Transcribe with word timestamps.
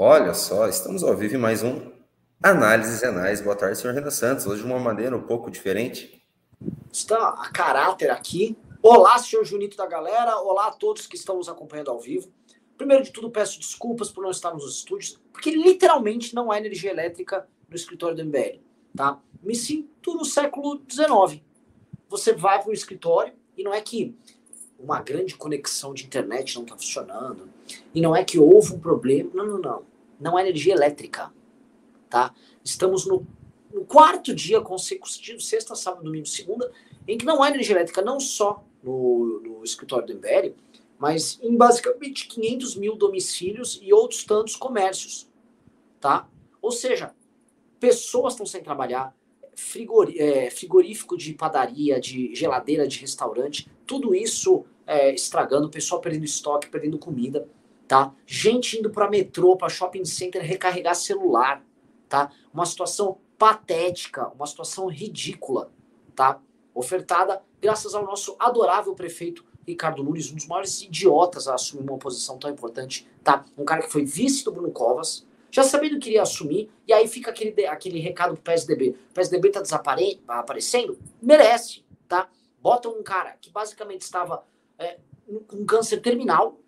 Olha 0.00 0.32
só, 0.32 0.68
estamos 0.68 1.02
ao 1.02 1.16
vivo 1.16 1.34
em 1.34 1.38
mais 1.38 1.64
um 1.64 1.90
Análises 2.40 3.02
Anais. 3.02 3.40
Boa 3.40 3.56
tarde, 3.56 3.76
senhor 3.76 3.92
Renan 3.92 4.12
Santos. 4.12 4.46
Hoje 4.46 4.62
de 4.62 4.66
uma 4.68 4.78
maneira 4.78 5.16
um 5.16 5.22
pouco 5.22 5.50
diferente. 5.50 6.22
Está 6.92 7.30
a 7.30 7.50
caráter 7.50 8.08
aqui. 8.08 8.56
Olá, 8.80 9.18
senhor 9.18 9.44
Junito 9.44 9.76
da 9.76 9.86
galera. 9.86 10.38
Olá 10.38 10.68
a 10.68 10.70
todos 10.70 11.04
que 11.08 11.16
estão 11.16 11.38
nos 11.38 11.48
acompanhando 11.48 11.90
ao 11.90 11.98
vivo. 11.98 12.32
Primeiro 12.76 13.02
de 13.02 13.10
tudo, 13.10 13.28
peço 13.28 13.58
desculpas 13.58 14.08
por 14.08 14.22
não 14.22 14.30
estar 14.30 14.54
nos 14.54 14.72
estúdios, 14.72 15.18
porque 15.32 15.50
literalmente 15.50 16.32
não 16.32 16.52
há 16.52 16.58
energia 16.58 16.92
elétrica 16.92 17.48
no 17.68 17.74
escritório 17.74 18.16
do 18.16 18.24
MBL, 18.24 18.60
tá? 18.94 19.18
Me 19.42 19.56
sinto 19.56 20.14
no 20.14 20.24
século 20.24 20.80
XIX. 20.88 21.42
Você 22.08 22.32
vai 22.32 22.62
para 22.62 22.70
o 22.70 22.72
escritório 22.72 23.32
e 23.56 23.64
não 23.64 23.74
é 23.74 23.80
que 23.80 24.16
uma 24.78 25.02
grande 25.02 25.34
conexão 25.34 25.92
de 25.92 26.04
internet 26.04 26.54
não 26.54 26.62
está 26.62 26.76
funcionando, 26.76 27.48
e 27.92 28.00
não 28.00 28.14
é 28.14 28.22
que 28.24 28.38
houve 28.38 28.74
um 28.74 28.78
problema. 28.78 29.28
Não, 29.34 29.44
não, 29.44 29.58
não. 29.58 29.97
Não 30.20 30.38
é 30.38 30.42
energia 30.42 30.74
elétrica. 30.74 31.32
Tá? 32.08 32.34
Estamos 32.64 33.06
no, 33.06 33.26
no 33.72 33.84
quarto 33.84 34.34
dia 34.34 34.60
consecutivo, 34.60 35.40
sexta, 35.40 35.74
sábado, 35.74 36.04
domingo, 36.04 36.26
segunda, 36.26 36.70
em 37.06 37.16
que 37.16 37.24
não 37.24 37.42
há 37.42 37.48
energia 37.48 37.76
elétrica, 37.76 38.02
não 38.02 38.18
só 38.18 38.64
no, 38.82 39.40
no 39.40 39.64
escritório 39.64 40.06
do 40.06 40.14
MBL, 40.14 40.54
mas 40.98 41.38
em 41.42 41.56
basicamente 41.56 42.26
500 42.28 42.76
mil 42.76 42.96
domicílios 42.96 43.78
e 43.82 43.92
outros 43.92 44.24
tantos 44.24 44.56
comércios. 44.56 45.28
Tá? 46.00 46.28
Ou 46.60 46.72
seja, 46.72 47.14
pessoas 47.78 48.34
estão 48.34 48.46
sem 48.46 48.62
trabalhar, 48.62 49.16
é, 50.16 50.50
frigorífico 50.50 51.16
de 51.16 51.34
padaria, 51.34 52.00
de 52.00 52.34
geladeira 52.34 52.86
de 52.86 52.98
restaurante, 53.00 53.68
tudo 53.86 54.14
isso 54.14 54.64
é, 54.86 55.12
estragando, 55.12 55.66
o 55.66 55.70
pessoal 55.70 56.00
perdendo 56.00 56.24
estoque, 56.24 56.68
perdendo 56.68 56.98
comida, 56.98 57.48
tá? 57.88 58.14
Gente 58.26 58.78
indo 58.78 58.90
para 58.90 59.08
metrô, 59.08 59.56
para 59.56 59.70
shopping 59.70 60.04
center 60.04 60.42
recarregar 60.42 60.94
celular, 60.94 61.64
tá? 62.08 62.30
Uma 62.52 62.66
situação 62.66 63.18
patética, 63.38 64.28
uma 64.28 64.46
situação 64.46 64.86
ridícula, 64.86 65.72
tá? 66.14 66.38
Ofertada 66.74 67.42
graças 67.60 67.94
ao 67.94 68.04
nosso 68.04 68.36
adorável 68.38 68.94
prefeito 68.94 69.44
Ricardo 69.66 70.02
Nunes, 70.02 70.30
um 70.30 70.36
dos 70.36 70.46
maiores 70.46 70.80
idiotas 70.82 71.48
a 71.48 71.54
assumir 71.54 71.82
uma 71.82 71.98
posição 71.98 72.38
tão 72.38 72.50
importante, 72.50 73.08
tá? 73.24 73.44
Um 73.56 73.64
cara 73.64 73.82
que 73.82 73.92
foi 73.92 74.04
vice 74.04 74.44
do 74.44 74.52
Bruno 74.52 74.70
Covas, 74.70 75.26
já 75.50 75.62
sabendo 75.62 75.98
que 75.98 76.10
iria 76.10 76.22
assumir, 76.22 76.70
e 76.86 76.92
aí 76.92 77.08
fica 77.08 77.30
aquele, 77.30 77.66
aquele 77.66 77.98
recado 77.98 78.34
pro 78.34 78.42
PSDB. 78.42 78.96
O 79.10 79.14
PSDB 79.14 79.50
tá 79.50 79.60
desaparecendo? 79.60 80.98
Merece, 81.20 81.84
tá? 82.06 82.28
Bota 82.60 82.88
um 82.88 83.02
cara 83.02 83.36
que 83.40 83.50
basicamente 83.50 84.02
estava 84.02 84.44
é, 84.78 84.98
com 85.46 85.64
câncer 85.64 85.98
terminal, 86.00 86.58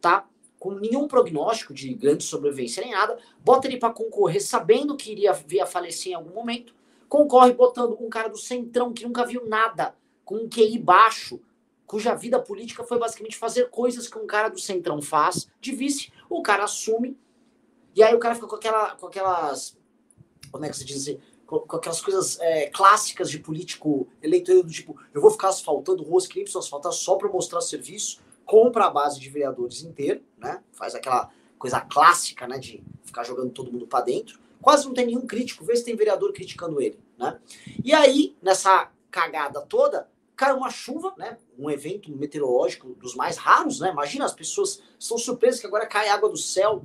tá? 0.00 0.26
Com 0.64 0.76
nenhum 0.76 1.06
prognóstico 1.06 1.74
de 1.74 1.92
grande 1.92 2.24
sobrevivência 2.24 2.82
nem 2.82 2.92
nada, 2.92 3.18
bota 3.44 3.66
ele 3.66 3.76
para 3.76 3.92
concorrer 3.92 4.42
sabendo 4.42 4.96
que 4.96 5.12
iria 5.12 5.30
vir 5.30 5.60
a 5.60 5.66
falecer 5.66 6.12
em 6.12 6.14
algum 6.14 6.32
momento, 6.32 6.74
concorre 7.06 7.52
botando 7.52 7.98
um 8.00 8.08
cara 8.08 8.30
do 8.30 8.38
centrão 8.38 8.90
que 8.90 9.04
nunca 9.04 9.26
viu 9.26 9.46
nada, 9.46 9.94
com 10.24 10.36
um 10.36 10.48
QI 10.48 10.78
baixo, 10.78 11.38
cuja 11.86 12.14
vida 12.14 12.40
política 12.40 12.82
foi 12.82 12.98
basicamente 12.98 13.36
fazer 13.36 13.68
coisas 13.68 14.08
que 14.08 14.16
um 14.18 14.26
cara 14.26 14.48
do 14.48 14.58
centrão 14.58 15.02
faz, 15.02 15.50
de 15.60 15.70
vice, 15.72 16.10
o 16.30 16.40
cara 16.40 16.64
assume 16.64 17.14
e 17.94 18.02
aí 18.02 18.14
o 18.14 18.18
cara 18.18 18.34
fica 18.34 18.46
com, 18.46 18.56
aquela, 18.56 18.96
com 18.96 19.06
aquelas. 19.06 19.76
Como 20.50 20.64
é 20.64 20.70
que 20.70 20.78
se 20.78 20.84
diz? 20.86 21.18
Com, 21.44 21.58
com 21.58 21.76
aquelas 21.76 22.00
coisas 22.00 22.40
é, 22.40 22.70
clássicas 22.70 23.30
de 23.30 23.38
político 23.38 24.08
eleitoral 24.22 24.62
do 24.62 24.70
tipo, 24.70 24.98
eu 25.12 25.20
vou 25.20 25.30
ficar 25.30 25.48
asfaltando 25.48 26.02
ruas 26.02 26.26
que 26.26 26.36
nem 26.36 26.44
precisam 26.44 26.62
asfaltar 26.62 26.92
só 26.92 27.16
para 27.16 27.28
mostrar 27.28 27.60
serviço, 27.60 28.23
compra 28.44 28.86
a 28.86 28.90
base 28.90 29.18
de 29.18 29.28
vereadores 29.28 29.82
inteiro, 29.82 30.22
né? 30.38 30.62
Faz 30.72 30.94
aquela 30.94 31.30
coisa 31.58 31.80
clássica, 31.80 32.46
né? 32.46 32.58
De 32.58 32.82
ficar 33.04 33.24
jogando 33.24 33.50
todo 33.50 33.72
mundo 33.72 33.86
para 33.86 34.04
dentro. 34.04 34.38
Quase 34.60 34.86
não 34.86 34.94
tem 34.94 35.06
nenhum 35.06 35.26
crítico, 35.26 35.64
vê 35.64 35.76
se 35.76 35.84
tem 35.84 35.96
vereador 35.96 36.32
criticando 36.32 36.80
ele, 36.80 36.98
né? 37.18 37.38
E 37.82 37.92
aí, 37.92 38.36
nessa 38.42 38.90
cagada 39.10 39.60
toda, 39.60 40.08
cai 40.34 40.52
uma 40.54 40.70
chuva, 40.70 41.14
né? 41.16 41.38
Um 41.58 41.70
evento 41.70 42.10
meteorológico 42.10 42.94
dos 42.94 43.14
mais 43.14 43.36
raros, 43.36 43.80
né? 43.80 43.90
Imagina, 43.90 44.24
as 44.24 44.32
pessoas 44.32 44.82
estão 44.98 45.18
surpresas 45.18 45.60
que 45.60 45.66
agora 45.66 45.86
cai 45.86 46.08
água 46.08 46.28
do 46.28 46.36
céu 46.36 46.84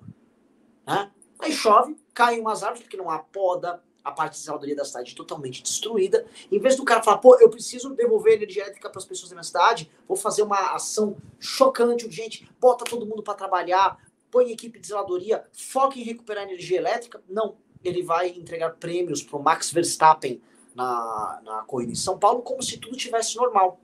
né? 0.89 1.11
Aí 1.37 1.51
chove, 1.53 1.95
cai 2.13 2.39
umas 2.39 2.63
árvores 2.63 2.81
porque 2.81 2.97
não 2.97 3.09
há 3.09 3.19
poda, 3.19 3.81
a 4.03 4.11
parte 4.11 4.33
de 4.33 4.39
zeladoria 4.39 4.75
da 4.75 4.85
cidade 4.85 5.15
totalmente 5.15 5.61
destruída. 5.61 6.25
Em 6.51 6.59
vez 6.59 6.75
do 6.75 6.83
cara 6.83 7.03
falar, 7.03 7.17
pô, 7.17 7.37
eu 7.39 7.49
preciso 7.49 7.93
devolver 7.93 8.33
energia 8.33 8.63
elétrica 8.63 8.89
para 8.89 8.99
as 8.99 9.05
pessoas 9.05 9.29
da 9.29 9.35
minha 9.35 9.43
cidade, 9.43 9.91
vou 10.07 10.17
fazer 10.17 10.43
uma 10.43 10.73
ação 10.73 11.17
chocante, 11.39 12.05
urgente, 12.05 12.49
bota 12.59 12.85
todo 12.85 13.05
mundo 13.05 13.21
para 13.21 13.33
trabalhar, 13.33 13.97
põe 14.31 14.51
equipe 14.51 14.79
de 14.79 14.87
zeladoria, 14.87 15.43
foca 15.51 15.99
em 15.99 16.03
recuperar 16.03 16.43
energia 16.43 16.77
elétrica. 16.77 17.21
Não, 17.27 17.55
ele 17.83 18.03
vai 18.03 18.29
entregar 18.29 18.71
prêmios 18.75 19.21
para 19.21 19.37
o 19.37 19.43
Max 19.43 19.71
Verstappen 19.71 20.41
na, 20.73 21.41
na 21.43 21.61
corrida 21.63 21.91
em 21.91 21.95
São 21.95 22.17
Paulo 22.17 22.41
como 22.41 22.61
se 22.63 22.77
tudo 22.77 22.95
tivesse 22.95 23.35
normal. 23.35 23.79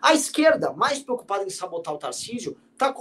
A 0.00 0.14
esquerda, 0.14 0.72
mais 0.72 0.98
preocupada 0.98 1.44
em 1.44 1.50
sabotar 1.50 1.94
o 1.94 1.98
Tarcísio, 1.98 2.56
está 2.72 2.92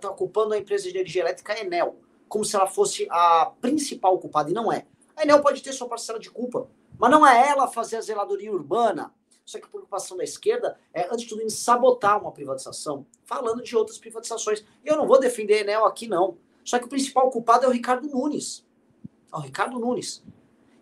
tá 0.00 0.08
culpando 0.08 0.54
a 0.54 0.58
empresa 0.58 0.84
de 0.84 0.96
energia 0.96 1.20
elétrica 1.20 1.60
Enel 1.60 1.96
como 2.28 2.44
se 2.44 2.56
ela 2.56 2.66
fosse 2.66 3.06
a 3.10 3.52
principal 3.60 4.18
culpada, 4.18 4.50
e 4.50 4.54
não 4.54 4.72
é. 4.72 4.86
A 5.16 5.22
Enel 5.22 5.40
pode 5.40 5.62
ter 5.62 5.72
sua 5.72 5.88
parcela 5.88 6.18
de 6.18 6.30
culpa, 6.30 6.68
mas 6.98 7.10
não 7.10 7.26
é 7.26 7.48
ela 7.48 7.66
fazer 7.66 7.96
a 7.96 8.00
zeladoria 8.00 8.52
urbana. 8.52 9.12
Só 9.44 9.58
que 9.58 9.64
a 9.64 9.68
preocupação 9.68 10.16
da 10.16 10.24
esquerda 10.24 10.76
é, 10.92 11.06
antes 11.06 11.22
de 11.22 11.28
tudo, 11.28 11.42
em 11.42 11.48
sabotar 11.48 12.20
uma 12.20 12.32
privatização, 12.32 13.06
falando 13.24 13.62
de 13.62 13.76
outras 13.76 13.96
privatizações. 13.96 14.64
E 14.84 14.88
eu 14.88 14.96
não 14.96 15.06
vou 15.06 15.20
defender 15.20 15.54
a 15.54 15.60
Enel 15.60 15.84
aqui, 15.86 16.06
não. 16.06 16.36
Só 16.64 16.78
que 16.78 16.84
o 16.84 16.88
principal 16.88 17.30
culpado 17.30 17.64
é 17.64 17.68
o 17.68 17.72
Ricardo 17.72 18.08
Nunes. 18.08 18.66
É 19.32 19.36
o 19.36 19.40
Ricardo 19.40 19.78
Nunes. 19.78 20.22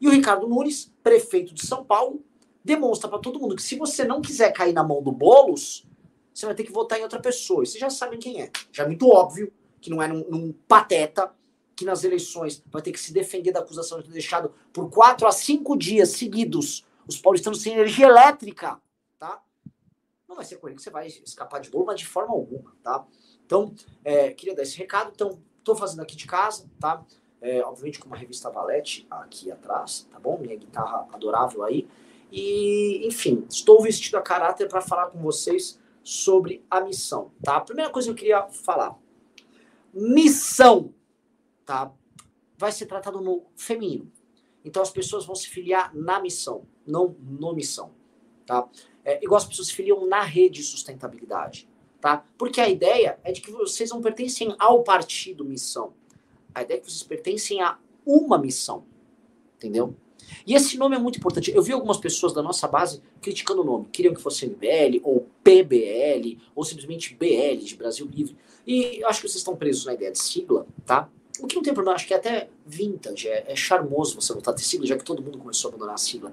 E 0.00 0.08
o 0.08 0.10
Ricardo 0.10 0.48
Nunes, 0.48 0.90
prefeito 1.02 1.52
de 1.54 1.64
São 1.64 1.84
Paulo, 1.84 2.24
demonstra 2.64 3.08
para 3.08 3.18
todo 3.18 3.38
mundo 3.38 3.54
que 3.54 3.62
se 3.62 3.76
você 3.76 4.04
não 4.04 4.22
quiser 4.22 4.50
cair 4.52 4.72
na 4.72 4.82
mão 4.82 5.02
do 5.02 5.12
Boulos, 5.12 5.86
você 6.32 6.46
vai 6.46 6.54
ter 6.54 6.64
que 6.64 6.72
votar 6.72 6.98
em 6.98 7.02
outra 7.02 7.20
pessoa. 7.20 7.62
E 7.62 7.66
vocês 7.66 7.80
já 7.80 7.90
sabem 7.90 8.18
quem 8.18 8.40
é. 8.40 8.50
Já 8.72 8.84
é 8.84 8.86
muito 8.86 9.08
óbvio 9.08 9.52
que 9.80 9.90
não 9.90 10.02
é 10.02 10.08
num, 10.08 10.24
num 10.30 10.52
pateta 10.66 11.34
que 11.76 11.84
nas 11.84 12.04
eleições 12.04 12.62
vai 12.70 12.82
ter 12.82 12.92
que 12.92 13.00
se 13.00 13.12
defender 13.12 13.52
da 13.52 13.60
acusação 13.60 13.98
de 13.98 14.06
ter 14.06 14.12
deixado 14.12 14.52
por 14.72 14.90
quatro 14.90 15.26
a 15.26 15.32
cinco 15.32 15.76
dias 15.76 16.10
seguidos 16.10 16.84
os 17.06 17.18
paulistanos 17.18 17.60
sem 17.60 17.74
energia 17.74 18.06
elétrica, 18.06 18.80
tá? 19.18 19.42
Não 20.26 20.36
vai 20.36 20.44
ser 20.44 20.56
com 20.56 20.66
ele 20.66 20.76
que 20.76 20.82
você 20.82 20.90
vai 20.90 21.06
escapar 21.06 21.60
de 21.60 21.70
bolo, 21.70 21.86
mas 21.86 22.00
de 22.00 22.06
forma 22.06 22.32
alguma, 22.32 22.74
tá? 22.82 23.04
Então, 23.44 23.74
é, 24.02 24.30
queria 24.30 24.54
dar 24.54 24.62
esse 24.62 24.78
recado. 24.78 25.10
Então, 25.14 25.38
estou 25.58 25.76
fazendo 25.76 26.00
aqui 26.00 26.16
de 26.16 26.26
casa, 26.26 26.70
tá? 26.80 27.04
É, 27.42 27.62
obviamente 27.62 27.98
com 27.98 28.06
uma 28.06 28.16
revista 28.16 28.48
Valete 28.48 29.06
aqui 29.10 29.52
atrás, 29.52 30.08
tá 30.10 30.18
bom? 30.18 30.38
Minha 30.38 30.56
guitarra 30.56 31.06
adorável 31.12 31.62
aí. 31.62 31.86
E, 32.32 33.06
enfim, 33.06 33.44
estou 33.50 33.82
vestido 33.82 34.16
a 34.16 34.22
caráter 34.22 34.66
para 34.66 34.80
falar 34.80 35.08
com 35.08 35.18
vocês 35.18 35.78
sobre 36.02 36.64
a 36.70 36.80
missão, 36.80 37.30
tá? 37.42 37.56
A 37.56 37.60
primeira 37.60 37.90
coisa 37.90 38.08
que 38.08 38.12
eu 38.12 38.16
queria 38.16 38.46
falar 38.48 38.98
missão, 39.94 40.92
tá? 41.64 41.92
Vai 42.56 42.72
ser 42.72 42.86
tratado 42.86 43.20
no 43.20 43.44
feminino. 43.56 44.10
Então 44.64 44.82
as 44.82 44.90
pessoas 44.90 45.26
vão 45.26 45.34
se 45.34 45.48
filiar 45.48 45.94
na 45.94 46.20
missão, 46.20 46.66
não 46.86 47.16
no 47.20 47.52
missão, 47.52 47.90
tá? 48.46 48.68
É, 49.04 49.22
igual 49.22 49.36
as 49.36 49.44
pessoas 49.44 49.68
se 49.68 49.74
filiam 49.74 50.06
na 50.06 50.22
rede 50.22 50.60
de 50.60 50.66
sustentabilidade, 50.66 51.68
tá? 52.00 52.24
Porque 52.38 52.60
a 52.60 52.68
ideia 52.68 53.18
é 53.22 53.32
de 53.32 53.40
que 53.40 53.50
vocês 53.50 53.90
não 53.90 54.00
pertencem 54.00 54.54
ao 54.58 54.82
partido 54.82 55.44
missão. 55.44 55.92
A 56.54 56.62
ideia 56.62 56.78
é 56.78 56.80
que 56.80 56.90
vocês 56.90 57.02
pertencem 57.02 57.60
a 57.60 57.78
uma 58.06 58.38
missão, 58.38 58.84
entendeu? 59.56 59.94
E 60.46 60.54
esse 60.54 60.78
nome 60.78 60.96
é 60.96 60.98
muito 60.98 61.18
importante. 61.18 61.54
Eu 61.54 61.62
vi 61.62 61.72
algumas 61.72 61.98
pessoas 61.98 62.32
da 62.32 62.42
nossa 62.42 62.66
base 62.66 63.02
criticando 63.20 63.62
o 63.62 63.64
nome. 63.64 63.86
Queriam 63.92 64.14
que 64.14 64.22
fosse 64.22 64.46
MBL, 64.46 65.00
ou 65.02 65.28
PBL, 65.42 66.38
ou 66.54 66.64
simplesmente 66.64 67.14
BL, 67.14 67.62
de 67.62 67.76
Brasil 67.76 68.06
Livre. 68.06 68.36
E 68.66 69.04
acho 69.04 69.20
que 69.20 69.28
vocês 69.28 69.40
estão 69.40 69.56
presos 69.56 69.84
na 69.84 69.94
ideia 69.94 70.10
de 70.10 70.18
sigla, 70.18 70.66
tá? 70.86 71.10
O 71.40 71.46
que 71.48 71.56
não 71.56 71.62
tem 71.62 71.74
problema, 71.74 71.96
acho 71.96 72.06
que 72.06 72.14
é 72.14 72.16
até 72.16 72.48
vintage, 72.64 73.28
é, 73.28 73.52
é 73.52 73.56
charmoso 73.56 74.20
você 74.20 74.32
ter 74.40 74.58
sigla, 74.62 74.86
já 74.86 74.96
que 74.96 75.04
todo 75.04 75.22
mundo 75.22 75.38
começou 75.38 75.68
a 75.68 75.70
abandonar 75.70 75.94
a 75.96 75.98
sigla. 75.98 76.32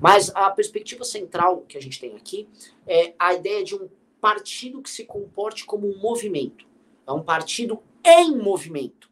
Mas 0.00 0.30
a 0.34 0.50
perspectiva 0.50 1.04
central 1.04 1.62
que 1.68 1.78
a 1.78 1.80
gente 1.80 2.00
tem 2.00 2.16
aqui 2.16 2.48
é 2.86 3.14
a 3.18 3.32
ideia 3.32 3.62
de 3.62 3.76
um 3.76 3.88
partido 4.20 4.82
que 4.82 4.90
se 4.90 5.04
comporte 5.04 5.64
como 5.64 5.88
um 5.88 5.98
movimento. 5.98 6.66
É 7.06 7.12
um 7.12 7.22
partido 7.22 7.80
em 8.04 8.36
movimento. 8.36 9.08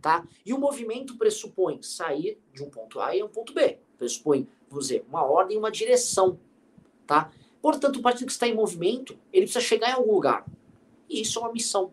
Tá? 0.00 0.24
E 0.44 0.52
o 0.52 0.58
movimento 0.58 1.16
pressupõe 1.16 1.82
sair 1.82 2.38
de 2.52 2.62
um 2.62 2.70
ponto 2.70 3.00
A 3.00 3.16
e 3.16 3.22
um 3.24 3.28
ponto 3.28 3.52
B. 3.52 3.78
Pressupõe, 3.98 4.46
vamos 4.68 4.86
dizer, 4.86 5.04
uma 5.08 5.24
ordem 5.24 5.56
e 5.56 5.58
uma 5.58 5.70
direção. 5.70 6.38
Tá? 7.04 7.32
Portanto, 7.60 7.96
o 7.96 8.02
partido 8.02 8.26
que 8.26 8.32
está 8.32 8.46
em 8.46 8.54
movimento, 8.54 9.18
ele 9.32 9.46
precisa 9.46 9.64
chegar 9.64 9.90
em 9.90 9.94
algum 9.94 10.12
lugar. 10.12 10.46
E 11.08 11.22
isso 11.22 11.40
é 11.40 11.42
uma 11.42 11.52
missão. 11.52 11.92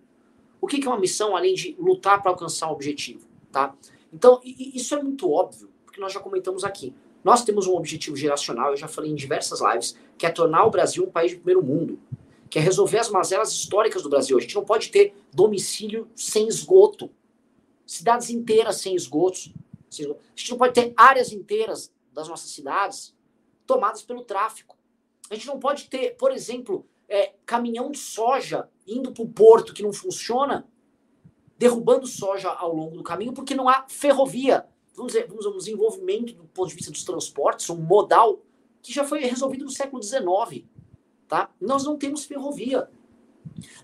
O 0.63 0.65
que 0.65 0.81
é 0.81 0.89
uma 0.89 0.97
missão 0.97 1.35
além 1.35 1.53
de 1.53 1.75
lutar 1.77 2.21
para 2.21 2.31
alcançar 2.31 2.69
um 2.69 2.71
objetivo? 2.71 3.27
Tá? 3.51 3.75
Então, 4.13 4.39
isso 4.45 4.95
é 4.95 5.03
muito 5.03 5.29
óbvio, 5.29 5.69
porque 5.83 5.99
nós 5.99 6.13
já 6.13 6.21
comentamos 6.21 6.63
aqui. 6.63 6.95
Nós 7.21 7.43
temos 7.43 7.67
um 7.67 7.75
objetivo 7.75 8.15
geracional, 8.15 8.69
eu 8.71 8.77
já 8.77 8.87
falei 8.87 9.11
em 9.11 9.15
diversas 9.15 9.59
lives, 9.59 9.97
que 10.17 10.25
é 10.25 10.29
tornar 10.29 10.63
o 10.65 10.69
Brasil 10.69 11.03
um 11.03 11.11
país 11.11 11.31
de 11.31 11.35
primeiro 11.35 11.61
mundo, 11.61 11.99
que 12.49 12.57
é 12.57 12.61
resolver 12.61 12.99
as 12.99 13.09
mazelas 13.09 13.51
históricas 13.51 14.03
do 14.03 14.09
Brasil. 14.09 14.37
A 14.37 14.39
gente 14.39 14.55
não 14.55 14.63
pode 14.63 14.89
ter 14.89 15.13
domicílio 15.33 16.07
sem 16.15 16.47
esgoto. 16.47 17.11
cidades 17.85 18.29
inteiras 18.29 18.77
sem 18.77 18.95
esgotos. 18.95 19.51
A 19.91 19.93
gente 20.33 20.49
não 20.49 20.57
pode 20.57 20.73
ter 20.75 20.93
áreas 20.95 21.33
inteiras 21.33 21.91
das 22.13 22.29
nossas 22.29 22.51
cidades 22.51 23.13
tomadas 23.67 24.01
pelo 24.01 24.23
tráfico. 24.23 24.77
A 25.29 25.35
gente 25.35 25.45
não 25.45 25.59
pode 25.59 25.89
ter, 25.89 26.15
por 26.15 26.31
exemplo, 26.31 26.85
é, 27.13 27.35
caminhão 27.45 27.91
de 27.91 27.99
soja 27.99 28.67
indo 28.87 29.11
para 29.11 29.23
o 29.23 29.29
porto 29.29 29.71
que 29.71 29.83
não 29.83 29.93
funciona, 29.93 30.67
derrubando 31.59 32.07
soja 32.07 32.49
ao 32.49 32.75
longo 32.75 32.97
do 32.97 33.03
caminho, 33.03 33.33
porque 33.33 33.53
não 33.53 33.69
há 33.69 33.85
ferrovia. 33.87 34.65
Vamos 34.95 35.13
dizer, 35.13 35.27
vamos 35.27 35.45
dizer, 35.45 35.53
um 35.53 35.57
desenvolvimento 35.57 36.33
do 36.33 36.45
ponto 36.45 36.69
de 36.69 36.75
vista 36.75 36.91
dos 36.91 37.03
transportes, 37.03 37.69
um 37.69 37.77
modal 37.77 38.41
que 38.81 38.91
já 38.91 39.03
foi 39.03 39.19
resolvido 39.19 39.63
no 39.63 39.69
século 39.69 40.01
XIX. 40.01 40.65
Tá? 41.27 41.51
Nós 41.61 41.83
não 41.83 41.97
temos 41.97 42.25
ferrovia. 42.25 42.89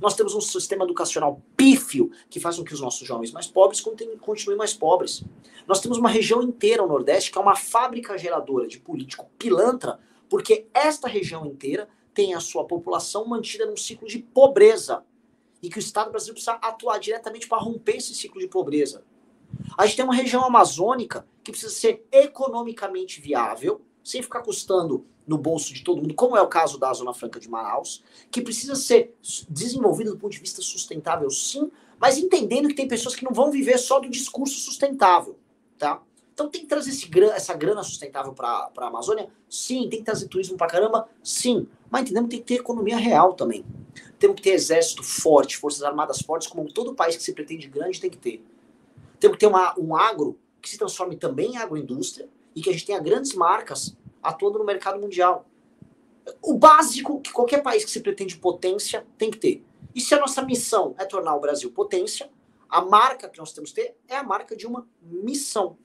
Nós 0.02 0.16
temos 0.16 0.34
um 0.34 0.42
sistema 0.42 0.84
educacional 0.84 1.40
pífio 1.56 2.10
que 2.32 2.40
faz 2.40 2.58
com 2.58 2.64
que 2.64 2.74
os 2.74 2.82
nossos 2.82 3.08
jovens 3.08 3.32
mais 3.32 3.46
pobres 3.46 3.80
continuem 3.80 4.58
mais 4.58 4.74
pobres. 4.74 5.24
Nós 5.68 5.80
temos 5.80 6.00
uma 6.00 6.10
região 6.10 6.42
inteira, 6.42 6.84
o 6.84 6.88
Nordeste, 6.88 7.32
que 7.32 7.38
é 7.38 7.42
uma 7.42 7.56
fábrica 7.56 8.18
geradora 8.18 8.68
de 8.68 8.80
político 8.80 9.30
pilantra, 9.38 10.00
porque 10.28 10.66
esta 10.74 11.08
região 11.08 11.46
inteira 11.46 11.88
tem 12.14 12.34
a 12.34 12.40
sua 12.40 12.66
população 12.66 13.26
mantida 13.26 13.66
num 13.66 13.78
ciclo 13.78 14.08
de 14.08 14.20
pobreza. 14.20 15.04
E 15.62 15.70
que 15.70 15.78
o 15.78 15.80
Estado 15.80 16.10
brasileiro 16.10 16.36
precisa 16.36 16.54
atuar 16.54 17.00
diretamente 17.00 17.48
para 17.48 17.58
romper 17.58 17.98
esse 17.98 18.16
ciclo 18.16 18.40
de 18.40 18.48
pobreza. 18.48 19.04
A 19.78 19.86
gente 19.86 19.98
tem 19.98 20.06
uma 20.06 20.16
região 20.16 20.44
amazônica 20.46 21.26
que 21.44 21.52
precisa 21.52 21.72
ser 21.74 22.06
economicamente 22.12 23.20
viável, 23.20 23.82
sem 24.04 24.22
ficar 24.22 24.42
custando 24.42 25.06
no 25.28 25.38
bolso 25.38 25.74
de 25.74 25.84
todo 25.84 26.02
mundo, 26.02 26.14
como 26.16 26.36
é 26.36 26.42
o 26.42 26.48
caso 26.48 26.80
da 26.80 26.92
Zona 26.94 27.14
Franca 27.14 27.40
de 27.40 27.50
Manaus, 27.50 28.04
que 28.32 28.42
precisa 28.42 28.74
ser 28.76 29.16
desenvolvida 29.48 30.10
do 30.10 30.18
ponto 30.18 30.32
de 30.32 30.40
vista 30.40 30.62
sustentável, 30.62 31.30
sim, 31.30 31.70
mas 32.00 32.18
entendendo 32.18 32.68
que 32.68 32.74
tem 32.74 32.88
pessoas 32.88 33.16
que 33.16 33.24
não 33.24 33.32
vão 33.32 33.52
viver 33.52 33.78
só 33.78 34.00
do 34.00 34.10
discurso 34.10 34.60
sustentável, 34.60 35.38
tá? 35.78 36.02
Então 36.40 36.50
tem 36.50 36.62
que 36.62 36.68
trazer 36.68 36.92
esse, 36.92 37.10
essa 37.34 37.54
grana 37.54 37.84
sustentável 37.84 38.32
para 38.32 38.72
a 38.78 38.88
Amazônia? 38.88 39.30
Sim. 39.50 39.90
Tem 39.90 40.00
que 40.00 40.06
trazer 40.06 40.30
turismo 40.30 40.56
para 40.56 40.68
caramba? 40.68 41.10
Sim. 41.22 41.68
Mas 41.90 42.02
entendemos 42.02 42.30
que 42.30 42.38
tem 42.38 42.40
que 42.42 42.54
ter 42.54 42.62
economia 42.62 42.98
real 42.98 43.34
também. 43.34 43.66
Temos 44.18 44.36
que 44.36 44.44
ter 44.44 44.52
exército 44.52 45.04
forte, 45.04 45.58
forças 45.58 45.84
armadas 45.84 46.22
fortes, 46.22 46.48
como 46.48 46.72
todo 46.72 46.94
país 46.94 47.16
que 47.16 47.24
se 47.24 47.34
pretende 47.34 47.68
grande 47.68 48.00
tem 48.00 48.10
que 48.10 48.18
ter. 48.18 48.44
Temos 49.20 49.36
que 49.36 49.40
ter 49.40 49.48
uma, 49.48 49.78
um 49.80 49.96
agro 49.96 50.38
que 50.62 50.70
se 50.70 50.78
transforme 50.78 51.16
também 51.16 51.54
em 51.54 51.58
agroindústria 51.58 52.30
e 52.56 52.62
que 52.62 52.70
a 52.70 52.74
gente 52.74 52.86
tenha 52.86 53.00
grandes 53.00 53.34
marcas 53.34 53.96
atuando 54.22 54.60
no 54.60 54.66
mercado 54.66 55.00
mundial. 55.00 55.46
O 56.42 56.54
básico 56.54 57.22
que 57.22 57.32
qualquer 57.32 57.64
país 57.64 57.84
que 57.84 57.92
se 57.92 58.02
pretende 58.02 58.38
potência 58.38 59.06
tem 59.18 59.32
que 59.32 59.38
ter. 59.38 59.66
E 59.96 60.02
se 60.02 60.14
a 60.14 60.20
nossa 60.20 60.44
missão 60.44 60.94
é 60.98 61.06
tornar 61.06 61.36
o 61.36 61.40
Brasil 61.40 61.72
potência, 61.72 62.30
a 62.70 62.82
marca 62.82 63.28
que 63.28 63.40
nós 63.40 63.52
temos 63.52 63.72
que 63.72 63.82
ter 63.82 63.96
é 64.08 64.16
a 64.16 64.24
marca 64.24 64.56
de 64.56 64.68
uma 64.68 64.88
missão, 65.02 65.78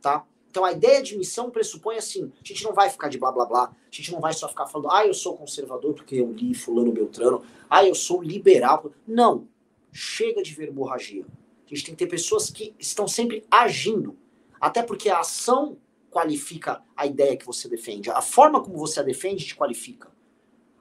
tá? 0.00 0.24
Então 0.52 0.66
a 0.66 0.72
ideia 0.72 1.02
de 1.02 1.16
missão 1.16 1.50
pressupõe 1.50 1.96
assim, 1.96 2.30
a 2.38 2.46
gente 2.46 2.62
não 2.62 2.74
vai 2.74 2.90
ficar 2.90 3.08
de 3.08 3.18
blá 3.18 3.32
blá 3.32 3.46
blá, 3.46 3.64
a 3.64 3.74
gente 3.90 4.12
não 4.12 4.20
vai 4.20 4.34
só 4.34 4.46
ficar 4.46 4.66
falando, 4.66 4.90
ah, 4.92 5.06
eu 5.06 5.14
sou 5.14 5.34
conservador 5.34 5.94
porque 5.94 6.16
eu 6.16 6.30
li 6.30 6.52
fulano 6.52 6.92
Beltrano, 6.92 7.42
ah, 7.70 7.82
eu 7.82 7.94
sou 7.94 8.22
liberal. 8.22 8.92
Não, 9.08 9.48
chega 9.90 10.42
de 10.42 10.52
verborragia. 10.52 11.24
A 11.64 11.68
gente 11.74 11.86
tem 11.86 11.94
que 11.94 12.04
ter 12.04 12.10
pessoas 12.10 12.50
que 12.50 12.74
estão 12.78 13.08
sempre 13.08 13.46
agindo. 13.50 14.14
Até 14.60 14.82
porque 14.82 15.08
a 15.08 15.20
ação 15.20 15.78
qualifica 16.10 16.82
a 16.94 17.06
ideia 17.06 17.34
que 17.34 17.46
você 17.46 17.66
defende. 17.66 18.10
A 18.10 18.20
forma 18.20 18.62
como 18.62 18.76
você 18.76 19.00
a 19.00 19.02
defende 19.02 19.46
te 19.46 19.56
qualifica. 19.56 20.12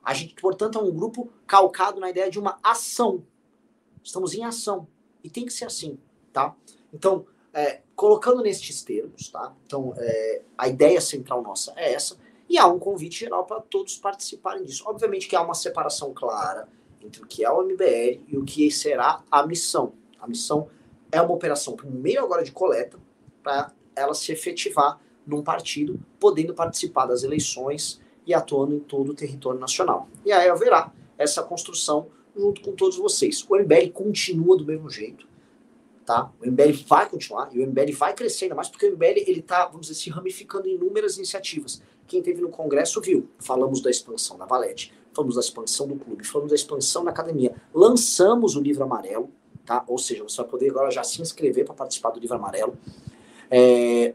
A 0.03 0.13
gente, 0.13 0.35
portanto, 0.35 0.77
é 0.77 0.81
um 0.81 0.91
grupo 0.91 1.31
calcado 1.47 1.97
na 1.97 2.09
ideia 2.09 2.29
de 2.29 2.37
uma 2.37 2.59
ação. 2.61 3.25
Estamos 4.03 4.33
em 4.33 4.43
ação. 4.43 4.85
E 5.23 5.29
tem 5.29 5.45
que 5.45 5.53
ser 5.53 5.63
assim, 5.63 5.97
tá? 6.33 6.53
Então, 6.93 7.25
é, 7.53 7.81
colocando 7.95 8.41
nestes 8.41 8.83
termos, 8.83 9.29
tá? 9.29 9.53
Então, 9.65 9.93
é, 9.97 10.41
a 10.57 10.67
ideia 10.67 11.01
central 11.01 11.41
nossa 11.41 11.73
é 11.75 11.93
essa. 11.93 12.17
E 12.49 12.57
há 12.57 12.67
um 12.67 12.79
convite 12.79 13.19
geral 13.19 13.45
para 13.45 13.61
todos 13.61 13.97
participarem 13.97 14.63
disso. 14.63 14.83
Obviamente 14.85 15.27
que 15.27 15.35
há 15.35 15.41
uma 15.41 15.53
separação 15.53 16.13
clara 16.13 16.67
entre 17.01 17.21
o 17.21 17.25
que 17.25 17.43
é 17.43 17.51
o 17.51 17.63
MBL 17.63 18.21
e 18.27 18.37
o 18.37 18.43
que 18.43 18.69
será 18.71 19.23
a 19.31 19.45
missão. 19.45 19.93
A 20.19 20.27
missão 20.27 20.67
é 21.11 21.21
uma 21.21 21.33
operação, 21.33 21.75
primeiro 21.75 22.23
agora 22.23 22.43
de 22.43 22.51
coleta, 22.51 22.97
para 23.41 23.71
ela 23.95 24.13
se 24.13 24.31
efetivar 24.31 24.99
num 25.25 25.43
partido, 25.43 25.99
podendo 26.19 26.53
participar 26.53 27.05
das 27.05 27.23
eleições 27.23 28.01
e 28.25 28.33
atuando 28.33 28.75
em 28.75 28.79
todo 28.79 29.11
o 29.11 29.15
território 29.15 29.59
nacional. 29.59 30.07
E 30.25 30.31
aí 30.31 30.49
haverá 30.49 30.91
essa 31.17 31.43
construção 31.43 32.07
junto 32.35 32.61
com 32.61 32.73
todos 32.73 32.97
vocês. 32.97 33.45
O 33.49 33.55
MBL 33.55 33.91
continua 33.93 34.57
do 34.57 34.65
mesmo 34.65 34.89
jeito, 34.89 35.27
tá? 36.11 36.29
O 36.41 36.45
MBL 36.45 36.73
vai 36.85 37.09
continuar 37.09 37.49
e 37.53 37.59
o 37.59 37.65
MBL 37.65 37.93
vai 37.93 38.13
crescer 38.13 38.45
ainda 38.45 38.55
mais 38.55 38.67
porque 38.67 38.85
o 38.85 38.91
MBL 38.91 39.23
ele 39.25 39.41
tá, 39.41 39.65
vamos 39.67 39.87
dizer, 39.87 39.97
se 39.97 40.09
ramificando 40.09 40.67
em 40.67 40.75
inúmeras 40.75 41.15
iniciativas. 41.15 41.81
Quem 42.05 42.21
teve 42.21 42.41
no 42.41 42.49
congresso 42.49 42.99
viu. 42.99 43.29
Falamos 43.39 43.81
da 43.81 43.89
expansão 43.89 44.37
da 44.37 44.45
Valete, 44.45 44.93
falamos 45.13 45.35
da 45.35 45.41
expansão 45.41 45.87
do 45.87 45.95
clube, 45.95 46.25
falamos 46.25 46.49
da 46.49 46.55
expansão 46.55 47.05
da 47.05 47.11
academia. 47.11 47.55
Lançamos 47.73 48.57
o 48.57 48.61
livro 48.61 48.83
amarelo, 48.83 49.31
tá? 49.65 49.85
Ou 49.87 49.97
seja, 49.97 50.21
você 50.21 50.35
vai 50.35 50.47
poder 50.47 50.69
agora 50.69 50.91
já 50.91 51.01
se 51.01 51.21
inscrever 51.21 51.63
para 51.63 51.73
participar 51.73 52.09
do 52.09 52.19
livro 52.19 52.35
amarelo. 52.35 52.77
É, 53.49 54.13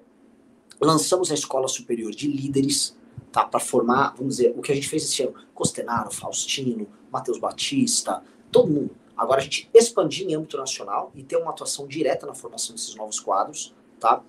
lançamos 0.78 1.30
a 1.30 1.34
Escola 1.34 1.66
Superior 1.66 2.10
de 2.10 2.28
Líderes, 2.28 2.94
tá? 3.32 3.42
Para 3.42 3.58
formar, 3.60 4.14
vamos 4.18 4.36
dizer, 4.36 4.52
o 4.54 4.60
que 4.60 4.70
a 4.70 4.74
gente 4.74 4.88
fez 4.88 5.02
esse 5.04 5.22
ano. 5.22 5.32
Costenaro, 5.54 6.12
Faustino, 6.12 6.86
Matheus 7.10 7.38
Batista, 7.38 8.22
todo 8.52 8.68
mundo. 8.70 8.90
Agora 9.16 9.40
a 9.40 9.44
gente 9.44 9.70
expandir 9.72 10.28
em 10.28 10.34
âmbito 10.34 10.56
nacional 10.58 11.10
e 11.14 11.22
ter 11.22 11.36
uma 11.36 11.50
atuação 11.50 11.86
direta 11.86 12.26
na 12.26 12.34
formação 12.34 12.74
desses 12.74 12.94
novos 12.94 13.18
quadros, 13.18 13.74
tá? 13.98 14.22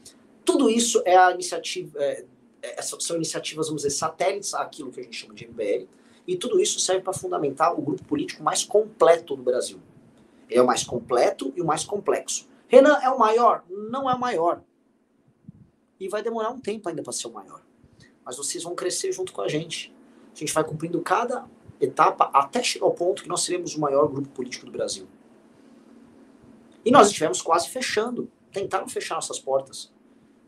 Tudo 0.46 0.70
isso 0.70 1.02
é 1.04 1.18
a 1.18 1.32
iniciativa, 1.32 2.00
é, 2.02 2.26
é, 2.62 2.82
são 2.82 3.18
iniciativas, 3.18 3.68
vamos 3.68 3.84
dizer, 3.84 3.94
satélites 3.94 4.54
àquilo 4.54 4.92
que 4.92 5.02
a 5.02 5.04
gente 5.04 5.18
chama 5.18 5.34
de 5.34 5.46
MBL, 5.46 5.88
e 6.26 6.38
tudo 6.38 6.60
isso 6.62 6.80
serve 6.80 7.02
para 7.02 7.14
fundamentar 7.14 7.78
o 7.78 7.82
grupo 7.82 8.04
político 8.06 8.42
mais 8.42 8.64
completo 8.64 9.36
do 9.36 9.44
Brasil. 9.44 9.80
É 10.50 10.62
o 10.62 10.66
mais 10.66 10.84
completo 10.84 11.52
e 11.56 11.62
o 11.62 11.66
mais 11.66 11.84
complexo. 11.84 12.48
Renan 12.68 12.98
é 13.02 13.10
o 13.10 13.20
maior? 13.20 13.64
Não 13.70 14.10
é 14.10 14.14
o 14.14 14.20
maior. 14.20 14.62
E 16.00 16.08
vai 16.08 16.22
demorar 16.22 16.50
um 16.50 16.60
tempo 16.60 16.88
ainda 16.88 17.04
para 17.04 17.12
ser 17.12 17.28
o 17.28 17.32
maior. 17.32 17.62
Mas 18.24 18.38
vocês 18.38 18.64
vão 18.64 18.76
crescer 18.76 19.12
junto 19.12 19.34
com 19.34 19.42
a 19.42 19.48
gente. 19.48 19.94
A 20.34 20.40
gente 20.40 20.54
vai 20.54 20.64
cumprindo 20.64 21.02
cada 21.02 21.46
etapa 21.80 22.30
até 22.34 22.64
chegar 22.64 22.86
ao 22.86 22.94
ponto 22.94 23.24
que 23.24 23.30
nós 23.30 23.44
seremos 23.44 23.76
o 23.76 23.80
maior 23.80 24.08
grupo 24.08 24.30
político 24.30 24.66
do 24.66 24.72
Brasil. 24.72 25.08
E 26.84 26.92
nós 26.92 27.08
estivemos 27.08 27.42
quase 27.42 27.70
fechando. 27.70 28.30
Tentaram 28.52 28.88
fechar 28.88 29.16
nossas 29.16 29.40
portas. 29.40 29.92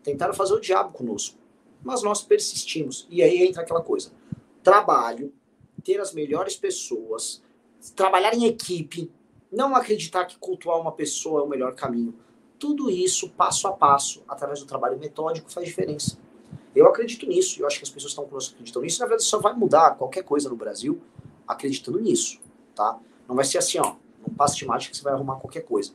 Tentaram 0.04 0.34
fazer 0.34 0.54
o 0.54 0.60
diabo 0.60 0.92
conosco. 0.92 1.38
Mas 1.84 2.02
nós 2.02 2.22
persistimos. 2.22 3.08
E 3.10 3.22
aí 3.22 3.46
entra 3.46 3.62
aquela 3.62 3.82
coisa. 3.82 4.12
Trabalho, 4.64 5.34
ter 5.84 6.00
as 6.00 6.14
melhores 6.14 6.56
pessoas, 6.56 7.42
trabalhar 7.96 8.34
em 8.34 8.46
equipe, 8.46 9.12
não 9.52 9.76
acreditar 9.76 10.26
que 10.26 10.38
cultuar 10.38 10.80
uma 10.80 10.92
pessoa 10.92 11.42
é 11.42 11.44
o 11.44 11.50
melhor 11.50 11.74
caminho. 11.76 12.16
Tudo 12.58 12.90
isso, 12.90 13.30
passo 13.32 13.68
a 13.68 13.72
passo, 13.72 14.24
através 14.28 14.60
do 14.60 14.66
trabalho 14.66 14.98
metódico, 15.00 15.52
faz 15.52 15.66
diferença. 15.66 16.18
Eu 16.76 16.88
acredito 16.88 17.26
nisso, 17.26 17.62
eu 17.62 17.68
acho 17.68 17.78
que 17.80 17.84
as 17.84 17.90
pessoas 17.90 18.12
estão 18.12 18.26
conosco 18.26 18.54
acreditam 18.54 18.82
nisso. 18.82 19.00
Na 19.00 19.08
verdade, 19.08 19.24
só 19.24 19.40
vai 19.40 19.54
mudar 19.54 19.96
qualquer 19.96 20.24
coisa 20.24 20.50
no 20.50 20.56
Brasil 20.56 21.02
acreditando 21.50 22.00
nisso, 22.00 22.40
tá? 22.76 23.00
Não 23.28 23.36
vai 23.36 23.44
ser 23.44 23.58
assim, 23.58 23.80
ó, 23.80 23.96
não 24.26 24.34
passe 24.36 24.56
de 24.58 24.66
mágica 24.66 24.92
que 24.92 24.98
você 24.98 25.04
vai 25.04 25.14
arrumar 25.14 25.38
qualquer 25.38 25.62
coisa. 25.62 25.92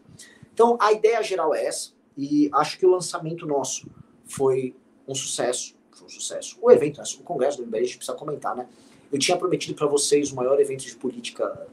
Então, 0.53 0.77
a 0.81 0.93
ideia 0.93 1.23
geral 1.23 1.55
é 1.55 1.65
essa, 1.65 1.93
e 2.19 2.51
acho 2.53 2.77
que 2.77 2.85
o 2.85 2.91
lançamento 2.91 3.47
nosso 3.47 3.87
foi 4.25 4.75
um 5.07 5.15
sucesso, 5.15 5.77
foi 5.93 6.07
um 6.07 6.11
sucesso. 6.11 6.59
O 6.61 6.71
evento, 6.71 6.99
né, 6.99 7.05
o 7.19 7.23
congresso 7.23 7.59
do 7.59 7.67
MBL, 7.67 7.77
a 7.77 7.83
gente 7.83 7.97
precisa 7.97 8.17
comentar, 8.17 8.57
né? 8.57 8.69
Eu 9.13 9.19
tinha 9.19 9.37
prometido 9.37 9.75
para 9.75 9.87
vocês 9.87 10.33
o 10.33 10.37
maior 10.37 10.61
evento 10.61 10.85
de 10.85 10.97
política 10.97 11.69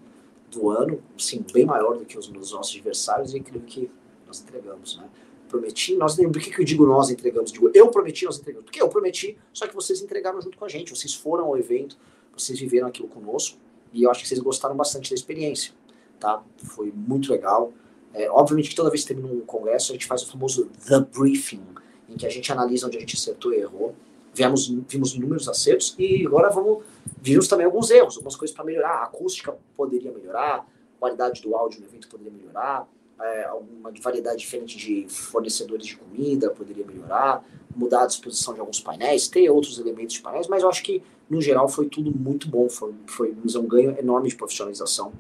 do 0.52 0.70
ano, 0.70 1.02
sim, 1.18 1.44
bem 1.52 1.66
maior 1.66 1.98
do 1.98 2.06
que 2.06 2.18
os, 2.18 2.28
os 2.28 2.52
nossos 2.52 2.76
adversários, 2.76 3.34
e 3.34 3.40
creio 3.40 3.64
que 3.64 3.90
nós 4.28 4.42
entregamos, 4.42 4.98
né? 4.98 5.10
Prometi, 5.48 5.96
nós 5.96 6.16
por 6.16 6.40
que, 6.40 6.50
que 6.50 6.62
eu 6.62 6.66
digo 6.66 6.86
nós 6.86 7.10
entregamos? 7.10 7.52
Digo, 7.52 7.70
eu 7.74 7.90
prometi, 7.90 8.26
nós 8.26 8.40
entregamos. 8.40 8.66
Porque 8.66 8.82
eu 8.82 8.88
prometi, 8.88 9.38
só 9.52 9.68
que 9.68 9.76
vocês 9.76 10.02
entregaram 10.02 10.42
junto 10.42 10.58
com 10.58 10.64
a 10.64 10.70
gente, 10.70 10.96
vocês 10.96 11.14
foram 11.14 11.46
ao 11.46 11.58
evento, 11.58 11.98
vocês 12.34 12.58
viveram 12.58 12.88
aquilo 12.88 13.10
conosco, 13.10 13.58
e 13.94 14.04
eu 14.04 14.12
acho 14.12 14.22
que 14.22 14.28
vocês 14.28 14.40
gostaram 14.40 14.76
bastante 14.76 15.10
da 15.10 15.16
experiência, 15.16 15.74
tá? 16.20 16.42
Foi 16.58 16.92
muito 16.92 17.32
legal. 17.32 17.74
É, 18.14 18.30
obviamente 18.30 18.70
que 18.70 18.76
toda 18.76 18.90
vez 18.90 19.04
que 19.04 19.14
termina 19.14 19.34
um 19.34 19.42
congresso, 19.42 19.92
a 19.92 19.94
gente 19.94 20.06
faz 20.06 20.24
o 20.24 20.32
famoso 20.32 20.70
The 20.88 21.00
Briefing, 21.00 21.64
em 22.10 22.16
que 22.16 22.26
a 22.26 22.30
gente 22.30 22.52
analisa 22.52 22.88
onde 22.88 22.98
a 22.98 23.00
gente 23.00 23.16
acertou 23.16 23.54
e 23.54 23.58
errou. 23.58 23.96
Vimos, 24.34 24.68
vimos 24.88 25.14
inúmeros 25.14 25.48
acertos 25.50 25.94
e 26.00 26.26
agora 26.26 26.50
vamos 26.50 26.84
vimos 27.22 27.48
também 27.48 27.66
alguns 27.66 27.92
erros, 27.92 28.16
algumas 28.16 28.36
coisas 28.36 28.56
para 28.56 28.66
melhorar. 28.66 29.00
A 29.00 29.04
acústica 29.04 29.56
poderia 29.76 30.12
melhorar, 30.12 30.60
a 30.60 30.66
qualidade 31.00 31.42
do 31.42 31.56
áudio 31.56 31.82
no 31.82 31.88
evento 31.88 32.08
poderia 32.08 32.32
melhorar, 32.32 32.88
é, 33.22 33.44
alguma 33.46 33.92
variedade 34.02 34.40
diferente 34.40 34.78
de 34.78 35.06
fornecedores 35.08 35.86
de 35.86 35.96
comida 35.96 36.50
poderia 36.50 36.86
melhorar, 36.86 37.46
mudar 37.76 38.04
a 38.04 38.08
disposição 38.08 38.54
de 38.54 38.60
alguns 38.60 38.80
painéis, 38.80 39.28
ter 39.28 39.50
outros 39.50 39.78
elementos 39.80 40.16
de 40.16 40.22
painéis, 40.22 40.48
mas 40.48 40.64
eu 40.64 40.70
acho 40.70 40.84
que 40.84 41.04
no 41.32 41.42
geral 41.42 41.70
foi 41.70 41.88
tudo 41.88 42.12
muito 42.12 42.50
bom, 42.50 42.68
foi, 42.68 42.94
foi 43.08 43.34
um 43.56 43.66
ganho 43.66 43.98
enorme 43.98 44.28
de 44.28 44.36
profissionalização. 44.36 45.14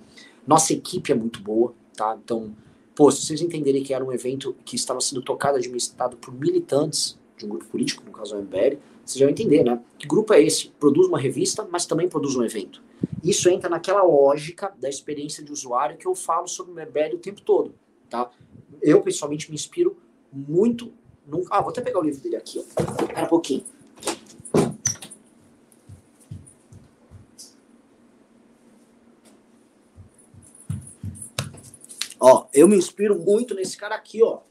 Nossa 0.45 0.73
equipe 0.73 1.09
é 1.09 1.15
muito 1.15 1.41
boa, 1.41 1.73
tá? 1.95 2.19
Então, 2.21 2.53
pô, 2.93 3.09
se 3.09 3.25
vocês 3.25 3.41
entenderem 3.41 3.81
que 3.81 3.93
era 3.93 4.03
um 4.03 4.11
evento 4.11 4.53
que 4.65 4.75
estava 4.75 4.99
sendo 4.99 5.21
tocado, 5.21 5.57
administrado 5.57 6.17
por 6.17 6.33
militantes 6.33 7.17
de 7.37 7.45
um 7.45 7.49
grupo 7.49 7.65
político, 7.67 8.03
no 8.05 8.11
caso 8.11 8.35
o 8.35 8.41
MBL, 8.41 8.77
vocês 9.05 9.21
vão 9.21 9.29
entender, 9.29 9.63
né? 9.63 9.81
Que 9.97 10.05
grupo 10.05 10.33
é 10.33 10.41
esse? 10.41 10.67
Produz 10.77 11.07
uma 11.07 11.17
revista, 11.17 11.65
mas 11.71 11.85
também 11.85 12.09
produz 12.09 12.35
um 12.35 12.43
evento. 12.43 12.83
Isso 13.23 13.47
entra 13.49 13.69
naquela 13.69 14.03
lógica 14.03 14.73
da 14.81 14.89
experiência 14.89 15.41
de 15.41 15.49
usuário 15.49 15.97
que 15.97 16.05
eu 16.05 16.13
falo 16.13 16.45
sobre 16.45 16.73
o 16.73 16.75
MBL 16.75 17.15
o 17.15 17.19
tempo 17.19 17.41
todo, 17.41 17.73
tá? 18.09 18.29
Eu, 18.81 19.01
pessoalmente, 19.01 19.49
me 19.49 19.55
inspiro 19.55 19.95
muito 20.29 20.91
no... 21.25 21.45
Ah, 21.49 21.61
vou 21.61 21.69
até 21.69 21.79
pegar 21.79 21.99
o 21.99 22.03
livro 22.03 22.21
dele 22.21 22.35
aqui, 22.35 22.59
ó. 22.59 22.81
Espera 23.01 23.23
um 23.23 23.29
pouquinho. 23.29 23.63
Ó, 32.23 32.45
eu 32.53 32.67
me 32.67 32.75
inspiro 32.77 33.17
muito 33.17 33.55
nesse 33.55 33.75
cara 33.75 33.95
aqui, 33.95 34.21
ó. 34.21 34.41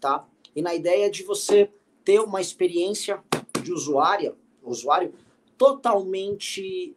Tá? 0.00 0.26
E 0.56 0.62
na 0.62 0.74
ideia 0.74 1.10
de 1.10 1.22
você 1.22 1.70
ter 2.02 2.18
uma 2.20 2.40
experiência 2.40 3.22
de 3.62 3.70
usuária, 3.70 4.34
usuário 4.62 5.12
totalmente 5.58 6.96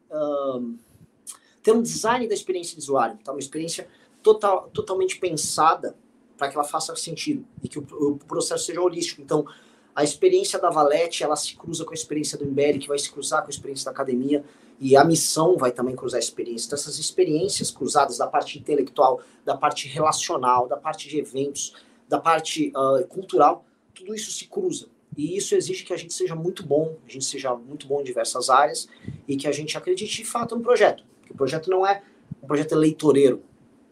ter 1.62 1.74
um 1.74 1.82
design 1.82 2.26
da 2.26 2.34
experiência 2.34 2.76
de 2.76 2.82
usuário, 2.82 3.18
tá? 3.22 3.34
Uma 3.34 3.40
experiência 3.40 3.90
total, 4.24 4.70
totalmente 4.70 5.20
pensada 5.20 5.96
para 6.38 6.50
que 6.50 6.56
ela 6.56 6.64
faça 6.64 6.96
sentido 6.96 7.46
e 7.62 7.68
que 7.68 7.80
o, 7.80 7.82
o, 7.82 8.18
processo 8.18 8.66
seja 8.66 8.82
holístico. 8.82 9.22
Então, 9.22 9.46
a 9.94 10.04
experiência 10.04 10.58
da 10.58 10.70
Valete, 10.70 11.24
ela 11.24 11.36
se 11.36 11.56
cruza 11.56 11.84
com 11.84 11.92
a 11.92 11.94
experiência 11.94 12.38
do 12.38 12.46
Embed, 12.46 12.80
que 12.80 12.88
vai 12.88 12.98
se 12.98 13.12
cruzar 13.12 13.42
com 13.42 13.48
a 13.48 13.50
experiência 13.50 13.86
da 13.86 13.92
academia, 13.92 14.44
e 14.82 14.98
a 14.98 15.04
missão 15.04 15.58
vai 15.58 15.72
também 15.72 15.96
cruzar 15.96 16.18
a 16.18 16.20
experiência. 16.20 16.66
Então, 16.66 16.80
essas 16.80 16.98
experiências 16.98 17.70
cruzadas 17.70 18.18
da 18.18 18.26
parte 18.26 18.58
intelectual, 18.58 19.22
da 19.46 19.56
parte 19.56 19.88
relacional, 19.88 20.68
da 20.68 20.76
parte 20.76 21.08
de 21.08 21.20
eventos, 21.20 21.76
da 22.10 22.20
parte 22.20 22.74
uh, 22.76 23.06
cultural, 23.06 23.64
tudo 23.94 24.16
isso 24.16 24.32
se 24.32 24.48
cruza. 24.48 24.88
E 25.16 25.38
isso 25.38 25.54
exige 25.54 25.84
que 25.84 25.94
a 25.94 25.98
gente 25.98 26.16
seja 26.16 26.34
muito 26.34 26.66
bom, 26.66 26.96
a 27.08 27.12
gente 27.12 27.26
seja 27.26 27.54
muito 27.54 27.86
bom 27.86 28.02
em 28.02 28.04
diversas 28.04 28.50
áreas 28.50 28.88
e 29.28 29.38
que 29.38 29.48
a 29.48 29.52
gente 29.52 29.78
acredite 29.78 30.18
de 30.18 30.26
fato 30.26 30.56
no 30.56 30.64
projeto. 30.64 31.04
Porque 31.20 31.34
o 31.34 31.38
projeto 31.38 31.70
não 31.70 31.86
é 31.86 32.02
um 32.42 32.48
projeto 32.48 32.72
eleitoreiro 32.72 33.44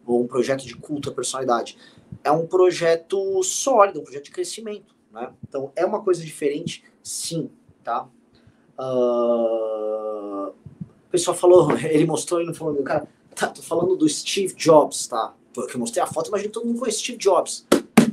ou 0.04 0.24
um 0.24 0.26
projeto 0.26 0.66
de 0.66 0.74
culto 0.74 1.10
à 1.10 1.12
personalidade. 1.12 1.78
É 2.24 2.32
um 2.32 2.48
projeto 2.48 3.40
sólido, 3.44 4.00
um 4.00 4.02
projeto 4.02 4.24
de 4.24 4.32
crescimento. 4.32 4.92
Né? 5.12 5.32
Então, 5.48 5.70
é 5.76 5.86
uma 5.86 6.02
coisa 6.02 6.24
diferente, 6.24 6.82
sim. 7.00 7.48
Tá? 7.84 8.08
Uh... 8.76 10.52
O 11.10 11.12
pessoal 11.12 11.36
falou, 11.36 11.72
ele 11.82 12.06
mostrou 12.06 12.40
e 12.40 12.46
não 12.46 12.54
falou, 12.54 12.80
cara, 12.84 13.08
tá, 13.34 13.48
tô 13.48 13.60
falando 13.60 13.96
do 13.96 14.08
Steve 14.08 14.54
Jobs, 14.54 15.08
tá? 15.08 15.34
Porque 15.52 15.74
eu 15.74 15.80
mostrei 15.80 16.00
a 16.00 16.06
foto, 16.06 16.28
imagina 16.28 16.48
que 16.48 16.54
todo 16.54 16.66
mundo 16.66 16.78
conhece 16.78 17.00
Steve 17.00 17.18
Jobs, 17.18 17.66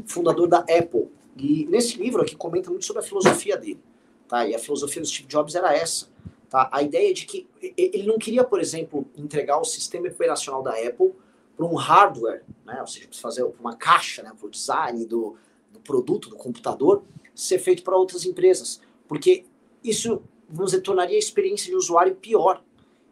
fundador 0.07 0.47
da 0.47 0.61
Apple. 0.61 1.07
E 1.37 1.67
nesse 1.67 1.95
livro 1.97 2.23
aqui 2.23 2.35
comenta 2.35 2.71
muito 2.71 2.85
sobre 2.85 3.03
a 3.03 3.05
filosofia 3.05 3.55
dele, 3.55 3.79
tá? 4.27 4.47
E 4.47 4.55
a 4.55 4.59
filosofia 4.59 4.99
do 4.99 5.07
Steve 5.07 5.27
Jobs 5.27 5.53
era 5.53 5.75
essa, 5.75 6.07
tá? 6.49 6.67
A 6.71 6.81
ideia 6.81 7.13
de 7.13 7.27
que 7.27 7.47
ele 7.77 8.07
não 8.07 8.17
queria, 8.17 8.43
por 8.43 8.59
exemplo, 8.59 9.05
entregar 9.15 9.59
o 9.59 9.63
sistema 9.63 10.07
operacional 10.07 10.63
da 10.63 10.71
Apple 10.71 11.13
para 11.55 11.65
um 11.67 11.75
hardware, 11.75 12.43
né? 12.65 12.81
Ou 12.81 12.87
seja, 12.87 13.07
fazer 13.11 13.43
uma 13.59 13.75
caixa, 13.75 14.23
né? 14.23 14.31
Para 14.35 14.47
o 14.47 14.49
design 14.49 15.05
do, 15.05 15.35
do 15.71 15.79
produto, 15.81 16.29
do 16.29 16.35
computador, 16.35 17.03
ser 17.35 17.59
feito 17.59 17.83
para 17.83 17.95
outras 17.95 18.25
empresas, 18.25 18.81
porque 19.07 19.45
isso 19.83 20.23
nos 20.49 20.71
tornaria 20.81 21.15
a 21.15 21.19
experiência 21.19 21.69
de 21.69 21.75
usuário 21.75 22.15
pior. 22.15 22.63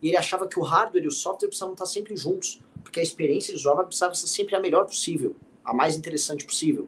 E 0.05 0.09
ele 0.09 0.17
achava 0.17 0.47
que 0.47 0.59
o 0.59 0.61
hardware 0.61 1.03
e 1.03 1.07
o 1.07 1.11
software 1.11 1.47
precisavam 1.47 1.73
estar 1.73 1.87
sempre 1.87 2.15
juntos, 2.15 2.61
porque 2.83 2.99
a 2.99 3.03
experiência 3.03 3.51
de 3.51 3.59
usuário 3.59 3.87
precisava 3.87 4.13
ser 4.13 4.27
sempre 4.27 4.55
a 4.55 4.59
melhor 4.59 4.85
possível, 4.85 5.35
a 5.63 5.73
mais 5.73 5.97
interessante 5.97 6.45
possível, 6.45 6.87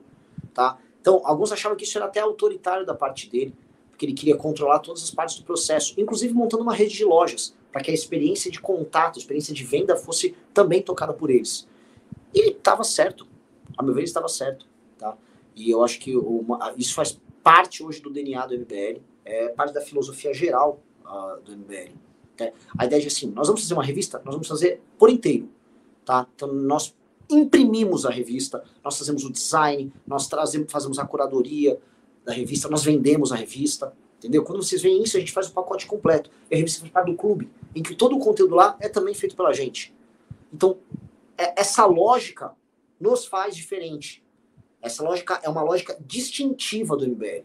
tá? 0.53 0.77
Então, 1.01 1.23
alguns 1.23 1.51
achavam 1.51 1.75
que 1.75 1.83
isso 1.83 1.97
era 1.97 2.05
até 2.05 2.19
autoritário 2.19 2.85
da 2.85 2.93
parte 2.93 3.27
dele, 3.27 3.55
porque 3.89 4.05
ele 4.05 4.13
queria 4.13 4.35
controlar 4.35 4.77
todas 4.77 5.01
as 5.01 5.09
partes 5.09 5.35
do 5.39 5.43
processo, 5.43 5.99
inclusive 5.99 6.31
montando 6.31 6.61
uma 6.61 6.75
rede 6.75 6.93
de 6.93 7.03
lojas, 7.03 7.55
para 7.71 7.81
que 7.81 7.89
a 7.89 7.93
experiência 7.95 8.51
de 8.51 8.61
contato, 8.61 9.15
a 9.15 9.19
experiência 9.19 9.51
de 9.51 9.63
venda 9.63 9.95
fosse 9.95 10.35
também 10.53 10.83
tocada 10.83 11.11
por 11.11 11.31
eles. 11.31 11.67
E 12.35 12.39
ele 12.39 12.51
estava 12.51 12.83
certo. 12.83 13.27
A 13.75 13.81
meu 13.81 13.95
ver, 13.95 14.01
ele 14.01 14.07
estava 14.07 14.27
certo. 14.27 14.67
Tá? 14.95 15.17
E 15.55 15.71
eu 15.71 15.83
acho 15.83 15.99
que 15.99 16.15
uma, 16.15 16.71
isso 16.77 16.93
faz 16.93 17.19
parte 17.41 17.83
hoje 17.83 17.99
do 17.99 18.11
DNA 18.11 18.45
do 18.45 18.59
MBL, 18.59 19.01
é 19.25 19.47
parte 19.47 19.73
da 19.73 19.81
filosofia 19.81 20.35
geral 20.35 20.83
uh, 21.03 21.41
do 21.41 21.57
MBL. 21.57 22.05
Né? 22.39 22.53
A 22.77 22.85
ideia 22.85 23.01
de 23.01 23.07
assim, 23.07 23.31
nós 23.31 23.47
vamos 23.47 23.61
fazer 23.61 23.73
uma 23.73 23.83
revista, 23.83 24.21
nós 24.23 24.33
vamos 24.33 24.47
fazer 24.47 24.81
por 24.97 25.09
inteiro. 25.09 25.49
Tá? 26.05 26.27
Então, 26.35 26.51
nós 26.53 26.95
imprimimos 27.29 28.05
a 28.05 28.09
revista, 28.09 28.63
nós 28.83 28.97
fazemos 28.97 29.25
o 29.25 29.31
design, 29.31 29.91
nós 30.05 30.27
trazemos, 30.27 30.71
fazemos 30.71 30.99
a 30.99 31.05
curadoria 31.05 31.79
da 32.23 32.33
revista, 32.33 32.69
nós 32.69 32.83
vendemos 32.83 33.31
a 33.31 33.35
revista, 33.35 33.93
entendeu? 34.17 34.43
Quando 34.43 34.63
vocês 34.63 34.81
veem 34.81 35.03
isso, 35.03 35.17
a 35.17 35.19
gente 35.19 35.31
faz 35.31 35.47
o 35.47 35.53
pacote 35.53 35.85
completo. 35.85 36.29
E 36.49 36.55
a 36.55 36.57
revista 36.57 36.81
faz 36.81 36.91
parte 36.91 37.11
do 37.11 37.17
clube, 37.17 37.49
em 37.75 37.83
que 37.83 37.95
todo 37.95 38.15
o 38.15 38.19
conteúdo 38.19 38.55
lá 38.55 38.77
é 38.79 38.89
também 38.89 39.13
feito 39.13 39.35
pela 39.35 39.53
gente. 39.53 39.93
Então, 40.53 40.77
é, 41.37 41.59
essa 41.59 41.85
lógica 41.85 42.53
nos 42.99 43.25
faz 43.25 43.55
diferente. 43.55 44.23
Essa 44.81 45.03
lógica 45.03 45.39
é 45.43 45.49
uma 45.49 45.61
lógica 45.61 45.97
distintiva 46.05 46.95
do 46.95 47.07
MBL. 47.07 47.43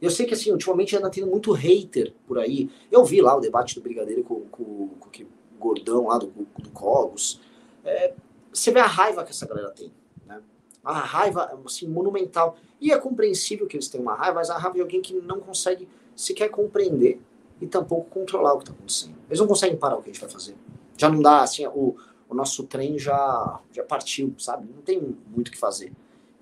Eu 0.00 0.10
sei 0.10 0.26
que, 0.26 0.34
assim, 0.34 0.52
ultimamente 0.52 0.96
anda 0.96 1.10
tendo 1.10 1.26
muito 1.26 1.52
hater 1.52 2.12
por 2.26 2.38
aí. 2.38 2.70
Eu 2.90 3.04
vi 3.04 3.20
lá 3.20 3.36
o 3.36 3.40
debate 3.40 3.74
do 3.74 3.80
Brigadeiro 3.80 4.22
com, 4.22 4.42
com, 4.42 4.88
com 4.88 5.08
o 5.08 5.58
Gordão 5.58 6.06
lá 6.06 6.18
do, 6.18 6.32
do 6.58 6.70
Cogos. 6.70 7.40
É, 7.84 8.14
você 8.52 8.70
vê 8.70 8.80
a 8.80 8.86
raiva 8.86 9.24
que 9.24 9.30
essa 9.30 9.46
galera 9.46 9.70
tem. 9.70 9.92
Né? 10.26 10.40
A 10.84 10.92
raiva 10.92 11.58
assim, 11.66 11.88
monumental. 11.88 12.56
E 12.80 12.92
é 12.92 12.98
compreensível 12.98 13.66
que 13.66 13.76
eles 13.76 13.88
tenham 13.88 14.02
uma 14.02 14.14
raiva, 14.14 14.36
mas 14.36 14.50
a 14.50 14.56
raiva 14.56 14.76
de 14.76 14.80
alguém 14.80 15.02
que 15.02 15.14
não 15.14 15.40
consegue 15.40 15.88
sequer 16.14 16.48
compreender 16.48 17.20
e 17.60 17.66
tampouco 17.66 18.08
controlar 18.08 18.54
o 18.54 18.58
que 18.58 18.64
está 18.64 18.72
acontecendo. 18.72 19.16
Eles 19.28 19.40
não 19.40 19.46
conseguem 19.46 19.76
parar 19.76 19.96
o 19.96 20.02
que 20.02 20.10
a 20.10 20.12
gente 20.12 20.20
vai 20.20 20.30
fazer. 20.30 20.54
Já 20.96 21.08
não 21.08 21.20
dá, 21.20 21.42
assim, 21.42 21.66
o, 21.66 21.96
o 22.28 22.34
nosso 22.34 22.64
trem 22.64 22.98
já, 22.98 23.60
já 23.72 23.82
partiu, 23.82 24.34
sabe? 24.38 24.68
Não 24.72 24.82
tem 24.82 25.16
muito 25.28 25.48
o 25.48 25.50
que 25.50 25.58
fazer. 25.58 25.92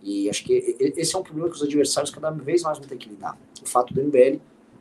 E 0.02 0.28
acho 0.30 0.44
que 0.44 0.76
esse 0.78 1.14
é 1.14 1.18
um 1.18 1.22
problema 1.22 1.48
que 1.48 1.56
os 1.56 1.62
adversários 1.62 2.10
cada 2.10 2.30
vez 2.30 2.62
mais 2.62 2.78
vão 2.78 2.86
ter 2.86 2.96
que 2.96 3.08
lidar. 3.08 3.38
O 3.62 3.68
fato 3.68 3.92
do 3.92 4.02
MBL 4.02 4.38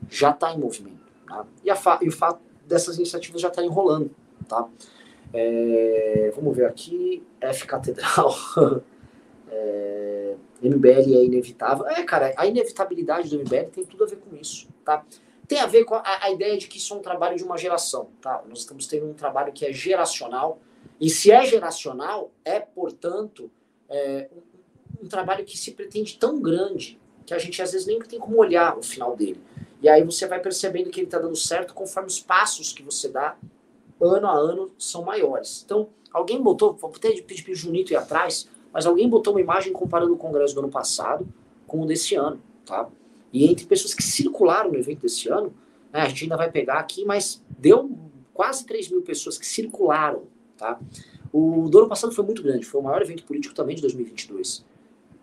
já 0.09 0.31
está 0.31 0.53
em 0.53 0.59
movimento. 0.59 1.11
Né? 1.27 1.45
E, 1.63 1.69
e 1.69 2.07
o 2.07 2.11
fato 2.11 2.39
dessas 2.65 2.97
iniciativas 2.97 3.41
já 3.41 3.47
estar 3.47 3.61
tá 3.61 3.65
enrolando. 3.65 4.11
Tá? 4.47 4.67
É, 5.33 6.31
vamos 6.35 6.55
ver 6.55 6.65
aqui. 6.65 7.23
F 7.41 7.65
Catedral. 7.65 8.35
é, 9.49 10.35
MBL 10.61 11.15
é 11.15 11.23
inevitável. 11.23 11.87
É, 11.87 12.03
cara, 12.03 12.33
a 12.37 12.45
inevitabilidade 12.45 13.29
do 13.29 13.39
MBL 13.39 13.69
tem 13.71 13.85
tudo 13.85 14.03
a 14.03 14.07
ver 14.07 14.17
com 14.17 14.35
isso, 14.35 14.67
tá? 14.83 15.03
Tem 15.47 15.59
a 15.59 15.67
ver 15.67 15.83
com 15.83 15.95
a, 15.95 16.03
a, 16.21 16.31
ideia 16.31 16.57
de 16.57 16.67
que 16.67 16.77
isso 16.77 16.93
é 16.93 16.97
um 16.97 17.01
trabalho 17.01 17.37
de 17.37 17.43
uma 17.43 17.57
geração, 17.57 18.09
tá? 18.19 18.43
Nós 18.47 18.59
estamos 18.59 18.87
tendo 18.87 19.05
um 19.05 19.13
trabalho 19.13 19.53
que 19.53 19.65
é 19.65 19.71
geracional. 19.71 20.59
E 20.99 21.09
se 21.09 21.31
é 21.31 21.45
geracional, 21.45 22.31
é, 22.43 22.59
portanto, 22.59 23.51
é, 23.89 24.29
um, 25.05 25.09
trabalho 25.09 25.45
que 25.45 25.57
se 25.57 25.71
pretende 25.71 26.17
tão 26.17 26.41
grande 26.41 26.99
que 27.25 27.33
a 27.33 27.39
gente 27.39 27.61
às 27.61 27.71
vezes 27.71 27.87
nem 27.87 27.99
tem 27.99 28.19
como 28.19 28.37
olhar 28.37 28.77
o 28.77 28.83
final 28.83 29.15
dele. 29.15 29.39
E 29.81 29.89
aí 29.89 30.03
você 30.03 30.27
vai 30.27 30.39
percebendo 30.39 30.89
que 30.89 30.99
ele 30.99 31.07
está 31.07 31.19
dando 31.19 31.35
certo 31.35 31.73
conforme 31.73 32.07
os 32.07 32.19
passos 32.19 32.73
que 32.73 32.83
você 32.83 33.09
dá 33.09 33.37
ano 34.01 34.27
a 34.27 34.33
ano 34.33 34.71
são 34.77 35.03
maiores. 35.03 35.63
Então, 35.65 35.89
alguém 36.11 36.41
botou, 36.41 36.73
vou 36.73 36.91
até 36.95 37.09
pedir 37.21 37.43
para 37.43 37.51
o 37.51 37.55
Junito 37.55 37.93
ir 37.93 37.95
atrás, 37.95 38.49
mas 38.71 38.85
alguém 38.85 39.09
botou 39.09 39.33
uma 39.33 39.41
imagem 39.41 39.71
comparando 39.71 40.13
o 40.13 40.17
congresso 40.17 40.53
do 40.53 40.59
ano 40.59 40.69
passado 40.69 41.27
com 41.65 41.81
o 41.81 41.85
desse 41.85 42.15
ano, 42.15 42.41
tá? 42.65 42.89
E 43.31 43.45
entre 43.45 43.65
pessoas 43.65 43.93
que 43.93 44.03
circularam 44.03 44.71
no 44.71 44.77
evento 44.77 45.01
desse 45.01 45.29
ano, 45.29 45.53
né, 45.91 46.01
a 46.01 46.07
gente 46.09 46.23
ainda 46.23 46.37
vai 46.37 46.51
pegar 46.51 46.79
aqui, 46.79 47.05
mas 47.05 47.41
deu 47.49 47.97
quase 48.33 48.65
3 48.65 48.89
mil 48.89 49.01
pessoas 49.01 49.37
que 49.37 49.45
circularam, 49.45 50.23
tá? 50.57 50.79
O 51.31 51.67
do 51.69 51.79
ano 51.79 51.89
passado 51.89 52.13
foi 52.13 52.23
muito 52.23 52.41
grande, 52.41 52.65
foi 52.65 52.79
o 52.79 52.83
maior 52.83 53.01
evento 53.01 53.23
político 53.23 53.53
também 53.53 53.75
de 53.75 53.81
2022. 53.81 54.65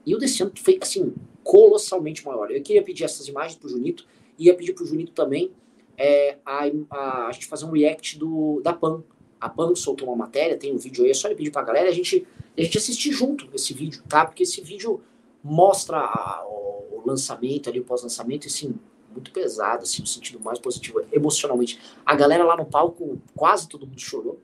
E 0.05 0.15
o 0.15 0.19
desse 0.19 0.43
ano 0.43 0.53
foi, 0.57 0.79
assim, 0.81 1.15
colossalmente 1.43 2.25
maior. 2.25 2.51
Eu 2.51 2.63
queria 2.63 2.83
pedir 2.83 3.05
essas 3.05 3.29
imagens 3.29 3.57
para 3.57 3.67
o 3.67 3.71
Junito, 3.71 4.07
e 4.39 4.47
ia 4.47 4.55
pedir 4.55 4.73
para 4.73 4.85
o 4.85 4.87
Junito 4.87 5.13
também 5.13 5.53
é, 5.97 6.39
a, 6.45 6.65
a, 6.91 7.27
a, 7.29 7.33
gente 7.33 7.47
fazer 7.47 7.65
um 7.65 7.71
react 7.71 8.19
do, 8.19 8.61
da 8.63 8.73
PAN. 8.73 9.03
A 9.41 9.49
PAN 9.49 9.75
soltou 9.75 10.09
uma 10.09 10.17
matéria, 10.17 10.57
tem 10.57 10.73
um 10.73 10.79
vídeo 10.79 11.05
aí, 11.05 11.11
é 11.11 11.15
só 11.15 11.29
ele 11.29 11.37
pedir 11.37 11.51
pra 11.51 11.63
galera 11.63 11.89
a 11.89 11.93
gente, 11.93 12.27
a 12.57 12.63
gente 12.63 12.79
assistir 12.79 13.13
junto 13.13 13.49
esse 13.55 13.75
vídeo, 13.75 14.03
tá? 14.09 14.25
Porque 14.25 14.45
esse 14.45 14.61
vídeo 14.61 15.01
mostra 15.43 15.99
a, 15.99 16.45
o, 16.47 17.03
lançamento 17.05 17.69
ali, 17.69 17.81
o 17.81 17.85
pós-lançamento, 17.85 18.47
assim, 18.47 18.75
muito 19.13 19.33
pesado, 19.33 19.83
assim, 19.83 20.01
no 20.03 20.07
sentido 20.07 20.41
mais 20.41 20.59
positivo, 20.59 21.03
emocionalmente. 21.13 21.81
A 22.07 22.15
galera 22.15 22.45
lá 22.45 22.57
no 22.57 22.65
palco, 22.65 23.21
quase 23.35 23.69
todo 23.69 23.87
mundo 23.87 24.01
chorou, 24.01 24.41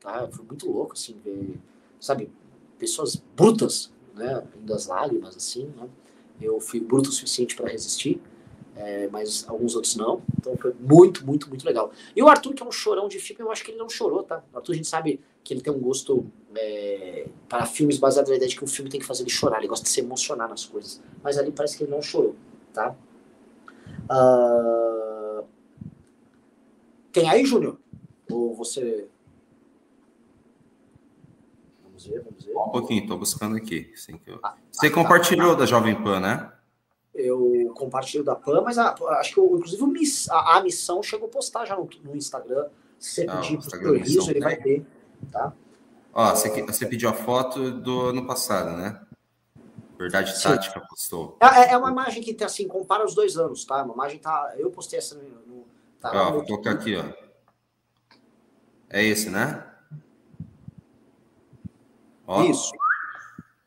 tá? 0.00 0.28
Foi 0.32 0.44
muito 0.44 0.70
louco, 0.70 0.94
assim, 0.94 1.14
ver, 1.22 1.58
sabe, 2.00 2.30
pessoas 2.78 3.22
brutas, 3.36 3.92
né? 4.20 4.42
Às 4.72 4.86
lágrimas, 4.86 5.36
assim, 5.36 5.66
né? 5.76 5.88
Eu 6.40 6.60
fui 6.60 6.80
bruto 6.80 7.10
o 7.10 7.12
suficiente 7.12 7.56
para 7.56 7.68
resistir. 7.68 8.20
é, 8.76 9.08
mas 9.08 9.44
alguns 9.48 9.74
outros 9.74 9.94
não. 9.96 10.22
Então 10.38 10.56
foi 10.56 10.74
muito, 10.80 11.24
muito, 11.26 11.48
muito 11.48 11.64
legal. 11.64 11.92
E 12.16 12.22
o 12.22 12.28
Arthur, 12.28 12.54
que 12.54 12.62
é 12.62 12.66
um 12.66 12.72
chorão 12.72 13.08
de 13.08 13.18
filme, 13.18 13.42
eu 13.42 13.50
acho 13.50 13.62
que 13.64 13.70
ele 13.72 13.78
não 13.78 13.88
chorou, 13.88 14.22
tá? 14.22 14.42
O 14.52 14.56
Arthur, 14.56 14.72
a 14.72 14.76
gente 14.76 14.88
sabe 14.88 15.20
que 15.44 15.52
ele 15.52 15.60
tem 15.60 15.72
um 15.72 15.78
gosto 15.78 16.26
é, 16.54 17.26
para 17.48 17.66
filmes 17.66 17.98
baseados 17.98 18.30
na 18.30 18.36
ideia 18.36 18.48
de 18.48 18.56
que 18.56 18.64
o 18.64 18.66
filme 18.66 18.90
tem 18.90 19.00
que 19.00 19.06
fazer 19.06 19.22
ele 19.22 19.30
chorar, 19.30 19.58
ele 19.58 19.68
gosta 19.68 19.84
de 19.84 19.90
se 19.90 20.00
emocionar 20.00 20.48
nas 20.48 20.64
coisas. 20.64 21.02
Mas 21.22 21.36
ali 21.36 21.52
parece 21.52 21.76
que 21.76 21.84
ele 21.84 21.90
não 21.90 22.00
chorou, 22.00 22.34
tá? 22.72 22.94
Uh... 24.10 25.44
Tem 27.12 27.28
aí, 27.28 27.44
Júnior? 27.44 27.78
Ou 28.30 28.54
você. 28.54 29.08
Vamos 32.00 32.06
ver, 32.06 32.22
vamos 32.22 32.44
ver. 32.44 32.56
Um 32.56 32.70
pouquinho, 32.70 33.06
tô 33.06 33.16
buscando 33.16 33.56
aqui. 33.56 33.92
Eu... 34.26 34.38
ah, 34.42 34.56
você 34.70 34.86
ah, 34.86 34.90
compartilhou 34.90 35.52
tá. 35.52 35.60
da 35.60 35.66
Jovem 35.66 36.00
Pan, 36.02 36.20
né? 36.20 36.52
eu 37.14 37.72
compartilho 37.76 38.24
da 38.24 38.34
PAN, 38.34 38.62
mas 38.62 38.78
a, 38.78 38.94
acho 39.18 39.34
que 39.34 39.40
eu, 39.40 39.56
inclusive 39.56 39.82
a, 40.30 40.58
a, 40.58 40.62
missão 40.62 41.02
chegou 41.02 41.28
a 41.28 41.30
postar 41.30 41.66
já 41.66 41.76
no, 41.76 41.88
no 42.04 42.16
Instagram. 42.16 42.68
Se 42.98 43.14
você 43.14 43.26
ah, 43.28 43.36
pedir 43.36 43.58
para 43.58 43.90
o 43.90 44.30
ele 44.30 44.40
vai 44.40 44.56
ter. 44.56 44.86
Tá? 45.30 45.52
Ó, 46.12 46.30
você, 46.34 46.62
você 46.62 46.86
pediu 46.86 47.08
a 47.08 47.12
foto 47.12 47.70
do 47.70 48.02
ano 48.02 48.26
passado, 48.26 48.76
né? 48.76 49.00
Verdade 49.98 50.36
Sim. 50.36 50.48
Tática 50.48 50.80
postou. 50.80 51.36
É, 51.40 51.46
é, 51.46 51.72
é, 51.72 51.76
uma 51.76 51.90
imagem 51.90 52.22
que 52.22 52.42
assim, 52.42 52.66
compara 52.66 53.04
os 53.04 53.14
dois 53.14 53.36
anos, 53.36 53.64
tá? 53.64 53.82
Uma 53.82 53.94
imagem 53.94 54.18
tá. 54.18 54.54
Eu 54.56 54.70
postei 54.70 54.98
essa 54.98 55.14
no. 55.14 55.64
Tá, 56.00 56.10
ó, 56.14 56.32
vou 56.32 56.44
colocar 56.44 56.70
aqui, 56.70 56.96
ó. 56.96 57.04
É 58.88 59.04
esse, 59.04 59.28
né? 59.28 59.69
Ó. 62.30 62.44
Isso. 62.44 62.70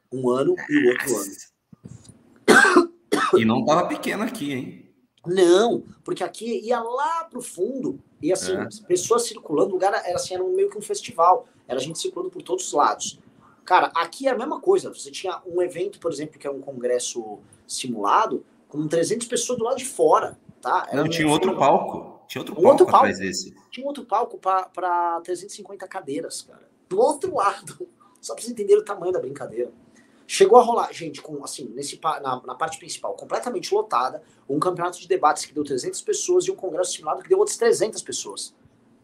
Um 0.10 0.30
ano 0.30 0.56
e 0.70 0.78
o 0.78 0.90
outro 0.92 1.18
ano. 1.18 2.90
E 3.38 3.44
não 3.44 3.66
tava 3.66 3.88
pequeno 3.88 4.24
aqui, 4.24 4.54
hein? 4.54 4.90
Não, 5.26 5.84
porque 6.04 6.24
aqui 6.24 6.62
ia 6.66 6.80
lá 6.80 7.26
pro 7.26 7.42
fundo, 7.42 8.00
e 8.22 8.32
assim, 8.32 8.54
é. 8.54 8.68
pessoas 8.88 9.24
circulando, 9.24 9.72
o 9.72 9.74
lugar 9.74 9.94
era 9.94 10.16
assim, 10.16 10.34
era 10.34 10.44
meio 10.44 10.70
que 10.70 10.78
um 10.78 10.82
festival, 10.82 11.48
era 11.68 11.80
gente 11.80 12.00
circulando 12.00 12.30
por 12.30 12.42
todos 12.42 12.68
os 12.68 12.74
lados. 12.74 13.20
Cara, 13.66 13.92
aqui 13.96 14.28
é 14.28 14.32
a 14.32 14.38
mesma 14.38 14.60
coisa, 14.60 14.94
você 14.94 15.10
tinha 15.12 15.42
um 15.46 15.62
evento, 15.62 16.00
por 16.00 16.12
exemplo, 16.12 16.38
que 16.38 16.46
é 16.46 16.52
um 16.52 16.60
congresso 16.60 17.40
simulado, 17.66 18.46
com 18.68 18.88
300 18.88 19.28
pessoas 19.28 19.60
do 19.60 19.66
lado 19.66 19.78
de 19.78 19.86
fora, 19.86 20.38
tá? 20.62 20.88
Era 20.90 20.98
Não, 20.98 21.06
um 21.06 21.10
tinha 21.10 21.28
outro 21.28 21.58
palco, 21.58 22.26
tinha 22.28 22.42
outro 22.42 22.54
um 22.54 22.62
palco 22.62 22.70
outro 22.70 22.86
palco, 22.86 23.08
desse. 23.08 23.56
Tinha 23.72 23.88
outro 23.88 24.06
palco 24.06 24.38
para 24.38 25.22
350 25.22 25.88
cadeiras, 25.88 26.42
cara. 26.42 26.70
Do 26.90 27.00
outro 27.00 27.36
lado, 27.36 27.88
só 28.24 28.34
pra 28.34 28.42
vocês 28.42 28.54
entenderem 28.54 28.82
o 28.82 28.86
tamanho 28.86 29.12
da 29.12 29.20
brincadeira. 29.20 29.70
Chegou 30.26 30.58
a 30.58 30.64
rolar, 30.64 30.92
gente, 30.94 31.22
com 31.22 31.44
assim, 31.44 31.70
nesse, 31.76 32.00
na, 32.02 32.42
na, 32.46 32.56
parte 32.56 32.80
principal, 32.80 33.14
completamente 33.14 33.74
lotada, 33.74 34.24
um 34.48 34.58
campeonato 34.58 34.98
de 34.98 35.08
debates 35.08 35.46
que 35.46 35.54
deu 35.54 35.64
300 35.64 36.02
pessoas 36.02 36.46
e 36.46 36.52
um 36.52 36.56
congresso 36.56 36.94
simulado 36.94 37.22
que 37.22 37.28
deu 37.28 37.38
outras 37.38 37.58
300 37.58 38.02
pessoas. 38.02 38.56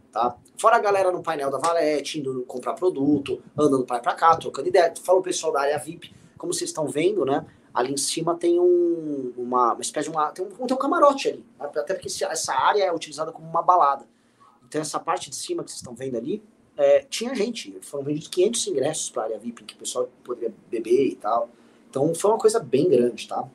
Tá? 0.09 0.38
Fora 0.57 0.77
a 0.77 0.79
galera 0.79 1.11
no 1.11 1.21
painel 1.21 1.51
da 1.51 1.57
Valete, 1.57 2.19
indo 2.19 2.43
comprar 2.45 2.73
produto, 2.73 3.43
andando 3.57 3.85
para 3.85 3.99
para 3.99 4.13
cá, 4.15 4.38
trocando 4.38 4.69
ideia. 4.69 4.93
Fala 5.03 5.19
o 5.19 5.21
pessoal 5.21 5.51
da 5.51 5.61
área 5.61 5.77
VIP, 5.77 6.15
como 6.38 6.53
vocês 6.53 6.69
estão 6.69 6.88
vendo, 6.88 7.25
né? 7.25 7.45
Ali 7.73 7.93
em 7.93 7.97
cima 7.97 8.35
tem 8.35 8.59
um, 8.59 9.33
uma, 9.38 9.73
uma 9.73 9.81
espécie 9.81 10.09
de 10.09 10.15
uma. 10.15 10.31
Tem 10.31 10.43
um, 10.43 10.49
tem 10.49 10.75
um 10.75 10.79
camarote 10.79 11.27
ali. 11.27 11.45
Até 11.59 11.93
porque 11.93 12.07
essa 12.07 12.53
área 12.53 12.83
é 12.85 12.91
utilizada 12.91 13.31
como 13.31 13.47
uma 13.47 13.61
balada. 13.61 14.07
Então, 14.67 14.81
essa 14.81 14.99
parte 14.99 15.29
de 15.29 15.35
cima 15.35 15.63
que 15.63 15.69
vocês 15.69 15.79
estão 15.79 15.93
vendo 15.93 16.17
ali 16.17 16.41
é, 16.79 17.01
tinha 17.09 17.36
gente, 17.36 17.77
foram 17.81 18.05
vendidos 18.05 18.29
500 18.29 18.67
ingressos 18.67 19.09
para 19.09 19.24
a 19.24 19.25
área 19.25 19.38
VIP, 19.38 19.65
que 19.65 19.74
o 19.74 19.77
pessoal 19.77 20.09
poderia 20.24 20.53
beber 20.71 21.07
e 21.07 21.15
tal. 21.17 21.50
Então 21.89 22.15
foi 22.15 22.31
uma 22.31 22.39
coisa 22.39 22.57
bem 22.57 22.89
grande, 22.89 23.27
tá? 23.27 23.45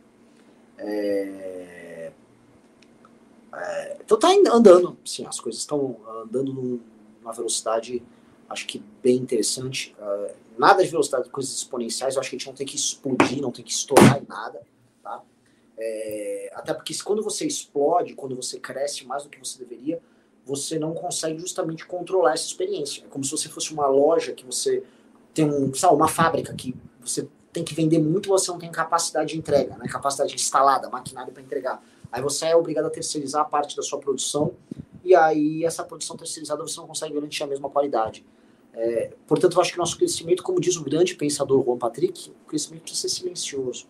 É... 0.77 2.13
É... 3.55 3.97
Então 4.05 4.19
tá 4.19 4.29
andando, 4.53 4.99
sim, 5.07 5.25
as 5.25 5.41
coisas 5.41 5.63
estão 5.63 5.97
andando 6.23 6.53
numa 6.53 7.33
velocidade, 7.33 8.03
acho 8.47 8.67
que 8.67 8.83
bem 9.03 9.17
interessante. 9.17 9.97
Uh, 9.99 10.35
nada 10.59 10.85
de 10.85 10.91
velocidade, 10.91 11.31
coisas 11.31 11.55
exponenciais, 11.55 12.17
eu 12.17 12.21
acho 12.21 12.29
que 12.29 12.37
a 12.37 12.39
gente 12.39 12.49
não 12.49 12.55
tem 12.55 12.67
que 12.67 12.77
explodir, 12.77 13.41
não 13.41 13.51
tem 13.51 13.65
que 13.65 13.73
estourar 13.73 14.23
em 14.23 14.27
nada, 14.29 14.61
tá? 15.03 15.23
É... 15.79 16.53
Até 16.55 16.75
porque 16.75 16.93
quando 17.03 17.23
você 17.23 17.47
explode, 17.47 18.13
quando 18.15 18.37
você 18.37 18.61
cresce 18.61 19.07
mais 19.07 19.23
do 19.23 19.31
que 19.31 19.39
você 19.39 19.59
deveria, 19.59 19.99
você 20.47 20.79
não 20.79 20.93
consegue 20.93 21.39
justamente 21.39 21.87
controlar 21.87 22.35
essa 22.35 22.47
experiência. 22.47 23.05
É 23.05 23.09
como 23.09 23.25
se 23.25 23.31
você 23.31 23.49
fosse 23.49 23.73
uma 23.73 23.87
loja 23.87 24.33
que 24.33 24.45
você 24.45 24.83
tem 25.33 25.45
um, 25.45 25.73
sabe, 25.75 25.95
uma 25.95 26.09
fábrica 26.09 26.53
que 26.55 26.75
você 27.01 27.27
tem 27.53 27.65
que 27.65 27.75
vender 27.75 27.99
muito, 27.99 28.29
você 28.29 28.51
não 28.51 28.59
tem 28.59 28.71
capacidade 28.71 29.33
de 29.33 29.39
entrega, 29.39 29.77
né? 29.77 29.87
capacidade 29.89 30.35
instalada, 30.35 30.89
maquinário 30.91 31.33
para 31.33 31.43
entregar. 31.43 31.83
Aí 32.11 32.21
você 32.21 32.47
é 32.47 32.57
obrigado 32.57 32.87
a 32.87 32.91
terceirizar 32.91 33.43
a 33.43 33.45
parte 33.45 33.77
da 33.77 33.83
sua 33.83 33.99
produção 33.99 34.53
e 35.05 35.15
aí 35.15 35.65
essa 35.65 35.85
produção 35.85 36.17
terceirizada 36.17 36.63
você 36.63 36.79
não 36.79 36.87
consegue 36.87 37.15
garantir 37.15 37.43
a 37.43 37.47
mesma 37.47 37.69
qualidade. 37.71 38.25
É, 38.73 39.13
portanto, 39.27 39.55
eu 39.55 39.61
acho 39.61 39.71
que 39.71 39.79
o 39.79 39.81
nosso 39.81 39.97
crescimento, 39.97 40.43
como 40.43 40.61
diz 40.61 40.77
o 40.77 40.83
grande 40.83 41.15
pensador 41.15 41.65
Juan 41.65 41.79
Patrick, 41.79 42.31
o 42.31 42.49
crescimento 42.49 42.83
precisa 42.83 43.09
ser 43.09 43.21
silencioso. 43.21 43.87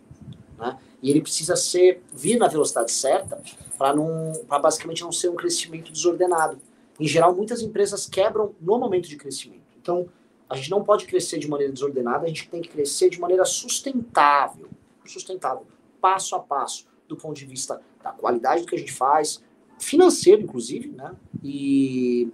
Né? 0.59 0.79
E 1.05 1.11
ele 1.11 1.21
precisa 1.21 1.55
ser 1.55 2.03
vir 2.15 2.39
na 2.39 2.49
velocidade 2.49 2.91
certa 2.91 3.39
para 3.77 3.95
não 3.95 4.33
para 4.49 4.59
basicamente 4.59 5.03
não 5.03 5.13
ser 5.13 5.29
um 5.29 5.35
crescimento 5.35 5.93
desordenado. 5.93 6.59
Em 6.99 7.07
geral, 7.07 7.35
muitas 7.35 7.61
empresas 7.61 8.07
quebram 8.07 8.55
no 8.59 8.79
momento 8.79 9.07
de 9.07 9.17
crescimento. 9.17 9.67
Então, 9.79 10.09
a 10.49 10.57
gente 10.57 10.71
não 10.71 10.83
pode 10.83 11.05
crescer 11.05 11.39
de 11.39 11.47
maneira 11.47 11.71
desordenada, 11.71 12.25
a 12.25 12.29
gente 12.29 12.49
tem 12.49 12.63
que 12.63 12.71
crescer 12.71 13.11
de 13.11 13.21
maneira 13.21 13.45
sustentável, 13.45 14.71
sustentável, 15.05 15.67
passo 16.01 16.35
a 16.37 16.41
passo, 16.41 16.87
do 17.07 17.19
ponto 17.19 17.37
de 17.37 17.45
vista 17.45 17.83
da 18.03 18.11
qualidade 18.11 18.63
do 18.63 18.67
que 18.67 18.75
a 18.75 18.79
gente 18.79 18.93
faz, 18.93 19.45
financeiro 19.79 20.41
inclusive, 20.41 20.89
né? 20.89 21.15
E 21.43 22.33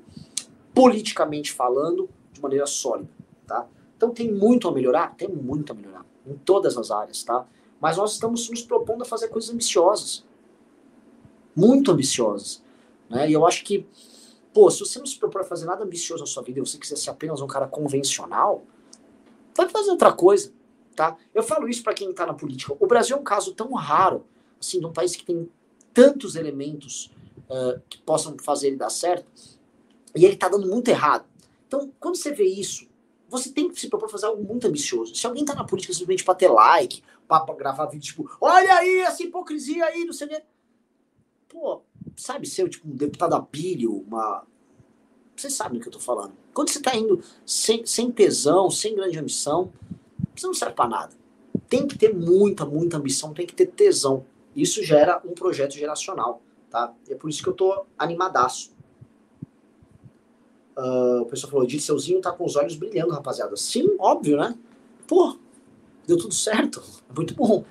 politicamente 0.72 1.50
falando, 1.50 2.08
de 2.32 2.40
maneira 2.40 2.66
sólida, 2.66 3.10
tá? 3.48 3.66
Então 3.96 4.10
tem 4.10 4.30
muito 4.30 4.68
a 4.68 4.72
melhorar, 4.72 5.16
tem 5.16 5.26
muito 5.26 5.72
a 5.72 5.74
melhorar 5.74 6.06
em 6.24 6.34
todas 6.34 6.76
as 6.76 6.92
áreas, 6.92 7.24
tá? 7.24 7.44
Mas 7.80 7.96
nós 7.96 8.12
estamos 8.12 8.48
nos 8.50 8.62
propondo 8.62 9.02
a 9.02 9.04
fazer 9.04 9.28
coisas 9.28 9.50
ambiciosas. 9.50 10.24
Muito 11.56 11.90
ambiciosas. 11.90 12.62
Né? 13.08 13.30
E 13.30 13.32
eu 13.32 13.46
acho 13.46 13.64
que, 13.64 13.86
pô, 14.52 14.70
se 14.70 14.80
você 14.80 14.98
não 14.98 15.06
se 15.06 15.18
propõe 15.18 15.42
a 15.42 15.44
fazer 15.44 15.64
nada 15.64 15.82
ambicioso 15.82 16.22
na 16.22 16.26
sua 16.26 16.42
vida 16.42 16.58
e 16.58 16.64
você 16.64 16.78
quiser 16.78 16.96
ser 16.96 17.10
apenas 17.10 17.40
um 17.40 17.46
cara 17.46 17.66
convencional, 17.66 18.64
vai 19.56 19.68
fazer 19.68 19.90
outra 19.90 20.12
coisa. 20.12 20.52
Tá? 20.94 21.16
Eu 21.34 21.42
falo 21.42 21.68
isso 21.68 21.82
para 21.82 21.94
quem 21.94 22.10
está 22.10 22.26
na 22.26 22.34
política. 22.34 22.76
O 22.78 22.86
Brasil 22.86 23.16
é 23.16 23.18
um 23.18 23.24
caso 23.24 23.54
tão 23.54 23.72
raro, 23.72 24.26
assim, 24.60 24.78
de 24.78 24.86
um 24.86 24.92
país 24.92 25.16
que 25.16 25.24
tem 25.24 25.50
tantos 25.94 26.36
elementos 26.36 27.10
uh, 27.48 27.80
que 27.88 27.98
possam 27.98 28.36
fazer 28.38 28.68
ele 28.68 28.76
dar 28.76 28.90
certo, 28.90 29.26
e 30.14 30.24
ele 30.24 30.34
está 30.34 30.48
dando 30.48 30.68
muito 30.68 30.88
errado. 30.88 31.24
Então, 31.66 31.90
quando 31.98 32.16
você 32.16 32.32
vê 32.32 32.44
isso, 32.44 32.88
você 33.28 33.50
tem 33.50 33.68
que 33.68 33.80
se 33.80 33.88
propor 33.88 34.10
fazer 34.10 34.26
algo 34.26 34.42
muito 34.42 34.66
ambicioso. 34.66 35.14
Se 35.14 35.26
alguém 35.26 35.42
está 35.42 35.54
na 35.54 35.64
política 35.64 35.92
simplesmente 35.92 36.24
para 36.24 36.34
ter 36.34 36.48
like, 36.48 37.02
para 37.38 37.54
gravar 37.54 37.86
vídeo, 37.86 38.06
tipo, 38.06 38.28
olha 38.40 38.74
aí 38.74 39.02
essa 39.02 39.22
hipocrisia 39.22 39.84
aí, 39.84 40.04
não 40.04 40.12
sei 40.12 40.26
quê. 40.26 40.42
Pô, 41.48 41.82
sabe 42.16 42.48
ser 42.48 42.68
tipo 42.68 42.88
um 42.88 42.96
deputado 42.96 43.34
apílio, 43.34 44.04
uma. 44.08 44.44
Vocês 45.36 45.52
sabem 45.52 45.78
do 45.78 45.82
que 45.82 45.88
eu 45.88 45.92
tô 45.92 46.00
falando. 46.00 46.32
Quando 46.52 46.70
você 46.70 46.80
tá 46.80 46.94
indo 46.96 47.22
sem, 47.46 47.86
sem 47.86 48.10
tesão, 48.10 48.70
sem 48.70 48.94
grande 48.94 49.18
ambição, 49.18 49.72
você 50.34 50.46
não 50.46 50.54
serve 50.54 50.74
para 50.74 50.88
nada. 50.88 51.14
Tem 51.68 51.86
que 51.86 51.96
ter 51.96 52.14
muita, 52.14 52.66
muita 52.66 52.96
ambição, 52.96 53.32
tem 53.32 53.46
que 53.46 53.54
ter 53.54 53.66
tesão. 53.66 54.26
Isso 54.54 54.82
gera 54.82 55.22
um 55.24 55.32
projeto 55.32 55.74
geracional, 55.74 56.42
tá? 56.68 56.92
E 57.08 57.12
é 57.12 57.16
por 57.16 57.30
isso 57.30 57.42
que 57.42 57.48
eu 57.48 57.54
tô 57.54 57.86
animadaço. 57.96 58.72
Uh, 60.76 61.22
o 61.22 61.26
pessoal 61.26 61.50
falou, 61.50 61.66
Dirceuzinho 61.66 62.20
tá 62.20 62.32
com 62.32 62.44
os 62.44 62.56
olhos 62.56 62.74
brilhando, 62.74 63.12
rapaziada. 63.12 63.56
Sim, 63.56 63.96
óbvio, 63.98 64.36
né? 64.36 64.56
Pô, 65.06 65.36
deu 66.10 66.18
tudo 66.18 66.34
certo. 66.34 66.82
É 67.08 67.12
muito 67.14 67.34
bom. 67.34 67.64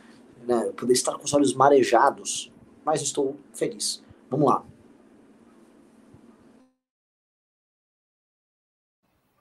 Né? 0.48 0.72
Poder 0.76 0.94
estar 0.94 1.14
com 1.14 1.26
os 1.26 1.34
olhos 1.34 1.54
marejados. 1.54 2.52
Mas 2.86 3.02
estou 3.02 3.38
feliz. 3.54 4.02
Vamos 4.30 4.48
lá. 4.48 4.64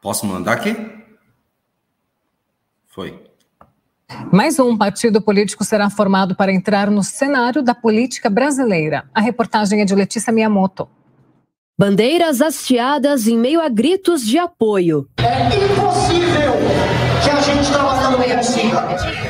Posso 0.03 0.27
mandar 0.27 0.53
aqui? 0.53 0.75
Foi. 2.87 3.25
Mais 4.33 4.59
um 4.59 4.77
partido 4.77 5.21
político 5.21 5.65
será 5.65 5.91
formado 5.91 6.35
para 6.35 6.53
entrar 6.53 6.91
no 6.91 7.03
cenário 7.03 7.63
da 7.63 7.75
política 7.75 8.31
brasileira. 8.31 9.09
A 9.15 9.21
reportagem 9.21 9.81
é 9.81 9.85
de 9.85 9.95
Letícia 9.95 10.33
Miyamoto. 10.33 10.89
Bandeiras 11.79 12.41
hasteadas 12.41 13.29
em 13.29 13.39
meio 13.39 13.61
a 13.61 13.69
gritos 13.69 14.23
de 14.27 14.39
apoio. 14.39 15.09
É 15.19 15.58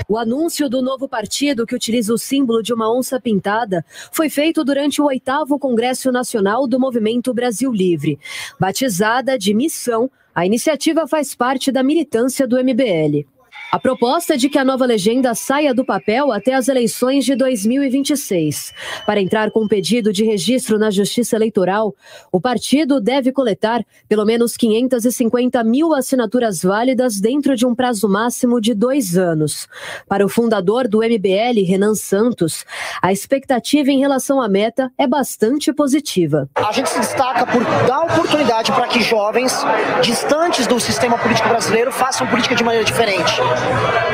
O 0.08 0.16
anúncio 0.16 0.68
do 0.68 0.80
novo 0.80 1.08
partido, 1.08 1.66
que 1.66 1.74
utiliza 1.74 2.12
o 2.12 2.18
símbolo 2.18 2.62
de 2.62 2.72
uma 2.72 2.92
onça 2.92 3.20
pintada, 3.20 3.84
foi 4.12 4.30
feito 4.30 4.64
durante 4.64 5.00
o 5.00 5.06
oitavo 5.06 5.58
Congresso 5.58 6.10
Nacional 6.10 6.66
do 6.66 6.80
Movimento 6.80 7.34
Brasil 7.34 7.72
Livre. 7.72 8.18
Batizada 8.58 9.38
de 9.38 9.52
Missão, 9.54 10.10
a 10.34 10.46
iniciativa 10.46 11.06
faz 11.06 11.34
parte 11.34 11.72
da 11.72 11.82
militância 11.82 12.46
do 12.46 12.56
MBL. 12.56 13.26
A 13.70 13.78
proposta 13.78 14.32
é 14.32 14.36
de 14.38 14.48
que 14.48 14.56
a 14.56 14.64
nova 14.64 14.86
legenda 14.86 15.34
saia 15.34 15.74
do 15.74 15.84
papel 15.84 16.32
até 16.32 16.54
as 16.54 16.68
eleições 16.68 17.26
de 17.26 17.36
2026. 17.36 18.72
Para 19.04 19.20
entrar 19.20 19.50
com 19.50 19.68
pedido 19.68 20.10
de 20.10 20.24
registro 20.24 20.78
na 20.78 20.90
Justiça 20.90 21.36
Eleitoral, 21.36 21.94
o 22.32 22.40
partido 22.40 22.98
deve 22.98 23.30
coletar 23.30 23.84
pelo 24.08 24.24
menos 24.24 24.56
550 24.56 25.62
mil 25.64 25.92
assinaturas 25.92 26.62
válidas 26.62 27.20
dentro 27.20 27.54
de 27.54 27.66
um 27.66 27.74
prazo 27.74 28.08
máximo 28.08 28.58
de 28.58 28.72
dois 28.72 29.18
anos. 29.18 29.68
Para 30.08 30.24
o 30.24 30.30
fundador 30.30 30.88
do 30.88 31.00
MBL, 31.00 31.62
Renan 31.66 31.94
Santos, 31.94 32.64
a 33.02 33.12
expectativa 33.12 33.90
em 33.90 33.98
relação 33.98 34.40
à 34.40 34.48
meta 34.48 34.90
é 34.96 35.06
bastante 35.06 35.74
positiva. 35.74 36.48
A 36.54 36.72
gente 36.72 36.88
se 36.88 37.00
destaca 37.00 37.44
por 37.44 37.62
dar 37.86 38.00
oportunidade 38.04 38.72
para 38.72 38.88
que 38.88 39.02
jovens 39.02 39.52
distantes 40.00 40.66
do 40.66 40.80
sistema 40.80 41.18
político 41.18 41.50
brasileiro 41.50 41.92
façam 41.92 42.26
política 42.26 42.54
de 42.54 42.64
maneira 42.64 42.84
diferente. 42.86 43.34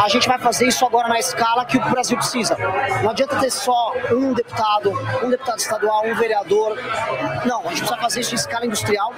A 0.02 0.08
gente 0.08 0.28
vai 0.28 0.38
fazer 0.38 0.66
isso 0.66 0.84
agora 0.84 1.08
na 1.08 1.18
escala 1.18 1.64
que 1.64 1.78
o 1.78 1.90
Brasil 1.90 2.16
precisa. 2.16 2.56
Não 3.02 3.10
adianta 3.10 3.36
ter 3.36 3.50
só 3.50 3.94
um 4.12 4.32
deputado, 4.32 4.90
um 5.22 5.30
deputado 5.30 5.58
estadual, 5.58 6.06
um 6.06 6.14
vereador. 6.14 6.76
Não, 7.44 7.60
a 7.60 7.68
gente 7.68 7.78
precisa 7.78 7.96
fazer 7.96 8.20
isso 8.20 8.34
em 8.34 8.36
escala 8.36 8.66
industrial 8.66 9.12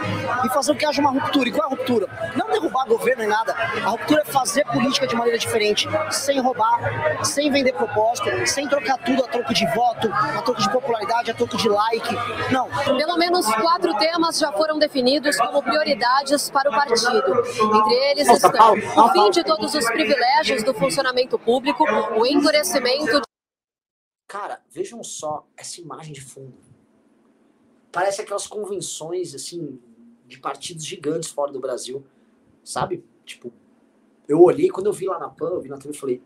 e 0.44 0.48
fazer 0.48 0.74
que 0.76 0.86
haja 0.86 1.00
uma 1.00 1.10
ruptura. 1.10 1.48
E 1.48 1.52
qual 1.52 1.64
é 1.64 1.66
a 1.72 1.76
ruptura? 1.76 2.06
Não 2.36 2.50
derrubar 2.50 2.86
governo 2.86 3.22
nem 3.22 3.28
nada. 3.28 3.54
A 3.84 3.88
ruptura 3.88 4.22
é 4.22 4.24
fazer 4.24 4.64
política 4.66 5.06
de 5.06 5.16
maneira 5.16 5.38
diferente, 5.38 5.88
sem 6.10 6.40
roubar, 6.40 7.24
sem 7.24 7.50
vender 7.50 7.72
propósito, 7.72 8.46
sem 8.46 8.68
trocar 8.68 8.98
tudo 8.98 9.24
a 9.24 9.28
troco 9.28 9.52
de 9.52 9.66
voto, 9.74 10.10
a 10.12 10.42
troco 10.42 10.60
de 10.60 10.70
popularidade, 10.70 11.30
a 11.30 11.34
troco 11.34 11.56
de 11.56 11.68
like. 11.68 12.16
Não. 12.50 12.68
Pelo 12.96 13.16
menos 13.16 13.46
quatro 13.54 13.94
temas 13.94 14.38
já 14.38 14.52
foram 14.52 14.78
definidos 14.78 15.36
como 15.36 15.62
prioridades 15.62 16.50
para 16.50 16.70
o 16.70 16.72
partido. 16.72 17.44
Entre 17.60 17.94
eles 18.10 18.28
estão 18.28 18.74
o 18.74 19.08
fim 19.10 19.30
de 19.30 19.42
todos 19.42 19.74
os 19.74 19.84
privilégios 19.86 20.15
do 20.64 20.74
funcionamento 20.74 21.38
público, 21.38 21.84
o 21.84 22.26
endurecimento. 22.26 23.20
De... 23.20 23.26
Cara, 24.28 24.62
vejam 24.70 25.02
só 25.02 25.46
essa 25.56 25.80
imagem 25.80 26.12
de 26.12 26.20
fundo. 26.20 26.54
Parece 27.92 28.20
aquelas 28.20 28.46
convenções, 28.46 29.34
assim, 29.34 29.80
de 30.26 30.38
partidos 30.38 30.84
gigantes 30.84 31.30
fora 31.30 31.52
do 31.52 31.60
Brasil, 31.60 32.04
sabe? 32.62 33.04
Tipo, 33.24 33.52
eu 34.28 34.42
olhei, 34.42 34.68
quando 34.68 34.86
eu 34.86 34.92
vi 34.92 35.06
lá 35.06 35.18
na 35.18 35.28
PAN, 35.28 35.50
eu 35.50 35.60
vi 35.60 35.68
na 35.68 35.78
TV 35.78 35.94
e 35.94 35.98
falei, 35.98 36.22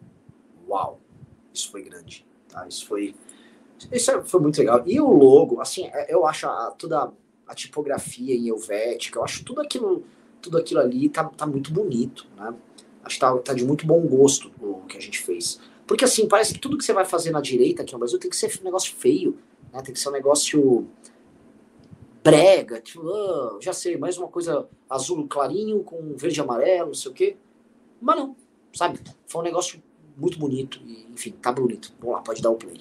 uau, 0.66 1.00
isso 1.52 1.70
foi 1.70 1.82
grande, 1.82 2.26
tá? 2.48 2.66
Isso 2.66 2.86
foi, 2.86 3.14
isso 3.92 4.22
foi 4.24 4.40
muito 4.40 4.58
legal. 4.58 4.82
E 4.86 5.00
o 5.00 5.10
logo, 5.10 5.60
assim, 5.60 5.86
é, 5.86 6.12
eu 6.12 6.26
acho 6.26 6.46
a, 6.46 6.70
toda 6.72 7.12
a 7.46 7.54
tipografia 7.54 8.34
em 8.34 8.48
helvética, 8.48 9.18
eu 9.18 9.24
acho 9.24 9.44
tudo 9.44 9.60
aquilo, 9.60 10.04
tudo 10.40 10.56
aquilo 10.56 10.80
ali 10.80 11.08
tá, 11.08 11.24
tá 11.24 11.46
muito 11.46 11.72
bonito, 11.72 12.26
né? 12.36 12.54
Acho 13.10 13.18
tá, 13.18 13.36
tá 13.38 13.52
de 13.52 13.64
muito 13.64 13.84
bom 13.84 14.00
gosto 14.06 14.52
o 14.60 14.86
que 14.86 14.96
a 14.96 15.00
gente 15.00 15.18
fez. 15.18 15.60
Porque 15.84 16.04
assim, 16.04 16.28
parece 16.28 16.54
que 16.54 16.60
tudo 16.60 16.78
que 16.78 16.84
você 16.84 16.92
vai 16.92 17.04
fazer 17.04 17.32
na 17.32 17.40
direita 17.40 17.82
aqui 17.82 17.92
no 17.92 17.98
Brasil 17.98 18.20
tem 18.20 18.30
que 18.30 18.36
ser 18.36 18.56
um 18.60 18.64
negócio 18.64 18.94
feio, 18.94 19.36
né? 19.72 19.82
Tem 19.82 19.92
que 19.92 19.98
ser 19.98 20.08
um 20.10 20.12
negócio 20.12 20.86
brega, 22.22 22.80
tipo, 22.80 23.08
ah, 23.10 23.58
já 23.60 23.72
sei, 23.72 23.96
mais 23.96 24.16
uma 24.16 24.28
coisa 24.28 24.68
azul 24.88 25.26
clarinho 25.26 25.82
com 25.82 26.14
verde 26.14 26.38
e 26.38 26.42
amarelo, 26.42 26.88
não 26.88 26.94
sei 26.94 27.10
o 27.10 27.14
quê. 27.14 27.36
Mas 28.00 28.16
não, 28.16 28.36
sabe? 28.72 29.00
Foi 29.26 29.40
um 29.40 29.44
negócio 29.44 29.82
muito 30.16 30.38
bonito 30.38 30.80
e, 30.86 31.08
enfim, 31.12 31.32
tá 31.32 31.50
bonito. 31.50 31.92
Vamos 31.98 32.14
lá, 32.14 32.22
pode 32.22 32.40
dar 32.40 32.50
o 32.50 32.56
play. 32.56 32.80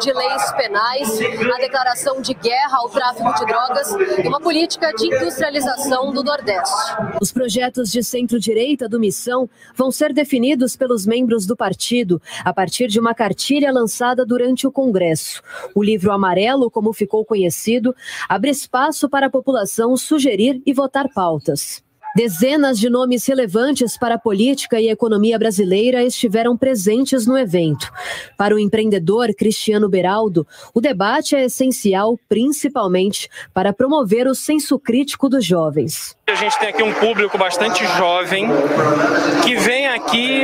De 0.00 0.12
leis 0.12 0.52
penais, 0.52 1.20
a 1.20 1.58
declaração 1.58 2.22
de 2.22 2.32
guerra 2.32 2.78
ao 2.78 2.88
tráfico 2.88 3.34
de 3.34 3.44
drogas 3.44 3.94
e 4.24 4.26
uma 4.26 4.40
política 4.40 4.90
de 4.94 5.06
industrialização 5.06 6.12
do 6.12 6.24
Nordeste. 6.24 6.96
Os 7.20 7.30
projetos 7.30 7.92
de 7.92 8.02
centro-direita 8.02 8.88
do 8.88 8.98
Missão 8.98 9.50
vão 9.76 9.92
ser 9.92 10.14
definidos 10.14 10.74
pelos 10.76 11.06
membros 11.06 11.44
do 11.46 11.54
partido 11.54 12.20
a 12.42 12.54
partir 12.54 12.88
de 12.88 12.98
uma 12.98 13.14
cartilha 13.14 13.70
lançada 13.70 14.24
durante 14.24 14.66
o 14.66 14.72
Congresso. 14.72 15.42
O 15.74 15.82
livro 15.82 16.10
amarelo, 16.10 16.70
como 16.70 16.94
ficou 16.94 17.22
conhecido, 17.22 17.94
abre 18.26 18.50
espaço 18.50 19.10
para 19.10 19.26
a 19.26 19.30
população 19.30 19.94
sugerir 19.96 20.62
e 20.64 20.72
votar 20.72 21.06
pautas. 21.14 21.84
Dezenas 22.14 22.78
de 22.78 22.90
nomes 22.90 23.26
relevantes 23.26 23.96
para 23.96 24.16
a 24.16 24.18
política 24.18 24.78
e 24.78 24.90
economia 24.90 25.38
brasileira 25.38 26.02
estiveram 26.02 26.58
presentes 26.58 27.26
no 27.26 27.38
evento. 27.38 27.90
Para 28.36 28.54
o 28.54 28.58
empreendedor 28.58 29.34
Cristiano 29.34 29.88
Beraldo, 29.88 30.46
o 30.74 30.80
debate 30.80 31.34
é 31.34 31.44
essencial, 31.44 32.18
principalmente 32.28 33.30
para 33.54 33.72
promover 33.72 34.26
o 34.26 34.34
senso 34.34 34.78
crítico 34.78 35.26
dos 35.26 35.42
jovens. 35.42 36.14
A 36.26 36.34
gente 36.34 36.58
tem 36.58 36.68
aqui 36.68 36.82
um 36.82 36.92
público 36.94 37.38
bastante 37.38 37.84
jovem 37.96 38.46
que 39.42 39.56
vem 39.56 39.86
aqui 39.88 40.42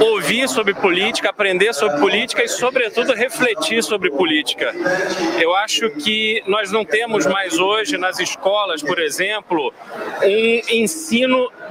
ouvir 0.00 0.48
sobre 0.48 0.74
política, 0.74 1.30
aprender 1.30 1.72
sobre 1.72 1.98
política 2.00 2.42
e, 2.44 2.48
sobretudo, 2.48 3.12
refletir 3.12 3.82
sobre 3.82 4.10
política. 4.10 4.74
Eu 5.40 5.54
acho 5.54 5.88
que 5.90 6.42
nós 6.46 6.72
não 6.72 6.84
temos 6.84 7.26
mais 7.26 7.58
hoje 7.58 7.96
nas 7.96 8.18
escolas, 8.18 8.82
por 8.82 8.98
exemplo, 8.98 9.72
um 10.22 10.74
ensino 10.74 10.95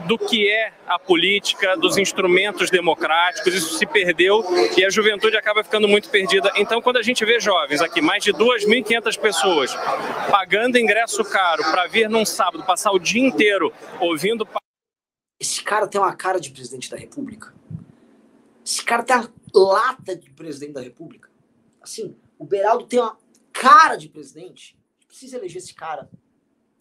do 0.07 0.17
que 0.17 0.49
é 0.49 0.73
a 0.87 0.99
política, 0.99 1.75
dos 1.75 1.97
instrumentos 1.97 2.69
democráticos, 2.69 3.53
isso 3.53 3.77
se 3.77 3.85
perdeu 3.85 4.43
e 4.77 4.85
a 4.85 4.89
juventude 4.89 5.35
acaba 5.35 5.63
ficando 5.63 5.87
muito 5.87 6.09
perdida. 6.09 6.51
Então, 6.55 6.81
quando 6.81 6.97
a 6.97 7.01
gente 7.01 7.25
vê 7.25 7.39
jovens 7.39 7.81
aqui, 7.81 8.01
mais 8.01 8.23
de 8.23 8.31
2.500 8.33 9.19
pessoas, 9.19 9.75
pagando 10.29 10.77
ingresso 10.77 11.23
caro 11.23 11.63
para 11.63 11.87
vir 11.87 12.09
num 12.09 12.25
sábado, 12.25 12.63
passar 12.65 12.91
o 12.91 12.99
dia 12.99 13.25
inteiro 13.25 13.73
ouvindo. 13.99 14.47
Esse 15.39 15.63
cara 15.63 15.87
tem 15.87 15.99
uma 15.99 16.15
cara 16.15 16.39
de 16.39 16.51
presidente 16.51 16.89
da 16.89 16.97
República. 16.97 17.53
Esse 18.65 18.83
cara 18.83 19.03
tem 19.03 19.15
a 19.15 19.29
lata 19.53 20.15
de 20.15 20.29
presidente 20.31 20.73
da 20.73 20.81
República. 20.81 21.29
Assim, 21.81 22.15
o 22.37 22.45
Beraldo 22.45 22.85
tem 22.85 22.99
uma 22.99 23.17
cara 23.53 23.95
de 23.95 24.09
presidente. 24.09 24.77
Precisa 25.07 25.37
eleger 25.37 25.57
esse 25.57 25.73
cara. 25.73 26.09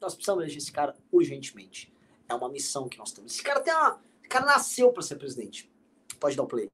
Nós 0.00 0.14
precisamos 0.14 0.42
eleger 0.42 0.58
esse 0.58 0.72
cara 0.72 0.94
urgentemente. 1.12 1.93
É 2.28 2.34
uma 2.34 2.48
missão 2.48 2.88
que 2.88 2.98
nós 2.98 3.12
temos. 3.12 3.32
Esse 3.32 3.42
cara 3.42 3.60
tem 3.60 3.74
uma. 3.74 4.00
Esse 4.20 4.28
cara 4.28 4.46
nasceu 4.46 4.92
para 4.92 5.02
ser 5.02 5.16
presidente. 5.16 5.70
Pode 6.18 6.36
dar 6.36 6.42
o 6.42 6.46
play. 6.46 6.68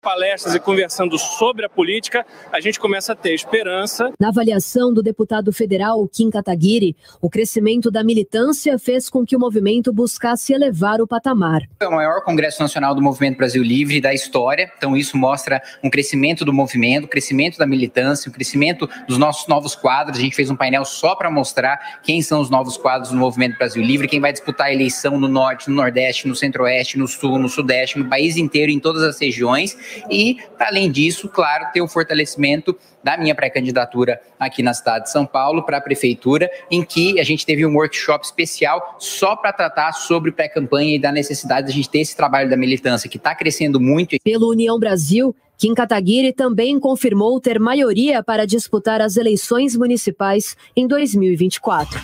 Palestras 0.00 0.54
e 0.54 0.60
conversando 0.60 1.18
sobre 1.18 1.66
a 1.66 1.68
política, 1.68 2.24
a 2.52 2.60
gente 2.60 2.78
começa 2.78 3.12
a 3.12 3.16
ter 3.16 3.34
esperança. 3.34 4.12
Na 4.18 4.28
avaliação 4.28 4.94
do 4.94 5.02
deputado 5.02 5.52
federal 5.52 6.08
Kim 6.08 6.30
Kataguiri, 6.30 6.96
o 7.20 7.28
crescimento 7.28 7.90
da 7.90 8.04
militância 8.04 8.78
fez 8.78 9.10
com 9.10 9.26
que 9.26 9.36
o 9.36 9.40
movimento 9.40 9.92
buscasse 9.92 10.52
elevar 10.52 11.00
o 11.00 11.06
patamar. 11.06 11.62
É 11.80 11.88
o 11.88 11.92
maior 11.92 12.22
congresso 12.22 12.62
nacional 12.62 12.94
do 12.94 13.02
Movimento 13.02 13.38
Brasil 13.38 13.62
Livre 13.62 14.00
da 14.00 14.14
história, 14.14 14.72
então 14.76 14.96
isso 14.96 15.16
mostra 15.16 15.60
um 15.82 15.90
crescimento 15.90 16.44
do 16.44 16.52
movimento, 16.52 17.08
crescimento 17.08 17.58
da 17.58 17.66
militância, 17.66 18.30
o 18.30 18.32
crescimento 18.32 18.88
dos 19.08 19.18
nossos 19.18 19.48
novos 19.48 19.74
quadros. 19.74 20.18
A 20.18 20.22
gente 20.22 20.36
fez 20.36 20.48
um 20.48 20.56
painel 20.56 20.84
só 20.84 21.16
para 21.16 21.30
mostrar 21.30 22.00
quem 22.02 22.22
são 22.22 22.40
os 22.40 22.48
novos 22.48 22.76
quadros 22.76 23.10
do 23.10 23.16
Movimento 23.16 23.58
Brasil 23.58 23.82
Livre, 23.82 24.06
quem 24.06 24.20
vai 24.20 24.32
disputar 24.32 24.68
a 24.68 24.72
eleição 24.72 25.18
no 25.18 25.26
norte, 25.26 25.68
no 25.68 25.74
nordeste, 25.74 26.28
no 26.28 26.36
centro-oeste, 26.36 26.96
no 26.96 27.08
sul, 27.08 27.38
no 27.38 27.48
sudeste, 27.48 27.98
no 27.98 28.08
país 28.08 28.36
inteiro, 28.36 28.70
em 28.70 28.78
todas 28.78 29.02
as 29.02 29.20
regiões 29.20 29.76
e, 30.10 30.38
além 30.58 30.90
disso, 30.90 31.28
claro, 31.28 31.66
ter 31.72 31.80
o 31.80 31.88
fortalecimento 31.88 32.76
da 33.02 33.16
minha 33.16 33.34
pré-candidatura 33.34 34.20
aqui 34.38 34.62
na 34.62 34.74
cidade 34.74 35.04
de 35.04 35.10
São 35.10 35.24
Paulo 35.24 35.62
para 35.62 35.78
a 35.78 35.80
prefeitura, 35.80 36.50
em 36.70 36.84
que 36.84 37.18
a 37.20 37.24
gente 37.24 37.46
teve 37.46 37.64
um 37.64 37.74
workshop 37.74 38.24
especial 38.24 38.96
só 38.98 39.36
para 39.36 39.52
tratar 39.52 39.92
sobre 39.92 40.32
pré-campanha 40.32 40.96
e 40.96 40.98
da 40.98 41.12
necessidade 41.12 41.66
de 41.66 41.72
a 41.72 41.76
gente 41.76 41.88
ter 41.88 42.00
esse 42.00 42.16
trabalho 42.16 42.50
da 42.50 42.56
militância 42.56 43.08
que 43.08 43.16
está 43.16 43.34
crescendo 43.34 43.80
muito. 43.80 44.16
Pelo 44.22 44.50
União 44.50 44.78
Brasil, 44.78 45.34
Kim 45.56 45.74
Kataguiri 45.74 46.32
também 46.32 46.78
confirmou 46.78 47.40
ter 47.40 47.58
maioria 47.58 48.22
para 48.22 48.46
disputar 48.46 49.00
as 49.00 49.16
eleições 49.16 49.76
municipais 49.76 50.56
em 50.76 50.86
2024. 50.86 51.98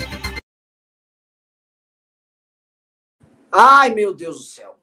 Ai, 3.53 3.95
meu 3.95 4.13
Deus 4.13 4.39
do 4.39 4.43
céu. 4.43 4.77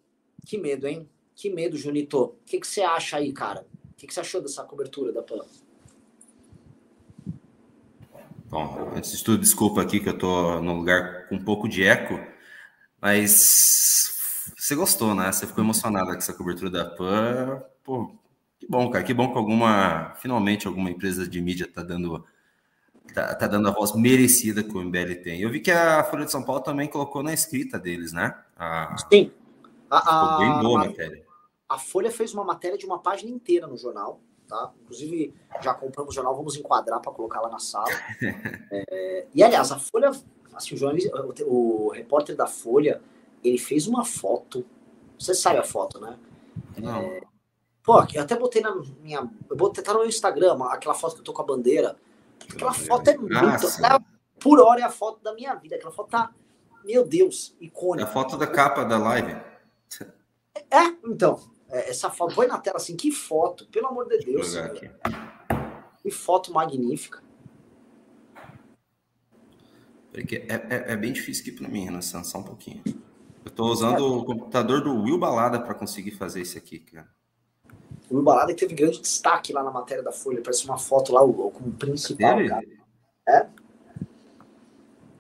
Que 0.46 0.58
medo, 0.58 0.88
hein? 0.88 1.10
Que 1.42 1.50
medo, 1.50 1.76
Junito. 1.76 2.22
O 2.22 2.36
que, 2.46 2.60
que 2.60 2.68
você 2.68 2.84
acha 2.84 3.18
aí, 3.18 3.34
cara? 3.34 3.66
O 3.94 3.96
que, 3.98 4.06
que 4.06 4.14
você 4.14 4.20
achou 4.20 4.44
dessa 4.44 4.64
cobertura 4.64 5.12
da 5.12 5.24
PAN? 5.24 5.40
Bom, 8.48 8.92
antes 8.96 9.18
de 9.18 9.24
tudo, 9.24 9.40
desculpa 9.40 9.82
aqui 9.82 10.00
que 10.00 10.08
eu 10.08 10.16
tô 10.16 10.62
num 10.62 10.78
lugar 10.78 11.28
com 11.28 11.38
um 11.38 11.44
pouco 11.44 11.68
de 11.68 11.82
eco, 11.82 12.20
mas 13.02 14.14
você 14.56 14.76
gostou, 14.76 15.16
né? 15.16 15.32
Você 15.32 15.48
ficou 15.48 15.64
emocionado 15.64 16.12
com 16.12 16.18
essa 16.18 16.32
cobertura 16.32 16.70
da 16.70 16.86
PAN. 16.86 17.64
Pô, 17.84 18.12
que 18.60 18.68
bom, 18.68 18.92
cara. 18.92 19.04
Que 19.04 19.12
bom 19.12 19.32
que 19.32 19.38
alguma, 19.40 20.14
finalmente, 20.18 20.68
alguma 20.68 20.92
empresa 20.92 21.28
de 21.28 21.42
mídia 21.42 21.68
tá 21.68 21.82
dando, 21.82 22.24
tá, 23.16 23.34
tá 23.34 23.48
dando 23.48 23.68
a 23.68 23.72
voz 23.72 23.96
merecida 23.96 24.62
que 24.62 24.78
o 24.78 24.84
MBL 24.84 25.16
tem. 25.24 25.42
Eu 25.42 25.50
vi 25.50 25.60
que 25.60 25.72
a 25.72 26.04
Folha 26.04 26.26
de 26.26 26.32
São 26.32 26.44
Paulo 26.44 26.62
também 26.62 26.88
colocou 26.88 27.24
na 27.24 27.34
escrita 27.34 27.80
deles, 27.80 28.14
né? 28.14 28.32
A... 28.56 28.96
Sim. 29.12 29.32
A, 29.90 30.36
a, 30.36 30.38
bem 30.38 30.60
boa 30.62 30.84
a 30.84 30.86
matéria 30.86 31.31
a 31.72 31.78
Folha 31.78 32.12
fez 32.12 32.34
uma 32.34 32.44
matéria 32.44 32.78
de 32.78 32.86
uma 32.86 33.00
página 33.00 33.32
inteira 33.32 33.66
no 33.66 33.78
jornal, 33.78 34.20
tá? 34.46 34.74
Inclusive, 34.84 35.34
já 35.62 35.74
compramos 35.74 36.12
o 36.12 36.16
jornal, 36.16 36.36
vamos 36.36 36.58
enquadrar 36.58 37.00
para 37.00 37.14
colocar 37.14 37.40
lá 37.40 37.50
na 37.50 37.60
sala. 37.60 37.88
É, 38.74 39.26
e, 39.34 39.42
aliás, 39.42 39.72
a 39.72 39.80
Folha, 39.80 40.12
assim, 40.54 40.76
o, 40.76 40.78
jornalista, 40.78 41.16
o, 41.46 41.88
o 41.88 41.90
repórter 41.90 42.36
da 42.36 42.46
Folha, 42.46 43.02
ele 43.42 43.58
fez 43.58 43.88
uma 43.88 44.04
foto. 44.04 44.66
Você 45.18 45.34
sabe 45.34 45.60
a 45.60 45.64
foto, 45.64 46.00
né? 46.00 46.18
Não. 46.78 47.02
É, 47.02 47.22
pô, 47.82 48.04
eu 48.14 48.22
até 48.22 48.36
botei 48.36 48.62
na 48.62 48.76
minha. 49.02 49.30
Eu 49.50 49.56
botei 49.56 49.84
tá 49.84 49.94
no 49.94 50.00
meu 50.00 50.10
Instagram, 50.10 50.58
aquela 50.66 50.94
foto 50.94 51.16
que 51.16 51.22
eu 51.22 51.26
tô 51.26 51.34
com 51.34 51.42
a 51.42 51.46
bandeira. 51.46 51.98
Aquela 52.54 52.74
foto 52.74 53.10
é 53.10 53.18
muito. 53.18 53.36
Ah, 53.84 54.02
por 54.40 54.60
hora 54.60 54.82
é 54.82 54.84
a 54.84 54.90
foto 54.90 55.22
da 55.24 55.34
minha 55.34 55.54
vida. 55.56 55.76
Aquela 55.76 55.92
foto 55.92 56.10
tá. 56.10 56.34
Meu 56.84 57.06
Deus, 57.06 57.56
É 57.62 57.66
icônica. 57.66 58.10
a 58.10 58.12
foto 58.12 58.38
da 58.38 58.48
capa 58.48 58.84
da 58.84 58.98
live. 58.98 59.36
É, 60.70 60.88
então. 61.06 61.40
É, 61.72 61.90
essa 61.90 62.10
foto. 62.10 62.36
Põe 62.36 62.48
na 62.48 62.58
tela 62.60 62.78
assim, 62.78 62.96
que 62.96 63.12
foto, 63.12 63.66
pelo 63.68 63.88
amor 63.88 64.08
de 64.08 64.18
Deus. 64.20 64.56
Que 66.02 66.12
foto 66.12 66.52
magnífica. 66.54 67.22
Porque 70.12 70.46
é, 70.50 70.54
é, 70.70 70.94
é 70.94 70.98
bem 70.98 71.14
difícil 71.14 71.44
aqui 71.44 71.52
para 71.52 71.70
mim, 71.70 71.86
Renan 71.86 72.02
só 72.02 72.38
um 72.38 72.44
pouquinho. 72.44 72.84
Eu 73.46 73.52
tô 73.52 73.66
usando 73.66 74.06
o 74.18 74.26
computador 74.26 74.82
do 74.84 74.94
Will 75.04 75.18
Balada 75.18 75.60
para 75.60 75.74
conseguir 75.74 76.12
fazer 76.12 76.42
isso 76.42 76.58
aqui, 76.58 76.80
cara. 76.80 77.08
O 78.10 78.16
Will 78.16 78.24
Balada 78.24 78.54
teve 78.54 78.76
grande 78.76 79.00
destaque 79.00 79.54
lá 79.54 79.64
na 79.64 79.72
matéria 79.72 80.04
da 80.04 80.12
Folha. 80.12 80.42
Parece 80.42 80.66
uma 80.66 80.78
foto 80.78 81.14
lá 81.14 81.24
o- 81.24 81.50
como 81.52 81.72
principal, 81.74 82.38
cara. 82.48 83.50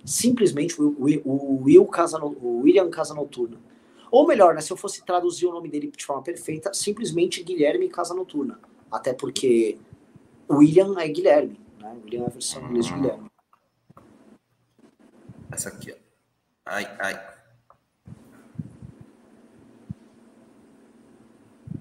Simplesmente 0.03 0.81
o, 0.81 0.95
Will- 1.03 1.21
o 1.23 1.63
Will 1.63 1.85
Casa 1.85 2.19
o 2.23 2.61
William 2.61 2.89
Casa 2.89 3.13
Noturna. 3.13 3.57
Ou 4.11 4.27
melhor, 4.27 4.53
né, 4.53 4.59
se 4.61 4.71
eu 4.71 4.77
fosse 4.77 5.03
traduzir 5.05 5.45
o 5.47 5.51
nome 5.53 5.69
dele 5.69 5.89
de 5.95 6.05
forma 6.05 6.21
perfeita, 6.21 6.73
simplesmente 6.73 7.41
Guilherme 7.41 7.87
Casa 7.89 8.13
Noturna. 8.13 8.59
Até 8.91 9.13
porque 9.13 9.79
William 10.49 10.99
é 10.99 11.07
Guilherme, 11.07 11.57
né? 11.79 11.97
William 12.03 12.23
é 12.23 12.27
a 12.27 12.29
versão 12.29 12.61
inglesa 12.63 12.89
de 12.89 12.93
Guilherme. 12.95 13.31
Essa 15.49 15.69
aqui, 15.69 15.93
ó. 15.93 15.95
Ai, 16.65 16.97
ai. 16.99 17.31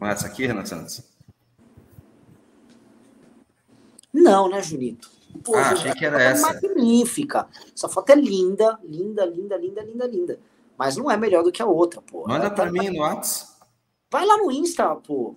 Essa 0.03 0.29
aqui, 0.29 0.47
Renan 0.47 0.65
Santos? 0.65 1.03
Não, 4.13 4.49
né, 4.49 4.63
Junito? 4.63 5.11
Pô, 5.45 5.55
Ah, 5.57 5.71
achei 5.71 5.93
que 5.95 6.05
era 6.05 6.21
é 6.23 6.27
essa. 6.27 6.53
Magnífica. 6.53 7.49
Essa 7.75 7.89
foto 7.89 8.11
é 8.11 8.15
linda, 8.15 8.79
linda, 8.83 9.25
linda, 9.25 9.57
linda, 9.57 9.83
linda, 9.83 10.07
linda. 10.07 10.41
Mas 10.81 10.97
não 10.97 11.11
é 11.11 11.17
melhor 11.19 11.45
do 11.45 11.53
que 11.53 11.61
a 11.61 11.67
outra, 11.67 12.01
pô. 12.01 12.27
Manda 12.27 12.47
Ela 12.47 12.55
para 12.55 12.65
tá- 12.65 12.73
mim 12.73 12.89
no 12.89 13.01
WhatsApp. 13.03 13.53
Vai 14.11 14.25
lá 14.25 14.39
no 14.39 14.51
Insta, 14.51 14.97
pô. 14.97 15.37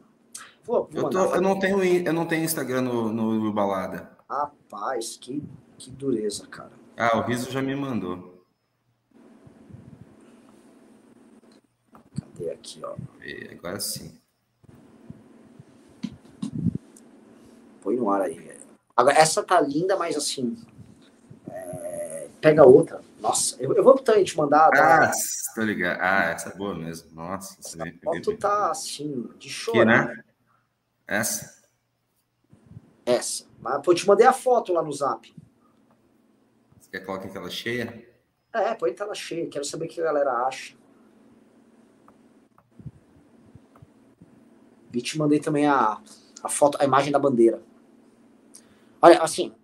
Vou 0.64 0.90
Eu, 0.94 1.10
tô- 1.10 1.36
eu 1.36 1.42
não 1.42 1.60
tenho, 1.60 1.84
eu 1.84 2.14
não 2.14 2.26
tenho 2.26 2.46
Instagram 2.46 2.84
no, 2.84 3.12
no 3.12 3.28
Will 3.42 3.52
Balada. 3.52 4.10
Rapaz, 4.30 5.18
que, 5.18 5.44
que 5.78 5.92
dureza, 5.92 6.48
cara. 6.48 6.72
Ah, 6.96 7.18
o 7.18 7.24
Riso 7.24 7.52
já 7.52 7.62
me 7.62 7.76
mandou. 7.76 8.42
Cadê 12.18 12.50
aqui, 12.50 12.80
ó? 12.82 12.96
E 13.22 13.50
agora 13.52 13.82
sim. 13.82 14.18
Põe 17.82 17.98
no 17.98 18.10
ar 18.10 18.22
aí. 18.22 18.58
Agora, 18.96 19.18
essa 19.18 19.44
tá 19.44 19.60
linda, 19.60 19.98
mas 19.98 20.16
assim. 20.16 20.56
é, 21.50 22.30
Pega 22.40 22.66
outra. 22.66 23.02
Nossa, 23.24 23.56
eu, 23.64 23.74
eu 23.74 23.82
vou 23.82 23.98
também 23.98 24.26
te 24.26 24.36
mandar. 24.36 24.68
Ah, 24.68 25.08
tá? 25.08 25.12
tô 25.56 25.62
ligado. 25.62 25.98
Ah, 26.02 26.26
essa 26.26 26.50
é 26.50 26.58
boa 26.58 26.76
mesmo. 26.76 27.10
Nossa, 27.16 27.58
essa 27.58 27.78
foto 28.04 28.36
tá 28.36 28.70
assim, 28.70 29.30
de 29.40 29.48
Aqui, 29.48 29.50
chorar. 29.50 30.08
né? 30.08 30.24
Essa? 31.08 31.64
Essa. 33.06 33.46
Mas 33.62 33.82
pô, 33.82 33.94
eu 33.94 33.96
te 33.96 34.06
mandei 34.06 34.28
a 34.28 34.34
foto 34.34 34.74
lá 34.74 34.84
no 34.84 34.92
zap. 34.92 35.34
Você 36.78 36.90
quer 36.92 37.00
que 37.00 37.06
coloque 37.06 37.28
aquela 37.30 37.50
cheia? 37.50 38.06
É, 38.52 38.76
põe 38.76 38.94
tela 38.94 39.16
cheia. 39.16 39.48
Quero 39.48 39.64
saber 39.64 39.86
o 39.86 39.88
que 39.88 40.02
a 40.02 40.04
galera 40.04 40.46
acha. 40.46 40.76
E 44.94 45.02
te 45.02 45.18
mandei 45.18 45.40
também 45.40 45.66
a, 45.66 45.98
a 46.44 46.50
foto, 46.50 46.78
a 46.78 46.84
imagem 46.84 47.10
da 47.14 47.18
bandeira. 47.18 47.64
Olha, 49.02 49.22
assim, 49.22 49.56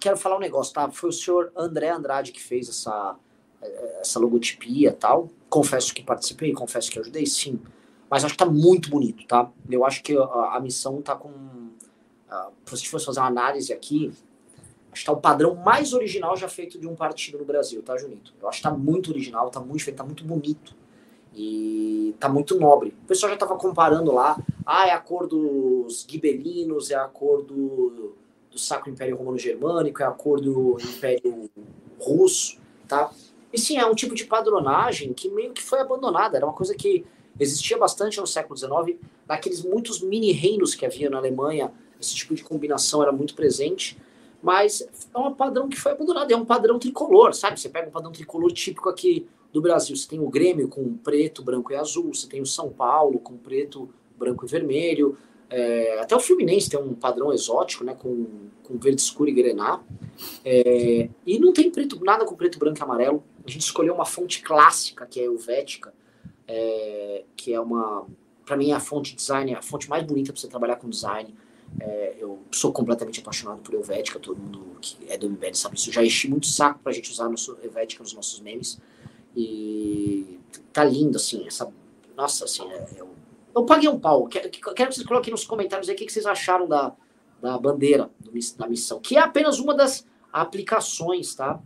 quero 0.00 0.16
falar 0.16 0.36
um 0.36 0.40
negócio, 0.40 0.72
tá? 0.72 0.90
Foi 0.90 1.10
o 1.10 1.12
senhor 1.12 1.52
André 1.56 1.90
Andrade 1.90 2.32
que 2.32 2.42
fez 2.42 2.68
essa, 2.68 3.16
eh, 3.62 3.98
essa 4.00 4.18
logotipia 4.18 4.90
e 4.90 4.92
tal. 4.92 5.28
Confesso 5.48 5.94
que 5.94 6.02
participei, 6.02 6.52
confesso 6.52 6.90
que 6.90 6.98
ajudei, 6.98 7.26
sim. 7.26 7.60
Mas 8.10 8.24
acho 8.24 8.34
que 8.34 8.38
tá 8.38 8.46
muito 8.46 8.90
bonito, 8.90 9.26
tá? 9.26 9.50
Eu 9.70 9.84
acho 9.84 10.02
que 10.02 10.16
a, 10.16 10.54
a 10.54 10.60
missão 10.60 11.00
tá 11.00 11.14
com. 11.16 11.30
ah, 12.28 12.50
se 12.66 12.86
a 12.86 12.90
fosse 12.90 13.06
fazer 13.06 13.20
uma 13.20 13.28
análise 13.28 13.72
aqui, 13.72 14.12
acho 14.92 15.02
que 15.02 15.06
tá 15.06 15.12
o 15.12 15.20
padrão 15.20 15.54
mais 15.54 15.92
original 15.92 16.36
já 16.36 16.48
feito 16.48 16.78
de 16.78 16.86
um 16.86 16.94
partido 16.94 17.38
no 17.38 17.44
Brasil, 17.44 17.82
tá, 17.82 17.96
Junito? 17.96 18.32
Eu 18.40 18.48
acho 18.48 18.58
que 18.58 18.62
tá 18.62 18.70
muito 18.70 19.10
original, 19.10 19.50
tá 19.50 19.60
muito 19.60 19.84
feito, 19.84 19.96
tá 19.96 20.04
muito 20.04 20.24
bonito. 20.24 20.74
E 21.36 22.14
tá 22.20 22.28
muito 22.28 22.58
nobre. 22.60 22.94
O 23.02 23.06
pessoal 23.08 23.32
já 23.32 23.36
tava 23.36 23.56
comparando 23.56 24.12
lá. 24.12 24.36
Ah, 24.64 24.86
é 24.86 24.92
a 24.92 25.00
cor 25.00 25.26
dos 25.26 26.06
gibelinos, 26.08 26.92
é 26.92 26.94
a 26.94 27.08
cor 27.08 27.42
do, 27.42 28.14
do 28.54 28.60
Sacro 28.60 28.88
Império 28.88 29.16
Romano 29.16 29.36
Germânico, 29.36 30.00
é 30.00 30.06
a 30.06 30.12
cor 30.12 30.40
do 30.40 30.78
Império 30.80 31.50
Russo, 31.98 32.58
tá? 32.86 33.10
E 33.52 33.58
sim, 33.58 33.76
é 33.76 33.84
um 33.84 33.94
tipo 33.94 34.14
de 34.14 34.24
padronagem 34.24 35.12
que 35.12 35.28
meio 35.28 35.52
que 35.52 35.62
foi 35.62 35.80
abandonada. 35.80 36.36
Era 36.36 36.46
uma 36.46 36.54
coisa 36.54 36.74
que 36.74 37.04
existia 37.38 37.76
bastante 37.76 38.20
no 38.20 38.26
século 38.26 38.56
XIX, 38.56 38.98
naqueles 39.28 39.62
muitos 39.64 40.00
mini-reinos 40.00 40.74
que 40.74 40.86
havia 40.86 41.10
na 41.10 41.18
Alemanha, 41.18 41.72
esse 42.00 42.14
tipo 42.14 42.34
de 42.34 42.44
combinação 42.44 43.02
era 43.02 43.10
muito 43.10 43.34
presente, 43.34 43.98
mas 44.40 44.86
é 45.12 45.18
um 45.18 45.34
padrão 45.34 45.68
que 45.68 45.76
foi 45.76 45.92
abandonado, 45.92 46.30
é 46.30 46.36
um 46.36 46.44
padrão 46.44 46.78
tricolor, 46.78 47.34
sabe? 47.34 47.58
Você 47.58 47.68
pega 47.68 47.88
um 47.88 47.92
padrão 47.92 48.12
tricolor 48.12 48.52
típico 48.52 48.88
aqui 48.88 49.26
do 49.52 49.60
Brasil, 49.60 49.96
você 49.96 50.06
tem 50.06 50.20
o 50.20 50.28
Grêmio 50.28 50.68
com 50.68 50.94
preto, 50.98 51.42
branco 51.42 51.72
e 51.72 51.76
azul, 51.76 52.14
você 52.14 52.28
tem 52.28 52.40
o 52.40 52.46
São 52.46 52.70
Paulo 52.70 53.18
com 53.18 53.36
preto, 53.36 53.88
branco 54.16 54.44
e 54.44 54.48
vermelho, 54.48 55.16
é, 55.56 56.00
até 56.00 56.16
o 56.16 56.20
Fluminense 56.20 56.68
tem 56.68 56.80
um 56.80 56.94
padrão 56.94 57.32
exótico, 57.32 57.84
né, 57.84 57.94
com, 57.94 58.26
com 58.64 58.76
verde 58.76 59.00
escuro 59.00 59.30
e 59.30 59.32
grená, 59.32 59.80
é, 60.44 61.08
e 61.24 61.38
não 61.38 61.52
tem 61.52 61.70
preto, 61.70 62.02
nada 62.04 62.24
com 62.24 62.34
preto, 62.34 62.58
branco 62.58 62.76
e 62.76 62.82
amarelo, 62.82 63.22
a 63.46 63.48
gente 63.48 63.62
escolheu 63.62 63.94
uma 63.94 64.04
fonte 64.04 64.42
clássica, 64.42 65.06
que 65.06 65.20
é 65.20 65.22
a 65.22 65.26
Helvética, 65.26 65.94
é, 66.48 67.24
que 67.36 67.54
é 67.54 67.60
uma, 67.60 68.04
para 68.44 68.56
mim, 68.56 68.72
é 68.72 68.74
a 68.74 68.80
fonte 68.80 69.14
design, 69.14 69.52
é 69.52 69.54
a 69.54 69.62
fonte 69.62 69.88
mais 69.88 70.02
bonita 70.02 70.32
para 70.32 70.40
você 70.40 70.48
trabalhar 70.48 70.74
com 70.74 70.90
design. 70.90 71.32
É, 71.80 72.16
eu 72.18 72.40
sou 72.50 72.72
completamente 72.72 73.20
apaixonado 73.20 73.60
por 73.60 73.74
Helvética, 73.74 74.18
todo 74.18 74.36
mundo 74.36 74.76
que 74.80 74.96
é 75.08 75.16
do 75.16 75.30
MBL 75.30 75.54
sabe 75.54 75.76
isso. 75.76 75.88
Eu 75.88 75.94
já 75.94 76.04
enchi 76.04 76.28
muito 76.28 76.48
saco 76.48 76.80
pra 76.82 76.92
gente 76.92 77.12
usar 77.12 77.28
nosso 77.28 77.56
Helvética 77.62 78.02
nos 78.02 78.12
nossos 78.12 78.40
memes. 78.40 78.80
E 79.36 80.38
tá 80.72 80.84
lindo, 80.84 81.16
assim, 81.16 81.46
essa. 81.46 81.72
Nossa, 82.16 82.44
assim, 82.44 82.68
é, 82.70 82.86
eu, 82.96 83.08
eu 83.54 83.64
paguei 83.64 83.88
um 83.88 83.98
pau. 83.98 84.26
Quero, 84.26 84.50
que 84.50 84.60
vocês 84.62 85.06
coloquem 85.06 85.30
nos 85.30 85.44
comentários 85.44 85.88
aí 85.88 85.94
o 85.94 85.98
que, 85.98 86.10
vocês 86.10 86.26
acharam 86.26 86.66
da, 86.66 86.94
da 87.40 87.56
bandeira 87.58 88.10
da 88.58 88.68
missão, 88.68 89.00
que 89.00 89.16
é 89.16 89.20
apenas 89.20 89.58
uma 89.58 89.74
das 89.74 90.06
aplicações, 90.32 91.34
tá? 91.34 91.60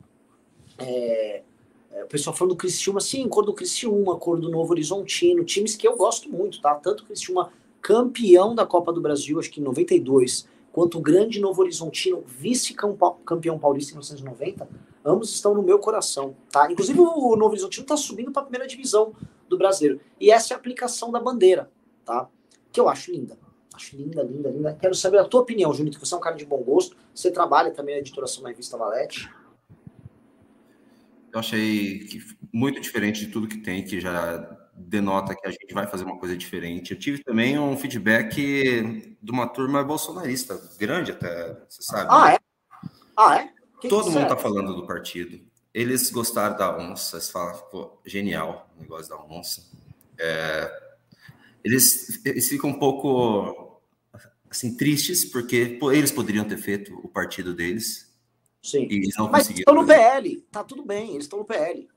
É, 0.78 1.42
é, 1.90 2.04
o 2.04 2.06
pessoal 2.06 2.36
falando 2.36 2.54
do 2.54 2.58
Criciúma, 2.58 3.00
sim, 3.00 3.26
cor 3.28 3.44
do 3.44 3.54
Criciúma, 3.54 4.16
cor 4.16 4.38
do 4.38 4.50
Novo 4.50 4.72
Horizontino, 4.72 5.44
times 5.44 5.74
que 5.74 5.88
eu 5.88 5.96
gosto 5.96 6.28
muito, 6.30 6.60
tá? 6.60 6.74
Tanto 6.74 7.02
o 7.02 7.06
Criciúma 7.06 7.50
campeão 7.80 8.54
da 8.54 8.66
Copa 8.66 8.92
do 8.92 9.00
Brasil, 9.00 9.38
acho 9.38 9.50
que 9.50 9.60
em 9.60 9.64
92, 9.64 10.46
quanto 10.72 10.98
o 10.98 11.00
grande 11.00 11.40
Novo 11.40 11.62
Horizontino, 11.62 12.22
vice-campeão 12.26 13.58
paulista 13.58 13.92
em 13.92 13.94
1990, 13.94 14.68
ambos 15.04 15.32
estão 15.32 15.54
no 15.54 15.62
meu 15.62 15.78
coração, 15.78 16.36
tá? 16.50 16.70
Inclusive 16.70 17.00
o 17.00 17.34
Novo 17.36 17.52
Horizontino 17.52 17.82
está 17.84 17.96
subindo 17.96 18.30
para 18.30 18.42
a 18.42 18.44
primeira 18.44 18.66
divisão 18.66 19.14
do 19.48 19.56
brasileiro. 19.56 20.00
E 20.20 20.30
essa 20.30 20.52
é 20.52 20.54
a 20.54 20.58
aplicação 20.58 21.10
da 21.10 21.18
bandeira, 21.18 21.70
tá? 22.08 22.26
Que 22.72 22.80
eu 22.80 22.88
acho 22.88 23.12
linda. 23.12 23.38
Acho 23.74 23.96
linda, 23.96 24.22
linda, 24.22 24.50
linda. 24.50 24.74
Quero 24.80 24.94
saber 24.94 25.18
a 25.18 25.24
tua 25.24 25.42
opinião, 25.42 25.72
Junito, 25.74 25.98
que 26.00 26.06
você 26.06 26.14
é 26.14 26.16
um 26.16 26.20
cara 26.20 26.34
de 26.34 26.46
bom 26.46 26.62
gosto. 26.62 26.96
Você 27.14 27.30
trabalha 27.30 27.70
também 27.70 27.94
na 27.94 28.00
editoração 28.00 28.42
na 28.42 28.48
revista 28.48 28.78
Valete. 28.78 29.30
Eu 31.32 31.38
achei 31.38 32.00
que 32.00 32.20
muito 32.50 32.80
diferente 32.80 33.20
de 33.20 33.30
tudo 33.30 33.46
que 33.46 33.58
tem, 33.58 33.84
que 33.84 34.00
já 34.00 34.38
denota 34.74 35.34
que 35.34 35.46
a 35.46 35.50
gente 35.50 35.74
vai 35.74 35.86
fazer 35.86 36.04
uma 36.04 36.18
coisa 36.18 36.36
diferente. 36.36 36.92
Eu 36.92 36.98
tive 36.98 37.22
também 37.22 37.58
um 37.58 37.76
feedback 37.76 39.16
de 39.20 39.30
uma 39.30 39.46
turma 39.46 39.84
bolsonarista, 39.84 40.58
grande 40.78 41.12
até, 41.12 41.54
você 41.68 41.82
sabe. 41.82 42.08
Ah, 42.10 42.28
né? 42.28 42.34
é? 42.34 42.38
Ah, 43.16 43.36
é? 43.36 43.52
Que 43.80 43.88
Todo 43.88 44.04
que 44.04 44.10
mundo 44.10 44.22
está 44.22 44.36
falando 44.36 44.74
do 44.74 44.86
partido. 44.86 45.40
Eles 45.74 46.10
gostaram 46.10 46.56
da 46.56 46.76
onça, 46.76 47.16
eles 47.16 47.30
falam, 47.30 47.56
pô, 47.70 48.00
genial 48.04 48.68
o 48.76 48.80
negócio 48.80 49.08
da 49.08 49.22
onça. 49.22 49.62
É, 50.18 50.87
eles, 51.64 52.20
eles 52.24 52.48
ficam 52.48 52.70
um 52.70 52.78
pouco 52.78 53.80
assim, 54.50 54.76
tristes, 54.76 55.24
porque 55.24 55.76
pô, 55.80 55.92
eles 55.92 56.10
poderiam 56.10 56.44
ter 56.44 56.58
feito 56.58 56.94
o 57.02 57.08
partido 57.08 57.54
deles 57.54 58.12
Sim. 58.62 58.86
e 58.90 58.96
eles 58.96 59.14
não 59.16 59.30
Mas 59.30 59.50
estão 59.50 59.74
no. 59.74 59.86
PL. 59.86 60.40
Tá 60.50 60.64
tudo 60.64 60.84
bem, 60.84 61.10
eles 61.10 61.24
estão 61.24 61.38
no 61.38 61.44
PL. 61.44 61.88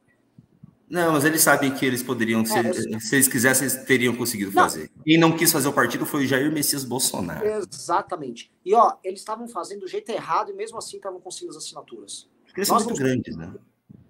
Não, 0.89 1.13
mas 1.13 1.24
eles 1.24 1.41
sabem 1.41 1.74
que 1.74 1.86
eles 1.86 2.04
poderiam, 2.04 2.45
se, 2.45 2.54
é, 2.54 3.00
se 3.00 3.15
eles 3.15 3.28
quisessem, 3.30 3.65
eles 3.65 3.86
teriam 3.86 4.13
conseguido 4.13 4.52
não. 4.52 4.63
fazer. 4.63 4.91
Quem 5.06 5.17
não 5.17 5.38
quis 5.38 5.50
fazer 5.50 5.69
o 5.69 5.74
partido 5.74 6.06
foi 6.06 6.26
o 6.26 6.28
Jair 6.28 6.52
Messias 6.52 6.84
Bolsonaro. 6.84 7.47
Exatamente. 7.47 8.52
E 8.65 8.76
ó, 8.76 8.97
eles 9.02 9.21
estavam 9.21 9.47
fazendo 9.47 9.82
do 9.82 9.88
jeito 9.88 10.10
errado 10.10 10.52
e 10.52 10.54
mesmo 10.54 10.78
assim 10.78 10.97
estavam 10.97 11.21
conseguindo 11.21 11.52
as 11.52 11.63
assinaturas. 11.63 12.30
Porque 12.45 12.60
eles 12.60 12.67
são 12.67 12.76
muito 12.76 12.93
grandes, 12.95 13.38
né? 13.38 13.54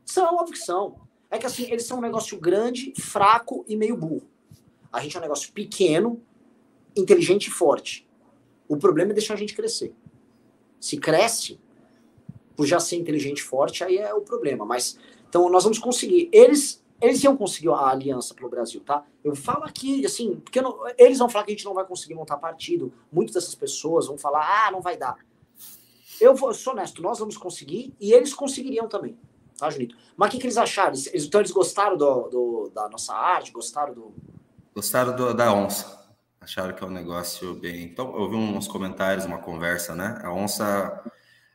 São, 0.03 0.35
óbvio 0.35 0.53
que 0.53 0.59
são. 0.59 0.99
É 1.29 1.37
que 1.37 1.45
assim, 1.45 1.71
eles 1.71 1.85
são 1.85 1.99
um 1.99 2.01
negócio 2.01 2.37
grande, 2.39 2.93
fraco 2.99 3.63
e 3.67 3.77
meio 3.77 3.95
burro. 3.95 4.30
A 4.91 5.01
gente 5.01 5.15
é 5.15 5.19
um 5.19 5.21
negócio 5.21 5.51
pequeno, 5.53 6.21
inteligente 6.95 7.47
e 7.47 7.51
forte. 7.51 8.07
O 8.67 8.77
problema 8.77 9.11
é 9.11 9.13
deixar 9.13 9.33
a 9.33 9.37
gente 9.37 9.55
crescer. 9.55 9.93
Se 10.79 10.97
cresce, 10.97 11.59
por 12.55 12.65
já 12.65 12.79
ser 12.79 12.97
inteligente 12.97 13.39
e 13.39 13.43
forte, 13.43 13.83
aí 13.83 13.97
é 13.97 14.13
o 14.13 14.21
problema. 14.21 14.65
Mas 14.65 14.97
então 15.27 15.49
nós 15.49 15.63
vamos 15.63 15.79
conseguir. 15.79 16.29
Eles 16.31 16.81
eles 17.01 17.23
iam 17.23 17.35
conseguir 17.35 17.69
a 17.69 17.89
aliança 17.89 18.33
pelo 18.35 18.47
Brasil, 18.47 18.79
tá? 18.81 19.03
Eu 19.23 19.35
falo 19.35 19.63
aqui, 19.63 20.05
assim, 20.05 20.35
porque 20.35 20.61
não, 20.61 20.77
eles 20.99 21.17
vão 21.17 21.27
falar 21.27 21.45
que 21.45 21.51
a 21.51 21.55
gente 21.55 21.65
não 21.65 21.73
vai 21.73 21.83
conseguir 21.83 22.13
montar 22.13 22.37
partido. 22.37 22.93
Muitas 23.11 23.33
dessas 23.33 23.55
pessoas 23.55 24.05
vão 24.05 24.19
falar, 24.19 24.67
ah, 24.67 24.71
não 24.71 24.81
vai 24.81 24.95
dar. 24.95 25.17
Eu, 26.19 26.35
vou, 26.35 26.51
eu 26.51 26.53
sou 26.53 26.73
honesto, 26.73 27.01
nós 27.01 27.17
vamos 27.17 27.35
conseguir 27.35 27.95
e 27.99 28.13
eles 28.13 28.31
conseguiriam 28.35 28.87
também, 28.87 29.17
tá, 29.57 29.67
Junito? 29.71 29.95
Mas 30.15 30.29
o 30.29 30.31
que, 30.31 30.37
que 30.37 30.45
eles 30.45 30.57
acharam? 30.57 30.89
Eles, 30.89 31.25
então 31.25 31.41
eles 31.41 31.49
gostaram 31.49 31.97
do, 31.97 32.29
do, 32.29 32.71
da 32.71 32.87
nossa 32.87 33.15
arte, 33.15 33.51
gostaram 33.51 33.95
do. 33.95 34.13
Gostaram 34.73 35.15
do, 35.15 35.33
da 35.33 35.53
onça. 35.53 35.99
Acharam 36.39 36.73
que 36.73 36.83
é 36.83 36.87
um 36.87 36.91
negócio 36.91 37.53
bem. 37.55 37.83
Então, 37.83 38.15
eu 38.15 38.29
vi 38.29 38.35
uns 38.35 38.67
comentários, 38.67 39.25
uma 39.25 39.37
conversa, 39.37 39.93
né? 39.93 40.19
A 40.23 40.33
onça 40.33 41.03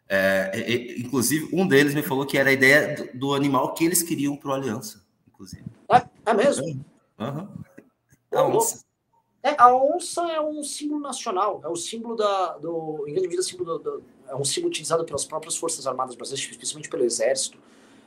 é, 0.09 0.51
é, 0.55 1.01
inclusive, 1.01 1.49
um 1.53 1.67
deles 1.67 1.95
me 1.95 2.03
falou 2.03 2.25
que 2.25 2.39
era 2.39 2.51
a 2.51 2.53
ideia 2.53 2.95
do, 2.95 3.19
do 3.19 3.35
animal 3.35 3.75
que 3.75 3.85
eles 3.85 4.03
queriam 4.03 4.37
para 4.37 4.51
o 4.51 4.55
Aliança, 4.55 5.05
inclusive. 5.27 5.65
É, 5.91 6.31
é 6.31 6.35
mesmo? 6.35 6.85
Uhum. 7.19 7.49
A 8.33 8.43
onça. 8.45 8.85
É, 9.43 9.55
a 9.59 9.75
onça 9.75 10.23
é 10.33 10.41
um 10.41 10.63
símbolo 10.63 11.01
nacional, 11.01 11.61
é 11.65 11.69
o 11.69 11.77
símbolo 11.77 12.17
da. 12.17 12.57
Do, 12.59 13.05
em 13.07 13.13
grande 13.13 13.29
medida, 13.29 13.43
símbolo 13.43 13.79
do, 13.79 13.99
do, 13.99 14.05
é 14.29 14.35
um 14.35 14.45
símbolo 14.45 14.71
utilizado 14.71 15.05
pelas 15.05 15.25
próprias 15.25 15.57
Forças 15.57 15.87
Armadas 15.87 16.15
brasileiras, 16.15 16.51
especialmente 16.51 16.89
pelo 16.89 17.05
Exército. 17.05 17.59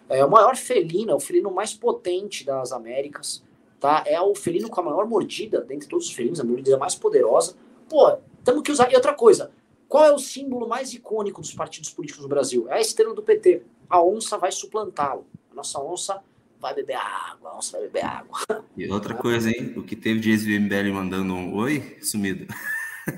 É 0.08 0.24
o 0.26 0.30
maior 0.30 0.56
felino, 0.56 1.12
é 1.12 1.16
o 1.16 1.20
felino 1.20 1.52
mais 1.52 1.74
potente 1.74 2.46
das 2.46 2.72
Américas. 2.72 3.44
Tá? 3.80 4.04
É 4.06 4.20
o 4.20 4.36
felino 4.36 4.70
com 4.70 4.82
a 4.82 4.84
maior 4.84 5.08
mordida 5.08 5.62
dentre 5.62 5.88
todos 5.88 6.08
os 6.08 6.14
felinos, 6.14 6.40
a 6.40 6.44
mordida 6.44 6.78
mais 6.78 6.96
poderosa. 6.96 7.56
Pô, 7.88 8.18
temos 8.44 8.62
que 8.62 8.72
usar. 8.72 8.92
E 8.92 8.96
outra 8.96 9.14
coisa, 9.14 9.52
qual 9.88 10.06
é 10.06 10.14
o 10.14 10.20
símbolo 10.20 10.68
mais 10.68 10.94
icônico 10.94 11.42
dos 11.42 11.54
partidos 11.54 11.90
políticos 11.90 12.22
no 12.22 12.30
Brasil? 12.30 12.68
É 12.70 12.76
a 12.76 12.82
estrela 12.82 13.14
do 13.14 13.24
PT. 13.24 13.64
A 13.90 14.02
onça 14.04 14.38
vai 14.38 14.52
suplantá-lo. 14.52 15.26
A 15.52 15.56
nossa 15.56 15.82
onça 15.82 16.22
vai 16.60 16.76
beber 16.76 16.98
água, 16.98 17.52
a 17.52 17.58
onça 17.58 17.78
vai 17.78 17.88
beber 17.88 18.06
água. 18.06 18.38
E 18.76 18.88
outra 18.92 19.16
coisa, 19.16 19.50
hein? 19.50 19.74
O 19.78 19.84
que 19.84 19.96
teve 19.96 20.20
de 20.20 20.30
ex-MBL 20.30 20.94
mandando 20.94 21.34
um 21.34 21.56
oi, 21.56 21.98
sumido. 22.02 22.46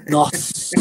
Nossa! 0.10 0.76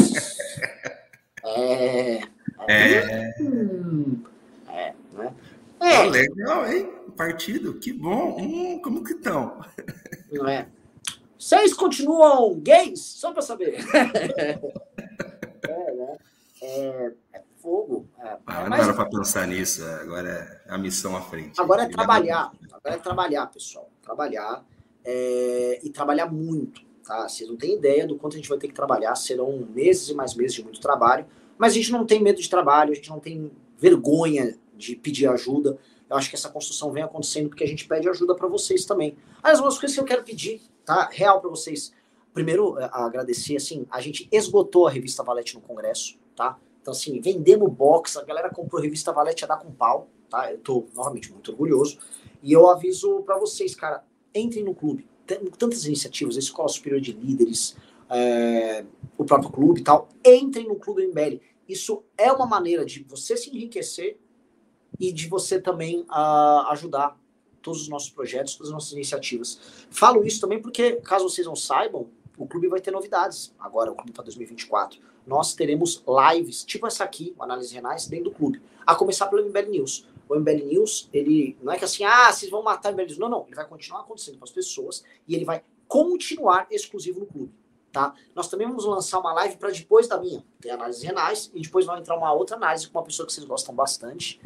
é... 1.43 2.21
É... 2.67 3.35
Hum, 3.41 4.23
é, 4.69 4.93
né? 5.13 5.33
É. 5.81 6.03
legal, 6.05 6.71
hein? 6.71 6.89
Partido, 7.15 7.75
que 7.75 7.93
bom. 7.93 8.37
Hum, 8.39 8.79
como 8.81 9.03
que 9.03 9.13
estão? 9.13 9.59
Não 10.31 10.47
é? 10.47 10.67
Vocês 11.37 11.73
continuam 11.73 12.59
gays? 12.59 13.01
Só 13.01 13.31
para 13.31 13.41
saber. 13.41 13.77
É, 15.63 15.93
né? 15.93 16.17
É, 16.61 17.11
é 17.33 17.41
fogo. 17.61 18.07
É, 18.19 18.37
ah, 18.45 18.67
não 18.67 18.75
era 18.75 18.93
para 18.93 19.05
pensar 19.05 19.47
nisso, 19.47 19.83
agora 19.83 20.61
é 20.65 20.73
a 20.73 20.77
missão 20.77 21.15
à 21.15 21.21
frente. 21.21 21.61
Agora 21.61 21.83
é 21.83 21.87
trabalhar, 21.87 22.51
agora 22.71 22.95
é 22.95 22.97
trabalhar, 22.97 23.45
pessoal. 23.47 23.89
Trabalhar 24.01 24.65
é, 25.05 25.79
e 25.83 25.89
trabalhar 25.89 26.25
muito. 26.25 26.81
Tá? 27.05 27.27
Vocês 27.27 27.49
não 27.49 27.57
têm 27.57 27.75
ideia 27.75 28.07
do 28.07 28.15
quanto 28.17 28.33
a 28.33 28.37
gente 28.37 28.49
vai 28.49 28.57
ter 28.57 28.67
que 28.67 28.73
trabalhar, 28.73 29.15
serão 29.15 29.65
meses 29.73 30.09
e 30.09 30.13
mais 30.13 30.33
meses 30.33 30.55
de 30.55 30.63
muito 30.63 30.81
trabalho, 30.81 31.25
mas 31.57 31.73
a 31.73 31.75
gente 31.75 31.91
não 31.91 32.05
tem 32.05 32.21
medo 32.21 32.41
de 32.41 32.49
trabalho, 32.49 32.91
a 32.91 32.95
gente 32.95 33.09
não 33.09 33.19
tem 33.19 33.51
vergonha 33.77 34.57
de 34.75 34.95
pedir 34.95 35.27
ajuda. 35.27 35.77
Eu 36.11 36.17
acho 36.17 36.29
que 36.29 36.35
essa 36.35 36.49
construção 36.49 36.91
vem 36.91 37.01
acontecendo 37.01 37.49
porque 37.49 37.63
a 37.63 37.67
gente 37.67 37.87
pede 37.87 38.07
ajuda 38.07 38.35
para 38.35 38.47
vocês 38.47 38.85
também. 38.85 39.17
As 39.41 39.59
duas 39.59 39.79
coisas 39.79 39.95
que 39.95 40.01
eu 40.01 40.05
quero 40.05 40.23
pedir, 40.23 40.61
tá? 40.85 41.09
Real 41.11 41.41
para 41.41 41.49
vocês 41.49 41.91
primeiro, 42.33 42.79
é, 42.79 42.89
agradecer, 42.91 43.55
assim, 43.55 43.85
a 43.89 44.01
gente 44.01 44.27
esgotou 44.31 44.87
a 44.87 44.91
revista 44.91 45.23
Valete 45.23 45.55
no 45.55 45.61
Congresso, 45.61 46.17
tá? 46.35 46.57
Então, 46.81 46.91
assim, 46.93 47.19
vendemos 47.19 47.71
box, 47.71 48.17
a 48.17 48.23
galera 48.23 48.49
comprou 48.49 48.79
a 48.79 48.83
revista 48.83 49.11
Valete 49.11 49.43
a 49.43 49.47
dar 49.47 49.57
com 49.57 49.71
pau, 49.71 50.07
tá? 50.29 50.51
Eu 50.51 50.57
tô, 50.59 50.85
novamente, 50.95 51.31
muito 51.31 51.51
orgulhoso. 51.51 51.99
E 52.41 52.51
eu 52.51 52.69
aviso 52.69 53.21
para 53.21 53.37
vocês, 53.37 53.75
cara, 53.75 54.03
entrem 54.33 54.63
no 54.63 54.73
clube. 54.73 55.07
Tem 55.27 55.39
tantas 55.57 55.85
iniciativas, 55.85 56.35
a 56.35 56.39
Escola 56.39 56.67
Superior 56.69 56.99
de 56.99 57.11
Líderes, 57.11 57.75
é, 58.09 58.83
o 59.17 59.23
próprio 59.23 59.51
clube 59.51 59.81
e 59.81 59.83
tal. 59.83 60.09
Entrem 60.25 60.67
no 60.67 60.75
Clube 60.75 61.05
MBL. 61.07 61.39
Isso 61.69 62.03
é 62.17 62.31
uma 62.31 62.45
maneira 62.45 62.83
de 62.83 63.03
você 63.03 63.37
se 63.37 63.49
enriquecer 63.49 64.17
e 65.01 65.11
de 65.11 65.27
você 65.27 65.59
também 65.59 66.01
uh, 66.01 66.67
ajudar 66.69 67.19
todos 67.59 67.81
os 67.81 67.89
nossos 67.89 68.11
projetos, 68.11 68.53
todas 68.53 68.69
as 68.69 68.73
nossas 68.73 68.91
iniciativas. 68.91 69.59
Falo 69.89 70.23
isso 70.23 70.39
também 70.39 70.61
porque, 70.61 70.93
caso 70.97 71.27
vocês 71.27 71.47
não 71.47 71.55
saibam, 71.55 72.07
o 72.37 72.45
clube 72.45 72.67
vai 72.67 72.79
ter 72.79 72.91
novidades 72.91 73.53
agora, 73.59 73.91
o 73.91 73.95
clube 73.95 74.11
para 74.11 74.23
2024. 74.23 74.99
Nós 75.25 75.55
teremos 75.55 76.03
lives, 76.07 76.63
tipo 76.63 76.85
essa 76.85 77.03
aqui, 77.03 77.35
Análise 77.39 77.73
Renais, 77.73 78.07
dentro 78.07 78.25
do 78.25 78.31
clube. 78.31 78.61
A 78.85 78.95
começar 78.95 79.27
pelo 79.27 79.43
MBL 79.43 79.69
News. 79.69 80.05
O 80.29 80.35
MBL 80.35 80.65
News, 80.65 81.09
ele 81.11 81.57
não 81.61 81.73
é 81.73 81.77
que 81.77 81.85
assim, 81.85 82.03
ah, 82.03 82.31
vocês 82.31 82.49
vão 82.49 82.63
matar 82.63 82.89
o 82.89 82.93
MBL 82.93 83.05
News. 83.05 83.17
Não, 83.17 83.29
não. 83.29 83.45
Ele 83.47 83.55
vai 83.55 83.67
continuar 83.67 84.01
acontecendo 84.01 84.37
com 84.37 84.45
as 84.45 84.51
pessoas 84.51 85.03
e 85.27 85.35
ele 85.35 85.45
vai 85.45 85.63
continuar 85.87 86.67
exclusivo 86.69 87.19
no 87.19 87.25
clube. 87.25 87.53
Tá? 87.91 88.13
Nós 88.33 88.47
também 88.47 88.65
vamos 88.65 88.85
lançar 88.85 89.19
uma 89.19 89.33
live 89.33 89.57
para 89.57 89.69
depois 89.69 90.07
da 90.07 90.17
minha. 90.17 90.43
Tem 90.61 90.71
análises 90.71 91.03
renais 91.03 91.51
e 91.53 91.59
depois 91.59 91.85
vai 91.85 91.99
entrar 91.99 92.15
uma 92.15 92.31
outra 92.31 92.55
análise 92.55 92.87
com 92.87 92.97
uma 92.97 93.03
pessoa 93.03 93.25
que 93.27 93.33
vocês 93.33 93.45
gostam 93.45 93.75
bastante, 93.75 94.39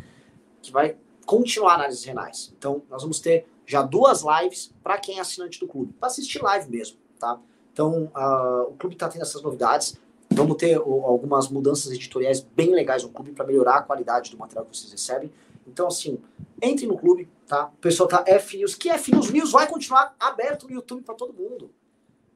que 0.65 0.71
vai 0.71 0.97
continuar 1.25 1.75
análises 1.75 2.04
renais. 2.04 2.54
Então, 2.58 2.84
nós 2.89 3.01
vamos 3.01 3.19
ter 3.19 3.45
já 3.65 3.82
duas 3.82 4.23
lives 4.23 4.73
para 4.84 4.97
quem 4.97 5.17
é 5.17 5.21
assinante 5.21 5.60
do 5.60 5.67
clube, 5.67 5.93
para 5.93 6.08
assistir 6.08 6.41
live 6.41 6.69
mesmo, 6.69 6.97
tá? 7.19 7.39
Então, 7.73 8.12
uh, 8.15 8.69
o 8.69 8.75
clube 8.78 8.95
está 8.95 9.10
tendo 9.10 9.23
essas 9.23 9.41
novidades. 9.41 9.97
Vamos 10.30 10.58
ter 10.58 10.75
algumas 10.75 11.49
mudanças 11.49 11.91
editoriais 11.91 12.39
bem 12.41 12.71
legais 12.71 13.04
no 13.04 13.10
clube 13.10 13.32
para 13.32 13.45
melhorar 13.45 13.78
a 13.78 13.82
qualidade 13.82 14.32
do 14.32 14.38
material 14.38 14.65
que 14.65 14.78
vocês 14.78 14.91
recebem. 14.91 15.32
Então, 15.67 15.88
assim, 15.88 16.19
entre 16.62 16.86
no 16.88 16.97
clube, 16.97 17.28
tá? 17.47 17.67
O 17.67 17.78
pessoal 17.78 18.08
tá 18.08 18.23
F 18.28 18.58
News. 18.58 18.75
Que 18.75 18.89
F 18.89 19.12
News? 19.12 19.30
News 19.32 19.51
vai 19.51 19.67
continuar 19.67 20.15
aberto 20.19 20.67
no 20.67 20.73
YouTube 20.73 21.04
para 21.04 21.15
todo 21.15 21.34
mundo. 21.34 21.71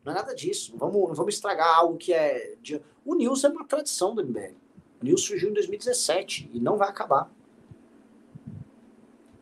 Não 0.03 0.11
é 0.11 0.15
nada 0.15 0.33
disso. 0.33 0.71
Não 0.73 0.79
vamos, 0.79 1.17
vamos 1.17 1.35
estragar 1.35 1.77
algo 1.77 1.97
que 1.97 2.13
é. 2.13 2.55
De... 2.61 2.81
O 3.05 3.15
News 3.15 3.43
é 3.43 3.49
uma 3.49 3.65
tradição 3.65 4.15
do 4.15 4.23
MBL. 4.23 4.55
O 5.01 5.05
News 5.05 5.23
surgiu 5.23 5.49
em 5.49 5.53
2017 5.53 6.49
e 6.53 6.59
não 6.59 6.77
vai 6.77 6.89
acabar. 6.89 7.31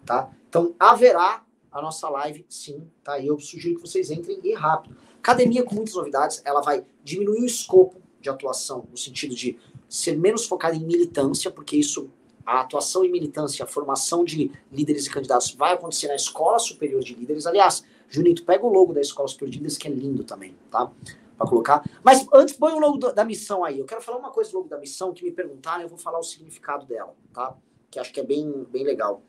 Tá? 0.07 0.31
Então, 0.47 0.73
haverá 0.79 1.43
a 1.69 1.81
nossa 1.81 2.09
live, 2.09 2.45
sim, 2.49 2.89
tá? 3.03 3.19
E 3.19 3.27
eu 3.27 3.37
sugiro 3.39 3.75
que 3.75 3.81
vocês 3.81 4.09
entrem 4.09 4.39
e 4.41 4.53
rápido. 4.53 4.95
Academia 5.19 5.63
com 5.63 5.75
muitas 5.75 5.93
novidades, 5.93 6.41
ela 6.45 6.61
vai 6.61 6.85
diminuir 7.03 7.41
o 7.41 7.45
escopo 7.45 8.01
de 8.21 8.29
atuação, 8.29 8.87
no 8.89 8.97
sentido 8.97 9.35
de 9.35 9.59
ser 9.89 10.17
menos 10.17 10.45
focada 10.45 10.75
em 10.75 10.83
militância, 10.83 11.51
porque 11.51 11.75
isso, 11.75 12.09
a 12.45 12.61
atuação 12.61 13.03
em 13.03 13.11
militância, 13.11 13.65
a 13.65 13.67
formação 13.67 14.23
de 14.23 14.49
líderes 14.71 15.05
e 15.05 15.09
candidatos 15.09 15.53
vai 15.53 15.73
acontecer 15.73 16.07
na 16.07 16.15
Escola 16.15 16.57
Superior 16.57 17.03
de 17.03 17.13
Líderes. 17.13 17.45
Aliás, 17.45 17.83
Junito, 18.09 18.45
pega 18.45 18.65
o 18.65 18.69
logo 18.71 18.93
da 18.93 19.01
Escola 19.01 19.27
Superior 19.27 19.51
de 19.51 19.57
Líderes, 19.57 19.77
que 19.77 19.87
é 19.87 19.91
lindo 19.91 20.23
também, 20.23 20.55
tá? 20.71 20.89
Para 21.37 21.47
colocar. 21.47 21.83
Mas 22.01 22.25
antes, 22.33 22.55
põe 22.55 22.73
o 22.73 22.79
logo 22.79 22.97
da 23.11 23.25
missão 23.25 23.63
aí. 23.63 23.77
Eu 23.77 23.85
quero 23.85 24.01
falar 24.01 24.17
uma 24.17 24.31
coisa 24.31 24.49
do 24.51 24.57
logo 24.57 24.69
da 24.69 24.77
missão 24.77 25.13
que 25.13 25.23
me 25.23 25.31
perguntaram, 25.31 25.83
eu 25.83 25.89
vou 25.89 25.97
falar 25.97 26.17
o 26.17 26.23
significado 26.23 26.85
dela, 26.85 27.13
tá? 27.33 27.55
Que 27.91 27.99
acho 27.99 28.11
que 28.13 28.19
é 28.19 28.23
bem, 28.23 28.65
bem 28.71 28.83
legal. 28.83 29.21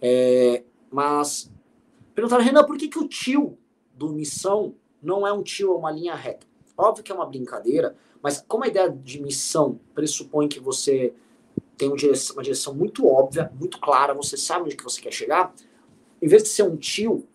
É, 0.00 0.64
mas 0.90 1.50
perguntaram, 2.14 2.44
Renan, 2.44 2.64
por 2.64 2.76
que, 2.76 2.88
que 2.88 2.98
o 2.98 3.08
tio 3.08 3.58
do 3.94 4.10
missão 4.10 4.74
não 5.02 5.26
é 5.26 5.32
um 5.32 5.42
tio, 5.42 5.72
é 5.72 5.76
uma 5.76 5.90
linha 5.90 6.14
reta. 6.14 6.46
Óbvio 6.76 7.04
que 7.04 7.12
é 7.12 7.14
uma 7.14 7.26
brincadeira, 7.26 7.96
mas 8.22 8.42
como 8.46 8.64
a 8.64 8.68
ideia 8.68 8.90
de 8.90 9.20
missão 9.20 9.80
pressupõe 9.94 10.48
que 10.48 10.60
você 10.60 11.12
tem 11.76 11.88
uma 11.88 11.96
direção, 11.96 12.36
uma 12.36 12.42
direção 12.42 12.74
muito 12.74 13.06
óbvia, 13.06 13.50
muito 13.58 13.78
clara, 13.80 14.14
você 14.14 14.36
sabe 14.36 14.64
onde 14.64 14.76
que 14.76 14.84
você 14.84 15.00
quer 15.00 15.12
chegar, 15.12 15.54
em 16.20 16.28
vez 16.28 16.42
de 16.42 16.50
ser 16.50 16.62
um 16.62 16.76
tio, 16.76 17.26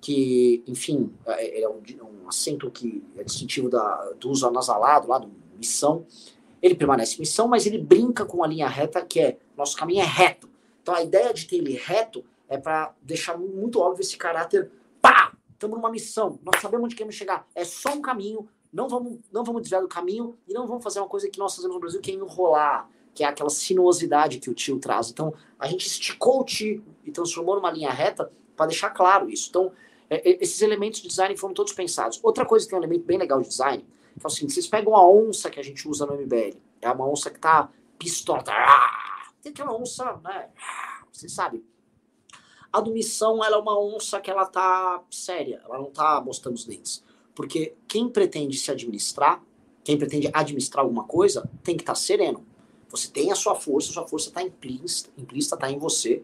que, 0.00 0.62
enfim, 0.66 1.12
é, 1.26 1.62
é 1.62 1.68
um, 1.68 1.80
um, 2.02 2.28
acento 2.28 2.70
que 2.70 3.04
é 3.16 3.24
distintivo 3.24 3.68
da, 3.68 4.12
do 4.18 4.30
uso 4.30 4.46
anasalado, 4.46 5.08
lá 5.08 5.18
do 5.18 5.30
missão, 5.58 6.06
ele 6.62 6.74
permanece 6.74 7.18
missão, 7.18 7.48
mas 7.48 7.66
ele 7.66 7.78
brinca 7.78 8.24
com 8.24 8.42
a 8.42 8.46
linha 8.46 8.68
reta, 8.68 9.04
que 9.04 9.20
é, 9.20 9.38
nosso 9.56 9.76
caminho 9.76 10.00
é 10.00 10.06
reto. 10.06 10.48
Então 10.82 10.94
a 10.94 11.02
ideia 11.02 11.32
de 11.32 11.46
ter 11.46 11.56
ele 11.56 11.74
reto 11.74 12.24
é 12.48 12.58
para 12.58 12.94
deixar 13.02 13.36
muito 13.38 13.80
óbvio 13.80 14.02
esse 14.02 14.16
caráter, 14.16 14.70
pá, 15.00 15.32
estamos 15.52 15.76
numa 15.76 15.90
missão, 15.90 16.38
nós 16.42 16.60
sabemos 16.60 16.86
onde 16.86 16.96
queremos 16.96 17.14
chegar, 17.14 17.46
é 17.54 17.64
só 17.64 17.92
um 17.92 18.00
caminho, 18.00 18.48
não 18.72 18.88
vamos, 18.88 19.18
não 19.32 19.44
vamos 19.44 19.62
desviar 19.62 19.82
do 19.82 19.88
caminho 19.88 20.36
e 20.48 20.52
não 20.52 20.66
vamos 20.66 20.82
fazer 20.82 21.00
uma 21.00 21.08
coisa 21.08 21.28
que 21.28 21.38
nós 21.38 21.54
fazemos 21.54 21.74
no 21.74 21.80
Brasil, 21.80 22.00
que 22.00 22.10
é 22.10 22.14
enrolar, 22.14 22.88
que 23.14 23.24
é 23.24 23.26
aquela 23.26 23.50
sinuosidade 23.50 24.38
que 24.38 24.48
o 24.48 24.54
tio 24.54 24.78
traz. 24.78 25.10
Então, 25.10 25.34
a 25.58 25.66
gente 25.66 25.86
esticou 25.86 26.40
o 26.40 26.44
tio 26.44 26.84
e 27.04 27.10
transformou 27.10 27.56
numa 27.56 27.70
linha 27.70 27.90
reta 27.90 28.30
para 28.56 28.66
deixar 28.66 28.90
claro 28.90 29.28
isso. 29.28 29.48
Então, 29.48 29.72
é, 30.08 30.30
é, 30.30 30.38
esses 30.40 30.62
elementos 30.62 31.00
de 31.00 31.08
design 31.08 31.36
foram 31.36 31.52
todos 31.54 31.72
pensados. 31.72 32.20
Outra 32.22 32.44
coisa 32.44 32.64
que 32.64 32.70
tem 32.70 32.78
um 32.78 32.82
elemento 32.82 33.04
bem 33.04 33.18
legal 33.18 33.40
de 33.40 33.48
design, 33.48 33.84
que 34.18 34.24
é 34.24 34.26
o 34.26 34.30
seguinte, 34.30 34.54
vocês 34.54 34.66
pegam 34.66 34.94
a 34.94 35.08
onça 35.08 35.50
que 35.50 35.58
a 35.58 35.62
gente 35.62 35.88
usa 35.88 36.06
no 36.06 36.14
MBL, 36.14 36.56
é 36.80 36.90
uma 36.90 37.08
onça 37.08 37.30
que 37.30 37.38
tá 37.38 37.68
pistola, 37.98 38.42
tá, 38.42 38.54
tem 39.42 39.52
aquela 39.52 39.74
onça, 39.74 40.20
né, 40.22 40.50
vocês 41.12 41.32
sabem. 41.32 41.64
A 42.72 42.80
do 42.80 42.92
Missão, 42.92 43.44
ela 43.44 43.56
é 43.56 43.58
uma 43.58 43.78
onça 43.78 44.20
que 44.20 44.30
ela 44.30 44.46
tá 44.46 45.02
séria, 45.10 45.60
ela 45.64 45.78
não 45.78 45.90
tá 45.90 46.20
mostrando 46.20 46.54
os 46.54 46.64
dentes. 46.64 47.02
Porque 47.34 47.74
quem 47.88 48.08
pretende 48.08 48.56
se 48.56 48.70
administrar, 48.70 49.42
quem 49.82 49.98
pretende 49.98 50.30
administrar 50.32 50.84
alguma 50.84 51.04
coisa, 51.04 51.48
tem 51.64 51.76
que 51.76 51.82
estar 51.82 51.94
tá 51.94 51.98
sereno. 51.98 52.46
Você 52.90 53.08
tem 53.08 53.32
a 53.32 53.34
sua 53.34 53.54
força, 53.54 53.90
a 53.90 53.94
sua 53.94 54.06
força 54.06 54.28
está 54.28 54.42
implícita, 54.42 55.10
implícita 55.16 55.56
está 55.56 55.70
em 55.70 55.78
você, 55.78 56.22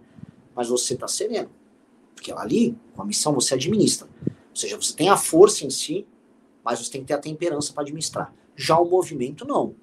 mas 0.55 0.69
você 0.69 0.95
está 0.95 1.09
sereno. 1.09 1.51
Porque 2.15 2.33
ali, 2.33 2.77
com 2.95 3.03
a 3.03 3.05
missão, 3.05 3.33
você 3.33 3.55
administra. 3.55 4.09
Ou 4.27 4.57
seja, 4.57 4.77
você 4.77 4.95
tem 4.95 5.09
a 5.09 5.17
força 5.17 5.65
em 5.65 5.71
si, 5.71 6.07
mas 6.65 6.79
você 6.79 6.91
tem 6.91 7.01
que 7.01 7.09
ter 7.09 7.15
a 7.15 7.19
temperança 7.19 7.73
para 7.73 7.83
administrar. 7.83 8.35
Já 8.55 8.79
o 8.79 8.85
movimento, 8.85 9.45
não. 9.45 9.75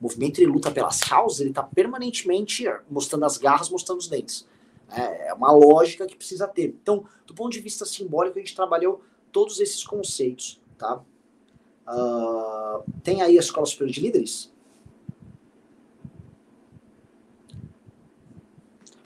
O 0.00 0.04
movimento, 0.04 0.38
ele 0.38 0.50
luta 0.50 0.70
pelas 0.70 1.00
causas, 1.00 1.40
ele 1.40 1.50
está 1.50 1.62
permanentemente 1.62 2.64
mostrando 2.88 3.24
as 3.24 3.36
garras, 3.36 3.68
mostrando 3.68 3.98
os 3.98 4.08
dentes. 4.08 4.46
É, 4.90 5.28
é 5.28 5.34
uma 5.34 5.52
lógica 5.52 6.06
que 6.06 6.16
precisa 6.16 6.46
ter. 6.46 6.76
Então, 6.80 7.04
do 7.26 7.34
ponto 7.34 7.52
de 7.52 7.60
vista 7.60 7.84
simbólico, 7.84 8.38
a 8.38 8.40
gente 8.40 8.54
trabalhou 8.54 9.02
todos 9.32 9.60
esses 9.60 9.84
conceitos, 9.84 10.60
tá? 10.78 11.02
Uh, 11.86 12.84
tem 13.02 13.22
aí 13.22 13.36
a 13.36 13.40
Escola 13.40 13.66
Superior 13.66 13.92
de 13.92 14.00
Líderes? 14.00 14.52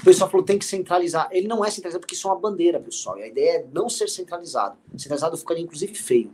O 0.03 0.05
pessoal 0.05 0.29
falou 0.29 0.45
tem 0.45 0.59
que 0.59 0.65
centralizar. 0.65 1.29
Ele 1.31 1.47
não 1.47 1.65
é 1.65 1.71
centralizado 1.71 2.01
porque 2.01 2.17
isso 2.17 2.27
é 2.27 2.33
uma 2.33 2.41
bandeira, 2.41 2.81
pessoal. 2.81 3.17
E 3.19 3.23
a 3.23 3.29
ideia 3.29 3.59
é 3.59 3.67
não 3.73 3.89
ser 3.89 4.09
centralizado. 4.09 4.77
Centralizado 4.97 5.37
ficaria 5.37 5.63
inclusive 5.63 5.95
feio. 5.95 6.33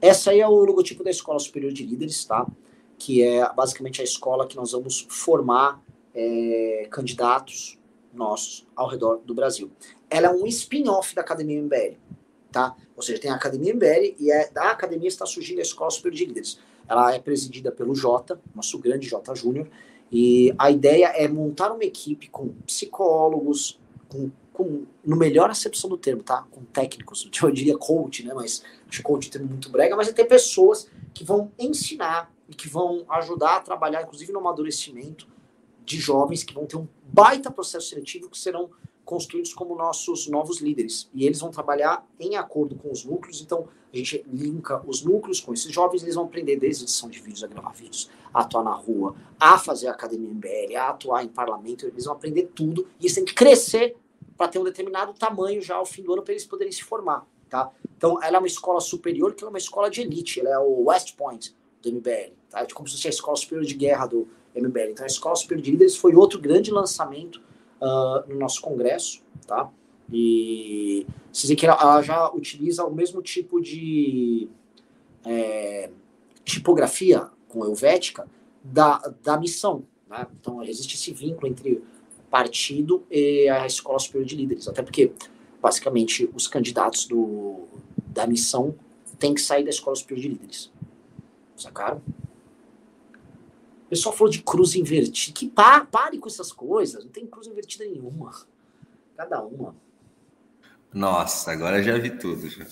Essa 0.00 0.30
aí 0.30 0.40
é 0.40 0.46
o 0.46 0.54
logotipo 0.64 1.02
da 1.02 1.10
Escola 1.10 1.40
Superior 1.40 1.72
de 1.72 1.84
Líderes, 1.84 2.24
tá? 2.24 2.46
Que 2.98 3.22
é 3.22 3.52
basicamente 3.52 4.00
a 4.00 4.04
escola 4.04 4.46
que 4.46 4.56
nós 4.56 4.72
vamos 4.72 5.06
formar 5.08 5.82
é, 6.14 6.88
candidatos 6.90 7.78
nossos 8.12 8.66
ao 8.74 8.88
redor 8.88 9.20
do 9.24 9.34
Brasil. 9.34 9.70
Ela 10.08 10.28
é 10.28 10.30
um 10.30 10.46
spin-off 10.46 11.14
da 11.14 11.20
Academia 11.20 11.60
MBL, 11.62 11.96
tá? 12.50 12.74
Ou 12.96 13.02
seja, 13.02 13.20
tem 13.20 13.30
a 13.30 13.34
Academia 13.34 13.74
MBL 13.74 14.16
e 14.18 14.30
é, 14.30 14.50
da 14.50 14.70
academia 14.70 15.08
está 15.08 15.26
surgindo 15.26 15.58
a 15.58 15.62
Escola 15.62 15.90
Superior 15.90 16.16
de 16.16 16.24
Líderes. 16.24 16.58
Ela 16.88 17.14
é 17.14 17.18
presidida 17.18 17.70
pelo 17.70 17.94
Jota, 17.94 18.40
nosso 18.54 18.78
grande 18.78 19.06
Jota 19.06 19.34
Júnior, 19.34 19.68
e 20.10 20.54
a 20.56 20.70
ideia 20.70 21.06
é 21.08 21.28
montar 21.28 21.72
uma 21.72 21.84
equipe 21.84 22.28
com 22.28 22.48
psicólogos, 22.64 23.78
com, 24.08 24.30
com 24.52 24.84
no 25.04 25.16
melhor 25.16 25.50
acepção 25.50 25.90
do 25.90 25.98
termo, 25.98 26.22
tá? 26.22 26.46
Com 26.50 26.62
técnicos, 26.64 27.28
eu 27.42 27.50
diria 27.50 27.76
coach, 27.76 28.24
né? 28.24 28.32
Mas 28.32 28.62
acho 28.88 29.02
coach 29.02 29.26
é 29.26 29.28
um 29.28 29.32
termo 29.32 29.48
muito 29.48 29.68
brega, 29.68 29.96
mas 29.96 30.08
é 30.08 30.12
ter 30.12 30.24
pessoas 30.24 30.88
que 31.12 31.24
vão 31.24 31.50
ensinar 31.58 32.32
e 32.48 32.54
que 32.54 32.68
vão 32.68 33.04
ajudar 33.08 33.56
a 33.56 33.60
trabalhar, 33.60 34.02
inclusive 34.02 34.32
no 34.32 34.38
amadurecimento 34.38 35.26
de 35.84 35.98
jovens 35.98 36.42
que 36.42 36.52
vão 36.52 36.66
ter 36.66 36.76
um 36.76 36.88
baita 37.04 37.50
processo 37.50 37.88
seletivo 37.88 38.28
que 38.28 38.38
serão 38.38 38.70
construídos 39.04 39.54
como 39.54 39.76
nossos 39.76 40.26
novos 40.26 40.60
líderes. 40.60 41.08
E 41.14 41.24
eles 41.24 41.40
vão 41.40 41.50
trabalhar 41.50 42.04
em 42.18 42.36
acordo 42.36 42.74
com 42.74 42.90
os 42.90 43.04
núcleos, 43.04 43.40
então 43.40 43.68
a 43.92 43.96
gente 43.96 44.24
linka 44.26 44.82
os 44.84 45.02
núcleos 45.02 45.40
com 45.40 45.54
esses 45.54 45.72
jovens, 45.72 46.02
eles 46.02 46.16
vão 46.16 46.24
aprender 46.24 46.56
desde 46.56 46.82
edição 46.82 47.08
de 47.08 47.20
vídeos 47.20 47.44
a 47.44 47.46
gravar 47.46 47.70
vídeos, 47.70 48.10
a 48.34 48.40
atuar 48.40 48.64
na 48.64 48.74
rua, 48.74 49.14
a 49.38 49.56
fazer 49.58 49.86
academia 49.86 50.28
MBL, 50.28 50.76
a 50.76 50.88
atuar 50.88 51.24
em 51.24 51.28
parlamento, 51.28 51.86
eles 51.86 52.04
vão 52.04 52.14
aprender 52.14 52.50
tudo. 52.52 52.88
E 52.98 53.04
eles 53.04 53.14
têm 53.14 53.24
que 53.24 53.32
crescer 53.32 53.96
para 54.36 54.48
ter 54.48 54.58
um 54.58 54.64
determinado 54.64 55.14
tamanho 55.14 55.62
já 55.62 55.76
ao 55.76 55.86
fim 55.86 56.02
do 56.02 56.12
ano 56.12 56.22
para 56.22 56.32
eles 56.32 56.44
poderem 56.44 56.72
se 56.72 56.82
formar, 56.82 57.24
tá? 57.48 57.70
Então, 57.96 58.22
ela 58.22 58.36
é 58.36 58.38
uma 58.38 58.46
escola 58.46 58.80
superior, 58.80 59.34
que 59.34 59.44
é 59.44 59.48
uma 59.48 59.56
escola 59.56 59.88
de 59.88 60.02
elite, 60.02 60.40
ela 60.40 60.50
é 60.50 60.58
o 60.58 60.88
West 60.88 61.16
Point 61.16 61.54
do 61.82 61.92
MBL, 61.92 62.32
tá? 62.50 62.66
Como 62.74 62.88
se 62.88 62.96
fosse 62.96 63.06
a 63.06 63.10
escola 63.10 63.36
superior 63.36 63.64
de 63.64 63.74
guerra 63.74 64.06
do 64.06 64.28
MBL. 64.54 64.90
Então, 64.90 65.04
a 65.04 65.06
escola 65.06 65.36
superior 65.36 65.62
de 65.62 65.70
líderes 65.70 65.96
foi 65.96 66.14
outro 66.14 66.40
grande 66.40 66.70
lançamento 66.70 67.40
uh, 67.80 68.28
no 68.28 68.38
nosso 68.38 68.60
congresso, 68.60 69.22
tá? 69.46 69.70
E 70.12 71.06
se 71.32 71.42
dizer 71.42 71.56
que 71.56 71.66
ela, 71.66 72.00
já 72.02 72.30
utiliza 72.32 72.84
o 72.84 72.94
mesmo 72.94 73.20
tipo 73.20 73.60
de 73.60 74.48
é, 75.24 75.90
tipografia 76.44 77.28
com 77.48 77.64
helvética 77.64 78.28
da, 78.62 78.98
da 79.22 79.36
missão, 79.36 79.84
né? 80.08 80.26
Então 80.40 80.62
existe 80.62 80.94
esse 80.94 81.12
vínculo 81.12 81.48
entre 81.48 81.82
partido 82.30 83.04
e 83.10 83.48
a 83.48 83.66
escola 83.66 83.98
superior 83.98 84.26
de 84.26 84.36
líderes, 84.36 84.68
até 84.68 84.82
porque 84.82 85.12
basicamente 85.60 86.30
os 86.34 86.46
candidatos 86.46 87.06
do, 87.06 87.64
da 88.06 88.26
missão 88.26 88.74
têm 89.18 89.34
que 89.34 89.40
sair 89.40 89.64
da 89.64 89.70
escola 89.70 89.96
superior 89.96 90.22
de 90.22 90.28
líderes, 90.28 90.70
sacaram? 91.62 92.02
O 93.86 93.88
pessoal 93.88 94.14
falou 94.14 94.30
de 94.30 94.42
cruz 94.42 94.74
invertida. 94.74 95.36
Que 95.36 95.48
pa, 95.48 95.84
pare 95.84 96.18
com 96.18 96.28
essas 96.28 96.50
coisas. 96.52 97.04
Não 97.04 97.10
tem 97.10 97.26
cruz 97.26 97.46
invertida 97.46 97.84
nenhuma. 97.84 98.32
Cada 99.16 99.42
uma. 99.42 99.74
Nossa, 100.92 101.52
agora 101.52 101.82
já 101.82 101.96
vi 101.98 102.10
tudo. 102.10 102.48
Já. 102.48 102.64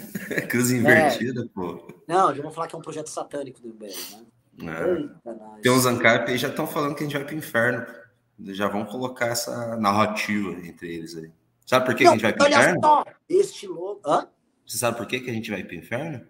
cruz 0.48 0.70
invertida, 0.70 1.42
é. 1.42 1.48
pô. 1.54 1.92
Não, 2.06 2.34
já 2.34 2.42
vou 2.42 2.50
falar 2.50 2.68
que 2.68 2.74
é 2.74 2.78
um 2.78 2.82
projeto 2.82 3.08
satânico 3.08 3.60
do 3.60 3.68
MBL, 3.68 3.86
né? 3.86 4.26
É. 4.60 5.60
Tem 5.60 5.72
uns 5.72 5.86
ANCAP 5.86 6.30
aí 6.30 6.38
já 6.38 6.48
estão 6.48 6.66
falando 6.66 6.94
que 6.94 7.02
a 7.02 7.06
gente 7.06 7.16
vai 7.16 7.24
para 7.24 7.34
o 7.34 7.38
inferno. 7.38 7.86
Já 8.48 8.68
vão 8.68 8.84
colocar 8.84 9.26
essa 9.26 9.76
narrativa 9.76 10.50
entre 10.66 10.94
eles 10.94 11.16
aí. 11.16 11.30
Sabe 11.66 11.86
por 11.86 11.94
que, 11.94 12.04
Não, 12.04 12.16
que 12.16 12.26
a 12.26 12.30
gente 12.30 12.32
vai 12.32 12.32
para 12.32 12.44
o 12.44 12.48
inferno? 12.48 12.80
Só, 12.80 13.04
este 13.28 13.66
louco. 13.66 14.08
Hã? 14.08 14.28
Você 14.66 14.78
sabe 14.78 14.96
por 14.96 15.06
que, 15.06 15.20
que 15.20 15.30
a 15.30 15.32
gente 15.32 15.50
vai 15.50 15.62
para 15.62 15.74
o 15.74 15.78
inferno? 15.78 16.26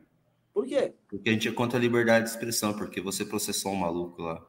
Por 0.53 0.67
quê? 0.67 0.95
Porque 1.09 1.31
a 1.31 1.33
gente 1.33 1.49
é 1.49 1.53
contra 1.53 1.79
a 1.79 1.81
liberdade 1.81 2.27
de 2.27 2.31
expressão, 2.31 2.75
porque 2.75 3.01
você 3.01 3.25
processou 3.25 3.73
um 3.73 3.77
maluco 3.77 4.23
lá. 4.23 4.45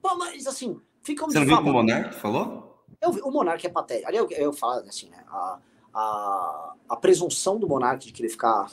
Pô, 0.00 0.16
mas 0.16 0.46
assim, 0.46 0.80
fica 1.02 1.24
Você 1.24 1.38
não 1.38 1.46
viu 1.46 1.58
o 1.58 1.62
Monark 1.62 2.14
falou? 2.14 2.84
Eu 3.00 3.10
o 3.10 3.30
Monark 3.30 3.66
é 3.66 3.70
patético. 3.70 4.08
Ali 4.08 4.18
eu, 4.18 4.30
eu 4.30 4.52
falo 4.52 4.80
assim, 4.86 5.08
né? 5.08 5.24
A, 5.26 5.58
a, 5.92 6.74
a 6.90 6.96
presunção 6.96 7.58
do 7.58 7.68
Monark 7.68 8.06
de 8.06 8.12
querer 8.12 8.28
ficar 8.28 8.70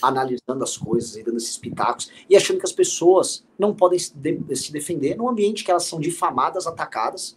analisando 0.00 0.62
as 0.62 0.76
coisas 0.76 1.16
e 1.16 1.22
dando 1.22 1.36
esses 1.36 1.56
pitacos 1.56 2.10
e 2.28 2.36
achando 2.36 2.58
que 2.58 2.66
as 2.66 2.72
pessoas 2.72 3.44
não 3.58 3.74
podem 3.74 3.98
se, 3.98 4.16
de, 4.16 4.56
se 4.56 4.72
defender 4.72 5.16
num 5.16 5.28
ambiente 5.28 5.64
que 5.64 5.70
elas 5.70 5.84
são 5.84 6.00
difamadas, 6.00 6.66
atacadas. 6.66 7.36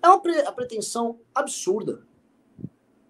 É 0.00 0.08
uma 0.08 0.20
pre, 0.20 0.34
pretensão 0.52 1.18
absurda. 1.34 2.06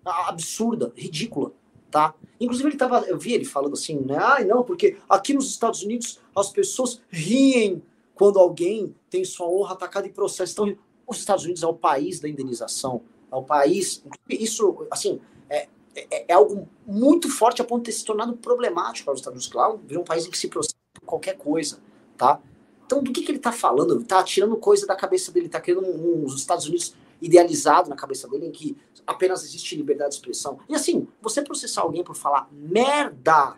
Absurda, 0.05 0.93
ridícula 0.97 1.53
tá? 1.93 2.15
Inclusive 2.41 2.71
ele 2.71 2.77
tava, 2.77 3.01
eu 3.07 3.19
vi 3.19 3.35
ele 3.35 3.45
falando 3.45 3.75
assim, 3.75 4.01
né? 4.01 4.17
Ai, 4.17 4.45
não, 4.45 4.65
porque 4.65 4.97
aqui 5.09 5.35
nos 5.35 5.49
Estados 5.51 5.83
Unidos 5.83 6.19
as 6.35 6.49
pessoas 6.49 7.01
riem 7.11 7.83
quando 8.15 8.39
alguém 8.39 8.97
tem 9.11 9.25
sua 9.25 9.47
honra 9.47 9.75
atacada 9.75 10.09
em 10.09 10.11
processo. 10.11 10.53
Então, 10.53 10.77
os 11.07 11.19
Estados 11.19 11.45
Unidos 11.45 11.63
é 11.63 11.67
o 11.67 11.75
país 11.75 12.19
da 12.19 12.29
indenização, 12.29 13.03
é 13.31 13.37
o 13.37 13.43
país. 13.43 14.03
Isso, 14.29 14.87
assim, 14.91 15.21
é, 15.51 15.69
é, 15.95 16.25
é 16.29 16.33
algo 16.33 16.67
muito 16.87 17.29
forte 17.29 17.61
a 17.61 17.65
ponto 17.65 17.83
de 17.83 17.91
ter 17.91 17.93
se 17.93 18.05
tornado 18.05 18.35
problemático 18.37 19.05
para 19.05 19.15
os 19.15 19.21
Estados 19.21 19.37
Unidos. 19.37 19.53
Claro, 19.53 19.81
um 20.01 20.05
país 20.05 20.27
em 20.27 20.31
que 20.31 20.39
se 20.39 20.49
processa 20.49 20.75
por 20.95 21.07
qualquer 21.07 21.37
coisa, 21.37 21.79
tá? 22.17 22.41
Então, 22.87 23.03
do 23.03 23.13
que, 23.13 23.23
que 23.23 23.31
ele 23.31 23.39
está 23.39 23.53
falando? 23.53 23.95
Ele 23.95 24.03
está 24.03 24.23
tirando 24.23 24.57
coisa 24.57 24.87
da 24.87 24.97
cabeça 24.97 25.31
dele, 25.31 25.47
está 25.47 25.61
criando 25.61 25.87
um, 25.87 26.23
um, 26.23 26.25
os 26.25 26.37
Estados 26.37 26.67
Unidos 26.67 26.95
idealizado 27.23 27.89
na 27.89 27.95
cabeça 27.95 28.29
dele, 28.29 28.47
em 28.47 28.51
que 28.51 28.77
apenas 29.07 29.45
existe 29.45 29.77
liberdade 29.77 30.11
de 30.11 30.17
expressão. 30.17 30.59
E 30.69 30.75
assim, 30.75 31.07
você 31.21 31.41
processar 31.41 31.83
alguém 31.83 32.03
por 32.03 32.17
falar 32.17 32.49
merda 32.51 33.57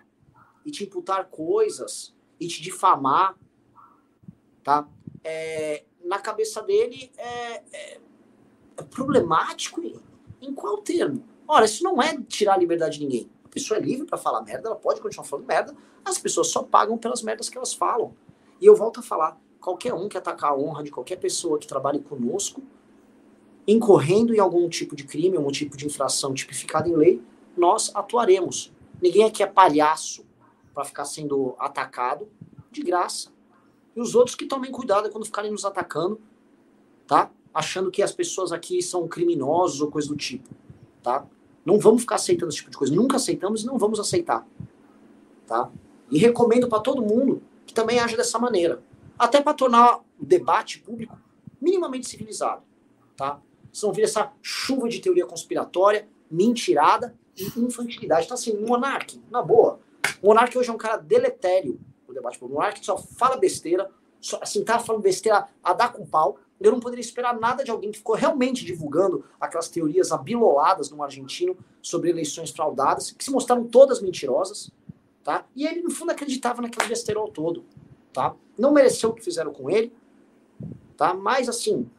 e 0.64 0.70
te 0.70 0.84
imputar 0.84 1.26
coisas 1.26 2.14
e 2.38 2.46
te 2.46 2.60
difamar, 2.60 3.36
tá? 4.62 4.86
É, 5.24 5.84
na 6.04 6.18
cabeça 6.18 6.62
dele 6.62 7.10
é, 7.16 7.62
é, 7.72 8.00
é 8.76 8.82
problemático 8.82 9.82
em, 9.82 9.96
em 10.42 10.54
qual 10.54 10.78
termo? 10.78 11.24
Ora, 11.48 11.64
isso 11.64 11.82
não 11.82 12.02
é 12.02 12.20
tirar 12.22 12.54
a 12.54 12.58
liberdade 12.58 12.98
de 12.98 13.04
ninguém. 13.04 13.30
A 13.44 13.48
pessoa 13.48 13.78
é 13.78 13.80
livre 13.80 14.06
para 14.06 14.18
falar 14.18 14.42
merda, 14.42 14.68
ela 14.68 14.76
pode 14.76 15.00
continuar 15.00 15.26
falando 15.26 15.46
merda, 15.46 15.74
as 16.04 16.18
pessoas 16.18 16.48
só 16.48 16.62
pagam 16.62 16.98
pelas 16.98 17.22
merdas 17.22 17.48
que 17.48 17.56
elas 17.56 17.72
falam. 17.72 18.14
E 18.60 18.66
eu 18.66 18.76
volto 18.76 19.00
a 19.00 19.02
falar, 19.02 19.40
qualquer 19.58 19.94
um 19.94 20.08
que 20.08 20.18
atacar 20.18 20.50
a 20.50 20.56
honra 20.56 20.82
de 20.82 20.90
qualquer 20.90 21.16
pessoa 21.16 21.58
que 21.58 21.66
trabalhe 21.66 22.00
conosco 22.00 22.62
incorrendo 23.66 24.34
em 24.34 24.38
algum 24.38 24.68
tipo 24.68 24.94
de 24.94 25.04
crime, 25.04 25.36
algum 25.36 25.50
tipo 25.50 25.76
de 25.76 25.86
infração 25.86 26.34
tipificada 26.34 26.88
em 26.88 26.94
lei, 26.94 27.22
nós 27.56 27.90
atuaremos. 27.94 28.72
Ninguém 29.00 29.24
aqui 29.24 29.42
é 29.42 29.46
palhaço 29.46 30.24
para 30.74 30.84
ficar 30.84 31.04
sendo 31.04 31.54
atacado 31.58 32.28
de 32.70 32.82
graça. 32.82 33.30
E 33.94 34.00
os 34.00 34.14
outros 34.14 34.34
que 34.34 34.46
tomem 34.46 34.70
cuidado 34.70 35.08
quando 35.10 35.24
ficarem 35.24 35.50
nos 35.50 35.64
atacando, 35.64 36.20
tá? 37.06 37.30
Achando 37.52 37.90
que 37.90 38.02
as 38.02 38.12
pessoas 38.12 38.50
aqui 38.50 38.82
são 38.82 39.06
criminosos 39.06 39.80
ou 39.80 39.90
coisa 39.90 40.08
do 40.08 40.16
tipo, 40.16 40.48
tá? 41.02 41.24
Não 41.64 41.78
vamos 41.78 42.02
ficar 42.02 42.16
aceitando 42.16 42.50
esse 42.50 42.58
tipo 42.58 42.70
de 42.70 42.76
coisa. 42.76 42.94
Nunca 42.94 43.16
aceitamos 43.16 43.62
e 43.62 43.66
não 43.66 43.78
vamos 43.78 44.00
aceitar, 44.00 44.46
tá? 45.46 45.70
E 46.10 46.18
recomendo 46.18 46.68
para 46.68 46.80
todo 46.80 47.00
mundo 47.00 47.40
que 47.64 47.72
também 47.72 47.98
haja 47.98 48.16
dessa 48.16 48.38
maneira, 48.38 48.82
até 49.18 49.40
para 49.40 49.54
tornar 49.54 49.98
o 49.98 50.24
debate 50.24 50.80
público 50.80 51.16
minimamente 51.60 52.08
civilizado, 52.08 52.62
tá? 53.16 53.40
Vão 53.80 53.92
ver 53.92 54.02
essa 54.02 54.32
chuva 54.42 54.88
de 54.88 55.00
teoria 55.00 55.26
conspiratória 55.26 56.08
mentirada 56.30 57.14
e 57.36 57.60
infantilidade. 57.60 58.24
Então, 58.24 58.34
assim, 58.34 58.56
Monark, 58.56 59.20
na 59.30 59.42
boa. 59.42 59.80
O 60.22 60.32
hoje 60.58 60.70
é 60.70 60.72
um 60.72 60.78
cara 60.78 60.96
deletério 60.96 61.80
no 62.06 62.14
debate 62.14 62.38
público. 62.38 62.62
O 62.62 62.84
só 62.84 62.96
fala 62.96 63.36
besteira, 63.36 63.90
só, 64.20 64.38
assim, 64.40 64.64
tá 64.64 64.78
falando 64.78 65.02
besteira 65.02 65.48
a 65.62 65.72
dar 65.72 65.92
com 65.92 66.06
pau. 66.06 66.38
Eu 66.60 66.72
não 66.72 66.80
poderia 66.80 67.02
esperar 67.02 67.38
nada 67.38 67.64
de 67.64 67.70
alguém 67.70 67.90
que 67.90 67.98
ficou 67.98 68.14
realmente 68.14 68.64
divulgando 68.64 69.24
aquelas 69.40 69.68
teorias 69.68 70.12
abiloladas 70.12 70.90
no 70.90 71.02
argentino 71.02 71.56
sobre 71.82 72.10
eleições 72.10 72.50
fraudadas, 72.50 73.10
que 73.10 73.24
se 73.24 73.30
mostraram 73.30 73.64
todas 73.64 74.00
mentirosas, 74.00 74.70
tá? 75.22 75.44
E 75.54 75.66
ele, 75.66 75.82
no 75.82 75.90
fundo, 75.90 76.12
acreditava 76.12 76.62
naquele 76.62 76.88
besterol 76.88 77.28
todo, 77.28 77.64
tá? 78.12 78.34
Não 78.56 78.72
mereceu 78.72 79.10
o 79.10 79.14
que 79.14 79.22
fizeram 79.22 79.52
com 79.52 79.68
ele, 79.68 79.92
tá? 80.96 81.12
Mas, 81.12 81.48
assim, 81.48 81.90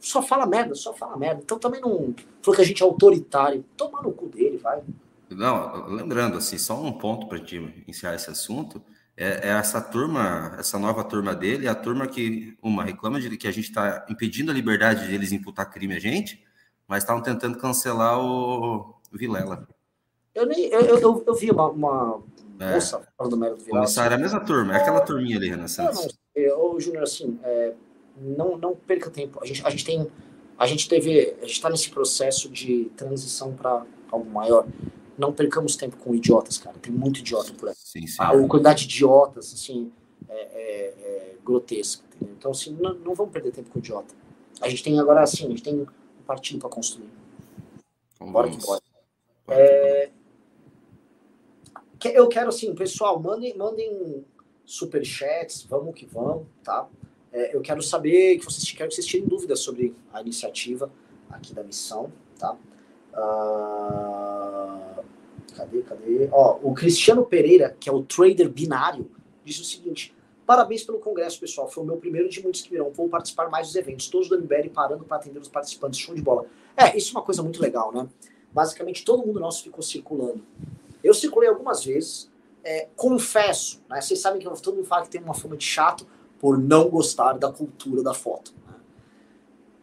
só 0.00 0.22
fala 0.22 0.46
merda, 0.46 0.74
só 0.74 0.92
fala 0.94 1.16
merda. 1.16 1.40
Então 1.42 1.58
também 1.58 1.80
não 1.80 2.14
falou 2.42 2.56
que 2.56 2.62
a 2.62 2.64
gente 2.64 2.82
é 2.82 2.86
autoritário. 2.86 3.64
Toma 3.76 4.02
no 4.02 4.12
cu 4.12 4.26
dele, 4.26 4.56
vai. 4.58 4.82
Não, 5.30 5.86
lembrando, 5.88 6.38
assim, 6.38 6.56
só 6.56 6.80
um 6.80 6.92
ponto 6.92 7.26
para 7.26 7.38
gente 7.38 7.84
encerrar 7.86 8.14
esse 8.14 8.30
assunto 8.30 8.82
é, 9.20 9.48
é, 9.48 9.48
essa 9.48 9.80
turma, 9.80 10.54
essa 10.60 10.78
nova 10.78 11.02
turma 11.02 11.34
dele, 11.34 11.66
é 11.66 11.68
a 11.68 11.74
turma 11.74 12.06
que, 12.06 12.56
uma, 12.62 12.84
reclama 12.84 13.20
de 13.20 13.36
que 13.36 13.48
a 13.48 13.50
gente 13.50 13.64
está 13.64 14.06
impedindo 14.08 14.52
a 14.52 14.54
liberdade 14.54 15.08
de 15.08 15.12
eles 15.12 15.32
imputar 15.32 15.68
crime 15.68 15.96
a 15.96 15.98
gente, 15.98 16.40
mas 16.86 17.02
estavam 17.02 17.20
tentando 17.20 17.58
cancelar 17.58 18.20
o 18.20 18.94
Vilela. 19.10 19.66
Eu, 20.32 20.46
nem, 20.46 20.66
eu, 20.66 20.82
eu, 20.82 21.24
eu 21.26 21.34
vi 21.34 21.50
uma, 21.50 21.68
uma 21.68 22.22
é. 22.60 22.74
moça 22.74 23.02
falando 23.18 23.36
merda 23.36 23.56
do 23.56 23.64
Vilela. 23.64 23.86
Assim, 23.86 24.00
a 24.00 24.16
mesma 24.18 24.38
turma, 24.38 24.74
é 24.74 24.76
aquela 24.76 25.00
turminha 25.00 25.36
ali, 25.36 25.48
Renaissance. 25.48 26.16
Ô, 26.56 26.78
Júnior, 26.78 27.02
assim, 27.02 27.40
é, 27.42 27.74
não, 28.20 28.56
não 28.56 28.74
perca 28.74 29.10
tempo. 29.10 29.38
A 29.42 29.46
gente, 29.46 29.64
a 29.66 29.70
gente 29.70 29.84
tem. 29.84 30.06
A 30.58 30.66
gente 30.66 30.88
teve. 30.88 31.36
A 31.40 31.46
gente 31.46 31.52
está 31.52 31.70
nesse 31.70 31.90
processo 31.90 32.48
de 32.48 32.90
transição 32.96 33.54
para 33.54 33.84
algo 34.10 34.30
maior 34.30 34.66
não 35.18 35.32
percamos 35.32 35.74
tempo 35.74 35.96
com 35.96 36.14
idiotas, 36.14 36.56
cara. 36.56 36.78
Tem 36.78 36.92
muito 36.92 37.18
idiota 37.18 37.52
por 37.52 37.68
aí. 37.68 37.74
Sim, 37.76 38.06
sim. 38.06 38.16
A, 38.20 38.30
quantidade 38.46 38.86
de 38.86 38.94
idiotas, 38.94 39.52
assim, 39.52 39.92
é, 40.28 40.34
é, 40.34 40.84
é 40.86 41.36
grotesca. 41.44 42.04
Entendeu? 42.14 42.36
Então, 42.38 42.50
assim, 42.52 42.76
não, 42.80 42.94
não 42.94 43.14
vamos 43.14 43.32
perder 43.32 43.50
tempo 43.50 43.68
com 43.68 43.80
idiota. 43.80 44.14
A 44.60 44.68
gente 44.68 44.82
tem 44.82 44.98
agora, 44.98 45.22
assim, 45.22 45.46
a 45.46 45.48
gente 45.48 45.62
tem 45.62 45.74
um 45.74 45.86
partido 46.24 46.60
para 46.60 46.68
construir. 46.68 47.10
Vamos 48.18 48.32
bora 48.32 48.48
que 48.48 48.58
bora. 48.58 48.80
É, 49.48 50.10
eu 52.04 52.28
quero, 52.28 52.48
assim, 52.48 52.72
pessoal, 52.74 53.18
mandem, 53.20 53.56
mandem 53.56 54.24
superchats, 54.64 55.64
vamos 55.64 55.94
que 55.94 56.06
vamos, 56.06 56.46
tá? 56.62 56.88
É, 57.32 57.54
eu 57.54 57.60
quero 57.60 57.82
saber 57.82 58.38
que 58.38 58.44
vocês, 58.44 58.70
quero 58.72 58.88
que 58.88 58.94
vocês 58.94 59.06
tirem 59.06 59.26
dúvidas 59.26 59.60
sobre 59.60 59.94
a 60.12 60.20
iniciativa 60.20 60.90
aqui 61.30 61.54
da 61.54 61.62
missão, 61.62 62.12
tá? 62.38 62.56
Uh, 63.12 65.02
cadê, 65.54 65.82
cadê? 65.82 66.28
Ó, 66.32 66.58
o 66.62 66.72
Cristiano 66.74 67.24
Pereira, 67.24 67.76
que 67.78 67.88
é 67.88 67.92
o 67.92 68.02
trader 68.02 68.48
binário, 68.48 69.10
disse 69.44 69.60
o 69.60 69.64
seguinte: 69.64 70.14
Parabéns 70.48 70.82
pelo 70.82 70.98
congresso, 70.98 71.38
pessoal. 71.38 71.68
Foi 71.68 71.84
o 71.84 71.86
meu 71.86 71.98
primeiro 71.98 72.26
de 72.26 72.42
muitos 72.42 72.62
que 72.62 72.70
virão. 72.70 72.90
Vou 72.90 73.06
participar 73.06 73.50
mais 73.50 73.66
dos 73.66 73.76
eventos, 73.76 74.08
todos 74.08 74.30
do 74.30 74.38
MBL 74.38 74.70
parando 74.72 75.04
para 75.04 75.18
atender 75.18 75.38
os 75.38 75.48
participantes. 75.48 76.00
Show 76.00 76.14
de 76.14 76.22
bola. 76.22 76.46
É, 76.74 76.96
isso 76.96 77.10
é 77.10 77.18
uma 77.18 77.22
coisa 77.24 77.42
muito 77.42 77.60
legal, 77.60 77.92
né? 77.92 78.08
Basicamente, 78.50 79.04
todo 79.04 79.26
mundo 79.26 79.38
nosso 79.38 79.62
ficou 79.62 79.82
circulando. 79.82 80.42
Eu 81.04 81.12
circulei 81.12 81.50
algumas 81.50 81.84
vezes. 81.84 82.30
É, 82.64 82.88
confesso, 82.96 83.82
né? 83.90 84.00
Vocês 84.00 84.20
sabem 84.20 84.40
que 84.40 84.62
todo 84.62 84.76
mundo 84.76 84.86
fala 84.86 85.02
que 85.02 85.10
tem 85.10 85.22
uma 85.22 85.34
fama 85.34 85.54
de 85.54 85.64
chato 85.64 86.06
por 86.40 86.58
não 86.58 86.88
gostar 86.88 87.32
da 87.34 87.50
cultura 87.50 88.02
da 88.02 88.14
foto. 88.14 88.54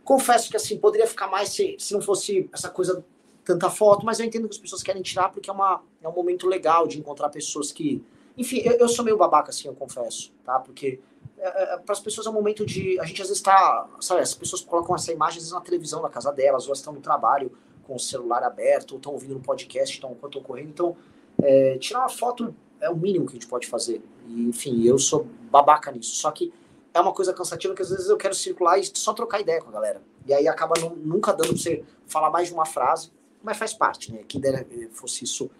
Confesso 0.03 0.49
que 0.49 0.58
assim, 0.58 0.78
poderia 0.78 1.08
ficar 1.08 1.28
mais 1.28 1.49
se, 1.49 1.76
se 1.80 1.93
não 1.93 2.01
fosse 2.01 2.49
essa 2.53 2.70
coisa 2.70 3.03
tanta 3.43 3.70
foto, 3.70 4.06
mas 4.06 4.20
eu 4.20 4.26
entendo 4.26 4.47
que 4.47 4.56
as 4.56 4.60
pessoas 4.60 4.82
querem 4.82 5.01
tirar 5.01 5.30
porque 5.30 5.49
é, 5.49 5.53
uma, 5.53 5.84
é 6.01 6.10
um 6.10 6.14
momento 6.14 6.47
legal 6.47 6.88
de 6.88 6.99
encontrar 6.99 7.30
pessoas 7.30 7.72
que. 7.72 8.03
Enfim, 8.38 8.62
eu, 8.66 8.74
eu 8.74 8.89
sou 8.89 9.06
meio 9.06 9.18
babaca, 9.18 9.51
assim, 9.51 9.68
eu 9.68 9.76
confesso, 9.76 10.34
tá? 10.43 10.60
Porque 10.60 10.99
é, 11.38 11.47
é, 11.47 11.74
é 11.76 11.78
para 11.78 11.93
as 11.93 11.99
pessoas 11.99 12.28
é 12.28 12.30
um 12.30 12.34
momento 12.34 12.66
de. 12.66 12.99
A 12.99 13.06
gente 13.06 13.22
às 13.22 13.28
vezes 13.28 13.38
está. 13.38 13.88
Sabe, 14.01 14.22
as 14.22 14.34
pessoas 14.34 14.62
colocam 14.62 14.95
essa 14.95 15.12
imagem 15.12 15.38
às 15.38 15.43
vezes 15.43 15.51
na 15.51 15.62
televisão 15.62 16.01
da 16.01 16.10
casa 16.10 16.32
delas, 16.32 16.68
ou 16.68 16.74
estão 16.74 16.93
no 16.93 17.01
trabalho 17.01 17.51
com 17.84 17.95
o 17.95 17.99
celular 17.99 18.43
aberto, 18.43 18.93
ou 18.93 18.97
estão 18.97 19.14
ouvindo 19.14 19.36
no 19.36 19.41
podcast, 19.41 19.93
estão 19.93 20.12
enquanto 20.12 20.41
correndo. 20.41 20.70
Então, 20.70 20.97
é, 21.41 21.78
tirar 21.78 21.99
uma 21.99 22.10
foto 22.10 22.53
é 22.86 22.90
o 22.90 22.96
mínimo 22.96 23.26
que 23.26 23.32
a 23.32 23.36
gente 23.36 23.48
pode 23.48 23.68
fazer. 23.68 24.02
E, 24.28 24.44
enfim, 24.44 24.84
eu 24.84 24.98
sou 24.98 25.28
babaca 25.52 25.92
nisso. 25.92 26.16
Só 26.16 26.32
que 26.32 26.54
é 26.94 27.00
uma 27.00 27.14
coisa 27.14 27.34
cansativa 27.34 27.74
que 27.74 27.82
às 27.82 27.90
vezes 27.90 28.10
eu 28.10 28.18
quero 28.18 28.34
circular 28.34 28.80
e 28.80 28.90
só 28.94 29.14
trocar 29.14 29.42
ideia 29.42 29.62
com 29.62 29.70
a 29.70 29.74
galera. 29.74 30.02
E 30.26 30.34
aí 30.34 30.48
acaba 30.48 30.76
nunca 30.96 31.34
dando 31.34 31.50
pra 31.50 31.58
você 31.58 31.84
falar 32.08 32.30
mais 32.30 32.48
de 32.48 32.54
uma 32.54 32.66
frase 32.66 33.12
mas 33.46 33.58
faz 33.58 33.74
parte, 33.74 34.12
né? 34.12 34.24
Que 34.28 34.40
dera 34.40 34.66
fosse 34.92 35.24
isso 35.24 35.52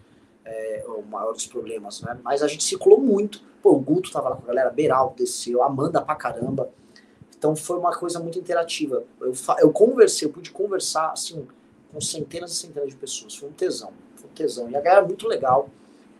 é, 0.44 0.84
o 0.88 1.02
maior 1.02 1.32
dos 1.32 1.46
problemas, 1.46 2.02
né? 2.02 2.18
Mas 2.22 2.42
a 2.42 2.48
gente 2.48 2.64
circulou 2.64 3.00
muito. 3.00 3.40
Pô, 3.62 3.70
o 3.70 3.78
Guto 3.78 4.10
tava 4.10 4.30
lá 4.30 4.36
com 4.36 4.42
a 4.42 4.46
galera, 4.46 4.70
Beral 4.70 5.14
desceu, 5.16 5.62
Amanda 5.62 6.02
pra 6.02 6.16
caramba. 6.16 6.68
Então 7.38 7.54
foi 7.54 7.78
uma 7.78 7.96
coisa 7.96 8.18
muito 8.18 8.40
interativa. 8.40 9.04
Eu, 9.20 9.32
eu 9.60 9.72
conversei, 9.72 10.26
eu 10.26 10.32
pude 10.32 10.50
conversar, 10.50 11.12
assim, 11.12 11.46
com 11.92 12.00
centenas 12.00 12.50
e 12.50 12.56
centenas 12.56 12.88
de 12.90 12.96
pessoas. 12.96 13.36
Foi 13.36 13.48
um 13.48 13.52
tesão, 13.52 13.92
foi 14.16 14.28
um 14.28 14.32
tesão. 14.32 14.68
E 14.68 14.76
a 14.76 14.80
galera 14.80 15.04
é 15.04 15.06
muito 15.06 15.28
legal, 15.28 15.68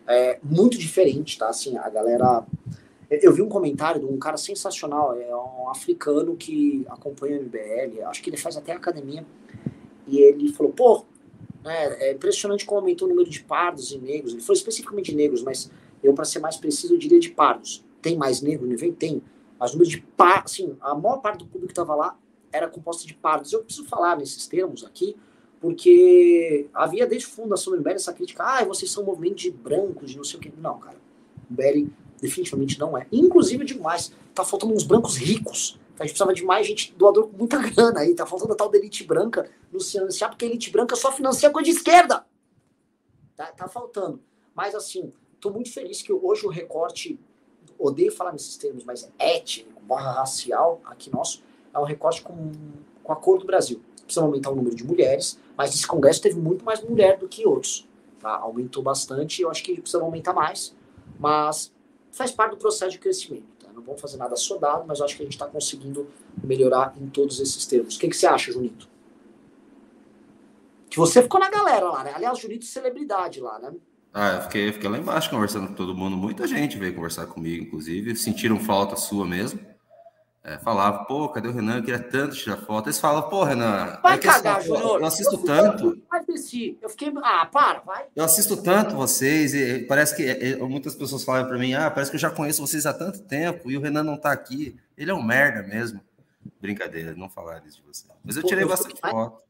é, 0.06 0.38
muito 0.42 0.78
diferente, 0.78 1.38
tá? 1.38 1.48
Assim, 1.48 1.76
a 1.76 1.88
galera... 1.88 2.44
Eu 3.08 3.32
vi 3.32 3.40
um 3.40 3.48
comentário 3.48 4.00
de 4.00 4.06
um 4.06 4.18
cara 4.18 4.36
sensacional, 4.36 5.14
é 5.14 5.36
um 5.36 5.70
africano 5.70 6.36
que 6.36 6.84
acompanha 6.88 7.38
o 7.38 7.42
MBL, 7.44 8.02
acho 8.06 8.20
que 8.20 8.28
ele 8.28 8.36
faz 8.36 8.56
até 8.56 8.72
academia, 8.72 9.24
e 10.08 10.18
ele 10.18 10.52
falou, 10.52 10.72
pô, 10.72 11.04
é, 11.64 12.08
é 12.08 12.12
impressionante 12.12 12.64
como 12.64 12.80
aumentou 12.80 13.06
o 13.06 13.10
número 13.10 13.28
de 13.28 13.42
pardos 13.42 13.90
e 13.90 13.98
negros. 13.98 14.32
Ele 14.32 14.40
falou 14.40 14.56
especificamente 14.56 15.10
de 15.10 15.16
negros, 15.16 15.42
mas 15.42 15.70
eu, 16.02 16.14
para 16.14 16.24
ser 16.24 16.38
mais 16.38 16.56
preciso, 16.56 16.94
eu 16.94 16.98
diria 16.98 17.18
de 17.18 17.30
pardos. 17.30 17.84
Tem 18.00 18.16
mais 18.16 18.40
negro 18.40 18.66
no 18.66 18.72
evento? 18.72 18.96
Tem. 18.96 19.22
Mas 19.58 19.70
o 19.70 19.74
número 19.74 19.90
de 19.90 20.00
pardos, 20.16 20.52
assim, 20.52 20.76
a 20.80 20.94
maior 20.94 21.18
parte 21.18 21.38
do 21.38 21.46
público 21.46 21.66
que 21.66 21.72
estava 21.72 21.94
lá 21.94 22.16
era 22.52 22.68
composta 22.68 23.06
de 23.06 23.14
pardos. 23.14 23.52
Eu 23.52 23.62
preciso 23.62 23.86
falar 23.88 24.16
nesses 24.16 24.46
termos 24.46 24.84
aqui, 24.84 25.16
porque 25.66 26.68
havia 26.72 27.06
desde 27.06 27.26
fundação 27.26 27.72
do 27.72 27.80
MBL 27.80 27.94
essa 27.94 28.12
crítica, 28.12 28.44
ah, 28.44 28.64
vocês 28.64 28.90
são 28.90 29.02
um 29.02 29.06
movimento 29.06 29.36
de 29.36 29.50
brancos, 29.50 30.10
de 30.10 30.16
não 30.16 30.24
sei 30.24 30.38
o 30.38 30.42
quê. 30.42 30.52
Não, 30.56 30.78
cara. 30.78 30.96
O 31.50 31.52
MBL 31.52 31.90
definitivamente 32.20 32.78
não 32.78 32.96
é. 32.96 33.06
Inclusive, 33.10 33.64
demais, 33.64 34.12
tá 34.34 34.44
faltando 34.44 34.72
uns 34.72 34.84
brancos 34.84 35.16
ricos 35.16 35.78
a 35.98 36.04
gente 36.04 36.12
precisava 36.12 36.34
de 36.34 36.44
mais 36.44 36.66
gente, 36.66 36.92
doador 36.94 37.28
com 37.28 37.36
muita 37.36 37.58
grana 37.70 38.00
aí. 38.00 38.14
Tá 38.14 38.26
faltando 38.26 38.52
a 38.52 38.56
tal 38.56 38.68
da 38.68 38.78
elite 38.78 39.04
branca 39.04 39.50
nos 39.72 39.90
financiar, 39.90 40.30
porque 40.30 40.44
a 40.44 40.48
elite 40.48 40.70
branca 40.70 40.94
só 40.94 41.10
financia 41.10 41.50
coisa 41.50 41.70
de 41.70 41.76
esquerda. 41.76 42.26
Tá, 43.34 43.46
tá 43.46 43.68
faltando. 43.68 44.20
Mas 44.54 44.74
assim, 44.74 45.10
tô 45.40 45.50
muito 45.50 45.72
feliz 45.72 46.02
que 46.02 46.12
hoje 46.12 46.46
o 46.46 46.50
recorte, 46.50 47.18
odeio 47.78 48.12
falar 48.12 48.32
nesses 48.32 48.56
termos, 48.56 48.84
mas 48.84 49.10
étnico, 49.18 49.80
barra 49.82 50.12
racial, 50.12 50.80
aqui 50.84 51.10
nosso, 51.10 51.42
é 51.72 51.78
um 51.78 51.84
recorte 51.84 52.22
com, 52.22 52.52
com 53.02 53.12
a 53.12 53.16
cor 53.16 53.38
do 53.38 53.46
Brasil. 53.46 53.80
Precisa 54.06 54.24
aumentar 54.24 54.50
o 54.50 54.56
número 54.56 54.74
de 54.74 54.84
mulheres, 54.84 55.38
mas 55.56 55.74
esse 55.74 55.86
congresso 55.86 56.22
teve 56.22 56.40
muito 56.40 56.64
mais 56.64 56.82
mulher 56.82 57.18
do 57.18 57.28
que 57.28 57.46
outros. 57.46 57.86
Tá? 58.20 58.30
Aumentou 58.36 58.82
bastante, 58.82 59.42
eu 59.42 59.50
acho 59.50 59.62
que 59.62 59.80
precisa 59.80 60.02
aumentar 60.02 60.32
mais, 60.32 60.74
mas 61.18 61.70
faz 62.10 62.30
parte 62.30 62.52
do 62.52 62.56
processo 62.56 62.92
de 62.92 62.98
crescimento 62.98 63.56
não 63.76 63.82
vamos 63.82 64.00
fazer 64.00 64.16
nada 64.16 64.34
sodado, 64.36 64.84
mas 64.88 65.00
acho 65.02 65.14
que 65.14 65.22
a 65.22 65.26
gente 65.26 65.34
está 65.34 65.46
conseguindo 65.46 66.08
melhorar 66.42 66.94
em 66.98 67.08
todos 67.08 67.38
esses 67.38 67.66
termos. 67.66 67.96
O 67.96 68.00
que, 68.00 68.08
que 68.08 68.16
você 68.16 68.26
acha, 68.26 68.50
Junito? 68.50 68.88
Que 70.88 70.98
você 70.98 71.22
ficou 71.22 71.38
na 71.38 71.50
galera 71.50 71.90
lá, 71.90 72.02
né? 72.02 72.12
Aliás, 72.14 72.38
Junito 72.38 72.64
celebridade 72.64 73.38
lá, 73.38 73.58
né? 73.58 73.74
Ah, 74.14 74.36
eu 74.36 74.42
fiquei, 74.42 74.72
fiquei 74.72 74.88
lá 74.88 74.96
embaixo 74.96 75.28
conversando 75.28 75.68
com 75.68 75.74
todo 75.74 75.94
mundo. 75.94 76.16
Muita 76.16 76.46
gente 76.46 76.78
veio 76.78 76.94
conversar 76.94 77.26
comigo, 77.26 77.64
inclusive. 77.64 78.16
Sentiram 78.16 78.58
falta 78.58 78.96
sua 78.96 79.26
mesmo. 79.26 79.60
É, 80.48 80.58
falava, 80.58 81.04
pô, 81.06 81.28
cadê 81.28 81.48
o 81.48 81.52
Renan? 81.52 81.78
Eu 81.78 81.82
queria 81.82 81.98
tanto 81.98 82.36
tirar 82.36 82.56
foto. 82.58 82.86
Eles 82.86 83.00
falam, 83.00 83.28
pô, 83.28 83.42
Renan. 83.42 83.98
Vai 84.00 84.14
é 84.14 84.18
cagar, 84.18 84.62
Júnior. 84.62 85.00
Eu 85.00 85.04
assisto 85.04 85.34
eu 85.34 85.42
tanto. 85.42 86.00
Eu 86.80 86.88
fiquei. 86.88 87.12
Ah, 87.16 87.46
para, 87.46 87.80
vai. 87.80 88.06
Eu 88.14 88.24
assisto 88.24 88.56
tanto 88.56 88.94
vocês. 88.94 89.52
E 89.54 89.80
parece 89.80 90.14
que 90.14 90.22
e, 90.22 90.54
muitas 90.58 90.94
pessoas 90.94 91.24
falam 91.24 91.48
para 91.48 91.58
mim, 91.58 91.74
ah, 91.74 91.90
parece 91.90 92.12
que 92.12 92.14
eu 92.16 92.20
já 92.20 92.30
conheço 92.30 92.64
vocês 92.64 92.86
há 92.86 92.94
tanto 92.94 93.22
tempo 93.22 93.68
e 93.68 93.76
o 93.76 93.80
Renan 93.80 94.04
não 94.04 94.16
tá 94.16 94.30
aqui. 94.30 94.76
Ele 94.96 95.10
é 95.10 95.14
um 95.14 95.20
merda 95.20 95.64
mesmo. 95.64 96.00
Brincadeira, 96.60 97.12
não 97.16 97.28
falar 97.28 97.60
isso 97.66 97.82
de 97.82 97.88
você. 97.88 98.06
Mas 98.24 98.36
eu 98.36 98.44
tirei 98.44 98.62
pô, 98.62 98.70
eu 98.70 98.76
bastante 98.76 99.00
foto. 99.00 99.42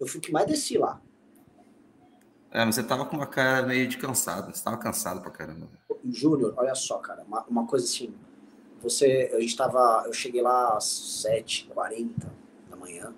Eu 0.00 0.08
fui 0.08 0.20
que 0.20 0.32
mais 0.32 0.48
desci 0.48 0.76
lá. 0.76 1.00
É, 2.50 2.64
mas 2.64 2.74
você 2.74 2.82
tava 2.82 3.06
com 3.06 3.16
uma 3.16 3.28
cara 3.28 3.64
meio 3.64 3.86
de 3.86 3.96
cansado. 3.96 4.52
Você 4.52 4.64
tava 4.64 4.76
cansado 4.76 5.20
pra 5.20 5.30
caramba. 5.30 5.68
Júnior, 6.04 6.52
olha 6.56 6.74
só, 6.74 6.98
cara, 6.98 7.22
uma, 7.22 7.44
uma 7.44 7.64
coisa 7.64 7.84
assim 7.84 8.12
você, 8.82 9.30
a 9.34 9.40
gente 9.40 9.56
tava, 9.56 10.04
eu 10.06 10.12
cheguei 10.12 10.42
lá 10.42 10.76
às 10.76 10.84
7h40 11.24 12.10
da 12.70 12.76
manhã 12.76 13.14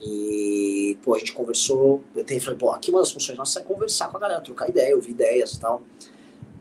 e, 0.00 0.98
pô, 1.02 1.14
a 1.14 1.18
gente 1.18 1.32
conversou, 1.32 2.02
eu 2.14 2.24
tenho, 2.24 2.40
falei, 2.40 2.58
pô, 2.58 2.70
aqui 2.70 2.90
uma 2.90 2.98
das 2.98 3.12
funções 3.12 3.38
nossas 3.38 3.62
é 3.62 3.64
conversar 3.64 4.08
com 4.08 4.16
a 4.16 4.20
galera, 4.20 4.40
trocar 4.40 4.68
ideia, 4.68 4.96
ouvir 4.96 5.12
ideias 5.12 5.54
e 5.54 5.60
tal. 5.60 5.82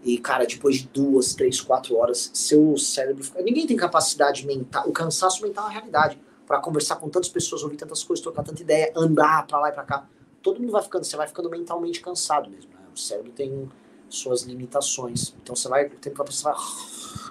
E, 0.03 0.17
cara, 0.19 0.45
depois 0.45 0.77
de 0.77 0.87
duas, 0.87 1.33
três, 1.33 1.59
quatro 1.59 1.95
horas, 1.95 2.29
seu 2.33 2.77
cérebro. 2.77 3.23
Ninguém 3.43 3.65
tem 3.65 3.75
capacidade 3.75 4.45
mental. 4.45 4.87
O 4.87 4.91
cansaço 4.91 5.41
mental 5.43 5.65
é 5.65 5.67
uma 5.67 5.73
realidade. 5.73 6.19
para 6.45 6.59
conversar 6.59 6.97
com 6.97 7.07
tantas 7.07 7.29
pessoas, 7.29 7.63
ouvir 7.63 7.77
tantas 7.77 8.03
coisas, 8.03 8.21
trocar 8.21 8.43
tanta 8.43 8.61
ideia, 8.61 8.91
andar 8.95 9.47
para 9.47 9.59
lá 9.59 9.69
e 9.69 9.71
para 9.71 9.83
cá. 9.83 10.09
todo 10.41 10.59
mundo 10.59 10.71
vai 10.71 10.81
ficando, 10.81 11.05
você 11.05 11.15
vai 11.15 11.27
ficando 11.27 11.49
mentalmente 11.49 12.01
cansado 12.01 12.49
mesmo. 12.49 12.71
Né? 12.71 12.79
O 12.93 12.99
cérebro 12.99 13.31
tem 13.31 13.71
suas 14.09 14.41
limitações. 14.41 15.33
Então 15.41 15.55
você 15.55 15.69
vai, 15.69 15.89
tem 15.89 16.13
que 16.13 16.23
pensar. 16.23 16.51
Ah, 16.51 17.30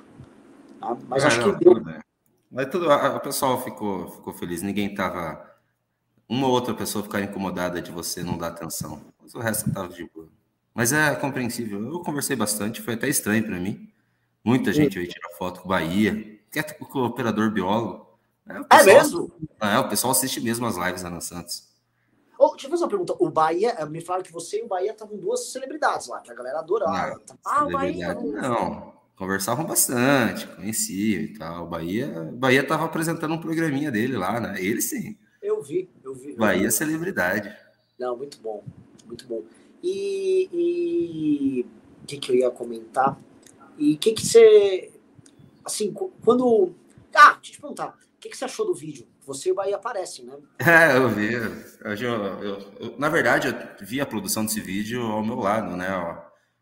mas 1.09 1.25
é, 1.25 1.27
acho 1.27 1.41
não, 1.41 1.59
que 1.59 1.65
deu. 1.65 1.83
Mas 2.51 2.67
tudo, 2.69 2.91
a, 2.91 3.17
a 3.17 3.21
pessoal 3.21 3.63
ficou, 3.63 4.09
ficou 4.11 4.33
feliz. 4.33 4.63
Ninguém 4.63 4.95
tava. 4.95 5.49
Uma 6.29 6.47
ou 6.47 6.53
outra 6.53 6.73
pessoa 6.75 7.03
ficar 7.03 7.21
incomodada 7.21 7.83
de 7.83 7.91
você 7.91 8.23
não 8.23 8.39
dar 8.39 8.49
atenção. 8.49 9.01
Mas 9.21 9.35
o 9.35 9.41
resto 9.41 9.73
tava 9.73 9.89
de 9.89 10.09
boa. 10.15 10.29
Mas 10.75 10.93
é 10.93 11.15
compreensível. 11.17 11.85
Eu 11.85 12.01
conversei 12.01 12.37
bastante, 12.37 12.81
foi 12.81 12.95
até 12.95 13.09
estranho 13.09 13.45
para 13.45 13.59
mim. 13.59 13.91
Muita 14.45 14.73
gente 14.73 14.95
veio 14.97 15.09
tirar 15.09 15.29
foto 15.37 15.61
com 15.61 15.69
Bahia, 15.69 16.39
que 16.51 16.59
é 16.59 16.63
tipo 16.63 16.87
com 16.87 17.01
o 17.01 17.07
operador 17.07 17.51
biólogo. 17.51 18.07
É, 18.49 18.57
é 18.57 18.63
pessoal, 18.63 18.81
é 18.81 18.95
mesmo? 18.95 19.33
É, 19.61 19.79
o 19.79 19.89
pessoal 19.89 20.11
assiste 20.13 20.41
mesmo 20.41 20.67
as 20.67 20.77
lives 20.77 21.03
da 21.03 21.09
Ana 21.09 21.21
Santos. 21.21 21.69
Oh, 22.39 22.53
deixa 22.53 22.69
eu 22.69 22.71
fazer 22.71 22.85
uma 22.85 22.89
pergunta. 22.89 23.15
O 23.19 23.29
Bahia, 23.29 23.71
eh, 23.79 23.85
me 23.85 24.01
falaram 24.01 24.25
que 24.25 24.33
você 24.33 24.61
e 24.61 24.63
o 24.63 24.67
Bahia 24.67 24.93
estavam 24.93 25.19
duas 25.19 25.53
celebridades 25.53 26.07
lá, 26.07 26.21
que 26.21 26.31
a 26.31 26.35
galera 26.35 26.61
adorava. 26.61 27.21
Não, 27.29 27.39
ah, 27.45 27.65
o 27.67 27.71
Bahia. 27.71 28.15
Não, 28.15 28.95
conversavam 29.21 29.67
bastante, 29.67 30.47
conhecia 30.47 31.21
e 31.21 31.29
tal. 31.35 31.67
O 31.67 31.69
Bahia, 31.69 32.09
Bahia 32.33 32.67
tava 32.67 32.87
apresentando 32.87 33.35
um 33.35 33.39
programinha 33.39 33.91
dele 33.91 34.17
lá, 34.17 34.41
né? 34.41 34.55
Ele 34.59 34.81
sim. 34.81 35.15
Eu 35.43 35.63
vi, 35.63 35.91
eu 36.03 36.15
vi. 36.15 36.35
Bahia 36.35 36.69
vi. 36.69 36.73
celebridade. 36.73 37.55
Não, 37.99 38.17
muito 38.17 38.41
bom, 38.41 38.65
muito 39.07 39.27
bom. 39.27 39.43
E 39.85 41.67
o 42.03 42.07
que, 42.07 42.17
que 42.17 42.33
eu 42.33 42.35
ia 42.35 42.51
comentar? 42.51 43.21
E 43.77 43.93
o 43.93 43.99
que, 43.99 44.13
que 44.13 44.27
você. 44.27 44.91
Assim, 45.67 45.93
quando. 46.25 46.75
Ah, 47.15 47.35
deixa 47.35 47.51
eu 47.51 47.53
te 47.53 47.61
perguntar. 47.61 47.89
O 47.89 48.21
que, 48.21 48.31
que 48.31 48.37
você 48.37 48.47
achou 48.47 48.67
do 48.67 48.75
vídeo? 48.75 49.07
Você 49.27 49.51
e 49.51 49.53
o 49.53 49.55
Bahia 49.55 49.77
aparecem, 49.77 50.25
né? 50.25 50.35
É, 50.67 50.97
eu 50.97 51.11
vi. 51.11 51.35
Eu, 51.35 51.95
eu, 51.95 52.59
eu, 52.81 52.99
na 52.99 53.11
verdade, 53.11 53.49
eu 53.49 53.87
vi 53.87 54.01
a 54.01 54.07
produção 54.07 54.47
desse 54.47 54.63
vídeo 54.63 55.03
ao 55.03 55.23
meu 55.23 55.37
lado, 55.37 55.77
né? 55.77 55.89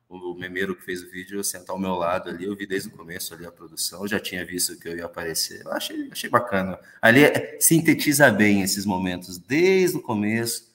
O 0.09 0.35
memeiro 0.35 0.75
que 0.75 0.85
fez 0.85 1.03
o 1.03 1.11
vídeo 1.11 1.45
sentar 1.45 1.75
ao 1.75 1.79
meu 1.79 1.95
lado 1.95 2.31
ali, 2.31 2.47
eu 2.47 2.57
vi 2.57 2.67
desde 2.67 2.89
o 2.89 2.93
começo 2.93 3.35
ali 3.35 3.45
a 3.45 3.53
produção, 3.53 4.01
eu 4.03 4.09
já 4.09 4.19
tinha 4.19 4.45
visto 4.45 4.79
que 4.79 4.89
eu 4.89 4.97
ia 4.97 5.05
aparecer. 5.05 5.63
Eu 5.65 5.73
achei, 5.73 6.09
achei 6.11 6.31
bacana. 6.31 6.79
Ali 7.03 7.25
é, 7.25 7.59
sintetiza 7.61 8.31
bem 8.31 8.63
esses 8.63 8.87
momentos, 8.87 9.39
desde 9.39 9.99
o 9.99 10.03
começo 10.03 10.69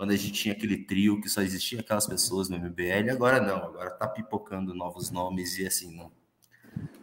quando 0.00 0.12
a 0.12 0.16
gente 0.16 0.32
tinha 0.32 0.54
aquele 0.54 0.78
trio 0.78 1.20
que 1.20 1.28
só 1.28 1.42
existia 1.42 1.80
aquelas 1.80 2.06
pessoas 2.06 2.48
no 2.48 2.58
MBL, 2.58 3.10
agora 3.12 3.38
não, 3.38 3.58
agora 3.58 3.90
tá 3.90 4.08
pipocando 4.08 4.74
novos 4.74 5.10
nomes 5.10 5.58
e 5.58 5.66
assim, 5.66 5.94
não, 5.94 6.10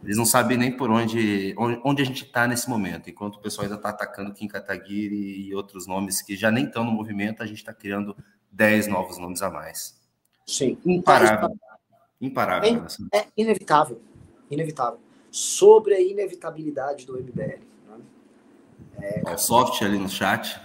eles 0.02 0.16
não 0.16 0.24
sabem 0.24 0.58
nem 0.58 0.76
por 0.76 0.90
onde, 0.90 1.54
onde 1.56 2.02
a 2.02 2.04
gente 2.04 2.24
está 2.24 2.48
nesse 2.48 2.68
momento, 2.68 3.08
enquanto 3.08 3.36
o 3.36 3.40
pessoal 3.40 3.66
ainda 3.66 3.76
está 3.76 3.90
atacando 3.90 4.34
Kim 4.34 4.48
Kataguiri 4.48 5.46
e 5.46 5.54
outros 5.54 5.86
nomes 5.86 6.22
que 6.22 6.34
já 6.34 6.50
nem 6.50 6.64
estão 6.64 6.82
no 6.82 6.90
movimento, 6.90 7.40
a 7.40 7.46
gente 7.46 7.58
está 7.58 7.72
criando 7.72 8.16
10 8.50 8.88
novos 8.88 9.16
nomes 9.16 9.42
a 9.42 9.50
mais. 9.50 9.96
Sim. 10.44 10.76
Imparável. 10.84 11.56
Imparável. 12.20 12.84
É, 13.12 13.18
é 13.18 13.26
inevitável. 13.36 14.00
Inevitável. 14.50 15.00
Sobre 15.30 15.94
a 15.94 16.00
inevitabilidade 16.00 17.06
do 17.06 17.18
MBL. 17.18 17.68
É, 19.00 19.22
o 19.32 19.38
soft 19.38 19.80
ali 19.82 19.98
no 19.98 20.08
chat. 20.08 20.60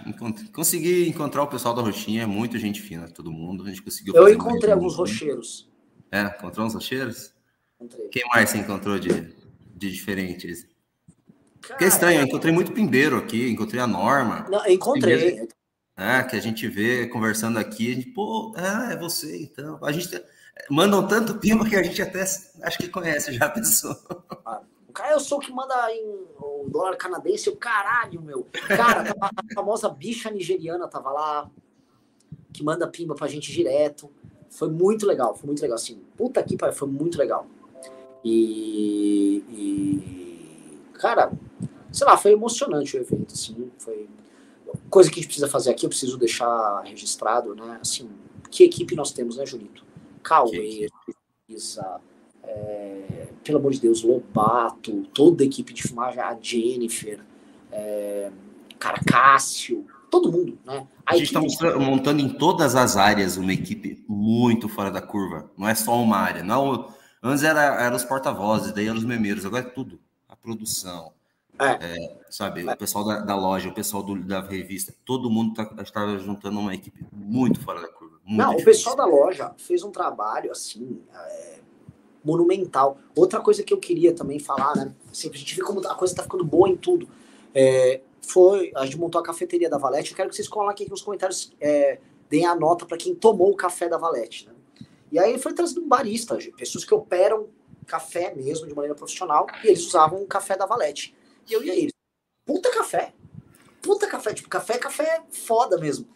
Consegui 0.52 1.08
encontrar 1.08 1.42
o 1.42 1.46
pessoal 1.46 1.74
da 1.74 1.82
Roxinha, 1.82 2.26
muita 2.26 2.58
gente 2.58 2.80
fina, 2.80 3.08
todo 3.08 3.30
mundo. 3.30 3.64
A 3.64 3.68
gente 3.68 3.82
conseguiu. 3.82 4.14
Eu 4.14 4.28
encontrei 4.28 4.72
alguns 4.72 4.96
rocheiros. 4.96 5.70
É, 6.10 6.22
encontrou 6.22 6.66
uns 6.66 6.74
rocheiros? 6.74 7.32
Encontrei. 7.76 8.08
Quem 8.08 8.24
mais 8.28 8.50
você 8.50 8.58
encontrou 8.58 8.98
de, 8.98 9.34
de 9.74 9.90
diferentes? 9.90 10.66
Cara, 11.60 11.78
que 11.78 11.84
é 11.84 11.88
estranho, 11.88 12.20
eu 12.20 12.26
encontrei 12.26 12.52
muito 12.52 12.72
pimbeiro 12.72 13.16
aqui, 13.16 13.48
encontrei 13.48 13.80
a 13.80 13.86
Norma. 13.86 14.46
Não, 14.50 14.66
encontrei. 14.66 15.48
É, 15.96 16.22
que 16.24 16.34
a 16.34 16.40
gente 16.40 16.66
vê 16.66 17.06
conversando 17.06 17.58
aqui, 17.58 17.92
a 17.92 17.94
gente, 17.94 18.10
pô, 18.10 18.52
ah, 18.56 18.92
é 18.92 18.96
você, 18.96 19.42
então. 19.42 19.78
A 19.82 19.92
gente 19.92 20.10
mandam 20.70 21.06
tanto 21.06 21.38
pimba 21.38 21.68
que 21.68 21.76
a 21.76 21.82
gente 21.82 22.00
até 22.00 22.22
acho 22.22 22.78
que 22.78 22.88
conhece 22.88 23.32
já 23.32 23.46
a 23.46 23.50
pessoa. 23.50 23.98
Ah, 24.44 24.62
Cara, 24.94 25.14
eu 25.14 25.20
sou 25.20 25.38
o 25.38 25.40
que 25.40 25.52
manda 25.52 25.74
em 25.92 26.24
o 26.38 26.68
dólar 26.68 26.96
canadense, 26.96 27.50
o 27.50 27.56
caralho, 27.56 28.22
meu. 28.22 28.46
Cara, 28.68 29.12
a 29.20 29.54
famosa 29.54 29.88
bicha 29.88 30.30
nigeriana 30.30 30.86
tava 30.86 31.10
lá, 31.10 31.50
que 32.52 32.62
manda 32.62 32.86
pimba 32.86 33.14
pra 33.16 33.26
gente 33.26 33.50
direto. 33.52 34.08
Foi 34.48 34.70
muito 34.70 35.04
legal, 35.04 35.34
foi 35.34 35.48
muito 35.48 35.60
legal, 35.60 35.74
assim. 35.74 36.00
Puta 36.16 36.40
que 36.44 36.56
pariu, 36.56 36.76
foi 36.76 36.86
muito 36.86 37.18
legal. 37.18 37.44
E, 38.24 39.44
e, 39.50 40.78
cara, 40.94 41.32
sei 41.92 42.06
lá, 42.06 42.16
foi 42.16 42.30
emocionante 42.30 42.96
o 42.96 43.00
evento, 43.00 43.34
assim, 43.34 43.70
foi 43.78 44.08
coisa 44.88 45.10
que 45.10 45.18
a 45.18 45.22
gente 45.22 45.26
precisa 45.26 45.48
fazer 45.48 45.70
aqui, 45.70 45.86
eu 45.86 45.90
preciso 45.90 46.16
deixar 46.16 46.80
registrado, 46.82 47.54
né, 47.54 47.78
assim, 47.80 48.08
que 48.50 48.64
equipe 48.64 48.94
nós 48.94 49.12
temos, 49.12 49.36
né, 49.36 49.44
Julito? 49.44 49.84
Cauê, 50.24 50.88
Isa, 51.48 52.00
é, 52.42 53.28
pelo 53.44 53.58
amor 53.58 53.72
de 53.72 53.80
Deus, 53.80 54.02
Lobato, 54.02 55.04
toda 55.14 55.44
a 55.44 55.46
equipe 55.46 55.72
de 55.72 55.82
filmagem, 55.82 56.20
a 56.20 56.36
Jennifer, 56.40 57.20
é, 57.70 58.32
cara, 58.78 59.00
Cássio, 59.06 59.86
todo 60.10 60.32
mundo, 60.32 60.58
né? 60.64 60.86
A, 61.06 61.12
a 61.12 61.16
gente 61.16 61.26
está 61.26 61.78
montando 61.78 62.22
em 62.22 62.30
todas 62.30 62.74
as 62.74 62.96
áreas 62.96 63.36
uma 63.36 63.52
equipe 63.52 64.02
muito 64.08 64.68
fora 64.68 64.90
da 64.90 65.02
curva, 65.02 65.50
não 65.56 65.68
é 65.68 65.74
só 65.74 66.00
uma 66.02 66.16
área, 66.16 66.42
não. 66.42 66.92
Antes 67.22 67.44
era, 67.44 67.82
era 67.82 67.94
os 67.94 68.04
porta-vozes, 68.04 68.72
daí 68.72 68.86
eram 68.86 68.98
os 68.98 69.04
memeiros, 69.04 69.44
agora 69.44 69.64
é 69.64 69.68
tudo. 69.68 70.00
A 70.28 70.34
produção, 70.34 71.12
é. 71.58 71.96
É, 71.96 72.16
sabe, 72.30 72.66
é. 72.66 72.72
o 72.72 72.76
pessoal 72.76 73.04
da, 73.04 73.20
da, 73.20 73.36
loja, 73.36 73.68
o 73.68 73.74
pessoal 73.74 74.02
do, 74.02 74.20
da 74.22 74.40
revista, 74.40 74.94
todo 75.04 75.30
mundo 75.30 75.50
está 75.52 75.84
tá 75.84 76.18
juntando 76.18 76.58
uma 76.58 76.74
equipe 76.74 77.06
muito 77.12 77.60
fora 77.60 77.80
da 77.80 77.88
curva. 77.88 78.13
Não, 78.26 78.50
difícil. 78.50 78.62
o 78.62 78.64
pessoal 78.64 78.96
da 78.96 79.04
loja 79.04 79.54
fez 79.58 79.82
um 79.82 79.90
trabalho 79.90 80.50
assim, 80.50 81.00
é, 81.14 81.58
monumental. 82.24 82.98
Outra 83.14 83.40
coisa 83.40 83.62
que 83.62 83.72
eu 83.72 83.78
queria 83.78 84.14
também 84.14 84.38
falar, 84.38 84.74
né? 84.76 84.94
Assim, 85.10 85.30
a 85.32 85.36
gente 85.36 85.54
vê 85.54 85.62
como 85.62 85.86
a 85.86 85.94
coisa 85.94 86.14
tá 86.14 86.22
ficando 86.22 86.44
boa 86.44 86.68
em 86.68 86.76
tudo. 86.76 87.08
É, 87.54 88.00
foi, 88.22 88.72
a 88.74 88.84
gente 88.84 88.98
montou 88.98 89.20
a 89.20 89.24
cafeteria 89.24 89.68
da 89.68 89.76
Valete. 89.76 90.10
Eu 90.10 90.16
quero 90.16 90.30
que 90.30 90.36
vocês 90.36 90.48
coloquem 90.48 90.84
aqui 90.84 90.90
nos 90.90 91.02
comentários, 91.02 91.52
é, 91.60 91.98
deem 92.30 92.46
a 92.46 92.54
nota 92.54 92.86
para 92.86 92.96
quem 92.96 93.14
tomou 93.14 93.50
o 93.50 93.56
café 93.56 93.88
da 93.88 93.98
Valete. 93.98 94.46
Né? 94.48 94.54
E 95.12 95.18
aí 95.18 95.38
foi 95.38 95.52
trazido 95.52 95.82
um 95.82 95.88
barista, 95.88 96.36
pessoas 96.56 96.84
que 96.84 96.94
operam 96.94 97.48
café 97.86 98.34
mesmo 98.34 98.66
de 98.66 98.74
maneira 98.74 98.94
profissional, 98.94 99.46
e 99.62 99.68
eles 99.68 99.86
usavam 99.86 100.22
o 100.22 100.26
café 100.26 100.56
da 100.56 100.64
Valete. 100.64 101.14
E 101.48 101.52
eu 101.52 101.62
ia 101.62 101.74
eles, 101.74 101.92
puta 102.46 102.70
café, 102.70 103.12
puta 103.82 104.06
café, 104.06 104.32
tipo, 104.32 104.48
café, 104.48 104.78
café 104.78 105.22
foda 105.30 105.78
mesmo. 105.78 106.08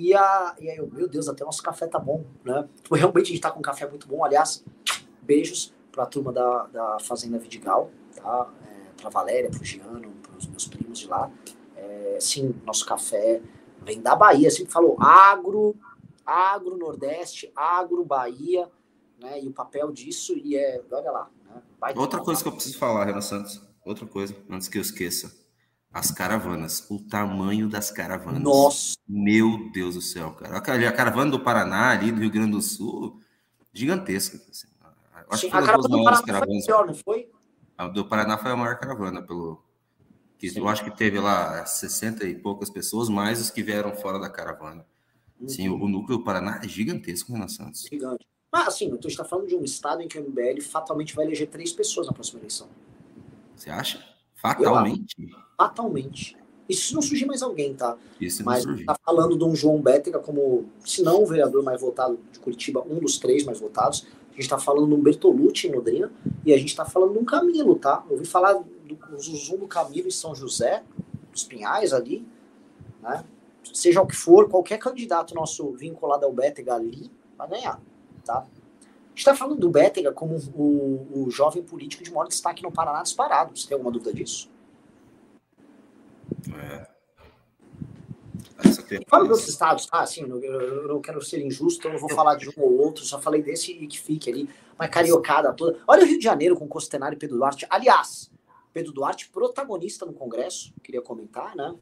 E, 0.00 0.14
a, 0.14 0.56
e 0.58 0.70
aí 0.70 0.78
eu, 0.78 0.90
meu 0.90 1.06
Deus, 1.06 1.28
até 1.28 1.44
nosso 1.44 1.62
café 1.62 1.86
tá 1.86 1.98
bom, 1.98 2.24
né? 2.42 2.66
Tipo, 2.82 2.94
realmente 2.94 3.26
a 3.26 3.28
gente 3.34 3.40
tá 3.42 3.50
com 3.50 3.58
um 3.58 3.62
café 3.62 3.86
muito 3.86 4.08
bom, 4.08 4.24
aliás, 4.24 4.64
beijos 5.20 5.74
para 5.92 6.04
a 6.04 6.06
turma 6.06 6.32
da, 6.32 6.66
da 6.68 6.98
Fazenda 7.00 7.38
Vidigal, 7.38 7.90
tá? 8.16 8.50
É, 8.66 8.98
para 8.98 9.10
Valéria, 9.10 9.50
para 9.50 9.60
o 9.60 9.64
Giano, 9.64 10.10
para 10.22 10.38
os 10.38 10.46
meus 10.46 10.66
primos 10.66 11.00
de 11.00 11.06
lá. 11.06 11.30
É, 11.76 12.16
sim, 12.18 12.54
nosso 12.64 12.86
café 12.86 13.42
vem 13.82 14.00
da 14.00 14.16
Bahia, 14.16 14.50
sempre 14.50 14.72
falou 14.72 14.96
agro, 14.98 15.76
agro 16.24 16.78
Nordeste, 16.78 17.52
agro 17.54 18.02
Bahia, 18.02 18.70
né? 19.20 19.38
E 19.38 19.48
o 19.48 19.52
papel 19.52 19.92
disso, 19.92 20.32
e 20.34 20.56
é, 20.56 20.82
olha 20.90 21.10
lá. 21.10 21.30
Né? 21.44 21.62
Outra 21.94 22.20
coisa 22.20 22.42
que 22.42 22.48
eu 22.48 22.52
preciso 22.52 22.78
falar, 22.78 23.04
Renan 23.04 23.20
Santos, 23.20 23.60
outra 23.84 24.06
coisa, 24.06 24.34
antes 24.48 24.66
que 24.66 24.78
eu 24.78 24.82
esqueça. 24.82 25.30
As 25.92 26.12
caravanas, 26.12 26.86
o 26.88 27.00
tamanho 27.00 27.68
das 27.68 27.90
caravanas. 27.90 28.40
Nossa! 28.40 28.96
Meu 29.08 29.70
Deus 29.72 29.96
do 29.96 30.00
céu, 30.00 30.30
cara. 30.32 30.58
A 30.58 30.92
caravana 30.92 31.32
do 31.32 31.40
Paraná, 31.40 31.90
ali 31.90 32.12
do 32.12 32.20
Rio 32.20 32.30
Grande 32.30 32.52
do 32.52 32.62
Sul, 32.62 33.20
gigantesca. 33.72 34.36
Assim. 34.48 34.68
Acho 35.28 35.40
Sim, 35.42 35.46
que 35.46 35.52
foi 35.52 35.60
a 35.60 35.66
caravana 35.66 35.88
do 35.88 36.04
Paraná 36.04 36.22
caravanas. 36.22 36.64
foi 36.64 36.86
não 36.86 36.94
foi? 36.94 37.30
A 37.76 37.88
do 37.88 38.04
Paraná 38.04 38.38
foi 38.38 38.50
a 38.50 38.56
maior 38.56 38.78
caravana, 38.78 39.22
pelo. 39.22 39.64
Que 40.38 40.56
eu 40.58 40.68
acho 40.68 40.84
que 40.84 40.96
teve 40.96 41.18
lá 41.18 41.66
60 41.66 42.24
e 42.24 42.34
poucas 42.34 42.70
pessoas, 42.70 43.08
mais 43.08 43.40
os 43.40 43.50
que 43.50 43.62
vieram 43.62 43.94
fora 43.94 44.18
da 44.18 44.30
caravana. 44.30 44.86
Uhum. 45.40 45.48
Sim, 45.48 45.68
o, 45.68 45.74
o, 45.74 45.88
núcleo 45.88 46.18
do 46.18 46.24
Paraná 46.24 46.60
é 46.62 46.68
gigantesco, 46.68 47.32
Renan 47.32 47.48
Santos. 47.48 47.82
Gigante. 47.82 48.26
Mas, 48.50 48.68
assim, 48.68 48.88
a 48.88 48.90
gente 48.90 49.06
está 49.06 49.24
falando 49.24 49.48
de 49.48 49.54
um 49.54 49.64
estado 49.64 50.02
em 50.02 50.08
que 50.08 50.18
o 50.18 50.22
MBL 50.22 50.60
fatalmente 50.62 51.14
vai 51.14 51.24
eleger 51.26 51.48
três 51.48 51.72
pessoas 51.72 52.06
na 52.06 52.12
próxima 52.12 52.40
eleição. 52.40 52.68
Você 53.54 53.70
acha? 53.70 54.09
Fatalmente? 54.40 55.36
Fatalmente. 55.56 56.36
Isso 56.68 56.88
se 56.88 56.94
não 56.94 57.02
surgir 57.02 57.26
mais 57.26 57.42
alguém, 57.42 57.74
tá? 57.74 57.96
Isso 58.20 58.44
Mas 58.44 58.62
surgir. 58.62 58.84
tá 58.84 58.96
falando 59.04 59.36
de 59.36 59.42
um 59.42 59.56
João 59.56 59.80
Bétega 59.82 60.20
como, 60.20 60.66
se 60.84 61.02
não 61.02 61.22
o 61.22 61.26
vereador 61.26 61.64
mais 61.64 61.80
votado 61.80 62.18
de 62.30 62.38
Curitiba, 62.38 62.84
um 62.88 63.00
dos 63.00 63.18
três 63.18 63.44
mais 63.44 63.58
votados 63.58 64.06
gente 64.40 64.46
está 64.46 64.58
falando 64.58 64.88
de 64.88 64.94
um 64.94 65.00
Bertolucci 65.00 65.68
em 65.68 65.72
Londrina 65.72 66.10
e 66.44 66.52
a 66.52 66.56
gente 66.56 66.68
está 66.68 66.84
falando 66.84 67.12
de 67.12 67.18
um 67.18 67.24
Camilo, 67.24 67.76
tá? 67.76 68.02
ouvi 68.08 68.24
falar 68.24 68.54
do 68.54 68.98
Zuzum 69.20 69.58
do 69.58 69.68
Camilo 69.68 70.08
em 70.08 70.10
São 70.10 70.34
José, 70.34 70.82
dos 71.30 71.44
Pinhais 71.44 71.92
ali, 71.92 72.26
né? 73.02 73.24
Seja 73.72 74.00
o 74.00 74.06
que 74.06 74.16
for, 74.16 74.48
qualquer 74.48 74.78
candidato 74.78 75.34
nosso 75.34 75.70
vinculado 75.72 76.24
ao 76.24 76.32
Bétega 76.32 76.74
ali 76.74 77.10
vai 77.36 77.48
ganhar, 77.48 77.80
tá? 78.24 78.46
A 79.20 79.22
gente 79.22 79.28
está 79.28 79.36
falando 79.36 79.60
do 79.60 79.68
Bétega 79.68 80.12
como 80.12 80.34
o, 80.54 81.24
o 81.26 81.30
jovem 81.30 81.62
político 81.62 82.02
de 82.02 82.10
maior 82.10 82.26
destaque 82.26 82.62
no 82.62 82.72
Paraná 82.72 83.02
disparado. 83.02 83.54
Você 83.54 83.68
tem 83.68 83.74
alguma 83.74 83.92
dúvida 83.92 84.14
disso? 84.14 84.50
É. 86.54 86.86
Essa 88.64 88.82
Fala 89.06 89.28
dos 89.28 89.46
estados, 89.46 89.84
tá? 89.84 90.00
Assim, 90.00 90.22
eu, 90.22 90.42
eu, 90.42 90.88
não 90.88 91.02
quero 91.02 91.22
ser 91.22 91.44
injusto, 91.44 91.86
eu 91.86 91.92
não 91.92 92.00
vou 92.00 92.08
falar 92.08 92.36
de 92.36 92.48
um 92.48 92.62
ou 92.62 92.78
outro, 92.78 93.04
só 93.04 93.20
falei 93.20 93.42
desse 93.42 93.72
e 93.72 93.86
que 93.86 94.00
fique 94.00 94.30
ali. 94.30 94.48
Uma 94.78 94.88
cariocada 94.88 95.52
toda. 95.52 95.78
Olha 95.86 96.02
o 96.02 96.06
Rio 96.06 96.16
de 96.16 96.24
Janeiro 96.24 96.56
com 96.56 96.66
Costenaro 96.66 97.14
e 97.14 97.18
Pedro 97.18 97.36
Duarte. 97.36 97.66
Aliás, 97.68 98.30
Pedro 98.72 98.90
Duarte, 98.90 99.28
protagonista 99.28 100.06
no 100.06 100.14
Congresso, 100.14 100.72
queria 100.82 101.02
comentar, 101.02 101.54
né? 101.54 101.74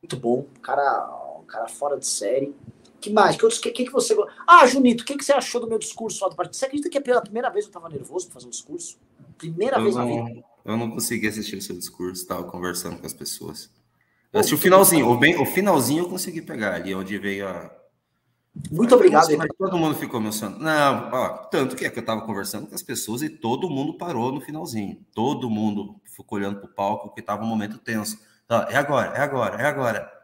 Muito 0.00 0.16
bom, 0.16 0.46
cara, 0.62 1.36
um 1.36 1.44
cara 1.46 1.66
fora 1.66 1.98
de 1.98 2.06
série. 2.06 2.54
Que 3.00 3.10
mais? 3.10 3.36
Que, 3.36 3.48
que, 3.48 3.70
que, 3.70 3.84
que 3.86 3.92
você. 3.92 4.14
Ah, 4.46 4.66
Junito, 4.66 5.02
o 5.02 5.06
que, 5.06 5.16
que 5.16 5.24
você 5.24 5.32
achou 5.32 5.60
do 5.60 5.66
meu 5.66 5.78
discurso 5.78 6.22
lá 6.22 6.28
do 6.28 6.36
partido? 6.36 6.56
Você 6.56 6.66
acredita 6.66 6.90
que 6.90 6.98
é 6.98 7.00
pela 7.00 7.22
primeira 7.22 7.48
vez 7.48 7.64
eu 7.64 7.72
tava 7.72 7.88
nervoso 7.88 8.26
pra 8.26 8.34
fazer 8.34 8.46
um 8.46 8.50
discurso? 8.50 8.98
Primeira 9.38 9.78
eu 9.78 9.82
vez 9.82 9.96
não, 9.96 10.06
na 10.06 10.24
vida. 10.24 10.44
Eu 10.64 10.76
não 10.76 10.90
consegui 10.90 11.26
assistir 11.26 11.56
o 11.56 11.62
seu 11.62 11.76
discurso, 11.76 12.26
tava 12.26 12.44
conversando 12.44 12.98
com 12.98 13.06
as 13.06 13.14
pessoas. 13.14 13.70
Eu 14.32 14.40
assisti 14.40 14.54
o 14.54 14.58
finalzinho, 14.58 15.08
o, 15.08 15.16
bem, 15.16 15.40
o 15.40 15.46
finalzinho 15.46 16.04
eu 16.04 16.08
consegui 16.08 16.42
pegar 16.42 16.74
ali, 16.74 16.94
onde 16.94 17.18
veio 17.18 17.48
a. 17.48 17.70
Muito 18.70 18.94
obrigado. 18.94 19.36
Mas 19.36 19.48
todo 19.56 19.78
mundo 19.78 19.94
ficou 19.94 20.20
mencionando. 20.20 20.62
Não, 20.62 21.10
ó, 21.12 21.28
tanto 21.50 21.74
que 21.74 21.84
é 21.84 21.90
que 21.90 21.98
eu 21.98 22.04
tava 22.04 22.20
conversando 22.22 22.66
com 22.66 22.74
as 22.74 22.82
pessoas 22.82 23.22
e 23.22 23.28
todo 23.28 23.70
mundo 23.70 23.96
parou 23.96 24.32
no 24.32 24.40
finalzinho. 24.40 25.04
Todo 25.14 25.48
mundo 25.48 26.00
ficou 26.04 26.38
olhando 26.38 26.60
pro 26.60 26.68
palco, 26.68 27.08
porque 27.08 27.22
tava 27.22 27.44
um 27.44 27.46
momento 27.46 27.78
tenso. 27.78 28.18
Então, 28.44 28.62
é 28.68 28.76
agora, 28.76 29.16
é 29.16 29.20
agora, 29.20 29.62
é 29.62 29.66
agora. 29.66 30.19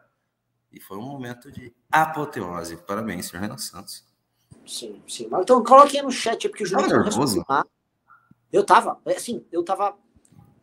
E 0.76 0.80
foi 0.80 0.98
um 0.98 1.02
momento 1.02 1.50
de 1.50 1.72
apoteose. 1.90 2.76
Parabéns, 2.76 3.28
senhor 3.28 3.40
Renan 3.40 3.56
Santos. 3.56 4.04
Sim, 4.66 5.02
sim. 5.08 5.26
Então, 5.32 5.64
coloque 5.64 5.96
aí 5.96 6.02
no 6.02 6.10
chat, 6.10 6.46
porque 6.50 6.64
o 6.64 6.66
Júnior 6.66 6.86
tava 6.86 7.02
nervoso? 7.02 7.42
Eu 8.52 8.62
tava, 8.62 9.00
assim, 9.06 9.42
eu 9.50 9.64
tava 9.64 9.96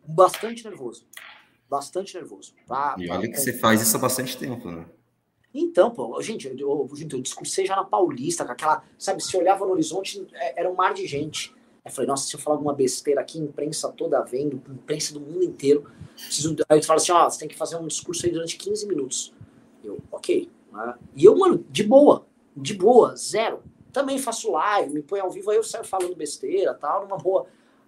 bastante 0.06 0.64
nervoso. 0.66 1.08
Bastante 1.68 2.14
nervoso. 2.14 2.54
Pra, 2.68 2.96
e 3.00 3.10
olha 3.10 3.28
que 3.28 3.38
você 3.38 3.54
faz 3.54 3.82
isso 3.82 3.98
há 3.98 4.00
bastante 4.00 4.38
tempo, 4.38 4.70
né? 4.70 4.86
Então, 5.52 5.90
pô, 5.90 6.22
gente, 6.22 6.48
eu, 6.48 6.56
eu, 6.60 6.90
eu 7.12 7.22
discursei 7.22 7.66
já 7.66 7.76
na 7.76 7.84
Paulista, 7.84 8.46
com 8.46 8.52
aquela, 8.52 8.84
sabe, 9.00 9.24
se 9.24 9.36
olhava 9.36 9.66
no 9.66 9.72
horizonte, 9.72 10.28
é, 10.34 10.60
era 10.60 10.70
um 10.70 10.76
mar 10.76 10.94
de 10.94 11.08
gente. 11.08 11.52
Aí 11.84 11.90
eu 11.90 11.92
falei, 11.92 12.08
nossa, 12.08 12.28
se 12.28 12.36
eu 12.36 12.40
falar 12.40 12.58
alguma 12.58 12.74
besteira 12.74 13.20
aqui, 13.20 13.40
imprensa 13.40 13.92
toda 13.92 14.22
vendo, 14.22 14.62
imprensa 14.70 15.12
do 15.12 15.20
mundo 15.20 15.44
inteiro. 15.44 15.90
Preciso... 16.14 16.56
Aí 16.70 16.80
tu 16.80 16.86
fala 16.86 17.00
assim, 17.00 17.12
ó, 17.12 17.28
você 17.28 17.40
tem 17.40 17.48
que 17.48 17.58
fazer 17.58 17.78
um 17.78 17.88
discurso 17.88 18.28
aí 18.28 18.32
durante 18.32 18.58
15 18.58 18.88
minutos. 18.88 19.34
Eu, 19.84 20.00
ok. 20.12 20.50
Né? 20.72 20.96
E 21.16 21.26
eu, 21.26 21.38
mano, 21.38 21.66
de 21.70 21.84
boa, 21.84 22.26
de 22.56 22.74
boa, 22.74 23.16
zero. 23.16 23.62
Também 23.92 24.18
faço 24.18 24.52
live, 24.52 24.94
me 24.94 25.02
põe 25.02 25.20
ao 25.20 25.30
vivo, 25.30 25.52
aí 25.52 25.58
eu 25.58 25.64
saio 25.64 25.84
falando 25.84 26.16
besteira 26.16 26.74
tal, 26.74 27.04
numa 27.04 27.18
boa. 27.18 27.46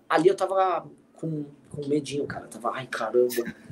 Ali 0.07 0.27
eu 0.27 0.35
tava 0.35 0.85
com, 1.13 1.45
com 1.71 1.87
medinho, 1.87 2.27
cara. 2.27 2.45
Eu 2.45 2.49
tava, 2.49 2.71
ai 2.75 2.87
caramba. 2.87 3.33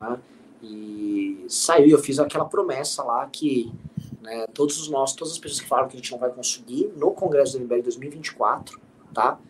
Né? 0.00 0.16
E 0.62 1.44
saiu 1.48 1.88
eu 1.90 1.98
fiz 1.98 2.20
aquela 2.20 2.44
promessa 2.44 3.02
lá 3.02 3.26
que 3.26 3.72
né, 4.20 4.46
todos 4.48 4.80
os 4.80 4.88
nossos, 4.88 5.16
todas 5.16 5.32
as 5.32 5.38
pessoas 5.38 5.60
que 5.60 5.66
falaram 5.66 5.88
que 5.88 5.96
a 5.96 5.98
gente 5.98 6.12
não 6.12 6.18
vai 6.18 6.30
conseguir 6.30 6.92
no 6.96 7.10
Congresso 7.12 7.58
do 7.58 7.64
MBL 7.64 7.82
2024, 7.82 8.80
tá? 9.12 9.40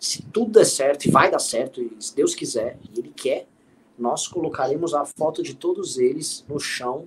Se 0.00 0.22
tudo 0.22 0.52
der 0.52 0.64
certo, 0.64 1.06
e 1.06 1.10
vai 1.10 1.30
dar 1.30 1.38
certo, 1.38 1.80
e 1.80 1.96
se 2.00 2.14
Deus 2.14 2.34
quiser, 2.34 2.78
e 2.82 2.98
Ele 2.98 3.12
quer, 3.14 3.46
nós 3.98 4.28
colocaremos 4.28 4.94
a 4.94 5.04
foto 5.04 5.42
de 5.42 5.54
todos 5.54 5.98
eles 5.98 6.44
no 6.48 6.58
chão 6.58 7.06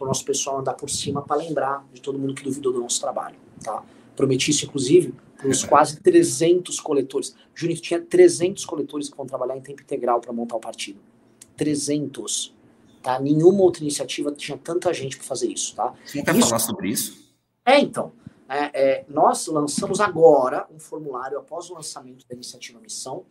para 0.00 0.06
o 0.06 0.08
nosso 0.08 0.24
pessoal 0.24 0.60
andar 0.60 0.72
por 0.74 0.88
cima 0.88 1.20
para 1.20 1.36
lembrar 1.36 1.86
de 1.92 2.00
todo 2.00 2.18
mundo 2.18 2.34
que 2.34 2.42
duvidou 2.42 2.72
do 2.72 2.80
nosso 2.80 2.98
trabalho, 2.98 3.36
tá? 3.62 3.84
Prometi 4.16 4.50
isso, 4.50 4.64
inclusive, 4.64 5.14
para 5.36 5.48
os 5.48 5.62
quase 5.62 6.00
300 6.00 6.80
coletores. 6.80 7.34
Junito, 7.54 7.82
tinha 7.82 8.00
300 8.00 8.64
coletores 8.64 9.10
que 9.10 9.16
vão 9.16 9.26
trabalhar 9.26 9.56
em 9.56 9.60
tempo 9.60 9.82
integral 9.82 10.20
para 10.20 10.32
montar 10.32 10.56
o 10.56 10.60
partido. 10.60 10.98
300. 11.56 12.54
Tá? 13.02 13.20
Nenhuma 13.20 13.62
outra 13.62 13.82
iniciativa 13.82 14.32
tinha 14.32 14.58
tanta 14.58 14.92
gente 14.92 15.16
para 15.16 15.26
fazer 15.26 15.48
isso. 15.48 15.74
Tá? 15.74 15.94
Você 16.04 16.22
quer 16.22 16.34
isso... 16.34 16.48
falar 16.48 16.58
sobre 16.58 16.90
isso? 16.90 17.32
É, 17.64 17.78
então. 17.78 18.12
É, 18.48 18.82
é, 18.82 19.04
nós 19.08 19.46
lançamos 19.46 20.00
agora 20.00 20.66
um 20.74 20.78
formulário 20.78 21.38
após 21.38 21.70
o 21.70 21.74
lançamento 21.74 22.26
da 22.28 22.34
iniciativa 22.34 22.80
Missão, 22.80 23.24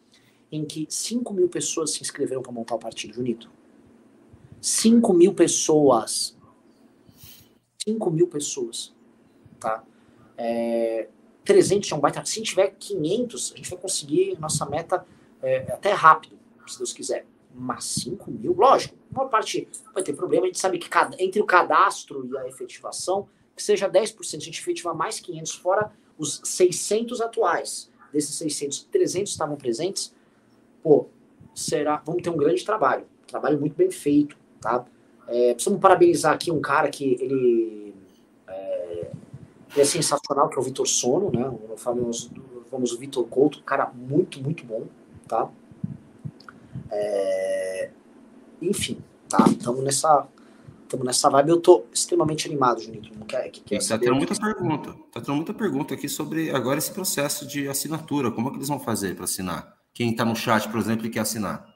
em 0.52 0.64
que 0.64 0.88
5 0.90 1.34
mil 1.34 1.50
pessoas 1.50 1.92
se 1.92 2.02
inscreveram 2.02 2.42
para 2.42 2.52
montar 2.52 2.76
o 2.76 2.80
partido, 2.80 3.14
Junito. 3.14 3.52
5 4.62 5.14
mil 5.14 5.34
pessoas 5.34 6.39
5 7.90 8.12
mil 8.12 8.28
pessoas, 8.28 8.94
tá? 9.60 9.84
É, 10.38 11.08
300 11.44 11.92
é 11.92 11.96
um 11.96 12.00
baita. 12.00 12.24
Se 12.26 12.42
tiver 12.42 12.76
500, 12.78 13.54
a 13.54 13.58
gente 13.58 13.70
vai 13.70 13.80
conseguir 13.80 14.38
nossa 14.40 14.66
meta 14.66 15.06
é, 15.42 15.72
até 15.74 15.92
rápido, 15.92 16.38
se 16.68 16.78
Deus 16.78 16.94
quiser. 16.94 17.26
Mas 17.54 17.86
5 17.86 18.30
mil, 18.30 18.54
lógico, 18.54 18.96
uma 19.12 19.28
parte 19.28 19.68
vai 19.94 20.04
ter 20.04 20.14
problema. 20.14 20.44
A 20.44 20.48
gente 20.48 20.60
sabe 20.60 20.78
que 20.78 20.88
entre 21.18 21.42
o 21.42 21.46
cadastro 21.46 22.26
e 22.28 22.38
a 22.38 22.48
efetivação, 22.48 23.28
que 23.56 23.64
seja 23.64 23.90
10%, 23.90 24.36
a 24.36 24.40
gente 24.40 24.62
efetiva 24.62 24.94
mais 24.94 25.20
500, 25.20 25.56
fora 25.56 25.92
os 26.18 26.42
600 26.44 27.22
atuais. 27.22 27.92
Desses 28.14 28.36
600, 28.36 28.84
300 28.86 29.32
estavam 29.32 29.56
presentes. 29.56 30.14
Pô, 30.84 31.08
será? 31.56 31.98
Vamos 32.06 32.22
ter 32.22 32.30
um 32.30 32.38
grande 32.38 32.64
trabalho. 32.64 33.06
Trabalho 33.28 33.60
muito 33.60 33.76
bem 33.76 33.92
feito, 33.92 34.38
tá? 34.62 34.86
É, 35.30 35.54
precisamos 35.54 35.80
parabenizar 35.80 36.34
aqui 36.34 36.52
um 36.52 36.60
cara 36.60 36.90
que 36.90 37.16
ele 37.22 37.94
é, 38.48 39.12
ele 39.72 39.82
é 39.82 39.86
sensacional, 39.86 40.50
que 40.50 40.58
é 40.58 40.60
o 40.60 40.64
Vitor 40.64 40.88
Sono, 40.88 41.32
né? 41.32 41.48
O 41.48 41.78
famoso, 41.78 42.32
famoso 42.70 42.98
Vitor 42.98 43.26
Couto, 43.26 43.60
um 43.60 43.64
cara 43.64 43.92
muito, 43.94 44.42
muito 44.42 44.66
bom, 44.66 44.88
tá? 45.28 45.48
É, 46.90 47.92
enfim, 48.60 48.98
tá? 49.30 49.46
Estamos 49.48 49.84
nessa, 49.84 50.28
estamos 50.84 51.06
nessa 51.06 51.30
vibe. 51.30 51.50
Eu 51.50 51.62
tô 51.62 51.86
extremamente 51.94 52.48
animado, 52.48 52.82
Junito. 52.82 53.12
Não 53.16 53.28
quer, 53.28 53.50
que, 53.50 53.62
quer 53.62 53.88
tá 53.88 54.00
tendo 54.00 54.16
muita 54.16 54.34
pergunta. 54.34 54.96
Tá 55.12 55.22
tendo 55.22 55.36
muita 55.36 55.54
pergunta 55.54 55.94
aqui 55.94 56.10
sobre 56.10 56.50
agora 56.50 56.80
esse 56.80 56.92
processo 56.92 57.48
de 57.48 57.70
assinatura. 57.70 58.32
Como 58.32 58.48
é 58.48 58.52
que 58.52 58.58
eles 58.58 58.68
vão 58.68 58.80
fazer 58.80 59.16
para 59.16 59.26
assinar? 59.26 59.78
Quem 59.94 60.10
está 60.10 60.26
no 60.26 60.36
chat, 60.36 60.68
por 60.70 60.80
exemplo, 60.80 61.06
e 61.06 61.10
quer 61.12 61.20
assinar. 61.20 61.76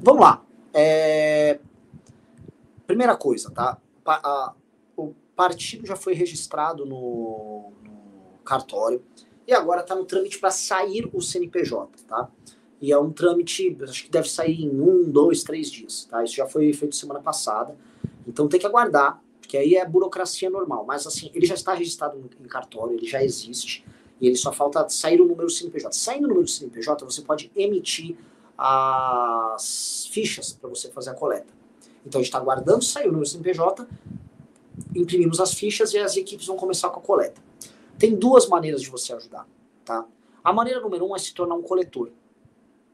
Vamos 0.00 0.20
lá. 0.20 0.44
É, 0.72 1.58
Primeira 2.90 3.16
coisa, 3.16 3.52
tá? 3.52 3.78
A, 4.04 4.52
o 4.96 5.14
partido 5.36 5.86
já 5.86 5.94
foi 5.94 6.12
registrado 6.12 6.84
no, 6.84 7.70
no 7.84 8.38
cartório 8.44 9.00
e 9.46 9.52
agora 9.52 9.82
está 9.82 9.94
no 9.94 10.04
trâmite 10.04 10.40
para 10.40 10.50
sair 10.50 11.08
o 11.12 11.20
CNPJ, 11.20 11.88
tá? 12.08 12.28
E 12.80 12.90
é 12.90 12.98
um 12.98 13.12
trâmite, 13.12 13.78
acho 13.84 14.02
que 14.06 14.10
deve 14.10 14.28
sair 14.28 14.64
em 14.64 14.80
um, 14.80 15.08
dois, 15.08 15.44
três 15.44 15.70
dias, 15.70 16.04
tá? 16.10 16.24
Isso 16.24 16.34
já 16.34 16.48
foi 16.48 16.72
feito 16.72 16.96
semana 16.96 17.20
passada. 17.20 17.76
Então 18.26 18.48
tem 18.48 18.58
que 18.58 18.66
aguardar, 18.66 19.22
porque 19.40 19.56
aí 19.56 19.76
é 19.76 19.86
burocracia 19.86 20.50
normal. 20.50 20.84
Mas 20.84 21.06
assim, 21.06 21.30
ele 21.32 21.46
já 21.46 21.54
está 21.54 21.72
registrado 21.72 22.18
em 22.18 22.48
cartório, 22.48 22.96
ele 22.96 23.06
já 23.06 23.22
existe, 23.22 23.86
e 24.20 24.26
ele 24.26 24.36
só 24.36 24.52
falta 24.52 24.88
sair 24.88 25.20
o 25.20 25.24
número 25.24 25.46
do 25.46 25.52
CNPJ. 25.52 25.92
Saindo 25.92 26.24
o 26.24 26.28
número 26.28 26.42
do 26.42 26.50
CNPJ, 26.50 27.04
você 27.04 27.22
pode 27.22 27.52
emitir 27.54 28.16
as 28.58 30.08
fichas 30.10 30.52
para 30.52 30.68
você 30.68 30.90
fazer 30.90 31.10
a 31.10 31.14
coleta. 31.14 31.59
Então 32.04 32.20
a 32.20 32.22
gente 32.22 32.28
está 32.28 32.38
aguardando 32.38 32.82
sair 32.82 33.04
o 33.04 33.12
número 33.12 33.24
do 33.24 33.28
CNPJ, 33.28 33.86
imprimimos 34.94 35.40
as 35.40 35.52
fichas 35.52 35.92
e 35.92 35.98
as 35.98 36.16
equipes 36.16 36.46
vão 36.46 36.56
começar 36.56 36.90
com 36.90 37.00
a 37.00 37.02
coleta. 37.02 37.40
Tem 37.98 38.14
duas 38.14 38.48
maneiras 38.48 38.80
de 38.80 38.88
você 38.88 39.12
ajudar, 39.12 39.46
tá? 39.84 40.06
A 40.42 40.52
maneira 40.52 40.80
número 40.80 41.06
um 41.06 41.14
é 41.14 41.18
se 41.18 41.34
tornar 41.34 41.54
um 41.54 41.62
coletor, 41.62 42.10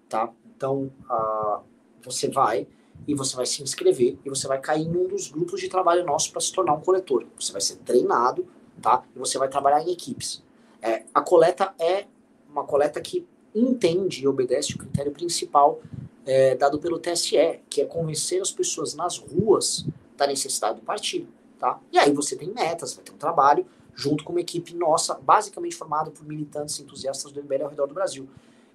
tá? 0.08 0.30
Então 0.56 0.90
uh, 1.08 1.60
você 2.02 2.28
vai 2.28 2.66
e 3.06 3.14
você 3.14 3.36
vai 3.36 3.46
se 3.46 3.62
inscrever 3.62 4.18
e 4.24 4.28
você 4.28 4.48
vai 4.48 4.60
cair 4.60 4.86
em 4.86 4.96
um 4.96 5.06
dos 5.06 5.28
grupos 5.28 5.60
de 5.60 5.68
trabalho 5.68 6.04
nosso 6.04 6.32
para 6.32 6.40
se 6.40 6.52
tornar 6.52 6.74
um 6.74 6.80
coletor. 6.80 7.24
Você 7.38 7.52
vai 7.52 7.60
ser 7.60 7.76
treinado, 7.76 8.46
tá? 8.82 9.04
E 9.14 9.18
você 9.18 9.38
vai 9.38 9.48
trabalhar 9.48 9.82
em 9.82 9.92
equipes. 9.92 10.42
É, 10.82 11.04
a 11.14 11.20
coleta 11.20 11.74
é 11.78 12.06
uma 12.48 12.64
coleta 12.64 13.00
que 13.00 13.26
entende 13.54 14.24
e 14.24 14.28
obedece 14.28 14.74
o 14.74 14.78
critério 14.78 15.12
principal 15.12 15.80
é, 16.26 16.56
dado 16.56 16.78
pelo 16.78 16.98
TSE, 16.98 17.60
que 17.70 17.80
é 17.80 17.84
convencer 17.84 18.42
as 18.42 18.50
pessoas 18.50 18.94
nas 18.94 19.16
ruas 19.16 19.86
da 20.16 20.26
necessidade 20.26 20.80
do 20.80 20.84
partido. 20.84 21.28
Tá? 21.58 21.78
E 21.92 21.98
aí 21.98 22.12
você 22.12 22.36
tem 22.36 22.52
metas, 22.52 22.94
vai 22.94 23.04
ter 23.04 23.12
um 23.12 23.16
trabalho 23.16 23.64
junto 23.94 24.24
com 24.24 24.32
uma 24.32 24.40
equipe 24.40 24.74
nossa, 24.74 25.14
basicamente 25.14 25.74
formada 25.74 26.10
por 26.10 26.26
militantes 26.26 26.78
entusiastas 26.78 27.32
do 27.32 27.42
MBL 27.42 27.62
ao 27.62 27.70
redor 27.70 27.86
do 27.86 27.94
Brasil. 27.94 28.28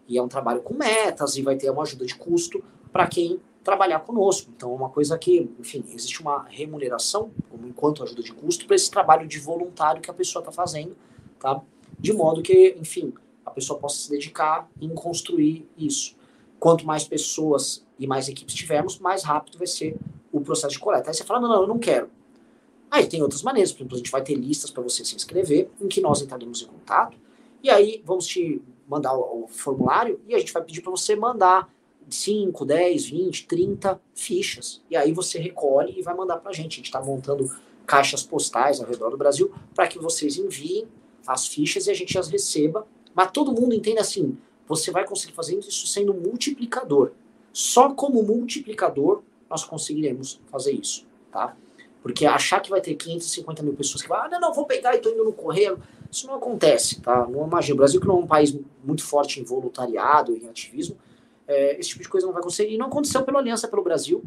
E 0.08 0.18
é 0.18 0.22
um 0.22 0.28
trabalho 0.28 0.62
com 0.62 0.74
metas 0.74 1.36
e 1.36 1.43
vai 1.43 1.56
ter 1.56 1.70
uma 1.70 1.84
ajuda 1.84 2.06
de 2.06 2.16
custo 2.16 2.64
para 2.91 3.06
quem 3.06 3.39
trabalhar 3.64 3.99
conosco. 3.99 4.52
Então, 4.56 4.72
é 4.72 4.76
uma 4.76 4.89
coisa 4.89 5.18
que, 5.18 5.47
enfim, 5.60 5.84
existe 5.93 6.22
uma 6.22 6.43
remuneração, 6.49 7.32
como 7.49 7.68
enquanto 7.68 8.02
ajuda 8.02 8.24
de 8.24 8.34
custo, 8.34 8.66
para 8.66 8.76
esse 8.76 8.89
trabalho 8.89 9.28
de 9.28 9.38
voluntário 9.38 10.02
que 10.02 10.10
a 10.10 10.14
pessoa 10.14 10.41
está 10.41 10.52
fazendo, 10.52 10.97
tá? 11.39 11.62
De 11.99 12.12
modo 12.12 12.41
que, 12.41 12.76
enfim, 12.80 13.14
a 13.45 13.52
pessoa 13.52 13.80
possa 13.80 14.02
se 14.02 14.10
dedicar 14.10 14.68
em 14.82 14.89
construir 14.89 15.70
isso 15.78 16.16
quanto 16.62 16.86
mais 16.86 17.03
pessoas 17.03 17.84
e 17.97 18.05
mais 18.05 18.30
equipes 18.30 18.53
tivermos, 18.53 18.99
mais 18.99 19.24
rápido 19.24 19.57
vai 19.57 19.66
ser 19.66 19.97
o 20.32 20.39
processo 20.39 20.76
de 20.76 20.80
coleta. 20.80 21.09
Aí 21.09 21.14
você 21.16 21.24
fala, 21.24 21.39
não, 21.39 21.49
não, 21.49 21.62
eu 21.64 21.68
não 21.68 21.80
quero. 21.80 22.07
Aí 22.91 23.07
tem 23.07 23.20
outras 23.24 23.41
maneiras, 23.41 23.72
por 23.72 23.80
exemplo, 23.80 23.95
a 23.95 23.97
gente 23.97 24.12
vai 24.12 24.22
ter 24.22 24.36
listas 24.36 24.70
para 24.70 24.84
você 24.84 25.03
se 25.03 25.16
inscrever, 25.16 25.72
em 25.82 25.88
que 25.88 25.99
nós 25.99 26.22
entraremos 26.22 26.62
em 26.62 26.68
contato, 26.68 27.18
e 27.64 27.70
aí 27.72 28.03
vamos 28.05 28.28
te 28.28 28.62
mandar 28.88 29.16
o, 29.16 29.45
o 29.45 29.47
formulário 29.47 30.22
e 30.28 30.36
a 30.36 30.39
gente 30.39 30.53
vai 30.53 30.64
pedir 30.64 30.82
para 30.82 30.91
você 30.91 31.16
mandar 31.16 31.68
5, 32.07 32.64
10, 32.64 33.05
20, 33.09 33.47
30 33.47 33.99
fichas. 34.14 34.84
E 34.88 34.95
aí 34.95 35.12
você 35.14 35.39
recolhe 35.39 35.97
e 35.97 36.03
vai 36.03 36.14
mandar 36.14 36.38
para 36.38 36.51
a 36.51 36.53
gente. 36.53 36.74
A 36.74 36.76
gente 36.76 36.86
está 36.86 37.01
montando 37.01 37.49
caixas 37.88 38.22
postais 38.22 38.80
ao 38.80 38.88
redor 38.88 39.09
do 39.09 39.18
Brasil 39.18 39.51
para 39.74 39.88
que 39.88 39.97
vocês 39.97 40.38
enviem 40.38 40.88
as 41.26 41.47
fichas 41.47 41.88
e 41.88 41.91
a 41.91 41.93
gente 41.95 42.16
as 42.20 42.28
receba. 42.28 42.86
Mas 43.16 43.32
todo 43.32 43.51
mundo 43.51 43.74
entende 43.74 43.99
assim: 43.99 44.38
você 44.72 44.89
vai 44.89 45.05
conseguir 45.05 45.34
fazer 45.34 45.59
isso 45.59 45.86
sendo 45.86 46.13
multiplicador. 46.13 47.11
Só 47.51 47.93
como 47.93 48.24
multiplicador 48.24 49.22
nós 49.49 49.65
conseguiremos 49.65 50.39
fazer 50.49 50.72
isso, 50.72 51.05
tá? 51.30 51.57
Porque 52.01 52.26
achar 52.26 52.61
que 52.61 52.69
vai 52.69 52.80
ter 52.80 52.95
550 52.95 53.61
mil 53.63 53.74
pessoas 53.74 54.01
que 54.01 54.07
vai, 54.07 54.26
ah, 54.26 54.30
não, 54.30 54.39
não, 54.39 54.53
vou 54.53 54.65
pegar 54.65 54.95
e 54.95 54.99
tô 54.99 55.09
indo 55.09 55.26
no 55.26 55.34
correio, 55.34 55.78
isso 56.09 56.26
não 56.26 56.36
acontece, 56.36 57.01
tá? 57.01 57.28
Não 57.28 57.45
imagina. 57.45 57.76
O 57.76 57.78
Brasil, 57.78 57.99
que 57.99 58.07
não 58.07 58.15
é 58.15 58.19
um 58.19 58.28
país 58.28 58.57
muito 58.82 59.03
forte 59.03 59.41
em 59.41 59.43
voluntariado, 59.43 60.36
em 60.36 60.47
ativismo, 60.47 60.97
é, 61.45 61.78
esse 61.78 61.89
tipo 61.89 62.03
de 62.03 62.09
coisa 62.09 62.26
não 62.26 62.34
vai 62.34 62.39
acontecer. 62.39 62.69
E 62.69 62.78
não 62.78 62.88
aconteceu 62.88 63.24
pela 63.24 63.39
Aliança 63.39 63.67
pelo 63.67 63.84
Brasil, 63.84 64.24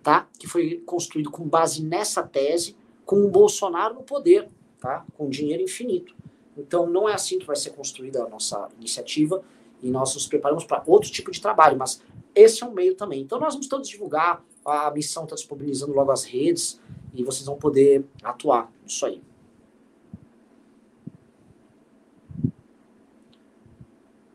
tá? 0.00 0.28
Que 0.38 0.46
foi 0.46 0.80
construído 0.86 1.28
com 1.28 1.42
base 1.42 1.82
nessa 1.82 2.22
tese, 2.22 2.76
com 3.04 3.24
o 3.24 3.28
Bolsonaro 3.28 3.94
no 3.94 4.02
poder, 4.04 4.48
tá? 4.80 5.04
Com 5.16 5.28
dinheiro 5.28 5.62
infinito. 5.62 6.14
Então, 6.56 6.86
não 6.86 7.08
é 7.08 7.14
assim 7.14 7.38
que 7.38 7.46
vai 7.46 7.56
ser 7.56 7.70
construída 7.70 8.22
a 8.22 8.28
nossa 8.28 8.68
iniciativa 8.78 9.42
e 9.82 9.90
nós 9.90 10.14
nos 10.14 10.26
preparamos 10.26 10.64
para 10.64 10.82
outro 10.86 11.10
tipo 11.10 11.30
de 11.30 11.40
trabalho, 11.40 11.76
mas 11.76 12.02
esse 12.34 12.62
é 12.62 12.66
um 12.66 12.72
meio 12.72 12.94
também. 12.94 13.20
Então, 13.20 13.38
nós 13.38 13.54
vamos 13.54 13.68
todos 13.68 13.88
divulgar, 13.88 14.42
a 14.64 14.90
missão 14.90 15.24
está 15.24 15.34
disponibilizando 15.34 15.92
logo 15.92 16.10
as 16.10 16.24
redes 16.24 16.80
e 17.14 17.24
vocês 17.24 17.46
vão 17.46 17.56
poder 17.56 18.04
atuar 18.22 18.70
nisso 18.84 19.06
aí. 19.06 19.22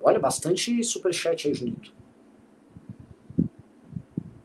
Olha, 0.02 0.20
bastante 0.20 0.84
superchat 0.84 1.48
aí, 1.48 1.54
Junito. 1.54 1.94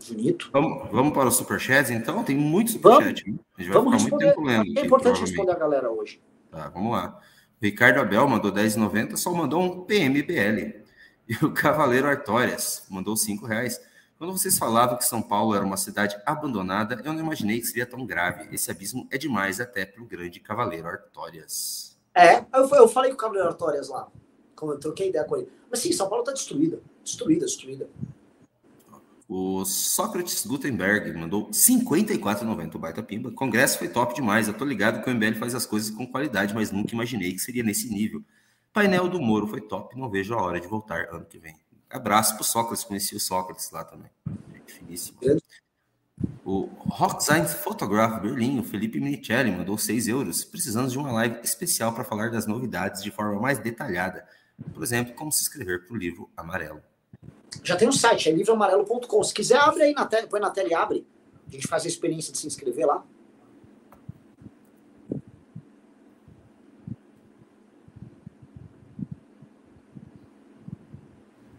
Junito. 0.01 0.51
Vamos, 0.53 0.88
vamos 0.90 1.12
para 1.12 1.28
o 1.28 1.32
superchat, 1.32 1.92
então? 1.92 2.22
Tem 2.22 2.36
muito 2.36 2.70
superchat. 2.70 3.24
Vamos, 3.24 3.40
a 3.57 3.62
gente 3.62 3.72
vai 3.72 3.82
vamos 3.82 4.03
ficar 4.03 4.16
responder. 4.16 4.24
muito 4.24 4.36
tempo 4.36 4.46
lendo. 4.46 4.78
É 4.78 4.86
importante 4.86 5.20
responder 5.20 5.53
a 5.53 5.59
galera 5.59 5.90
hoje. 5.90 6.22
Tá, 6.51 6.68
vamos 6.68 6.92
lá. 6.92 7.20
Ricardo 7.61 7.99
Abel 7.99 8.28
mandou 8.28 8.53
10,90, 8.53 9.16
só 9.16 9.32
mandou 9.32 9.61
um 9.61 9.84
PMBL. 9.84 10.77
E 11.28 11.44
o 11.44 11.52
Cavaleiro 11.52 12.08
Artórias 12.08 12.86
mandou 12.88 13.16
5 13.16 13.44
reais. 13.44 13.80
Quando 14.16 14.32
vocês 14.32 14.58
falavam 14.58 14.96
que 14.96 15.04
São 15.04 15.20
Paulo 15.20 15.54
era 15.54 15.64
uma 15.64 15.76
cidade 15.76 16.16
abandonada, 16.24 17.00
eu 17.04 17.12
não 17.12 17.20
imaginei 17.20 17.60
que 17.60 17.66
seria 17.66 17.86
tão 17.86 18.06
grave. 18.06 18.48
Esse 18.52 18.70
abismo 18.70 19.06
é 19.10 19.18
demais 19.18 19.60
até 19.60 19.84
para 19.84 20.02
o 20.02 20.06
grande 20.06 20.40
Cavaleiro 20.40 20.88
Artórias. 20.88 21.98
É, 22.14 22.38
eu, 22.54 22.68
eu 22.70 22.88
falei 22.88 23.10
com 23.10 23.16
o 23.16 23.18
Cavaleiro 23.18 23.48
Artórias 23.48 23.88
lá 23.88 24.08
como 24.58 24.72
eu 24.72 24.78
troquei 24.78 25.08
ideia 25.08 25.24
com 25.24 25.36
ele. 25.36 25.48
Mas 25.70 25.80
sim, 25.80 25.92
São 25.92 26.08
Paulo 26.08 26.22
está 26.22 26.32
destruída. 26.32 26.80
Destruída, 27.04 27.46
destruída. 27.46 27.88
O 29.28 29.64
Sócrates 29.64 30.44
Gutenberg 30.44 31.12
mandou 31.12 31.48
54,90 31.50 32.74
o 32.74 32.78
baita 32.78 33.02
pimba. 33.02 33.30
Congresso 33.30 33.78
foi 33.78 33.88
top 33.88 34.14
demais. 34.14 34.48
Eu 34.48 34.54
tô 34.54 34.64
ligado 34.64 35.02
que 35.02 35.08
o 35.08 35.14
MBL 35.14 35.34
faz 35.38 35.54
as 35.54 35.66
coisas 35.66 35.90
com 35.90 36.06
qualidade, 36.06 36.54
mas 36.54 36.72
nunca 36.72 36.94
imaginei 36.94 37.32
que 37.32 37.38
seria 37.38 37.62
nesse 37.62 37.88
nível. 37.88 38.22
Painel 38.78 39.08
do 39.08 39.20
Moro 39.20 39.48
foi 39.48 39.60
top. 39.60 39.98
Não 39.98 40.08
vejo 40.08 40.34
a 40.34 40.40
hora 40.40 40.60
de 40.60 40.68
voltar 40.68 41.08
ano 41.12 41.24
que 41.24 41.36
vem. 41.36 41.56
Abraço 41.90 42.36
pro 42.36 42.44
Sócrates. 42.44 42.84
Conheci 42.84 43.16
o 43.16 43.18
Sócrates 43.18 43.72
lá 43.72 43.82
também. 43.82 44.08
Finíssimo. 44.66 45.18
O 46.44 46.68
Rocksign 46.86 47.48
Photograph 47.48 48.22
Berlim, 48.22 48.60
o 48.60 48.62
Felipe 48.62 49.00
Minicelli, 49.00 49.50
mandou 49.50 49.76
6 49.76 50.06
euros. 50.06 50.44
Precisamos 50.44 50.92
de 50.92 50.98
uma 50.98 51.10
live 51.10 51.40
especial 51.42 51.92
para 51.92 52.04
falar 52.04 52.30
das 52.30 52.46
novidades 52.46 53.02
de 53.02 53.10
forma 53.10 53.40
mais 53.40 53.58
detalhada. 53.58 54.24
Por 54.72 54.84
exemplo, 54.84 55.12
como 55.14 55.32
se 55.32 55.42
inscrever 55.42 55.84
para 55.84 55.94
o 55.94 55.98
livro 55.98 56.30
amarelo. 56.36 56.80
Já 57.64 57.74
tem 57.74 57.88
um 57.88 57.92
site, 57.92 58.28
é 58.28 58.32
livroamarelo.com. 58.32 59.24
Se 59.24 59.34
quiser, 59.34 59.58
abre 59.58 59.82
aí 59.82 59.92
na 59.92 60.06
tela, 60.06 60.28
põe 60.28 60.38
na 60.38 60.50
tela 60.50 60.68
e 60.68 60.74
abre. 60.74 61.06
A 61.48 61.50
gente 61.50 61.66
faz 61.66 61.84
a 61.84 61.88
experiência 61.88 62.32
de 62.32 62.38
se 62.38 62.46
inscrever 62.46 62.86
lá. 62.86 63.04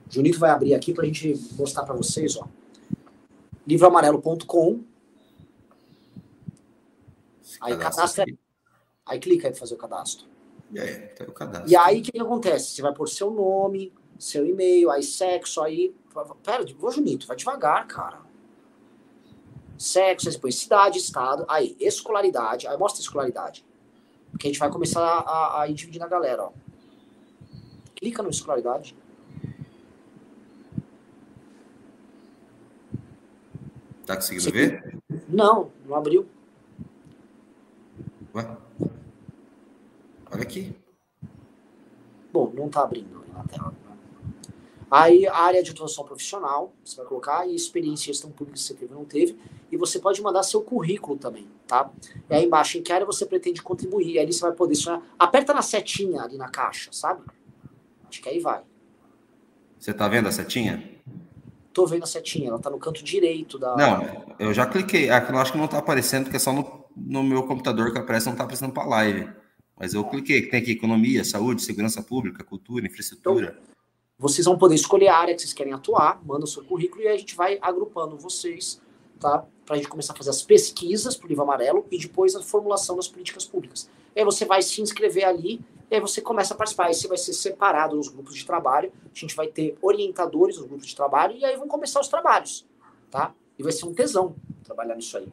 Junito 0.09 0.39
vai 0.39 0.49
abrir 0.49 0.73
aqui 0.73 0.93
para 0.93 1.03
a 1.03 1.07
gente 1.07 1.39
mostrar 1.53 1.83
para 1.83 1.95
vocês, 1.95 2.35
ó. 2.35 2.47
livroamarelo.com. 3.67 4.83
Aí 7.61 7.77
cadastra. 7.77 8.25
Aí 9.05 9.19
clica 9.19 9.47
aí 9.47 9.51
para 9.51 9.59
fazer 9.59 9.75
o 9.75 9.77
cadastro. 9.77 10.27
E 10.71 10.79
aí, 10.79 10.99
tá 11.09 11.25
o 11.25 11.31
cadastro. 11.31 11.69
E 11.69 11.75
aí, 11.75 11.99
o 11.99 12.03
que, 12.03 12.11
que 12.11 12.21
acontece? 12.21 12.71
Você 12.71 12.81
vai 12.81 12.93
pôr 12.93 13.07
seu 13.07 13.31
nome, 13.31 13.93
seu 14.17 14.45
e-mail, 14.45 14.89
aí 14.91 15.03
sexo, 15.03 15.61
aí. 15.61 15.95
Pera, 16.43 16.65
vou 16.77 16.91
junito, 16.91 17.27
vai 17.27 17.37
devagar, 17.37 17.87
cara. 17.87 18.21
Sexo, 19.77 20.27
aí 20.27 20.33
você 20.33 20.39
põe 20.39 20.51
cidade, 20.51 20.97
estado, 20.97 21.45
aí, 21.47 21.75
escolaridade, 21.79 22.67
aí 22.67 22.77
mostra 22.77 23.01
a 23.01 23.03
escolaridade. 23.03 23.65
Porque 24.31 24.47
a 24.47 24.49
gente 24.49 24.59
vai 24.59 24.69
começar 24.69 25.01
a, 25.01 25.19
a, 25.19 25.61
a 25.61 25.67
ir 25.67 25.73
dividindo 25.73 26.05
a 26.05 26.07
galera, 26.07 26.45
ó. 26.45 26.51
Clica 27.95 28.21
no 28.21 28.29
escolaridade. 28.29 28.95
Tá 34.09 34.15
conseguindo 34.15 34.51
ver? 34.51 34.97
Não, 35.27 35.69
não 35.85 35.95
abriu. 35.95 36.27
Ué? 38.33 38.57
Olha 40.31 40.41
aqui. 40.41 40.75
Bom, 42.33 42.51
não 42.55 42.65
está 42.65 42.81
abrindo 42.81 43.23
na 43.31 43.43
tela. 43.43 43.71
Aí 44.89 45.27
área 45.27 45.61
de 45.61 45.69
atuação 45.69 46.03
profissional, 46.03 46.73
você 46.83 46.95
vai 46.97 47.05
colocar, 47.05 47.47
e 47.47 47.53
experiência 47.53 48.09
em 48.09 48.13
gestão 48.13 48.31
pública 48.31 48.57
que 48.57 48.63
você 48.63 48.73
teve 48.73 48.91
ou 48.91 49.01
não 49.01 49.05
teve, 49.05 49.37
e 49.71 49.77
você 49.77 49.99
pode 49.99 50.19
mandar 50.23 50.41
seu 50.41 50.63
currículo 50.63 51.15
também, 51.15 51.47
tá? 51.67 51.91
E 52.27 52.33
aí 52.33 52.45
embaixo, 52.45 52.79
em 52.79 52.81
que 52.81 52.91
área 52.91 53.05
você 53.05 53.27
pretende 53.27 53.61
contribuir, 53.61 54.17
aí 54.17 54.25
você 54.25 54.41
vai 54.41 54.53
poder 54.53 54.73
sonhar. 54.73 55.03
Aperta 55.19 55.53
na 55.53 55.61
setinha 55.61 56.23
ali 56.23 56.35
na 56.35 56.49
caixa, 56.49 56.91
sabe? 56.91 57.21
Acho 58.09 58.23
que 58.23 58.29
aí 58.29 58.39
vai. 58.39 58.63
Você 59.77 59.93
tá 59.93 60.07
vendo 60.07 60.27
a 60.27 60.31
setinha? 60.31 60.98
Tô 61.73 61.85
vendo 61.85 62.03
a 62.03 62.07
setinha, 62.07 62.49
ela 62.49 62.59
tá 62.59 62.69
no 62.69 62.79
canto 62.79 63.03
direito 63.03 63.59
da. 63.59 63.75
Não, 63.75 64.35
eu 64.39 64.53
já 64.53 64.65
cliquei. 64.65 65.09
Aqui 65.09 65.31
eu 65.31 65.37
acho 65.37 65.51
que 65.51 65.57
não 65.57 65.67
tá 65.67 65.77
aparecendo, 65.77 66.23
porque 66.23 66.37
é 66.37 66.39
só 66.39 66.51
no, 66.51 66.85
no 66.95 67.23
meu 67.23 67.43
computador 67.43 67.91
que 67.91 67.99
aparece, 67.99 68.27
não 68.27 68.35
tá 68.35 68.43
aparecendo 68.43 68.73
pra 68.73 68.85
live. 68.85 69.29
Mas 69.77 69.93
eu 69.93 70.03
cliquei, 70.03 70.41
que 70.41 70.49
tem 70.49 70.59
aqui 70.61 70.71
economia, 70.71 71.23
saúde, 71.23 71.61
segurança 71.61 72.01
pública, 72.01 72.43
cultura, 72.43 72.85
infraestrutura. 72.85 73.57
Então, 73.57 73.69
vocês 74.17 74.45
vão 74.45 74.57
poder 74.57 74.75
escolher 74.75 75.07
a 75.07 75.17
área 75.17 75.33
que 75.33 75.41
vocês 75.41 75.53
querem 75.53 75.71
atuar, 75.71 76.21
manda 76.25 76.43
o 76.43 76.47
seu 76.47 76.63
currículo 76.65 77.01
e 77.03 77.07
a 77.07 77.15
gente 77.15 77.35
vai 77.35 77.57
agrupando 77.61 78.17
vocês, 78.17 78.81
tá? 79.17 79.45
Para 79.65 79.75
a 79.75 79.77
gente 79.77 79.87
começar 79.87 80.11
a 80.11 80.15
fazer 80.17 80.31
as 80.31 80.41
pesquisas 80.41 81.15
para 81.15 81.25
o 81.25 81.29
livro 81.29 81.43
amarelo 81.43 81.85
e 81.89 81.97
depois 81.97 82.35
a 82.35 82.41
formulação 82.41 82.97
das 82.97 83.07
políticas 83.07 83.45
públicas. 83.45 83.89
E 84.13 84.19
aí 84.19 84.25
você 84.25 84.43
vai 84.43 84.61
se 84.61 84.81
inscrever 84.81 85.23
ali 85.23 85.61
e 85.89 85.95
aí 85.95 86.01
você 86.01 86.21
começa 86.21 86.53
a 86.53 86.57
participar. 86.57 86.87
Aí 86.87 86.93
você 86.93 87.07
vai 87.07 87.17
ser 87.17 87.33
separado 87.33 87.95
nos 87.95 88.07
grupos 88.07 88.35
de 88.35 88.45
trabalho, 88.45 88.91
a 89.03 89.17
gente 89.17 89.35
vai 89.35 89.47
ter 89.47 89.77
orientadores 89.81 90.57
nos 90.57 90.67
grupos 90.67 90.87
de 90.87 90.95
trabalho 90.95 91.35
e 91.35 91.43
aí 91.43 91.57
vão 91.57 91.67
começar 91.67 91.99
os 91.99 92.07
trabalhos, 92.07 92.65
tá? 93.09 93.33
E 93.57 93.63
vai 93.63 93.71
ser 93.71 93.85
um 93.85 93.93
tesão 93.93 94.35
trabalhar 94.63 94.95
nisso 94.95 95.17
aí. 95.17 95.31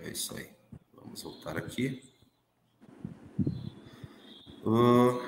É 0.00 0.10
isso 0.10 0.36
aí. 0.36 0.48
Vamos 0.94 1.22
voltar 1.22 1.56
aqui. 1.56 2.02
Uh, 4.64 5.20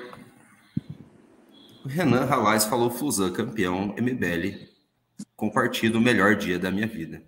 o 1.83 1.87
Renan 1.87 2.25
Ralais 2.25 2.65
falou 2.65 2.89
Flusan, 2.89 3.31
campeão 3.31 3.95
MBL, 3.97 4.67
com 5.35 5.49
partido 5.49 5.99
melhor 5.99 6.35
dia 6.35 6.59
da 6.59 6.71
minha 6.71 6.87
vida. 6.87 7.23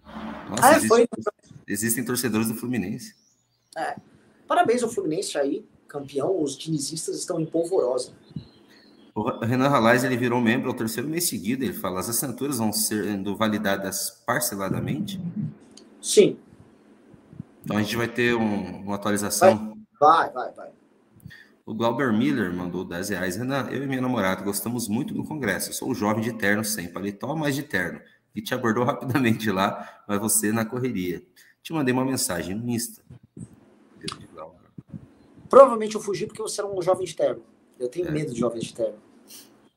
Nossa, 0.50 0.66
ah, 0.66 0.72
existe, 0.72 0.88
foi. 0.88 1.08
existem 1.68 2.06
torcedores 2.06 2.48
do 2.48 2.56
Fluminense. 2.56 3.16
É. 3.76 3.96
Parabéns 4.50 4.82
ao 4.82 4.90
Fluminense 4.90 5.38
aí, 5.38 5.64
campeão. 5.88 6.42
Os 6.42 6.58
dinizistas 6.58 7.20
estão 7.20 7.40
em 7.40 7.46
polvorosa. 7.46 8.14
O 9.14 9.46
Renan 9.46 9.68
Ralais 9.68 10.04
ele 10.04 10.18
virou 10.18 10.42
membro 10.42 10.70
ao 10.70 10.74
terceiro 10.74 11.08
mês 11.08 11.30
seguido. 11.30 11.64
Ele 11.64 11.74
fala: 11.74 12.00
as 12.00 12.10
assinaturas 12.10 12.58
vão 12.58 12.74
sendo 12.74 13.36
validadas 13.36 14.24
parceladamente? 14.26 15.22
Sim. 16.02 16.40
Então 17.64 17.78
a 17.78 17.84
gente 17.84 17.96
vai 17.96 18.08
ter 18.08 18.34
um, 18.34 18.82
uma 18.82 18.96
atualização. 18.96 19.78
Vai, 20.00 20.32
vai, 20.32 20.52
vai. 20.54 20.70
O 21.64 21.76
Glauber 21.76 22.12
Miller 22.12 22.52
mandou 22.52 22.84
10 22.84 23.10
reais. 23.10 23.36
Renan, 23.36 23.70
eu 23.70 23.84
e 23.84 23.86
minha 23.86 24.02
namorada 24.02 24.42
gostamos 24.42 24.88
muito 24.88 25.14
do 25.14 25.24
Congresso. 25.24 25.72
sou 25.74 25.94
jovem 25.94 26.24
de 26.24 26.34
terno 26.34 26.66
sem 26.66 26.92
paletó, 26.92 27.36
mas 27.36 27.54
de 27.54 27.62
terno. 27.62 28.02
E 28.34 28.42
te 28.42 28.56
abordou 28.56 28.84
rapidamente 28.84 29.52
lá, 29.52 30.04
mas 30.08 30.20
você 30.20 30.52
na 30.52 30.66
correria. 30.66 31.22
Te 31.62 31.72
mandei 31.72 31.94
uma 31.94 32.04
mensagem 32.04 32.56
no 32.56 32.68
Insta. 32.68 33.04
Provavelmente 35.50 35.96
eu 35.96 36.02
fugi 36.02 36.28
porque 36.28 36.42
você 36.42 36.62
era 36.62 36.70
um 36.70 36.82
jovem 36.82 37.06
de 37.06 37.16
terno. 37.16 37.42
Eu 37.80 37.90
tenho 37.90 38.08
é. 38.08 38.12
medo 38.12 38.34
de 38.34 38.40
jovens 38.40 38.66
de 38.66 38.74
terno. 38.74 39.00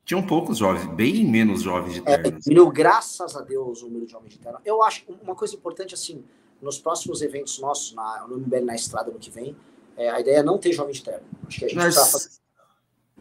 Tinham 0.05 0.23
poucos 0.27 0.59
jovens, 0.59 0.85
bem 0.95 1.25
menos 1.25 1.63
jovens 1.63 1.95
de 1.95 2.01
é, 2.01 2.19
terno. 2.19 2.69
É, 2.69 2.73
graças 2.73 3.37
a 3.37 3.41
Deus, 3.41 3.83
o 3.83 3.87
número 3.87 4.07
de 4.07 4.13
jovens 4.13 4.33
de 4.33 4.39
terno. 4.39 4.59
Eu 4.65 4.83
acho 4.83 5.05
uma 5.23 5.35
coisa 5.35 5.55
importante 5.55 5.95
assim, 5.95 6.25
nos 6.61 6.79
próximos 6.79 7.23
eventos 7.23 7.59
nossos, 7.59 7.95
na, 7.95 8.27
no 8.29 8.39
MBL 8.39 8.65
na 8.65 8.75
estrada 8.75 9.11
no 9.11 9.19
que 9.19 9.31
vem, 9.31 9.57
é, 9.97 10.11
a 10.11 10.21
ideia 10.21 10.39
é 10.39 10.43
não 10.43 10.59
ter 10.59 10.73
jovem 10.73 10.93
de 10.93 11.03
terno. 11.03 11.25
Acho 11.47 11.59
que 11.59 11.65
a 11.65 11.69
gente 11.69 11.77
Mas... 11.77 11.95
precisa 11.95 12.41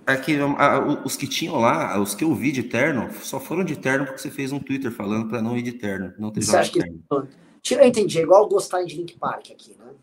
É 0.08 0.18
que 0.18 0.38
a, 0.40 1.04
os 1.06 1.16
que 1.16 1.28
tinham 1.28 1.60
lá, 1.60 2.00
os 2.02 2.16
que 2.16 2.24
eu 2.24 2.34
vi 2.34 2.52
de 2.52 2.64
terno, 2.64 3.14
só 3.22 3.40
foram 3.40 3.64
de 3.64 3.76
terno 3.76 4.06
porque 4.06 4.20
você 4.20 4.32
fez 4.32 4.52
um 4.52 4.60
Twitter 4.60 4.92
falando 4.92 5.30
para 5.30 5.42
não 5.42 5.56
ir 5.56 5.62
de 5.62 5.74
terno, 5.74 6.14
não 6.18 6.32
ter 6.32 6.42
Você 6.42 6.58
acha 6.58 6.72
que... 6.72 6.80
terno. 6.80 7.00
Eu 7.70 7.86
entendi, 7.86 8.18
é 8.18 8.24
igual 8.24 8.50
gostar 8.50 8.84
de 8.84 8.96
Link 8.96 9.18
Park 9.20 9.52
aqui, 9.52 9.76
né? 9.78 9.94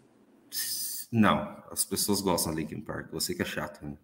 Não, 1.11 1.57
as 1.71 1.85
pessoas 1.85 2.21
gostam 2.21 2.55
de 2.55 2.61
Linkin 2.61 2.81
Park, 2.81 3.11
você 3.11 3.35
que 3.35 3.43
é 3.43 3.45
chato, 3.45 3.85
né? 3.85 3.97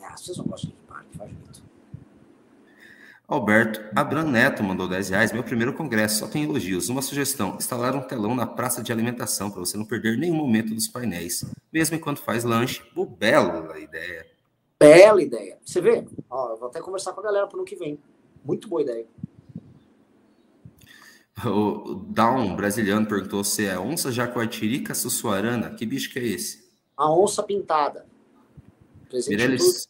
Ah, 0.00 0.12
as 0.12 0.20
pessoas 0.20 0.38
não 0.38 0.44
gostam 0.46 0.70
de 0.70 0.76
Linkin 0.76 0.86
Park, 0.86 1.06
faz 1.16 1.30
jeito. 1.30 1.76
Alberto 3.28 3.80
Abram 3.92 4.30
Neto 4.30 4.62
mandou 4.62 4.86
10 4.88 5.08
reais. 5.08 5.32
Meu 5.32 5.42
primeiro 5.42 5.74
congresso, 5.74 6.20
só 6.20 6.28
tem 6.28 6.44
elogios. 6.44 6.88
Uma 6.88 7.02
sugestão: 7.02 7.56
instalar 7.56 7.96
um 7.96 8.02
telão 8.02 8.36
na 8.36 8.46
praça 8.46 8.82
de 8.82 8.92
alimentação 8.92 9.50
para 9.50 9.58
você 9.58 9.76
não 9.76 9.84
perder 9.84 10.16
nenhum 10.16 10.36
momento 10.36 10.72
dos 10.72 10.86
painéis, 10.86 11.44
mesmo 11.72 11.96
enquanto 11.96 12.22
faz 12.22 12.44
lanche. 12.44 12.84
Oh, 12.94 13.04
bela 13.04 13.78
ideia. 13.80 14.26
Bela 14.78 15.20
ideia. 15.20 15.58
Você 15.64 15.80
vê? 15.80 16.06
Ó, 16.30 16.50
eu 16.50 16.56
vou 16.56 16.68
até 16.68 16.80
conversar 16.80 17.12
com 17.14 17.20
a 17.20 17.24
galera 17.24 17.48
para 17.48 17.56
o 17.56 17.60
ano 17.60 17.66
que 17.66 17.74
vem. 17.74 17.98
Muito 18.44 18.68
boa 18.68 18.82
ideia. 18.82 19.06
O 21.44 21.94
Down 21.94 22.56
brasileiro 22.56 23.04
perguntou 23.06 23.44
se 23.44 23.66
é 23.66 23.78
onça 23.78 24.10
jacuatirica 24.10 24.94
sussuarana. 24.94 25.70
Que 25.70 25.84
bicho 25.84 26.10
que 26.10 26.18
é 26.18 26.24
esse? 26.24 26.66
A 26.96 27.12
onça 27.12 27.42
pintada. 27.42 28.06
Mireles, 29.28 29.86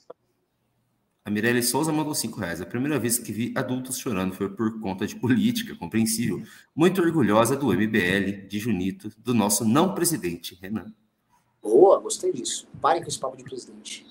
a 1.26 1.30
Mirelle 1.30 1.60
Souza 1.60 1.92
mandou 1.92 2.14
cinco 2.14 2.38
reais. 2.38 2.60
A 2.60 2.66
primeira 2.66 3.00
vez 3.00 3.18
que 3.18 3.32
vi 3.32 3.52
adultos 3.56 3.98
chorando 3.98 4.32
foi 4.32 4.48
por 4.48 4.78
conta 4.80 5.04
de 5.04 5.16
política, 5.16 5.74
compreensível. 5.74 6.40
Muito 6.72 7.02
orgulhosa 7.02 7.56
do 7.56 7.66
MBL, 7.72 8.46
de 8.48 8.58
Junito, 8.60 9.10
do 9.18 9.34
nosso 9.34 9.64
não 9.64 9.92
presidente, 9.92 10.56
Renan. 10.62 10.94
Boa, 11.60 11.98
gostei 11.98 12.32
disso. 12.32 12.68
Pare 12.80 13.00
com 13.00 13.08
esse 13.08 13.18
papo 13.18 13.36
de 13.36 13.42
presidente. 13.42 14.06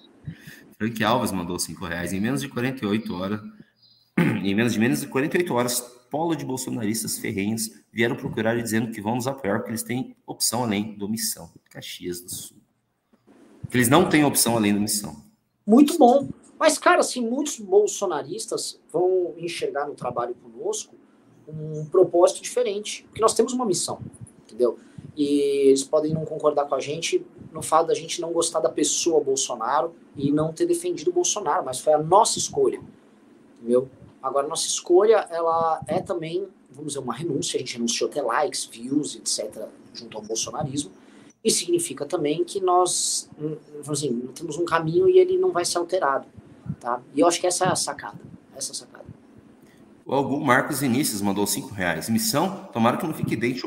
Frank 0.77 1.01
Alves 1.05 1.31
mandou 1.31 1.57
cinco 1.57 1.85
reais. 1.85 2.11
Em 2.11 2.19
menos 2.19 2.41
de 2.41 2.49
48 2.49 3.15
horas, 3.15 3.39
em 4.19 4.53
menos 4.53 4.73
de 4.73 4.79
menos 4.79 4.99
de 4.99 5.07
48 5.07 5.53
horas, 5.53 5.94
polo 6.09 6.35
de 6.35 6.45
bolsonaristas 6.45 7.17
ferrenhos 7.17 7.71
vieram 7.91 8.15
procurar 8.15 8.61
dizendo 8.61 8.91
que 8.91 9.01
vão 9.01 9.15
nos 9.15 9.27
apoiar 9.27 9.59
porque 9.59 9.71
eles 9.71 9.83
têm 9.83 10.15
opção 10.25 10.63
além 10.63 10.97
do 10.97 11.07
missão. 11.09 11.51
Caxias 11.69 12.21
do 12.21 12.29
Sul. 12.29 12.57
Que 13.69 13.77
eles 13.77 13.89
não 13.89 14.07
têm 14.07 14.23
opção 14.23 14.55
além 14.55 14.73
do 14.73 14.79
missão. 14.79 15.15
Muito 15.65 15.97
bom. 15.97 16.29
Mas, 16.59 16.77
cara, 16.77 17.01
assim, 17.01 17.21
muitos 17.21 17.59
bolsonaristas 17.59 18.79
vão 18.91 19.33
enxergar 19.37 19.87
no 19.87 19.93
trabalho 19.93 20.35
conosco 20.35 20.95
um 21.47 21.85
propósito 21.85 22.41
diferente, 22.41 23.03
porque 23.03 23.21
nós 23.21 23.33
temos 23.33 23.53
uma 23.53 23.65
missão, 23.65 23.99
entendeu? 24.43 24.79
E 25.15 25.67
eles 25.67 25.83
podem 25.83 26.13
não 26.13 26.25
concordar 26.25 26.65
com 26.65 26.75
a 26.75 26.79
gente 26.79 27.25
no 27.51 27.61
fato 27.61 27.87
da 27.87 27.93
gente 27.93 28.19
não 28.19 28.33
gostar 28.33 28.59
da 28.59 28.69
pessoa 28.69 29.23
Bolsonaro 29.23 29.93
e 30.15 30.31
não 30.31 30.51
ter 30.51 30.65
defendido 30.65 31.09
o 31.09 31.13
Bolsonaro, 31.13 31.63
mas 31.63 31.79
foi 31.79 31.93
a 31.93 31.97
nossa 31.97 32.37
escolha, 32.37 32.81
entendeu? 33.57 33.89
Agora, 34.25 34.47
nossa 34.47 34.65
escolha, 34.65 35.27
ela 35.29 35.79
é 35.85 36.01
também, 36.01 36.47
vamos 36.71 36.93
dizer, 36.93 36.99
uma 36.99 37.13
renúncia, 37.13 37.57
a 37.57 37.59
gente 37.59 37.75
renunciou 37.75 38.09
até 38.09 38.23
likes, 38.23 38.65
views, 38.65 39.15
etc., 39.15 39.67
junto 39.93 40.17
ao 40.17 40.23
bolsonarismo, 40.23 40.91
e 41.43 41.51
significa 41.51 42.07
também 42.07 42.43
que 42.43 42.59
nós, 42.59 43.29
assim, 43.87 44.27
temos 44.33 44.57
um 44.57 44.65
caminho 44.65 45.07
e 45.07 45.19
ele 45.19 45.37
não 45.37 45.51
vai 45.51 45.63
ser 45.63 45.77
alterado. 45.77 46.25
Tá? 46.79 46.99
E 47.13 47.19
eu 47.19 47.27
acho 47.27 47.39
que 47.39 47.45
essa 47.45 47.65
é 47.65 47.67
a 47.67 47.75
sacada. 47.75 48.19
Essa 48.55 48.71
é 48.71 48.73
a 48.73 48.75
sacada. 48.75 49.05
O 50.03 50.11
Algum 50.11 50.43
Marcos 50.43 50.81
Inícios 50.81 51.21
mandou 51.21 51.45
cinco 51.45 51.71
reais. 51.71 52.09
Missão, 52.09 52.67
tomara 52.73 52.97
que 52.97 53.05
não 53.05 53.13
fique 53.13 53.35
dente 53.35 53.61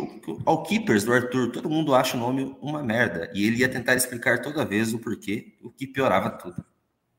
ao 0.45 0.65
Keepers 0.65 1.05
do 1.05 1.13
Arthur. 1.13 1.53
Todo 1.53 1.71
mundo 1.71 1.95
acha 1.95 2.17
o 2.17 2.21
nome 2.21 2.57
uma 2.61 2.83
merda. 2.83 3.31
E 3.33 3.47
ele 3.47 3.59
ia 3.59 3.69
tentar 3.69 3.95
explicar 3.95 4.43
toda 4.43 4.65
vez 4.65 4.93
o 4.93 4.99
porquê, 4.99 5.55
o 5.63 5.71
que 5.71 5.87
piorava 5.87 6.31
tudo. 6.31 6.65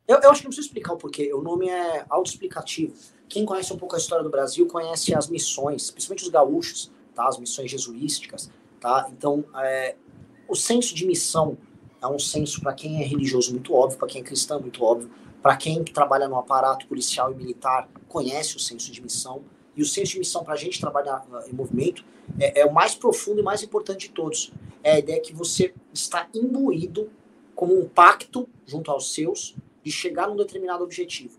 Eu, 0.05 0.19
eu 0.21 0.29
acho 0.29 0.41
que 0.41 0.47
não 0.47 0.49
preciso 0.49 0.67
explicar 0.67 0.93
o 0.93 0.97
porquê. 0.97 1.33
O 1.33 1.41
nome 1.41 1.69
é 1.69 2.03
autoexplicativo. 2.09 2.93
Quem 3.29 3.45
conhece 3.45 3.71
um 3.71 3.77
pouco 3.77 3.95
a 3.95 3.99
história 3.99 4.23
do 4.23 4.29
Brasil 4.29 4.65
conhece 4.65 5.13
as 5.13 5.29
missões, 5.29 5.91
principalmente 5.91 6.23
os 6.23 6.29
gaúchos, 6.29 6.91
tá? 7.13 7.27
as 7.27 7.37
missões 7.37 7.69
jesuísticas. 7.69 8.49
Tá? 8.79 9.07
Então, 9.11 9.45
é, 9.55 9.95
o 10.47 10.55
senso 10.55 10.95
de 10.95 11.05
missão 11.05 11.55
é 12.01 12.07
um 12.07 12.17
senso 12.17 12.59
para 12.59 12.73
quem 12.73 13.01
é 13.01 13.05
religioso 13.05 13.51
muito 13.51 13.73
óbvio, 13.73 13.99
para 13.99 14.07
quem 14.07 14.21
é 14.21 14.23
cristão 14.23 14.59
muito 14.59 14.83
óbvio, 14.83 15.11
para 15.43 15.55
quem 15.55 15.83
trabalha 15.83 16.27
no 16.27 16.37
aparato 16.37 16.87
policial 16.87 17.31
e 17.31 17.35
militar, 17.35 17.87
conhece 18.07 18.57
o 18.57 18.59
senso 18.59 18.91
de 18.91 19.01
missão. 19.01 19.43
E 19.75 19.81
o 19.81 19.85
senso 19.85 20.13
de 20.13 20.19
missão 20.19 20.43
para 20.43 20.55
a 20.55 20.57
gente 20.57 20.79
trabalhar 20.79 21.25
ah, 21.31 21.43
em 21.47 21.53
movimento 21.53 22.03
é, 22.39 22.61
é, 22.61 22.65
o 22.65 22.73
mais 22.73 22.95
profundo 22.95 23.39
e 23.39 23.43
mais 23.43 23.63
importante 23.63 24.07
de 24.07 24.13
todos. 24.13 24.51
É 24.83 24.93
a 24.93 24.99
ideia 24.99 25.21
que 25.21 25.33
você 25.33 25.73
está 25.93 26.27
imbuído 26.33 27.09
como 27.55 27.79
um 27.79 27.87
pacto 27.87 28.49
junto 28.65 28.91
aos 28.91 29.13
seus 29.13 29.55
de 29.83 29.91
chegar 29.91 30.27
num 30.27 30.35
determinado 30.35 30.83
objetivo. 30.83 31.38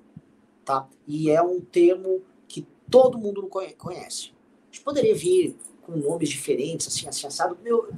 Tá? 0.70 0.86
E 1.04 1.28
é 1.28 1.42
um 1.42 1.60
termo 1.60 2.22
que 2.46 2.64
todo 2.88 3.18
mundo 3.18 3.44
conhece. 3.76 4.30
A 4.70 4.72
gente 4.72 4.84
poderia 4.84 5.16
vir 5.16 5.56
com 5.82 5.96
nomes 5.96 6.28
diferentes, 6.28 6.86
assim, 6.86 7.08
assim, 7.08 7.26
assado. 7.26 7.58
Meu, 7.60 7.88
eu 7.88 7.92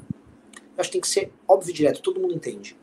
acho 0.78 0.88
que 0.88 0.92
tem 0.92 1.00
que 1.02 1.08
ser 1.08 1.30
óbvio 1.46 1.68
e 1.68 1.74
direto, 1.74 2.00
todo 2.00 2.18
mundo 2.18 2.32
entende. 2.32 2.74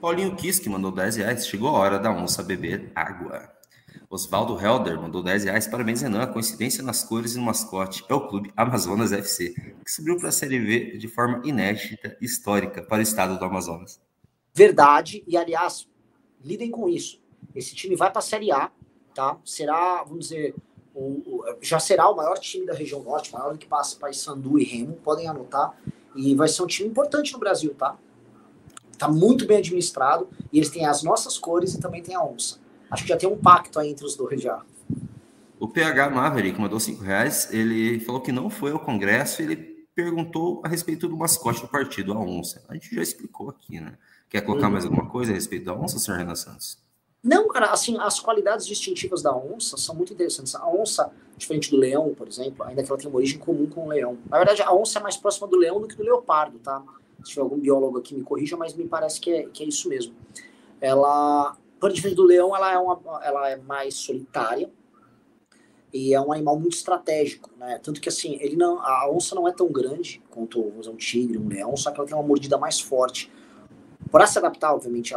Paulinho 0.00 0.34
Kiss, 0.36 0.58
que 0.58 0.70
mandou 0.70 0.90
10 0.90 1.16
reais, 1.16 1.46
chegou 1.46 1.68
a 1.68 1.72
hora 1.72 1.98
da 1.98 2.10
onça 2.10 2.42
beber 2.42 2.90
água. 2.94 3.52
Osvaldo 4.08 4.58
Helder 4.58 4.98
mandou 4.98 5.22
10 5.22 5.44
reais. 5.44 5.68
Parabéns, 5.68 6.00
Renan. 6.00 6.22
A 6.22 6.26
coincidência 6.26 6.82
nas 6.82 7.04
cores 7.04 7.34
e 7.34 7.38
no 7.38 7.44
mascote 7.44 8.02
é 8.08 8.14
o 8.14 8.26
clube 8.26 8.50
Amazonas 8.56 9.12
FC, 9.12 9.52
que 9.84 9.92
subiu 9.92 10.16
para 10.16 10.30
a 10.30 10.32
Série 10.32 10.58
V 10.58 10.96
de 10.96 11.08
forma 11.08 11.42
inédita 11.44 12.16
histórica 12.22 12.80
para 12.80 13.00
o 13.00 13.02
estado 13.02 13.38
do 13.38 13.44
Amazonas. 13.44 14.00
Verdade, 14.54 15.22
e 15.26 15.36
aliás, 15.36 15.86
lidem 16.42 16.70
com 16.70 16.88
isso. 16.88 17.20
Esse 17.54 17.74
time 17.74 17.94
vai 17.94 18.10
para 18.10 18.20
a 18.20 18.22
Série 18.22 18.50
A, 18.50 18.72
tá? 19.14 19.36
Será, 19.44 20.02
vamos 20.02 20.28
dizer, 20.28 20.54
o, 20.94 21.00
o, 21.00 21.44
já 21.60 21.78
será 21.78 22.08
o 22.08 22.16
maior 22.16 22.38
time 22.38 22.66
da 22.66 22.74
região 22.74 23.02
norte, 23.02 23.32
maior 23.32 23.52
do 23.52 23.58
que 23.58 23.66
passa 23.66 23.96
para 23.96 24.12
Sandu 24.12 24.58
e 24.58 24.64
Remo, 24.64 24.94
podem 25.02 25.28
anotar. 25.28 25.74
E 26.14 26.34
vai 26.34 26.48
ser 26.48 26.62
um 26.62 26.66
time 26.66 26.88
importante 26.88 27.32
no 27.32 27.38
Brasil, 27.38 27.74
tá? 27.74 27.96
Está 28.90 29.08
muito 29.08 29.46
bem 29.46 29.58
administrado 29.58 30.28
e 30.52 30.58
eles 30.58 30.68
têm 30.68 30.84
as 30.84 31.02
nossas 31.02 31.38
cores 31.38 31.74
e 31.74 31.80
também 31.80 32.02
tem 32.02 32.14
a 32.14 32.22
onça. 32.22 32.58
Acho 32.90 33.04
que 33.04 33.08
já 33.08 33.16
tem 33.16 33.28
um 33.28 33.36
pacto 33.36 33.78
aí 33.78 33.90
entre 33.90 34.04
os 34.04 34.16
dois 34.16 34.42
já. 34.42 34.62
O 35.58 35.68
PH 35.68 36.10
Maverick 36.10 36.60
mandou 36.60 36.80
cinco 36.80 37.02
reais. 37.02 37.52
Ele 37.52 38.00
falou 38.00 38.20
que 38.20 38.32
não 38.32 38.50
foi 38.50 38.72
ao 38.72 38.80
Congresso. 38.80 39.40
Ele 39.40 39.56
perguntou 39.94 40.60
a 40.64 40.68
respeito 40.68 41.06
do 41.06 41.16
mascote 41.16 41.60
do 41.60 41.68
partido, 41.68 42.12
a 42.12 42.18
onça. 42.18 42.64
A 42.68 42.74
gente 42.74 42.94
já 42.94 43.02
explicou 43.02 43.50
aqui, 43.50 43.80
né? 43.80 43.96
Quer 44.28 44.40
colocar 44.42 44.68
hum. 44.68 44.72
mais 44.72 44.84
alguma 44.84 45.08
coisa 45.08 45.32
a 45.32 45.34
respeito 45.34 45.66
da 45.66 45.74
onça, 45.74 45.98
senhor 45.98 46.18
Renan 46.18 46.34
Santos? 46.34 46.78
Não, 47.22 47.48
cara, 47.48 47.66
assim, 47.66 47.98
as 47.98 48.18
qualidades 48.18 48.66
distintivas 48.66 49.22
da 49.22 49.36
onça 49.36 49.76
são 49.76 49.94
muito 49.94 50.12
interessantes. 50.12 50.54
A 50.54 50.66
onça, 50.68 51.12
diferente 51.36 51.70
do 51.70 51.76
leão, 51.76 52.14
por 52.14 52.26
exemplo, 52.26 52.64
ainda 52.64 52.82
que 52.82 52.90
ela 52.90 52.98
tenha 52.98 53.10
uma 53.10 53.18
origem 53.18 53.38
comum 53.38 53.66
com 53.66 53.86
o 53.86 53.88
leão. 53.88 54.16
Na 54.28 54.38
verdade, 54.38 54.62
a 54.62 54.72
onça 54.72 54.98
é 54.98 55.02
mais 55.02 55.16
próxima 55.16 55.46
do 55.46 55.56
leão 55.56 55.80
do 55.80 55.86
que 55.86 55.96
do 55.96 56.02
leopardo, 56.02 56.58
tá? 56.58 56.82
se 57.24 57.30
tiver 57.30 57.42
algum 57.42 57.58
biólogo 57.58 57.98
aqui 57.98 58.14
me 58.14 58.22
corrija, 58.22 58.56
mas 58.56 58.74
me 58.74 58.86
parece 58.86 59.20
que 59.20 59.30
é, 59.30 59.42
que 59.44 59.62
é 59.62 59.66
isso 59.66 59.88
mesmo. 59.88 60.14
Ela, 60.80 61.56
por 61.78 61.92
diferente 61.92 62.16
do 62.16 62.24
leão, 62.24 62.54
ela 62.54 62.72
é, 62.72 62.78
uma, 62.78 63.00
ela 63.22 63.50
é 63.50 63.56
mais 63.56 63.94
solitária 63.94 64.70
e 65.92 66.14
é 66.14 66.20
um 66.20 66.32
animal 66.32 66.58
muito 66.58 66.74
estratégico, 66.74 67.50
né? 67.58 67.78
Tanto 67.82 68.00
que 68.00 68.08
assim, 68.08 68.38
ele 68.40 68.56
não, 68.56 68.80
a 68.80 69.10
onça 69.10 69.34
não 69.34 69.46
é 69.46 69.52
tão 69.52 69.70
grande 69.70 70.22
quanto 70.30 70.60
um 70.60 70.96
tigre, 70.96 71.36
um 71.36 71.48
leão, 71.48 71.76
só 71.76 71.90
que 71.90 71.98
ela 71.98 72.06
tem 72.06 72.16
uma 72.16 72.26
mordida 72.26 72.56
mais 72.56 72.80
forte. 72.80 73.30
Para 74.10 74.26
se 74.26 74.38
adaptar, 74.38 74.74
obviamente, 74.74 75.14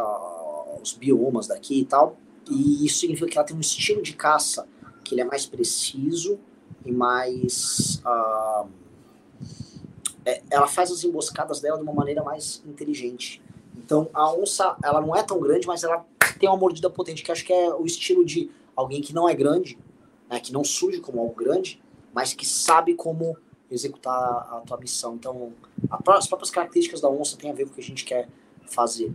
aos 0.78 0.92
biomas 0.92 1.46
daqui 1.46 1.80
e 1.80 1.84
tal, 1.84 2.16
e 2.50 2.84
isso 2.84 2.98
significa 2.98 3.30
que 3.30 3.38
ela 3.38 3.46
tem 3.46 3.56
um 3.56 3.60
estilo 3.60 4.02
de 4.02 4.12
caça 4.12 4.66
que 5.02 5.14
ele 5.14 5.20
é 5.20 5.24
mais 5.24 5.46
preciso 5.46 6.38
e 6.84 6.92
mais 6.92 8.02
uh, 8.04 8.68
é, 10.24 10.42
ela 10.50 10.66
faz 10.66 10.90
as 10.90 11.04
emboscadas 11.04 11.60
dela 11.60 11.76
de 11.76 11.82
uma 11.82 11.92
maneira 11.92 12.22
mais 12.22 12.62
inteligente. 12.66 13.42
Então 13.76 14.08
a 14.12 14.32
onça, 14.32 14.76
ela 14.82 15.00
não 15.00 15.14
é 15.14 15.22
tão 15.22 15.38
grande, 15.40 15.66
mas 15.66 15.84
ela 15.84 16.04
tem 16.38 16.48
uma 16.48 16.56
mordida 16.56 16.88
potente, 16.88 17.22
que 17.22 17.30
acho 17.30 17.44
que 17.44 17.52
é 17.52 17.74
o 17.74 17.84
estilo 17.84 18.24
de 18.24 18.50
alguém 18.74 19.00
que 19.00 19.14
não 19.14 19.28
é 19.28 19.34
grande, 19.34 19.78
né, 20.28 20.40
que 20.40 20.52
não 20.52 20.64
surge 20.64 21.00
como 21.00 21.20
algo 21.20 21.34
grande, 21.34 21.82
mas 22.12 22.32
que 22.32 22.46
sabe 22.46 22.94
como 22.94 23.36
executar 23.70 24.14
a 24.14 24.62
tua 24.66 24.78
missão. 24.78 25.14
Então, 25.14 25.52
as 26.08 26.26
próprias 26.26 26.50
características 26.50 27.00
da 27.00 27.08
onça 27.08 27.36
têm 27.36 27.50
a 27.50 27.54
ver 27.54 27.64
com 27.64 27.72
o 27.72 27.74
que 27.74 27.80
a 27.80 27.84
gente 27.84 28.04
quer 28.04 28.28
fazer. 28.66 29.12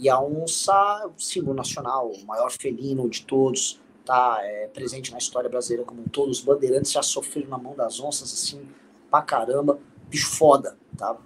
E 0.00 0.08
a 0.08 0.18
onça 0.18 0.72
é 1.04 1.10
símbolo 1.18 1.54
nacional, 1.54 2.10
o 2.10 2.24
maior 2.24 2.50
felino 2.50 3.06
de 3.06 3.22
todos, 3.22 3.78
tá 4.02 4.38
é, 4.40 4.66
presente 4.68 5.12
na 5.12 5.18
história 5.18 5.50
brasileira 5.50 5.84
como 5.84 6.00
um 6.00 6.08
todo. 6.08 6.30
Os 6.30 6.40
bandeirantes 6.40 6.90
já 6.90 7.02
sofreram 7.02 7.50
na 7.50 7.58
mão 7.58 7.76
das 7.76 8.00
onças, 8.00 8.32
assim, 8.32 8.66
pra 9.10 9.20
caramba 9.20 9.78
bicho 10.08 10.30
foda, 10.30 10.74
tá? 10.96 11.18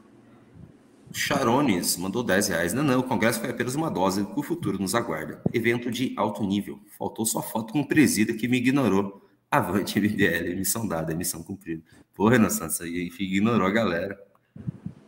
Charones 1.12 1.96
mandou 1.96 2.24
10 2.24 2.48
reais. 2.48 2.72
Não, 2.72 2.82
não, 2.82 2.98
o 2.98 3.04
congresso 3.04 3.38
foi 3.38 3.50
apenas 3.50 3.76
uma 3.76 3.88
dose 3.88 4.26
que 4.26 4.40
o 4.40 4.42
futuro 4.42 4.76
nos 4.76 4.96
aguarda. 4.96 5.40
Evento 5.52 5.88
de 5.88 6.12
alto 6.16 6.42
nível. 6.42 6.80
Faltou 6.98 7.24
só 7.24 7.40
foto 7.40 7.72
com 7.72 7.80
o 7.80 7.86
presida 7.86 8.34
que 8.34 8.48
me 8.48 8.56
ignorou. 8.56 9.24
Avante, 9.48 10.00
MBL, 10.00 10.56
missão 10.56 10.88
dada, 10.88 11.14
missão 11.14 11.44
cumprida. 11.44 11.84
Pô, 12.12 12.28
Renan 12.28 12.50
Santos, 12.50 12.80
aí 12.80 13.08
ignorou 13.20 13.64
a 13.64 13.70
galera. 13.70 14.20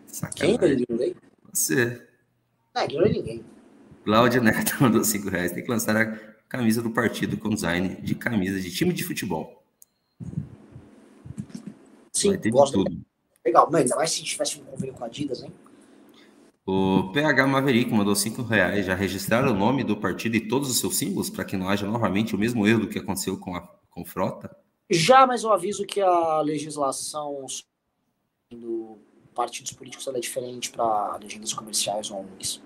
Sacanagem. 0.07 0.59
Quem 0.59 0.69
eu 0.69 0.79
ignorei? 0.79 1.17
Você. 1.53 2.07
Não, 2.73 2.85
ignorei 2.85 3.13
ninguém. 3.13 3.56
Cláudia 4.07 4.41
Neto 4.41 4.77
mandou 4.81 5.03
5 5.03 5.29
reais. 5.29 5.51
Tem 5.51 5.65
que 5.65 5.69
lançar 5.69 5.97
a 5.97 6.07
camisa 6.49 6.81
do 6.81 6.91
partido 6.91 7.37
com 7.37 7.49
design 7.51 7.97
de 8.01 8.15
camisa 8.15 8.61
de 8.61 8.73
time 8.73 8.93
de 8.93 9.03
futebol. 9.03 9.65
Sim, 12.13 12.29
Vai 12.29 12.39
ter 12.39 12.51
de 12.51 12.51
gosto. 12.51 12.85
tudo. 12.85 13.05
Legal, 13.45 13.69
mas 13.71 13.83
ainda 13.83 13.97
mais 13.97 14.13
se 14.13 14.23
tivesse 14.23 14.61
um 14.61 14.65
convênio 14.65 14.95
com 14.95 15.03
a 15.03 15.09
Adidas, 15.09 15.43
hein? 15.43 15.53
O 16.65 17.11
PH 17.13 17.47
Maverick 17.49 17.93
mandou 17.93 18.15
5 18.15 18.43
reais. 18.43 18.87
Já 18.87 18.95
registraram 18.95 19.51
o 19.51 19.57
nome 19.57 19.83
do 19.83 19.97
partido 19.97 20.37
e 20.37 20.49
todos 20.49 20.71
os 20.71 20.79
seus 20.79 20.97
símbolos 20.97 21.29
para 21.29 21.45
que 21.45 21.57
não 21.57 21.69
haja 21.69 21.87
novamente 21.87 22.35
o 22.35 22.39
mesmo 22.39 22.65
erro 22.65 22.83
do 22.83 22.89
que 22.89 23.01
aconteceu 23.01 23.37
com 23.37 23.57
a 23.57 23.61
com 23.91 24.05
Frota? 24.05 24.55
Já, 24.89 25.27
mas 25.27 25.43
eu 25.43 25.53
aviso 25.53 25.85
que 25.85 26.01
a 26.01 26.41
legislação 26.43 27.45
do 28.53 28.99
partidos 29.35 29.73
políticos 29.73 30.07
é 30.07 30.21
diferente 30.21 30.71
para 30.71 31.17
legendas 31.17 31.53
comerciais 31.53 32.11
ou 32.11 32.21
ONGs. 32.21 32.61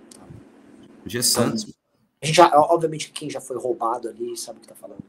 G 1.06 1.22
Santos, 1.22 1.72
A 2.22 2.26
gente 2.26 2.36
já, 2.36 2.50
obviamente, 2.54 3.10
quem 3.10 3.30
já 3.30 3.40
foi 3.40 3.56
roubado 3.56 4.08
ali 4.08 4.36
sabe 4.36 4.58
o 4.58 4.60
que 4.60 4.68
tá 4.68 4.74
falando. 4.74 5.02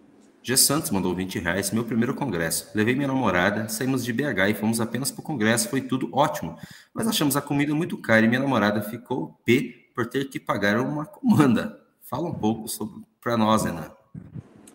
G 0.44 0.58
Santos 0.58 0.90
mandou 0.90 1.14
20 1.14 1.40
reais. 1.40 1.72
Meu 1.72 1.84
primeiro 1.84 2.16
congresso. 2.16 2.70
Levei 2.74 2.96
minha 2.96 3.08
namorada, 3.08 3.70
saímos 3.70 4.04
de 4.04 4.12
BH 4.12 4.50
e 4.50 4.54
fomos 4.56 4.82
apenas 4.82 5.12
para 5.12 5.22
o 5.22 5.24
congresso. 5.24 5.70
Foi 5.70 5.82
tudo 5.82 6.10
ótimo. 6.12 6.58
Mas 6.94 7.08
achamos 7.08 7.38
a 7.38 7.42
comida 7.42 7.76
muito 7.76 7.98
cara 7.98 8.26
e 8.26 8.28
minha 8.28 8.42
namorada 8.42 8.82
ficou 8.82 9.38
P 9.46 9.90
por 9.94 10.08
ter 10.08 10.26
que 10.30 10.40
pagar 10.40 10.80
uma 10.80 11.06
comanda. 11.06 11.80
Fala 12.02 12.28
um 12.28 12.34
pouco 12.34 12.68
sobre 12.68 13.04
para 13.22 13.38
nós, 13.38 13.64
Renan. 13.64 13.92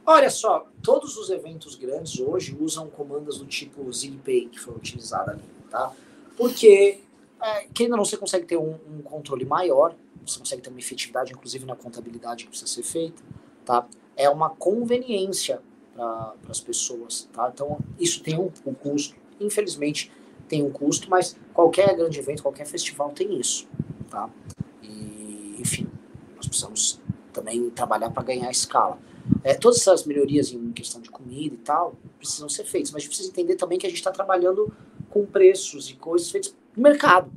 Olha 0.05 0.31
só, 0.31 0.69
todos 0.83 1.17
os 1.17 1.31
eventos 1.31 1.75
grandes 1.75 2.21
hoje 2.21 2.57
usam 2.61 2.89
comandas 2.89 3.39
do 3.39 3.45
tipo 3.45 3.93
ZigPay 3.93 4.49
que 4.49 4.61
foi 4.61 4.73
utilizada 4.75 5.33
ali, 5.33 5.43
tá? 5.69 5.93
Porque, 6.37 7.01
é, 7.41 7.67
que 7.73 7.85
ainda 7.85 7.97
não 7.97 8.05
você 8.05 8.17
consegue 8.17 8.47
ter 8.47 8.57
um, 8.57 8.75
um, 8.89 9.03
controle 9.03 9.45
maior, 9.45 9.95
você 10.25 10.39
consegue 10.39 10.63
ter 10.63 10.71
uma 10.71 10.79
efetividade, 10.79 11.33
inclusive 11.33 11.65
na 11.65 11.77
contabilidade 11.77 12.45
que 12.45 12.51
precisa 12.51 12.71
ser 12.71 12.83
feita, 12.83 13.23
tá? 13.65 13.87
É 14.17 14.29
uma 14.31 14.51
conveniência 14.51 15.61
para 15.95 16.35
as 16.49 16.61
pessoas, 16.61 17.29
tá? 17.33 17.51
Então, 17.53 17.79
isso 17.99 18.23
tem 18.23 18.39
um, 18.39 18.51
um 18.67 18.75
custo. 18.75 19.15
Infelizmente, 19.41 20.11
tem 20.49 20.63
um 20.63 20.71
custo, 20.71 21.11
mas 21.11 21.37
qualquer 21.53 21.95
grande 21.97 22.19
evento, 22.19 22.43
qualquer 22.43 22.67
festival 22.67 23.11
tem 23.11 23.39
isso, 23.39 23.69
tá? 24.11 24.31
E, 24.83 25.57
enfim, 25.59 25.87
nós 26.37 26.47
precisamos 26.47 27.01
também 27.33 27.69
trabalhar 27.71 28.11
para 28.11 28.23
ganhar 28.23 28.51
escala. 28.51 28.99
É, 29.43 29.55
todas 29.55 29.81
essas 29.81 30.05
melhorias 30.05 30.53
em 30.53 30.73
questão 30.73 31.01
de 31.01 31.11
comida 31.11 31.55
e 31.55 31.59
tal 31.59 31.97
precisam 32.19 32.49
ser 32.49 32.65
feitas, 32.65 32.91
mas 32.91 32.99
a 32.99 33.01
gente 33.01 33.09
precisa 33.09 33.29
entender 33.29 33.57
também 33.57 33.79
que 33.79 33.87
a 33.87 33.89
gente 33.89 33.99
está 33.99 34.11
trabalhando 34.11 34.73
com 35.11 35.27
preços 35.27 35.91
e 35.91 35.95
coisas 35.95 36.31
feitas 36.31 36.55
no 36.77 36.83
mercado. 36.83 37.31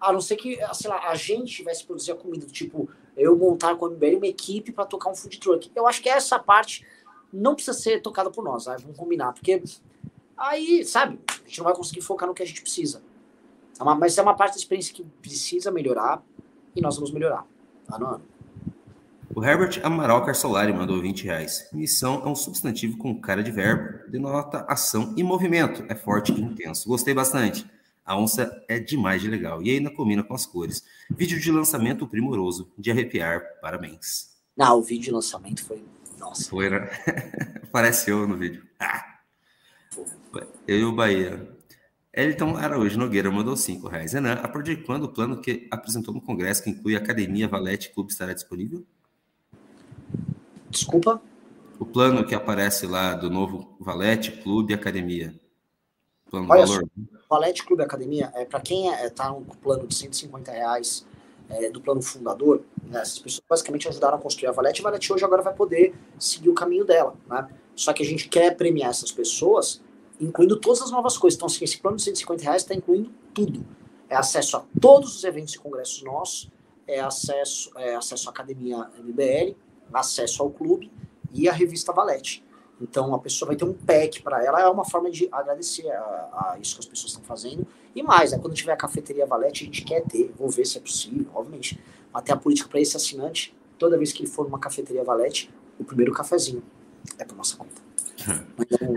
A 0.00 0.12
não 0.12 0.20
ser 0.20 0.36
que, 0.36 0.58
sei 0.74 0.90
lá, 0.90 1.08
a 1.08 1.14
gente 1.14 1.54
tivesse 1.54 1.84
produzir 1.84 2.12
a 2.12 2.14
comida, 2.14 2.46
tipo, 2.46 2.88
eu 3.16 3.36
montar 3.36 3.74
com 3.76 3.86
a 3.86 3.90
MBL 3.90 4.16
uma 4.16 4.26
equipe 4.26 4.72
para 4.72 4.84
tocar 4.84 5.10
um 5.10 5.14
food 5.14 5.38
truck. 5.38 5.70
Eu 5.74 5.86
acho 5.86 6.02
que 6.02 6.08
essa 6.08 6.38
parte 6.38 6.86
não 7.32 7.54
precisa 7.54 7.76
ser 7.76 8.00
tocada 8.00 8.30
por 8.30 8.44
nós, 8.44 8.64
vamos 8.64 8.96
combinar, 8.96 9.32
porque 9.32 9.62
aí, 10.36 10.84
sabe, 10.84 11.18
a 11.28 11.46
gente 11.46 11.58
não 11.58 11.64
vai 11.64 11.74
conseguir 11.74 12.02
focar 12.02 12.28
no 12.28 12.34
que 12.34 12.42
a 12.42 12.46
gente 12.46 12.62
precisa. 12.62 13.02
É 13.78 13.82
uma, 13.82 13.94
mas 13.94 14.16
é 14.16 14.22
uma 14.22 14.34
parte 14.34 14.52
da 14.52 14.58
experiência 14.58 14.94
que 14.94 15.04
precisa 15.20 15.70
melhorar 15.70 16.22
e 16.74 16.80
nós 16.80 16.96
vamos 16.96 17.10
melhorar, 17.10 17.46
ano 17.92 18.06
a 18.06 18.10
ano. 18.14 18.22
O 19.34 19.44
Herbert 19.44 19.80
Amaral 19.82 20.24
Carsolari 20.24 20.72
mandou 20.72 20.98
20 21.02 21.24
reais. 21.24 21.68
Missão 21.70 22.22
é 22.24 22.28
um 22.28 22.34
substantivo 22.34 22.96
com 22.96 23.20
cara 23.20 23.42
de 23.42 23.50
verbo, 23.50 24.08
denota 24.08 24.64
ação 24.66 25.12
e 25.14 25.22
movimento. 25.22 25.84
É 25.90 25.94
forte 25.94 26.32
e 26.32 26.40
intenso. 26.40 26.88
Gostei 26.88 27.12
bastante. 27.12 27.70
A 28.06 28.16
onça 28.16 28.64
é 28.68 28.78
demais 28.78 29.20
de 29.20 29.28
legal 29.28 29.60
e 29.60 29.70
ainda 29.70 29.90
combina 29.90 30.22
com 30.22 30.32
as 30.32 30.46
cores. 30.46 30.84
Vídeo 31.10 31.40
de 31.40 31.50
lançamento 31.50 32.06
primoroso, 32.06 32.70
de 32.78 32.92
arrepiar. 32.92 33.42
Parabéns. 33.60 34.36
Não, 34.56 34.78
o 34.78 34.82
vídeo 34.82 35.06
de 35.06 35.10
lançamento 35.10 35.64
foi. 35.64 35.84
Nossa. 36.16 36.48
Foi, 36.48 36.70
né? 36.70 36.88
Apareceu 37.64 38.28
no 38.28 38.36
vídeo. 38.36 38.64
Ah. 38.78 39.18
Eu 40.68 40.78
e 40.78 40.84
o 40.84 40.92
Bahia. 40.92 41.56
Elton 42.12 42.56
Araújo 42.56 42.96
Nogueira 42.96 43.30
mandou 43.30 43.56
5 43.56 43.88
reais. 43.88 44.12
Renan, 44.12 44.34
a 44.34 44.48
partir 44.48 44.76
de 44.76 44.84
quando 44.84 45.04
o 45.04 45.08
plano 45.08 45.40
que 45.40 45.66
apresentou 45.70 46.14
no 46.14 46.20
Congresso, 46.20 46.62
que 46.62 46.70
inclui 46.70 46.94
Academia, 46.96 47.48
Valete 47.48 47.92
Clube, 47.92 48.12
estará 48.12 48.32
disponível? 48.32 48.86
Desculpa? 50.70 51.20
O 51.78 51.84
plano 51.84 52.24
que 52.24 52.34
aparece 52.34 52.86
lá 52.86 53.14
do 53.14 53.28
novo 53.28 53.76
Valete 53.80 54.30
Clube 54.30 54.72
Academia. 54.72 55.34
Plano 56.30 56.46
Olha 56.48 56.64
valor. 56.64 56.84
Só, 56.84 57.15
Valete 57.28 57.64
Clube 57.64 57.82
Academia, 57.82 58.32
é, 58.34 58.44
para 58.44 58.60
quem 58.60 58.88
está 58.88 59.04
é, 59.04 59.10
tá 59.10 59.30
no 59.30 59.42
plano 59.56 59.86
de 59.86 59.94
150 59.94 60.50
reais 60.52 61.06
é, 61.48 61.70
do 61.70 61.80
plano 61.80 62.02
fundador, 62.02 62.62
né, 62.84 63.00
essas 63.00 63.18
pessoas 63.18 63.42
basicamente 63.48 63.88
ajudaram 63.88 64.16
a 64.16 64.20
construir 64.20 64.48
a 64.48 64.52
Valete. 64.52 64.80
A 64.80 64.84
Valete 64.84 65.12
hoje 65.12 65.24
agora 65.24 65.42
vai 65.42 65.54
poder 65.54 65.94
seguir 66.18 66.48
o 66.48 66.54
caminho 66.54 66.84
dela. 66.84 67.14
Né? 67.26 67.48
Só 67.74 67.92
que 67.92 68.02
a 68.02 68.06
gente 68.06 68.28
quer 68.28 68.56
premiar 68.56 68.90
essas 68.90 69.12
pessoas 69.12 69.80
incluindo 70.20 70.58
todas 70.58 70.82
as 70.82 70.90
novas 70.90 71.16
coisas. 71.18 71.36
Então, 71.36 71.46
assim, 71.46 71.64
esse 71.64 71.78
plano 71.78 71.96
de 71.96 72.04
150 72.04 72.42
reais 72.42 72.62
está 72.62 72.74
incluindo 72.74 73.10
tudo. 73.34 73.66
É 74.08 74.16
acesso 74.16 74.56
a 74.56 74.64
todos 74.80 75.16
os 75.16 75.24
eventos 75.24 75.54
e 75.54 75.58
congressos 75.58 76.02
nossos, 76.02 76.50
é 76.86 77.00
acesso, 77.00 77.70
é 77.76 77.96
acesso 77.96 78.28
à 78.28 78.30
Academia 78.30 78.88
MBL, 78.98 79.56
acesso 79.92 80.42
ao 80.42 80.50
clube 80.50 80.90
e 81.32 81.48
à 81.48 81.52
revista 81.52 81.92
Valete. 81.92 82.44
Então 82.80 83.14
a 83.14 83.18
pessoa 83.18 83.48
vai 83.48 83.56
ter 83.56 83.64
um 83.64 83.72
pack 83.72 84.22
para 84.22 84.44
ela, 84.44 84.60
é 84.60 84.68
uma 84.68 84.84
forma 84.84 85.10
de 85.10 85.28
agradecer 85.32 85.90
a, 85.90 85.98
a, 85.98 86.58
isso 86.60 86.74
que 86.74 86.80
as 86.80 86.86
pessoas 86.86 87.12
estão 87.12 87.24
fazendo. 87.24 87.66
E 87.94 88.02
mais, 88.02 88.32
né, 88.32 88.38
quando 88.38 88.54
tiver 88.54 88.72
a 88.72 88.76
cafeteria 88.76 89.24
Valete, 89.26 89.64
a 89.64 89.66
gente 89.66 89.82
quer 89.82 90.02
ter, 90.02 90.32
vou 90.36 90.50
ver 90.50 90.66
se 90.66 90.76
é 90.76 90.80
possível, 90.80 91.26
obviamente, 91.34 91.80
até 92.12 92.32
a 92.32 92.36
política 92.36 92.68
para 92.68 92.80
esse 92.80 92.96
assinante, 92.96 93.56
toda 93.78 93.96
vez 93.96 94.12
que 94.12 94.22
ele 94.22 94.30
for 94.30 94.44
numa 94.44 94.58
cafeteria 94.58 95.02
Valete, 95.02 95.50
o 95.78 95.84
primeiro 95.84 96.12
cafezinho 96.12 96.62
é 97.18 97.24
por 97.24 97.36
nossa 97.36 97.56
conta. 97.56 97.82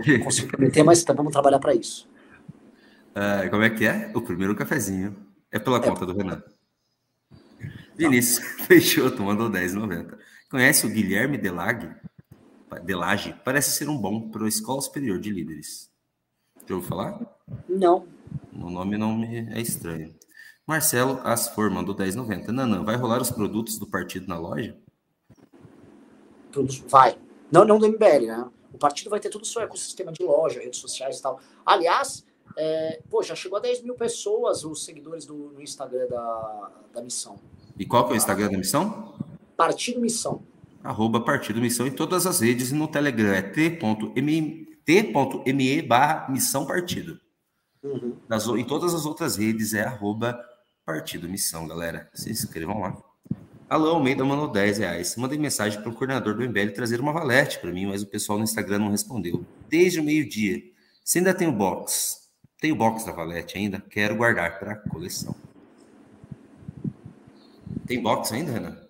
não 0.06 0.24
consigo 0.24 0.48
prometer, 0.48 0.82
mas 0.82 1.02
tá, 1.02 1.12
vamos 1.12 1.32
trabalhar 1.32 1.58
para 1.58 1.74
isso. 1.74 2.08
Uh, 3.10 3.50
como 3.50 3.62
é 3.62 3.70
que 3.70 3.86
é? 3.86 4.10
O 4.14 4.20
primeiro 4.20 4.54
cafezinho 4.54 5.16
é 5.50 5.58
pela 5.58 5.78
é. 5.78 5.80
conta 5.80 6.06
do 6.06 6.16
Renan. 6.16 6.42
Vinícius 7.96 8.40
Peixoto 8.66 9.22
mandou 9.22 9.50
10,90. 9.50 10.18
Conhece 10.50 10.86
o 10.86 10.90
Guilherme 10.90 11.36
Delag? 11.38 11.88
Delage? 12.78 13.34
Parece 13.44 13.72
ser 13.72 13.88
um 13.88 13.98
bom 13.98 14.30
para 14.30 14.44
a 14.44 14.48
Escola 14.48 14.80
Superior 14.80 15.18
de 15.18 15.30
Líderes. 15.30 15.90
Já 16.66 16.74
ouviu 16.74 16.88
falar? 16.88 17.20
Não. 17.68 18.06
O 18.52 18.70
nome 18.70 18.96
não 18.96 19.16
me 19.16 19.52
é 19.52 19.60
estranho. 19.60 20.14
Marcelo 20.66 21.20
Asfor 21.24 21.70
mandou 21.70 21.94
10,90. 21.94 22.48
Nanã, 22.48 22.84
vai 22.84 22.96
rolar 22.96 23.20
os 23.20 23.30
produtos 23.30 23.78
do 23.78 23.86
partido 23.86 24.28
na 24.28 24.38
loja? 24.38 24.76
Vai. 26.88 27.18
Não, 27.50 27.64
não 27.64 27.78
do 27.78 27.88
MBL, 27.88 28.26
né? 28.26 28.48
O 28.72 28.78
partido 28.78 29.10
vai 29.10 29.18
ter 29.18 29.30
todo 29.30 29.42
o 29.42 29.46
seu 29.46 29.62
ecossistema 29.62 30.12
de 30.12 30.22
loja, 30.22 30.60
redes 30.60 30.78
sociais 30.78 31.18
e 31.18 31.22
tal. 31.22 31.40
Aliás, 31.66 32.24
é, 32.56 33.00
pô, 33.10 33.22
já 33.22 33.34
chegou 33.34 33.58
a 33.58 33.60
10 33.60 33.82
mil 33.82 33.94
pessoas 33.94 34.64
os 34.64 34.84
seguidores 34.84 35.26
do, 35.26 35.34
no 35.34 35.60
Instagram 35.60 36.06
da, 36.06 36.70
da 36.92 37.02
missão. 37.02 37.38
E 37.78 37.84
qual 37.84 38.04
que 38.04 38.10
é 38.10 38.14
o 38.14 38.16
Instagram 38.16 38.50
da 38.50 38.58
missão? 38.58 39.14
Partido 39.56 40.00
Missão. 40.00 40.42
Arroba 40.82 41.20
Partido 41.20 41.60
Missão 41.60 41.86
em 41.86 41.90
todas 41.90 42.26
as 42.26 42.40
redes 42.40 42.70
e 42.70 42.74
no 42.74 42.88
Telegram 42.88 43.32
é 43.32 43.42
t.me 43.42 44.70
t.me 44.84 45.82
barra 45.82 46.28
Missão 46.30 46.66
Partido. 46.66 47.20
Uhum. 47.82 48.16
Nas, 48.28 48.46
em 48.46 48.64
todas 48.64 48.94
as 48.94 49.06
outras 49.06 49.36
redes 49.36 49.74
é 49.74 49.82
arroba 49.82 50.40
Partido 50.84 51.28
Missão, 51.28 51.68
galera. 51.68 52.10
Se 52.12 52.30
inscrevam 52.30 52.80
lá. 52.80 52.96
Alô, 53.68 53.90
Almeida 53.90 54.24
mandou 54.24 54.48
10 54.48 54.78
reais. 54.78 55.16
Mandei 55.16 55.38
mensagem 55.38 55.80
para 55.80 55.90
o 55.90 55.94
coordenador 55.94 56.34
do 56.34 56.42
MBL 56.42 56.72
trazer 56.74 56.98
uma 57.00 57.12
valete 57.12 57.60
para 57.60 57.70
mim, 57.70 57.86
mas 57.86 58.02
o 58.02 58.06
pessoal 58.06 58.36
no 58.36 58.44
Instagram 58.44 58.80
não 58.80 58.90
respondeu. 58.90 59.44
Desde 59.68 60.00
o 60.00 60.02
meio-dia. 60.02 60.60
Se 61.04 61.18
ainda 61.18 61.32
tem 61.32 61.46
o 61.46 61.52
box, 61.52 62.28
tem 62.60 62.72
o 62.72 62.76
box 62.76 63.04
da 63.04 63.12
valete 63.12 63.56
ainda, 63.56 63.80
quero 63.80 64.16
guardar 64.16 64.58
para 64.58 64.72
a 64.72 64.76
coleção. 64.76 65.34
Tem 67.86 68.02
box 68.02 68.32
ainda, 68.32 68.52
Renan? 68.52 68.89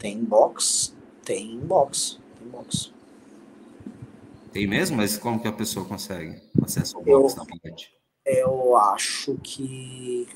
Tem 0.00 0.24
box, 0.24 0.94
tem 1.22 1.58
box, 1.58 2.18
tem 2.38 2.48
box. 2.48 2.90
Tem 4.50 4.66
mesmo? 4.66 4.96
Mas 4.96 5.18
como 5.18 5.38
que 5.38 5.46
a 5.46 5.52
pessoa 5.52 5.84
consegue 5.84 6.40
acesso 6.62 6.96
ao 6.96 7.04
box 7.04 7.36
eu, 7.36 7.44
na? 7.44 7.70
Eu 8.24 8.76
acho 8.78 9.36
que 9.42 10.26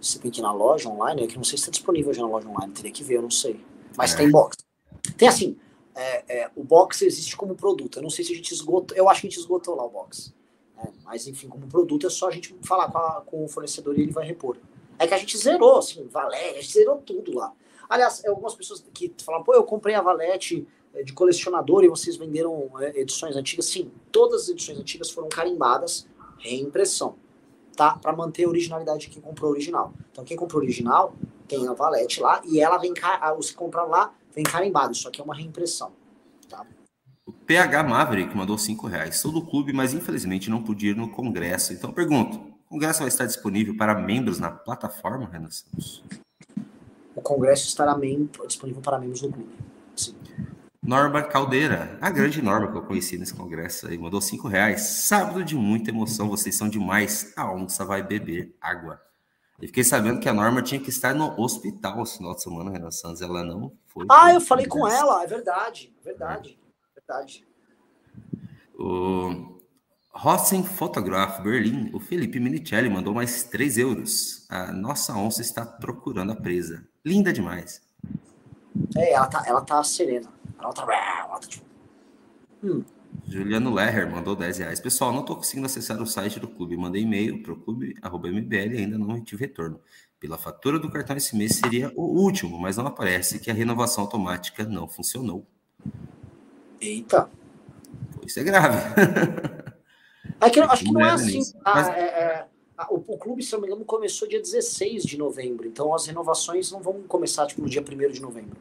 você 0.00 0.20
tem 0.20 0.30
que 0.30 0.38
ir 0.38 0.42
na 0.42 0.52
loja 0.52 0.88
online, 0.88 1.24
é 1.24 1.26
que 1.26 1.36
não 1.36 1.42
sei 1.42 1.58
se 1.58 1.62
está 1.62 1.72
disponível 1.72 2.14
já 2.14 2.22
na 2.22 2.28
loja 2.28 2.48
online, 2.48 2.72
teria 2.72 2.92
que 2.92 3.02
ver, 3.02 3.16
eu 3.16 3.22
não 3.22 3.30
sei. 3.30 3.60
Mas 3.96 4.14
é. 4.14 4.18
tem 4.18 4.30
box. 4.30 4.56
Tem 5.18 5.26
assim, 5.26 5.58
é, 5.92 6.42
é, 6.42 6.50
o 6.54 6.62
box 6.62 7.02
existe 7.02 7.36
como 7.36 7.56
produto. 7.56 7.98
Eu 7.98 8.02
não 8.04 8.10
sei 8.10 8.24
se 8.24 8.32
a 8.32 8.36
gente 8.36 8.54
esgotou, 8.54 8.96
eu 8.96 9.08
acho 9.08 9.22
que 9.22 9.26
a 9.26 9.30
gente 9.30 9.40
esgotou 9.40 9.74
lá 9.74 9.84
o 9.84 9.90
box. 9.90 10.32
É, 10.78 10.88
mas 11.02 11.26
enfim, 11.26 11.48
como 11.48 11.66
produto 11.66 12.06
é 12.06 12.10
só 12.10 12.28
a 12.28 12.30
gente 12.30 12.54
falar 12.62 12.92
com, 12.92 12.98
a, 12.98 13.22
com 13.22 13.44
o 13.44 13.48
fornecedor 13.48 13.98
e 13.98 14.02
ele 14.02 14.12
vai 14.12 14.24
repor. 14.24 14.56
É 15.00 15.06
que 15.08 15.14
a 15.14 15.18
gente 15.18 15.36
zerou, 15.36 15.78
assim, 15.78 16.06
Valéria, 16.06 16.58
a 16.58 16.62
gente 16.62 16.72
zerou 16.72 16.98
tudo 16.98 17.34
lá. 17.34 17.52
Aliás, 17.88 18.22
é, 18.24 18.28
algumas 18.28 18.54
pessoas 18.54 18.84
que 18.92 19.14
falam, 19.24 19.42
pô, 19.42 19.54
eu 19.54 19.64
comprei 19.64 19.94
a 19.94 20.02
Valete 20.02 20.66
é, 20.94 21.02
de 21.02 21.12
colecionador 21.12 21.84
e 21.84 21.88
vocês 21.88 22.16
venderam 22.16 22.70
é, 22.80 23.00
edições 23.00 23.36
antigas. 23.36 23.66
Sim, 23.66 23.90
todas 24.10 24.42
as 24.42 24.48
edições 24.48 24.78
antigas 24.78 25.10
foram 25.10 25.28
carimbadas, 25.28 26.06
reimpressão, 26.38 27.16
tá? 27.76 27.96
Para 27.96 28.14
manter 28.14 28.44
a 28.44 28.48
originalidade 28.48 29.00
de 29.00 29.08
quem 29.08 29.22
comprou 29.22 29.50
original. 29.50 29.92
Então, 30.10 30.24
quem 30.24 30.36
comprou 30.36 30.62
original 30.62 31.14
tem 31.46 31.66
a 31.68 31.72
Valete 31.72 32.20
lá 32.20 32.42
e 32.44 32.60
ela 32.60 32.78
vem 32.78 32.92
cá, 32.92 33.32
você 33.34 33.52
compra 33.52 33.82
lá, 33.84 34.12
Tem 34.32 34.44
carimbado, 34.44 34.92
isso 34.92 35.08
aqui 35.08 35.20
é 35.20 35.24
uma 35.24 35.34
reimpressão. 35.34 35.92
Tá? 36.48 36.66
O 37.24 37.32
PH 37.32 37.82
Maverick 37.84 38.36
mandou 38.36 38.58
5 38.58 38.86
reais. 38.86 39.16
Sou 39.16 39.32
do 39.32 39.44
clube, 39.44 39.72
mas 39.72 39.94
infelizmente 39.94 40.50
não 40.50 40.62
pude 40.62 40.88
ir 40.88 40.96
no 40.96 41.10
congresso. 41.10 41.72
Então 41.72 41.92
pergunto: 41.92 42.36
o 42.36 42.68
congresso 42.68 43.00
vai 43.00 43.08
estar 43.08 43.26
disponível 43.26 43.76
para 43.76 43.94
membros 43.94 44.38
na 44.38 44.50
plataforma, 44.50 45.28
Renan 45.28 45.50
Santos? 45.50 46.04
O 47.16 47.22
congresso 47.22 47.66
estará 47.66 47.98
disponível 48.46 48.82
para 48.82 48.98
membros 48.98 49.22
do 49.22 49.32
clube. 49.32 49.52
Sim. 49.96 50.14
Norma 50.82 51.22
Caldeira, 51.22 51.98
a 52.00 52.10
grande 52.10 52.40
Norma 52.40 52.70
que 52.70 52.76
eu 52.76 52.82
conheci 52.82 53.18
nesse 53.18 53.34
congresso 53.34 53.88
aí, 53.88 53.98
mandou 53.98 54.20
5 54.20 54.46
reais. 54.46 54.82
Sábado 54.82 55.42
de 55.42 55.56
muita 55.56 55.90
emoção, 55.90 56.28
vocês 56.28 56.54
são 56.54 56.68
demais. 56.68 57.32
A 57.36 57.50
onça 57.52 57.84
vai 57.84 58.02
beber 58.02 58.54
água. 58.60 59.00
E 59.60 59.66
fiquei 59.66 59.82
sabendo 59.82 60.20
que 60.20 60.28
a 60.28 60.34
Norma 60.34 60.62
tinha 60.62 60.80
que 60.80 60.90
estar 60.90 61.14
no 61.14 61.34
hospital 61.40 62.02
esse 62.02 62.18
final 62.18 62.34
de 62.34 62.42
semana, 62.42 62.70
Renan 62.70 62.90
Santos. 62.90 63.22
Ela 63.22 63.42
não 63.42 63.72
foi. 63.86 64.06
Ah, 64.10 64.32
eu 64.32 64.40
falei 64.40 64.66
com 64.66 64.86
ela, 64.86 65.24
é 65.24 65.26
verdade, 65.26 65.92
é 66.00 66.04
verdade, 66.04 66.60
é 66.94 67.00
verdade. 67.00 67.46
O 68.78 69.55
Rossen 70.18 70.64
Photograph 70.64 71.42
Berlim, 71.42 71.90
o 71.92 72.00
Felipe 72.00 72.40
Minicelli 72.40 72.88
mandou 72.88 73.12
mais 73.12 73.44
3 73.44 73.76
euros. 73.76 74.46
A 74.48 74.72
nossa 74.72 75.14
onça 75.14 75.42
está 75.42 75.64
procurando 75.66 76.32
a 76.32 76.34
presa. 76.34 76.88
Linda 77.04 77.30
demais. 77.30 77.82
É, 78.96 79.12
ela 79.12 79.26
tá, 79.26 79.44
ela 79.46 79.60
tá 79.60 79.84
serena. 79.84 80.32
Ela 80.58 80.72
tá. 80.72 80.82
Ela 80.82 81.38
tá 81.38 81.46
tipo. 81.46 81.66
Hum. 82.64 82.82
Juliano 83.28 83.74
Leher 83.74 84.10
mandou 84.10 84.34
10 84.34 84.58
reais. 84.58 84.80
Pessoal, 84.80 85.12
não 85.12 85.20
estou 85.20 85.36
conseguindo 85.36 85.66
acessar 85.66 86.00
o 86.00 86.06
site 86.06 86.40
do 86.40 86.48
clube. 86.48 86.78
Mandei 86.78 87.02
e-mail 87.02 87.42
para 87.42 87.52
o 87.52 87.56
clube.mbl 87.56 88.74
e 88.74 88.78
ainda 88.78 88.96
não 88.96 89.22
tive 89.22 89.44
retorno. 89.44 89.78
Pela 90.18 90.38
fatura 90.38 90.78
do 90.78 90.90
cartão 90.90 91.14
esse 91.14 91.36
mês 91.36 91.56
seria 91.56 91.92
o 91.94 92.02
último, 92.02 92.58
mas 92.58 92.78
não 92.78 92.86
aparece 92.86 93.38
que 93.38 93.50
a 93.50 93.54
renovação 93.54 94.04
automática 94.04 94.64
não 94.64 94.88
funcionou. 94.88 95.46
Eita! 96.80 97.28
Isso 98.24 98.40
é 98.40 98.44
grave. 98.44 98.78
É 100.40 100.50
que, 100.50 100.60
acho 100.60 100.84
que 100.84 100.92
não, 100.92 101.00
não 101.00 101.06
é 101.06 101.10
assim. 101.12 101.40
Ah, 101.64 101.74
mas... 101.74 101.88
é, 101.88 102.00
é, 102.00 102.46
o, 102.90 102.96
o, 102.96 103.18
clube, 103.18 103.42
se 103.42 103.52
não 103.52 103.60
me 103.60 103.66
engano, 103.66 103.84
começou 103.84 104.28
dia 104.28 104.40
16 104.40 105.04
de 105.04 105.16
novembro. 105.16 105.66
Então 105.66 105.94
as 105.94 106.06
renovações 106.06 106.70
não 106.70 106.80
vão 106.80 107.02
começar 107.02 107.46
tipo, 107.46 107.62
no 107.62 107.68
dia 107.68 107.82
1 107.82 108.12
de 108.12 108.20
novembro. 108.20 108.56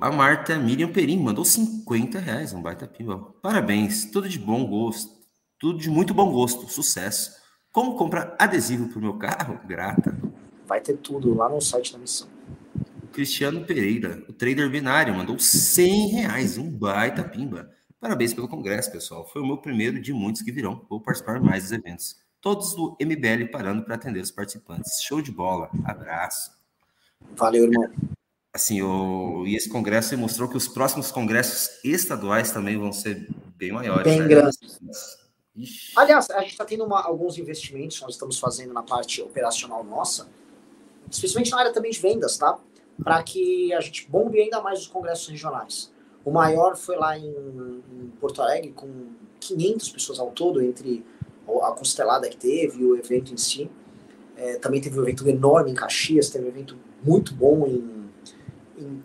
A 0.00 0.12
Marta 0.12 0.56
Miriam 0.56 0.92
Perim 0.92 1.18
mandou 1.18 1.44
50 1.44 2.18
reais, 2.20 2.52
um 2.52 2.62
baita 2.62 2.86
pimba. 2.86 3.34
Parabéns, 3.42 4.04
tudo 4.04 4.28
de 4.28 4.38
bom 4.38 4.64
gosto, 4.64 5.12
tudo 5.58 5.78
de 5.78 5.90
muito 5.90 6.14
bom 6.14 6.30
gosto, 6.30 6.68
sucesso. 6.70 7.32
Como 7.72 7.96
comprar 7.96 8.36
adesivo 8.38 8.88
para 8.88 8.98
o 8.98 9.02
meu 9.02 9.14
carro? 9.14 9.58
Grata. 9.66 10.16
Vai 10.64 10.80
ter 10.80 10.96
tudo 10.98 11.34
lá 11.34 11.48
no 11.48 11.60
site 11.60 11.92
da 11.92 11.98
missão. 11.98 12.28
Cristiano 13.12 13.64
Pereira, 13.64 14.22
o 14.28 14.32
trader 14.32 14.70
binário, 14.70 15.14
mandou 15.14 15.38
100 15.38 16.08
reais, 16.08 16.56
um 16.56 16.70
baita 16.70 17.24
pimba. 17.24 17.68
Parabéns 18.04 18.34
pelo 18.34 18.46
congresso, 18.46 18.92
pessoal. 18.92 19.26
Foi 19.26 19.40
o 19.40 19.46
meu 19.46 19.56
primeiro 19.56 19.98
de 19.98 20.12
muitos 20.12 20.42
que 20.42 20.52
virão. 20.52 20.84
Vou 20.90 21.00
participar 21.00 21.40
mais 21.40 21.62
dos 21.62 21.72
eventos. 21.72 22.16
Todos 22.38 22.74
do 22.74 22.94
MBL 23.00 23.50
parando 23.50 23.82
para 23.82 23.94
atender 23.94 24.20
os 24.20 24.30
participantes. 24.30 25.00
Show 25.02 25.22
de 25.22 25.32
bola. 25.32 25.70
Abraço. 25.86 26.50
Valeu, 27.34 27.64
irmão 27.64 27.90
assim, 28.52 28.82
o, 28.82 29.46
e 29.46 29.56
esse 29.56 29.70
congresso 29.70 30.16
mostrou 30.18 30.46
que 30.48 30.56
os 30.56 30.68
próximos 30.68 31.10
congressos 31.10 31.80
estaduais 31.82 32.52
também 32.52 32.78
vão 32.78 32.92
ser 32.92 33.26
bem 33.56 33.72
maiores. 33.72 34.04
Bem 34.04 34.20
né? 34.20 34.28
grandes. 34.28 34.58
Aliás, 35.96 36.28
a 36.28 36.40
gente 36.40 36.52
está 36.52 36.66
tendo 36.66 36.84
uma, 36.84 37.02
alguns 37.02 37.38
investimentos, 37.38 38.02
nós 38.02 38.12
estamos 38.12 38.38
fazendo 38.38 38.74
na 38.74 38.82
parte 38.82 39.22
operacional 39.22 39.82
nossa, 39.82 40.28
especialmente 41.10 41.50
na 41.50 41.58
área 41.58 41.72
também 41.72 41.90
de 41.90 41.98
vendas, 41.98 42.36
tá? 42.36 42.58
Para 43.02 43.22
que 43.22 43.72
a 43.72 43.80
gente 43.80 44.06
bombe 44.10 44.38
ainda 44.38 44.60
mais 44.60 44.80
os 44.80 44.86
congressos 44.88 45.26
regionais. 45.28 45.93
O 46.24 46.30
maior 46.30 46.76
foi 46.76 46.96
lá 46.96 47.18
em, 47.18 47.28
em 47.28 48.12
Porto 48.20 48.40
Alegre, 48.40 48.72
com 48.72 48.88
500 49.40 49.90
pessoas 49.90 50.18
ao 50.18 50.30
todo, 50.30 50.62
entre 50.62 51.04
a 51.62 51.72
constelada 51.72 52.28
que 52.28 52.36
teve 52.36 52.80
e 52.80 52.84
o 52.84 52.96
evento 52.96 53.32
em 53.32 53.36
si. 53.36 53.70
É, 54.36 54.56
também 54.56 54.80
teve 54.80 54.98
um 54.98 55.02
evento 55.02 55.28
enorme 55.28 55.70
em 55.70 55.74
Caxias, 55.74 56.30
teve 56.30 56.46
um 56.46 56.48
evento 56.48 56.76
muito 57.04 57.34
bom 57.34 57.66
em 57.66 58.04
em, 58.76 59.02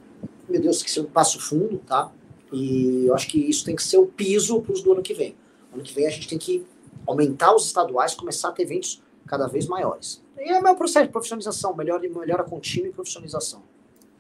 meu 0.48 0.62
Deus, 0.62 0.82
que 0.82 1.00
um 1.00 1.06
passo 1.06 1.40
fundo, 1.40 1.80
tá? 1.80 2.12
E 2.52 3.06
eu 3.06 3.14
acho 3.14 3.28
que 3.28 3.38
isso 3.38 3.64
tem 3.64 3.76
que 3.76 3.84
ser 3.84 3.98
o 3.98 4.08
piso 4.08 4.62
para 4.62 4.74
os 4.74 4.82
do 4.82 4.92
ano 4.92 5.02
que 5.02 5.14
vem. 5.14 5.36
Ano 5.74 5.84
que 5.84 5.94
vem 5.94 6.08
a 6.08 6.10
gente 6.10 6.28
tem 6.28 6.38
que 6.38 6.66
aumentar 7.06 7.54
os 7.56 7.68
estaduais, 7.68 8.16
começar 8.16 8.50
a 8.50 8.52
ter 8.52 8.64
eventos 8.64 9.02
cada 9.28 9.48
vez 9.48 9.68
maiores. 9.68 10.24
E 10.38 10.50
é 10.50 10.58
o 10.58 10.64
meu 10.64 10.76
processo 10.76 11.06
de 11.06 11.12
profissionalização, 11.12 11.76
melhor, 11.76 12.02
melhora 12.02 12.44
contínua 12.44 12.90
e 12.90 12.92
profissionalização. 12.92 13.62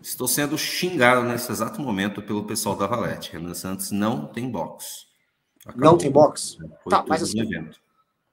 Estou 0.01 0.27
sendo 0.27 0.57
xingado 0.57 1.23
nesse 1.27 1.51
exato 1.51 1.81
momento 1.81 2.21
pelo 2.21 2.43
pessoal 2.43 2.75
da 2.75 2.87
Valete. 2.87 3.31
Renan 3.31 3.53
Santos 3.53 3.91
não 3.91 4.27
tem 4.27 4.49
box. 4.49 5.07
Acabou. 5.65 5.91
Não 5.91 5.97
tem 5.97 6.09
box? 6.09 6.57
tá, 6.89 7.03
mas 7.07 7.23
assim, 7.23 7.41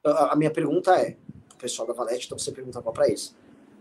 a, 0.05 0.33
a, 0.33 0.37
minha 0.37 0.51
pergunta 0.51 0.95
é, 0.97 1.17
o 1.53 1.57
pessoal 1.57 1.89
da 1.89 1.95
Valete, 1.95 2.27
então 2.27 2.39
você 2.39 2.53
pergunta 2.53 2.81
para 2.81 3.09
eles. 3.09 3.35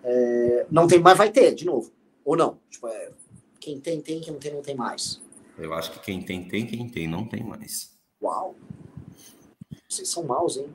É, 0.04 0.66
não 0.70 0.88
tem, 0.88 1.00
mas 1.00 1.18
vai 1.18 1.32
ter, 1.32 1.54
de 1.54 1.66
novo. 1.66 1.92
Ou 2.24 2.36
não? 2.36 2.58
Tipo, 2.70 2.88
é, 2.88 3.12
quem 3.60 3.80
tem, 3.80 4.02
tem, 4.02 4.20
quem 4.20 4.34
não 4.34 4.40
tem, 4.40 4.54
não 4.54 4.62
tem 4.62 4.76
mais. 4.76 5.22
Eu 5.58 5.74
acho 5.74 5.92
que 5.92 6.00
quem 6.00 6.22
tem, 6.22 6.48
tem, 6.48 6.66
quem 6.66 6.90
tem, 6.90 7.08
não 7.08 7.26
tem 7.26 7.44
mais. 7.44 7.96
Uau! 8.22 8.56
Vocês 9.88 10.10
são 10.10 10.24
maus, 10.24 10.58
hein, 10.58 10.68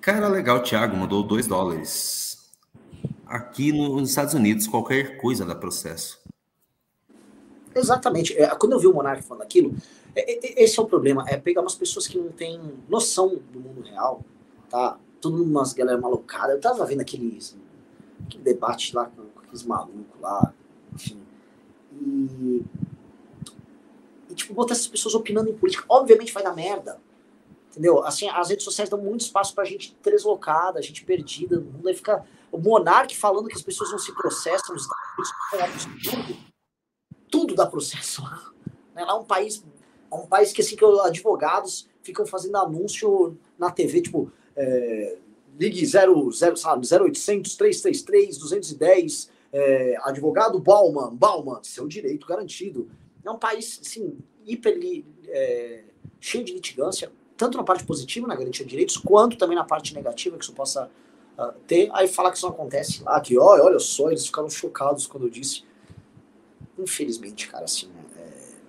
Cara, 0.00 0.28
legal, 0.28 0.62
Thiago, 0.62 0.96
mandou 0.96 1.22
2 1.22 1.46
dólares. 1.46 2.23
Aqui 3.26 3.72
nos 3.72 4.10
Estados 4.10 4.34
Unidos, 4.34 4.66
qualquer 4.66 5.16
coisa 5.16 5.44
dá 5.44 5.54
processo. 5.54 6.22
Exatamente. 7.74 8.36
É, 8.38 8.46
quando 8.54 8.72
eu 8.72 8.78
vi 8.78 8.86
o 8.86 8.94
Monark 8.94 9.22
falando 9.22 9.42
aquilo, 9.42 9.74
é, 10.14 10.32
é, 10.32 10.64
esse 10.64 10.78
é 10.78 10.82
o 10.82 10.86
problema. 10.86 11.24
É 11.28 11.36
pegar 11.36 11.60
umas 11.60 11.74
pessoas 11.74 12.06
que 12.06 12.16
não 12.16 12.30
têm 12.30 12.60
noção 12.88 13.40
do 13.52 13.60
mundo 13.60 13.82
real, 13.82 14.22
tá? 14.70 14.98
Tudo 15.20 15.42
umas 15.42 15.72
galera 15.72 16.00
malocada. 16.00 16.52
Eu 16.52 16.60
tava 16.60 16.84
vendo 16.86 17.00
aquele, 17.00 17.38
aquele 18.26 18.44
debate 18.44 18.94
lá 18.94 19.06
com 19.06 19.22
aqueles 19.40 19.64
malucos 19.64 20.20
lá, 20.20 20.52
enfim. 20.92 21.20
E, 21.92 22.62
e, 24.30 24.34
tipo, 24.34 24.54
botar 24.54 24.74
essas 24.74 24.86
pessoas 24.86 25.14
opinando 25.14 25.50
em 25.50 25.54
política, 25.54 25.84
obviamente 25.88 26.32
vai 26.32 26.42
dar 26.42 26.54
merda. 26.54 27.00
Entendeu? 27.74 28.04
Assim, 28.04 28.28
as 28.28 28.50
redes 28.50 28.64
sociais 28.64 28.88
dão 28.88 29.00
muito 29.00 29.22
espaço 29.22 29.52
pra 29.52 29.64
gente 29.64 29.96
deslocada, 30.00 30.78
a 30.78 30.82
gente 30.82 31.04
perdida 31.04 31.56
no 31.56 31.72
mundo. 31.72 31.88
Aí 31.88 31.94
fica 31.94 32.24
o 32.52 32.58
monarca 32.58 33.12
falando 33.14 33.48
que 33.48 33.56
as 33.56 33.62
pessoas 33.62 33.90
não 33.90 33.98
se 33.98 34.14
processam 34.14 34.76
nos 34.76 34.84
Estados 34.84 35.84
Unidos. 35.84 36.04
Tudo, 36.04 36.36
tudo 37.28 37.54
dá 37.56 37.66
processo. 37.66 38.22
Né? 38.94 39.04
Lá 39.04 39.10
é 39.10 39.14
um 39.14 39.24
país, 39.24 39.64
é 40.08 40.14
um 40.14 40.26
país 40.26 40.52
que, 40.52 40.62
assim, 40.62 40.76
que 40.76 40.84
advogados 40.84 41.88
ficam 42.00 42.24
fazendo 42.24 42.56
anúncio 42.58 43.36
na 43.58 43.72
TV, 43.72 44.02
tipo, 44.02 44.30
é, 44.54 45.18
ligue 45.58 45.84
0, 45.84 46.30
0, 46.30 46.56
sabe, 46.56 46.86
0800 46.86 47.56
333 47.56 48.38
210 48.38 49.30
é, 49.52 49.96
advogado 50.02 50.60
Bauman, 50.60 51.12
Bauman, 51.12 51.58
seu 51.64 51.88
direito 51.88 52.24
garantido. 52.24 52.88
É 53.24 53.30
um 53.30 53.38
país, 53.38 53.80
assim, 53.84 54.16
hiper 54.46 54.78
é, 55.26 55.84
cheio 56.20 56.44
de 56.44 56.52
litigância, 56.52 57.10
tanto 57.36 57.58
na 57.58 57.64
parte 57.64 57.84
positiva, 57.84 58.26
na 58.26 58.36
garantia 58.36 58.64
de 58.64 58.70
direitos, 58.70 58.96
quanto 58.96 59.36
também 59.36 59.56
na 59.56 59.64
parte 59.64 59.94
negativa 59.94 60.36
que 60.36 60.44
isso 60.44 60.52
possa 60.52 60.90
uh, 61.38 61.52
ter. 61.66 61.90
Aí 61.92 62.06
falar 62.08 62.30
que 62.30 62.36
isso 62.36 62.46
não 62.46 62.54
acontece 62.54 63.02
lá, 63.02 63.20
que 63.20 63.38
olha, 63.38 63.62
olha 63.62 63.78
só, 63.78 64.10
eles 64.10 64.26
ficaram 64.26 64.48
chocados 64.48 65.06
quando 65.06 65.24
eu 65.24 65.30
disse. 65.30 65.64
Infelizmente, 66.78 67.48
cara, 67.48 67.64
assim, 67.64 67.90
é, 68.16 68.28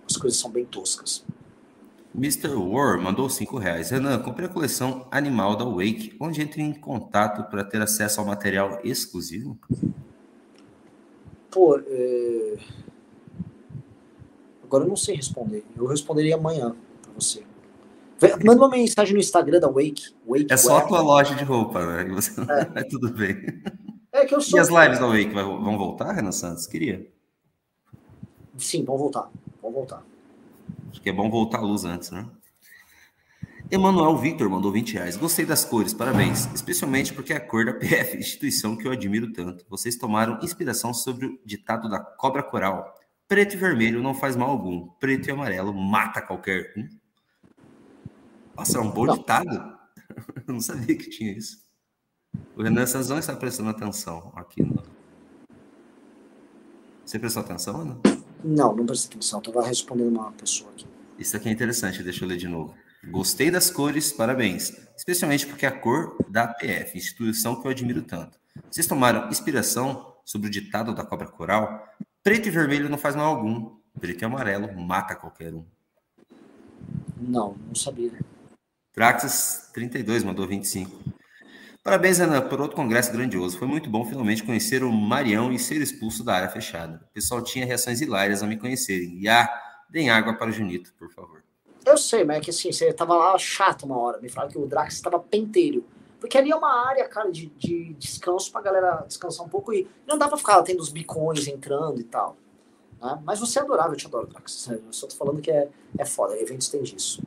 as 0.09 0.17
coisas 0.17 0.39
são 0.39 0.49
bem 0.49 0.65
toscas. 0.65 1.25
Mr. 2.17 2.55
War 2.55 2.99
mandou 2.99 3.29
5 3.29 3.57
reais. 3.57 3.89
Renan, 3.89 4.19
comprei 4.19 4.47
a 4.47 4.51
coleção 4.51 5.05
Animal 5.11 5.57
da 5.57 5.65
Wake, 5.65 6.15
onde 6.19 6.41
entre 6.41 6.61
em 6.61 6.73
contato 6.73 7.49
para 7.49 7.63
ter 7.63 7.81
acesso 7.81 8.21
ao 8.21 8.25
material 8.25 8.79
exclusivo? 8.85 9.59
Pô, 11.51 11.77
é... 11.77 12.57
agora 14.63 14.85
eu 14.85 14.87
não 14.87 14.95
sei 14.95 15.15
responder. 15.15 15.65
Eu 15.75 15.85
responderia 15.85 16.35
amanhã 16.35 16.73
para 17.01 17.11
você. 17.13 17.43
Manda 18.43 18.61
uma 18.61 18.69
mensagem 18.69 19.13
no 19.13 19.19
Instagram 19.19 19.59
da 19.59 19.67
Wake. 19.67 20.13
Wake 20.27 20.47
é 20.49 20.57
só 20.57 20.77
a 20.77 20.81
tua 20.81 21.01
loja 21.01 21.35
de 21.35 21.43
roupa, 21.43 21.85
né? 21.85 22.03
Você... 22.13 22.41
É. 22.41 22.79
é 22.81 22.83
tudo 22.83 23.11
bem. 23.11 23.61
É 24.11 24.25
que 24.25 24.33
eu 24.33 24.41
sou... 24.41 24.57
E 24.57 24.61
as 24.61 24.69
lives 24.69 24.99
da 24.99 25.07
Wake 25.07 25.33
vão 25.33 25.77
voltar, 25.77 26.13
Renan 26.13 26.31
Santos? 26.31 26.65
Queria. 26.65 27.05
Sim, 28.57 28.83
vão 28.85 28.97
voltar. 28.97 29.29
Vão 29.61 29.71
voltar. 29.71 30.03
Acho 30.91 31.01
que 31.01 31.09
é 31.09 31.13
bom 31.13 31.29
voltar 31.29 31.59
a 31.59 31.61
luz 31.61 31.83
antes, 31.83 32.11
né? 32.11 32.25
Emanuel 33.69 34.15
Victor 34.17 34.47
mandou 34.47 34.71
20 34.71 34.93
reais. 34.93 35.17
Gostei 35.17 35.45
das 35.45 35.65
cores, 35.65 35.93
parabéns. 35.93 36.45
Especialmente 36.53 37.13
porque 37.13 37.33
é 37.33 37.37
a 37.37 37.39
cor 37.39 37.65
da 37.65 37.73
PF, 37.73 38.15
instituição 38.17 38.77
que 38.77 38.87
eu 38.87 38.91
admiro 38.91 39.33
tanto. 39.33 39.65
Vocês 39.67 39.95
tomaram 39.95 40.39
inspiração 40.41 40.93
sobre 40.93 41.25
o 41.25 41.39
ditado 41.43 41.89
da 41.89 41.99
cobra 41.99 42.43
coral. 42.43 42.93
Preto 43.27 43.55
e 43.55 43.57
vermelho 43.57 44.03
não 44.03 44.13
faz 44.13 44.35
mal 44.35 44.51
algum. 44.51 44.87
Preto 44.99 45.27
e 45.27 45.31
amarelo 45.31 45.73
mata 45.73 46.21
qualquer 46.21 46.73
um. 46.77 46.87
Nossa, 48.55 48.77
é 48.77 48.81
um 48.81 48.91
bom 48.91 49.05
não. 49.05 49.17
ditado. 49.17 49.77
Eu 50.47 50.53
não 50.53 50.61
sabia 50.61 50.95
que 50.95 51.09
tinha 51.09 51.31
isso. 51.31 51.63
O 52.55 52.63
Renan 52.63 52.85
Santos 52.85 53.09
não 53.09 53.19
está 53.19 53.35
prestando 53.35 53.69
atenção 53.69 54.31
aqui. 54.35 54.61
Você 57.05 57.19
prestou 57.19 57.43
atenção, 57.43 57.81
Ana? 57.81 57.97
Não, 58.43 58.75
não 58.75 58.85
prestei 58.85 59.11
atenção. 59.11 59.39
Estava 59.39 59.65
respondendo 59.65 60.09
uma 60.09 60.31
pessoa 60.31 60.71
aqui. 60.71 60.85
Isso 61.17 61.35
aqui 61.35 61.49
é 61.49 61.51
interessante, 61.51 62.03
deixa 62.03 62.23
eu 62.23 62.27
ler 62.27 62.37
de 62.37 62.47
novo. 62.47 62.73
Gostei 63.09 63.51
das 63.51 63.69
cores, 63.69 64.11
parabéns. 64.11 64.73
Especialmente 64.97 65.45
porque 65.45 65.65
é 65.65 65.69
a 65.69 65.79
cor 65.79 66.17
da 66.27 66.43
APF, 66.43 66.97
instituição 66.97 67.61
que 67.61 67.67
eu 67.67 67.71
admiro 67.71 68.01
tanto. 68.01 68.39
Vocês 68.69 68.87
tomaram 68.87 69.29
inspiração 69.29 70.13
sobre 70.23 70.47
o 70.47 70.51
ditado 70.51 70.93
da 70.93 71.05
cobra 71.05 71.27
coral? 71.27 71.87
Preto 72.23 72.47
e 72.47 72.51
vermelho 72.51 72.89
não 72.89 72.97
faz 72.97 73.15
mal 73.15 73.35
algum. 73.35 73.75
Preto 73.99 74.23
e 74.23 74.25
amarelo 74.25 74.73
mata 74.79 75.15
qualquer 75.15 75.53
um. 75.53 75.63
Não, 77.17 77.55
não 77.67 77.75
sabia. 77.75 78.11
Traxas 78.95 79.69
32 79.73 80.23
mandou 80.23 80.47
25. 80.47 81.03
Parabéns, 81.83 82.21
Ana, 82.21 82.41
por 82.41 82.61
outro 82.61 82.77
congresso 82.77 83.11
grandioso. 83.11 83.59
Foi 83.59 83.67
muito 83.67 83.89
bom 83.89 84.05
finalmente 84.05 84.41
conhecer 84.41 84.85
o 84.85 84.91
Marião 84.91 85.51
e 85.51 85.59
ser 85.59 85.81
expulso 85.81 86.23
da 86.23 86.33
área 86.33 86.49
fechada. 86.49 87.01
O 87.11 87.13
pessoal 87.13 87.41
tinha 87.41 87.65
reações 87.65 87.99
hilárias 87.99 88.41
ao 88.41 88.47
me 88.47 88.55
conhecerem. 88.55 89.19
E 89.19 89.27
ah, 89.27 89.47
deem 89.89 90.09
água 90.09 90.33
para 90.33 90.49
o 90.49 90.51
Junito, 90.51 90.93
por 90.97 91.11
favor. 91.11 91.43
Eu 91.85 91.97
sei, 91.97 92.23
mas 92.23 92.37
é 92.37 92.39
que 92.39 92.49
assim, 92.49 92.71
você 92.71 92.91
tava 92.93 93.15
lá 93.15 93.37
chato 93.37 93.83
uma 93.83 93.97
hora. 93.97 94.21
Me 94.21 94.29
falaram 94.29 94.51
que 94.51 94.57
o 94.57 94.65
Drax 94.65 94.93
estava 94.93 95.19
penteiro. 95.19 95.83
Porque 96.17 96.37
ali 96.37 96.49
é 96.49 96.55
uma 96.55 96.87
área, 96.87 97.07
cara, 97.09 97.29
de, 97.29 97.47
de 97.57 97.93
descanso 97.95 98.49
pra 98.49 98.61
galera 98.61 99.03
descansar 99.05 99.45
um 99.45 99.49
pouco 99.49 99.73
e 99.73 99.85
não 100.07 100.17
dá 100.17 100.29
pra 100.29 100.37
ficar 100.37 100.63
tendo 100.63 100.79
os 100.79 100.89
bicões 100.89 101.47
entrando 101.47 101.99
e 101.99 102.05
tal. 102.05 102.37
Né? 103.01 103.21
Mas 103.25 103.41
você 103.41 103.59
é 103.59 103.61
adorável, 103.61 103.91
eu 103.91 103.97
te 103.97 104.07
adoro, 104.07 104.27
Drax. 104.27 104.69
Eu 104.69 104.81
só 104.91 105.05
tô 105.05 105.15
falando 105.15 105.41
que 105.41 105.51
é, 105.51 105.67
é 105.99 106.05
foda, 106.05 106.39
eventos 106.39 106.69
tem 106.69 106.81
disso. 106.81 107.21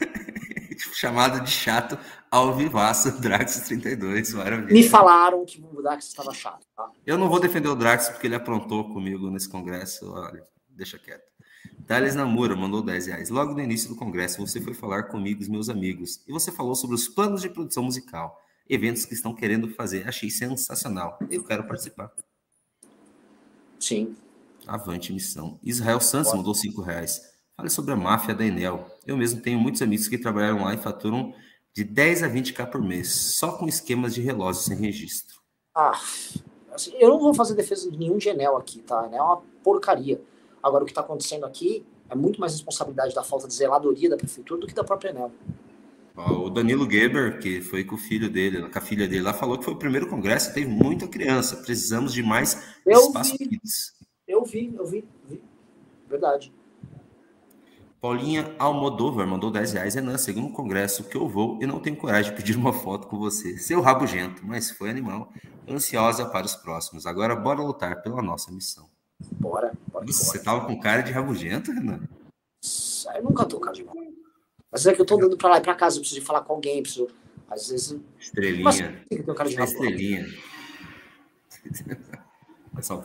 Chamado 0.94 1.42
de 1.44 1.50
chato 1.50 1.98
ao 2.30 2.56
vivaço, 2.56 3.10
Drax 3.20 3.60
32, 3.60 4.34
maravilha. 4.34 4.72
Me 4.72 4.88
falaram 4.88 5.44
que 5.44 5.60
o 5.60 5.82
Drax 5.82 6.06
estava 6.06 6.32
chato, 6.32 6.66
tá? 6.76 6.90
Eu 7.06 7.18
não 7.18 7.28
vou 7.28 7.40
defender 7.40 7.68
o 7.68 7.74
Drax 7.74 8.08
porque 8.08 8.26
ele 8.26 8.34
aprontou 8.34 8.92
comigo 8.92 9.30
nesse 9.30 9.48
congresso, 9.48 10.10
olha, 10.12 10.46
deixa 10.68 10.98
quieto. 10.98 11.30
Thales 11.86 12.14
Namura 12.14 12.54
mandou 12.54 12.82
10 12.82 13.06
reais. 13.08 13.30
Logo 13.30 13.52
no 13.52 13.60
início 13.60 13.88
do 13.88 13.96
congresso, 13.96 14.38
você 14.38 14.60
foi 14.60 14.74
falar 14.74 15.04
comigo 15.04 15.42
e 15.42 15.50
meus 15.50 15.68
amigos, 15.68 16.22
e 16.26 16.32
você 16.32 16.52
falou 16.52 16.74
sobre 16.74 16.94
os 16.94 17.08
planos 17.08 17.42
de 17.42 17.48
produção 17.48 17.82
musical, 17.82 18.40
eventos 18.68 19.04
que 19.04 19.14
estão 19.14 19.34
querendo 19.34 19.68
fazer. 19.70 20.08
Achei 20.08 20.30
sensacional. 20.30 21.18
Eu 21.28 21.42
quero 21.42 21.64
participar. 21.64 22.12
Sim. 23.80 24.14
Avante 24.66 25.12
missão. 25.12 25.58
Israel 25.64 26.00
Santos 26.00 26.32
mandou 26.32 26.54
5 26.54 26.80
reais. 26.80 27.29
Fale 27.60 27.68
sobre 27.68 27.92
a 27.92 27.96
máfia 27.96 28.34
da 28.34 28.42
Enel. 28.42 28.86
Eu 29.06 29.18
mesmo 29.18 29.42
tenho 29.42 29.60
muitos 29.60 29.82
amigos 29.82 30.08
que 30.08 30.16
trabalharam 30.16 30.64
lá 30.64 30.72
e 30.72 30.78
faturam 30.78 31.34
de 31.74 31.84
10 31.84 32.22
a 32.22 32.28
20k 32.30 32.66
por 32.70 32.82
mês, 32.82 33.14
só 33.14 33.52
com 33.52 33.68
esquemas 33.68 34.14
de 34.14 34.22
relógio 34.22 34.62
sem 34.62 34.78
registro. 34.78 35.38
Ah, 35.74 35.92
assim, 36.72 36.94
eu 36.98 37.10
não 37.10 37.20
vou 37.20 37.34
fazer 37.34 37.54
defesa 37.54 37.90
de 37.90 37.98
nenhum 37.98 38.16
de 38.16 38.30
Enel 38.30 38.56
aqui, 38.56 38.80
tá? 38.80 39.06
Enel 39.06 39.20
é 39.20 39.22
uma 39.22 39.42
porcaria. 39.62 40.22
Agora, 40.62 40.84
o 40.84 40.86
que 40.86 40.92
está 40.92 41.02
acontecendo 41.02 41.44
aqui 41.44 41.84
é 42.08 42.14
muito 42.14 42.40
mais 42.40 42.54
responsabilidade 42.54 43.14
da 43.14 43.22
falta 43.22 43.46
de 43.46 43.52
zeladoria 43.52 44.08
da 44.08 44.16
prefeitura 44.16 44.62
do 44.62 44.66
que 44.66 44.72
da 44.72 44.82
própria 44.82 45.10
Enel. 45.10 45.30
O 46.16 46.48
Danilo 46.48 46.90
Geber, 46.90 47.40
que 47.40 47.60
foi 47.60 47.84
com 47.84 47.94
o 47.94 47.98
filho 47.98 48.30
dele, 48.30 48.70
com 48.70 48.78
a 48.78 48.82
filha 48.82 49.06
dele 49.06 49.22
lá, 49.22 49.34
falou 49.34 49.58
que 49.58 49.66
foi 49.66 49.74
o 49.74 49.78
primeiro 49.78 50.08
congresso, 50.08 50.54
teve 50.54 50.66
muita 50.66 51.06
criança. 51.06 51.58
Precisamos 51.58 52.14
de 52.14 52.22
mais 52.22 52.74
eu 52.86 53.00
espaço 53.00 53.36
vi, 53.36 53.48
kids. 53.50 53.92
Eu 54.26 54.44
vi, 54.46 54.74
eu 54.74 54.86
vi, 54.86 55.04
vi. 55.28 55.42
Verdade. 56.08 56.50
Paulinha 58.00 58.54
Almodóvar 58.58 59.26
mandou 59.26 59.50
10 59.50 59.74
reais. 59.74 59.94
Renan, 59.94 60.16
segundo 60.16 60.48
o 60.48 60.52
congresso 60.52 61.04
que 61.04 61.16
eu 61.16 61.28
vou, 61.28 61.58
eu 61.60 61.68
não 61.68 61.78
tenho 61.78 61.96
coragem 61.96 62.30
de 62.30 62.36
pedir 62.36 62.56
uma 62.56 62.72
foto 62.72 63.06
com 63.06 63.18
você. 63.18 63.58
Seu 63.58 63.82
rabugento, 63.82 64.44
mas 64.44 64.70
foi 64.70 64.88
animal. 64.88 65.30
Ansiosa 65.68 66.24
para 66.24 66.46
os 66.46 66.56
próximos. 66.56 67.04
Agora 67.04 67.36
bora 67.36 67.60
lutar 67.60 68.00
pela 68.02 68.22
nossa 68.22 68.50
missão. 68.50 68.88
Bora, 69.32 69.72
bora. 69.92 70.06
Nossa, 70.06 70.24
você 70.24 70.42
tava 70.42 70.64
com 70.66 70.80
cara 70.80 71.02
de 71.02 71.12
rabugento, 71.12 71.70
Renan? 71.72 72.00
Eu 73.14 73.22
nunca 73.22 73.44
tô 73.44 73.60
cara 73.60 73.74
de 73.74 73.84
mal. 73.84 73.94
Mas 74.72 74.86
é 74.86 74.94
que 74.94 75.00
eu 75.00 75.04
tô 75.04 75.16
andando 75.16 75.36
pra 75.36 75.50
lá 75.50 75.58
e 75.58 75.60
pra 75.60 75.74
casa, 75.74 75.96
eu 75.96 76.00
preciso 76.00 76.20
de 76.20 76.26
falar 76.26 76.40
com 76.40 76.54
alguém, 76.54 76.82
preciso. 76.82 77.08
Às 77.50 77.68
vezes. 77.68 78.00
Estrelinha. 78.18 78.64
Mas, 78.64 78.80
eu 78.80 79.24
tenho 79.24 79.34
cara 79.34 79.48
de 79.48 79.56
rabugento? 79.56 79.84
Estrelinha. 79.84 80.26
Pessoal, 82.74 83.04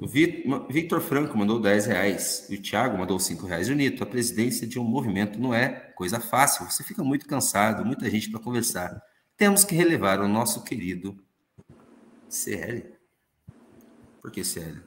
O 0.00 0.06
Vi- 0.06 0.44
Victor 0.68 1.00
Franco 1.00 1.36
mandou 1.38 1.58
10 1.60 1.86
reais. 1.86 2.46
E 2.50 2.56
o 2.56 2.62
Thiago 2.62 2.98
mandou 2.98 3.18
5 3.18 3.46
reais. 3.46 3.66
Junito, 3.66 4.02
a 4.02 4.06
presidência 4.06 4.66
de 4.66 4.78
um 4.78 4.84
movimento 4.84 5.38
não 5.40 5.54
é 5.54 5.68
coisa 5.94 6.20
fácil. 6.20 6.66
Você 6.70 6.84
fica 6.84 7.02
muito 7.02 7.26
cansado, 7.26 7.84
muita 7.84 8.08
gente 8.10 8.30
para 8.30 8.40
conversar. 8.40 9.00
Temos 9.36 9.64
que 9.64 9.74
relevar 9.74 10.20
o 10.20 10.28
nosso 10.28 10.62
querido 10.64 11.16
CL. 12.28 12.94
Por 14.20 14.30
que 14.30 14.44
CL? 14.44 14.80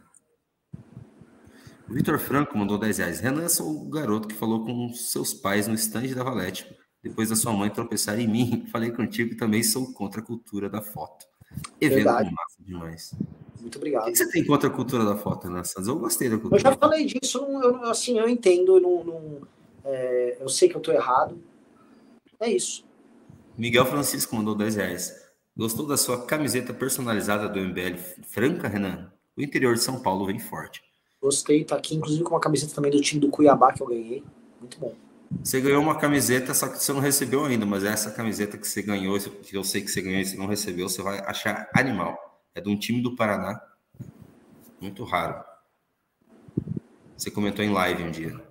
O 1.88 1.94
Vitor 1.94 2.20
Franco 2.20 2.56
mandou 2.56 2.78
10 2.78 3.00
reais. 3.00 3.20
Renan, 3.20 3.50
sou 3.50 3.88
o 3.88 3.90
garoto 3.90 4.28
que 4.28 4.36
falou 4.36 4.64
com 4.64 4.94
seus 4.94 5.34
pais 5.34 5.68
no 5.68 5.74
estande 5.74 6.14
da 6.14 6.24
Valete. 6.24 6.68
Depois 7.02 7.30
da 7.30 7.36
sua 7.36 7.54
mãe 7.54 7.70
tropeçar 7.70 8.20
em 8.20 8.28
mim, 8.28 8.68
falei 8.72 8.92
contigo 8.92 9.32
que 9.32 9.36
também 9.38 9.64
sou 9.64 9.92
contra 9.94 10.22
a 10.22 10.24
cultura 10.24 10.70
da 10.70 10.82
foto. 10.82 11.26
Evento 11.82 11.96
Verdade. 11.96 12.32
massa 12.34 12.56
demais. 12.64 13.14
Muito 13.60 13.76
O 13.76 13.78
obrigado. 13.78 14.06
que 14.06 14.12
que 14.12 14.18
você 14.18 14.30
tem 14.32 14.46
contra 14.46 14.70
a 14.70 14.72
cultura 14.72 15.04
da 15.06 15.16
foto, 15.18 15.48
Renan 15.48 15.64
Santos? 15.64 15.88
Eu 15.88 15.98
gostei 16.00 16.30
da 16.30 16.36
Eu 16.36 16.40
cultura. 16.42 16.62
já 16.62 16.76
falei 16.76 17.06
disso, 17.06 17.40
eu, 17.40 17.84
assim, 17.86 18.18
eu 18.20 18.28
entendo, 18.30 18.78
eu, 18.78 18.82
não, 18.82 19.04
não- 19.04 19.42
é, 19.84 20.38
eu 20.40 20.48
sei 20.50 20.70
que 20.70 20.76
eu 20.76 20.82
tô 20.82 20.92
errado. 20.92 21.38
É 22.40 22.50
isso. 22.50 22.86
Miguel 23.58 23.86
Francisco 23.86 24.36
mandou 24.36 24.56
10 24.56 24.76
reais. 24.76 25.14
Gostou 25.58 25.86
da 25.86 25.98
sua 25.98 26.26
camiseta 26.26 26.74
personalizada 26.74 27.50
do 27.50 27.60
MBL 27.60 27.98
Franca, 28.24 28.68
Renan? 28.70 29.12
O 29.36 29.42
interior 29.42 29.74
de 29.74 29.82
São 29.82 30.00
Paulo 30.02 30.26
vem 30.26 30.40
forte. 30.40 30.82
Gostei, 31.22 31.66
tá 31.66 31.76
aqui, 31.76 31.96
inclusive 31.96 32.24
com 32.24 32.34
uma 32.34 32.40
camiseta 32.40 32.74
também 32.74 32.92
do 32.92 33.02
time 33.02 33.20
do 33.20 33.30
Cuiabá 33.30 33.74
que 33.74 33.82
eu 33.84 33.88
ganhei. 33.88 34.24
Muito 34.62 34.80
bom. 34.80 34.94
Você 35.44 35.62
ganhou 35.62 35.82
uma 35.82 35.96
camiseta, 35.96 36.54
só 36.54 36.68
que 36.68 36.84
você 36.84 36.92
não 36.92 37.00
recebeu 37.00 37.46
ainda, 37.46 37.66
mas 37.66 37.84
essa 37.84 38.12
camiseta 38.12 38.58
que 38.58 38.68
você 38.68 38.82
ganhou, 38.82 39.18
que 39.20 39.56
eu 39.56 39.64
sei 39.64 39.82
que 39.82 39.90
você 39.90 40.02
ganhou 40.02 40.20
e 40.20 40.26
você 40.26 40.38
não 40.38 40.48
recebeu, 40.48 40.90
você 40.90 41.02
vai 41.02 41.20
achar 41.20 41.70
animal. 41.76 42.18
É 42.56 42.62
de 42.62 42.70
um 42.70 42.78
time 42.78 43.02
do 43.02 43.16
Paraná. 43.16 43.62
Muito 44.82 45.04
raro. 45.04 45.44
Você 47.16 47.30
comentou 47.30 47.64
em 47.64 47.70
live 47.70 48.04
um 48.04 48.12
dia. 48.12 48.42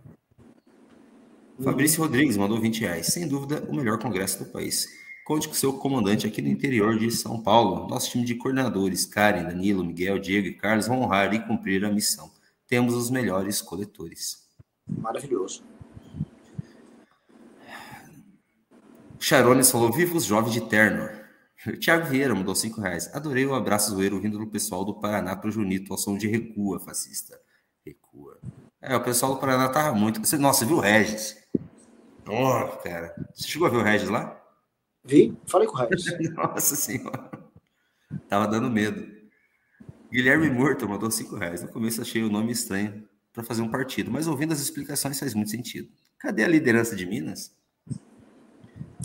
Fabrício 1.63 2.01
Rodrigues 2.01 2.37
mandou 2.37 2.61
20 2.61 2.81
reais. 2.81 3.07
Sem 3.07 3.27
dúvida, 3.27 3.65
o 3.69 3.75
melhor 3.75 3.99
congresso 3.99 4.45
do 4.45 4.51
país. 4.51 4.87
Conte 5.25 5.49
com 5.49 5.55
seu 5.55 5.73
comandante 5.73 6.27
aqui 6.27 6.41
no 6.41 6.49
interior 6.49 6.97
de 6.97 7.11
São 7.11 7.43
Paulo. 7.43 7.89
Nosso 7.89 8.11
time 8.11 8.25
de 8.25 8.37
coordenadores, 8.37 9.05
Karen, 9.05 9.43
Danilo, 9.45 9.85
Miguel, 9.85 10.19
Diego 10.19 10.47
e 10.47 10.55
Carlos, 10.55 10.87
vão 10.87 11.03
honrar 11.03 11.35
e 11.35 11.41
cumprir 11.41 11.85
a 11.85 11.91
missão. 11.91 12.31
Temos 12.67 12.95
os 12.95 13.11
melhores 13.11 13.61
coletores. 13.61 14.47
Maravilhoso. 14.87 15.63
Charones 19.21 19.71
falou: 19.71 19.93
Viva 19.93 20.17
os 20.17 20.25
jovens 20.25 20.53
de 20.53 20.61
terno. 20.69 21.09
Tiago 21.81 22.07
Vieira 22.07 22.35
mandou 22.35 22.55
5 22.55 22.81
reais. 22.81 23.13
Adorei 23.15 23.45
o 23.47 23.55
abraço 23.55 23.91
zoeiro 23.91 24.21
vindo 24.21 24.39
do 24.39 24.47
pessoal 24.47 24.85
do 24.85 25.01
Paraná 25.01 25.35
pro 25.37 25.51
Junito 25.51 25.93
ao 25.93 25.99
som 25.99 26.17
de 26.17 26.29
recua, 26.29 26.79
fascista. 26.81 27.39
Recua. 27.85 28.39
É, 28.81 28.95
o 28.95 29.03
pessoal 29.03 29.35
do 29.35 29.41
Paraná 29.41 29.69
tava 29.69 29.95
muito. 29.97 30.21
Você- 30.21 30.39
Nossa, 30.39 30.65
viu 30.65 30.77
o 30.77 30.81
Regis? 30.81 31.37
Oh, 32.29 32.77
cara. 32.83 33.15
Você 33.35 33.49
chegou 33.49 33.67
a 33.67 33.71
ver 33.71 33.79
o 33.79 33.83
Regis 33.83 34.09
lá? 34.09 34.41
Vi? 35.05 35.37
Falei 35.47 35.67
com 35.67 35.77
o 35.77 35.81
Regis. 35.81 36.15
Nossa 36.35 36.77
senhora. 36.77 37.31
Tava 38.29 38.47
dando 38.47 38.71
medo. 38.71 39.07
Guilherme 40.13 40.49
Morto 40.51 40.89
mandou 40.89 41.11
5 41.11 41.37
reais. 41.37 41.63
No 41.63 41.69
começo 41.69 42.01
achei 42.01 42.23
o 42.23 42.31
nome 42.31 42.53
estranho 42.53 43.07
para 43.33 43.43
fazer 43.43 43.63
um 43.63 43.71
partido, 43.71 44.11
mas 44.11 44.27
ouvindo 44.27 44.53
as 44.53 44.61
explicações 44.61 45.19
faz 45.19 45.35
muito 45.35 45.51
sentido. 45.51 45.89
Cadê 46.19 46.45
a 46.45 46.49
liderança 46.49 46.95
de 46.97 47.05
Minas? 47.07 47.53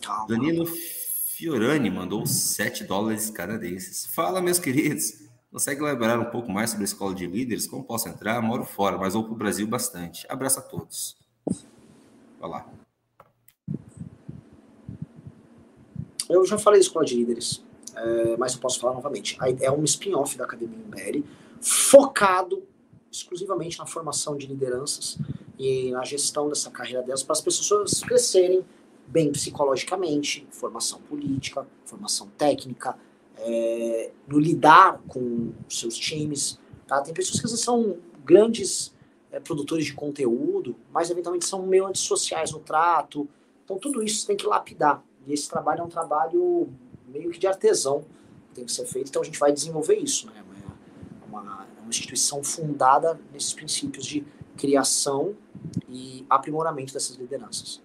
Calma. 0.01 0.27
Danilo 0.27 0.65
Fiorani 0.65 1.89
mandou 1.89 2.25
7 2.25 2.83
dólares 2.83 3.29
canadenses. 3.29 4.05
Fala, 4.05 4.41
meus 4.41 4.59
queridos. 4.59 5.23
Consegue 5.51 5.81
elaborar 5.81 6.19
um 6.19 6.31
pouco 6.31 6.51
mais 6.51 6.71
sobre 6.71 6.83
a 6.83 6.85
escola 6.85 7.13
de 7.13 7.27
líderes? 7.27 7.67
Como 7.67 7.83
posso 7.83 8.09
entrar? 8.09 8.41
Moro 8.41 8.65
fora, 8.65 8.97
mas 8.97 9.13
vou 9.13 9.23
para 9.23 9.33
o 9.33 9.35
Brasil 9.35 9.67
bastante. 9.67 10.25
Abraço 10.27 10.59
a 10.59 10.61
todos. 10.63 11.15
Vai 12.39 12.49
lá. 12.49 12.67
Eu 16.29 16.43
já 16.45 16.57
falei 16.57 16.79
Escola 16.79 17.05
de 17.05 17.15
Líderes, 17.15 17.63
é, 17.95 18.37
mas 18.37 18.53
eu 18.55 18.59
posso 18.59 18.79
falar 18.79 18.95
novamente. 18.95 19.37
É 19.61 19.71
um 19.71 19.83
spin-off 19.83 20.35
da 20.35 20.45
Academia 20.45 20.77
Imberi, 20.77 21.23
focado 21.61 22.63
exclusivamente 23.11 23.77
na 23.77 23.85
formação 23.85 24.35
de 24.35 24.47
lideranças 24.47 25.19
e 25.59 25.91
na 25.91 26.03
gestão 26.03 26.49
dessa 26.49 26.71
carreira 26.71 27.03
delas 27.03 27.21
para 27.21 27.33
as 27.33 27.41
pessoas 27.41 28.01
crescerem 28.01 28.65
bem 29.07 29.31
psicologicamente, 29.31 30.47
formação 30.51 30.99
política, 31.01 31.67
formação 31.85 32.27
técnica, 32.37 32.97
é, 33.37 34.11
no 34.27 34.39
lidar 34.39 35.01
com 35.07 35.51
seus 35.69 35.97
times. 35.97 36.59
Tá? 36.87 37.01
Tem 37.01 37.13
pessoas 37.13 37.39
que 37.39 37.47
são 37.57 37.97
grandes 38.23 38.93
é, 39.31 39.39
produtores 39.39 39.85
de 39.85 39.93
conteúdo, 39.93 40.75
mas 40.91 41.09
eventualmente 41.09 41.45
são 41.45 41.65
meio 41.65 41.85
antissociais 41.85 42.51
no 42.51 42.59
trato, 42.59 43.27
Então 43.65 43.77
tudo 43.77 44.03
isso 44.03 44.27
tem 44.27 44.35
que 44.35 44.45
lapidar. 44.45 45.03
E 45.25 45.33
esse 45.33 45.49
trabalho 45.49 45.81
é 45.81 45.83
um 45.83 45.89
trabalho 45.89 46.69
meio 47.07 47.31
que 47.31 47.39
de 47.39 47.47
artesão 47.47 48.05
que 48.49 48.55
tem 48.55 48.65
que 48.65 48.71
ser 48.71 48.85
feito. 48.85 49.09
Então 49.09 49.21
a 49.21 49.25
gente 49.25 49.39
vai 49.39 49.51
desenvolver 49.51 49.95
isso, 49.95 50.27
né? 50.27 50.33
É 50.37 51.29
uma, 51.29 51.41
uma 51.41 51.89
instituição 51.89 52.43
fundada 52.43 53.19
nesses 53.31 53.53
princípios 53.53 54.05
de 54.05 54.25
criação 54.57 55.35
e 55.89 56.25
aprimoramento 56.29 56.93
dessas 56.93 57.15
lideranças. 57.15 57.81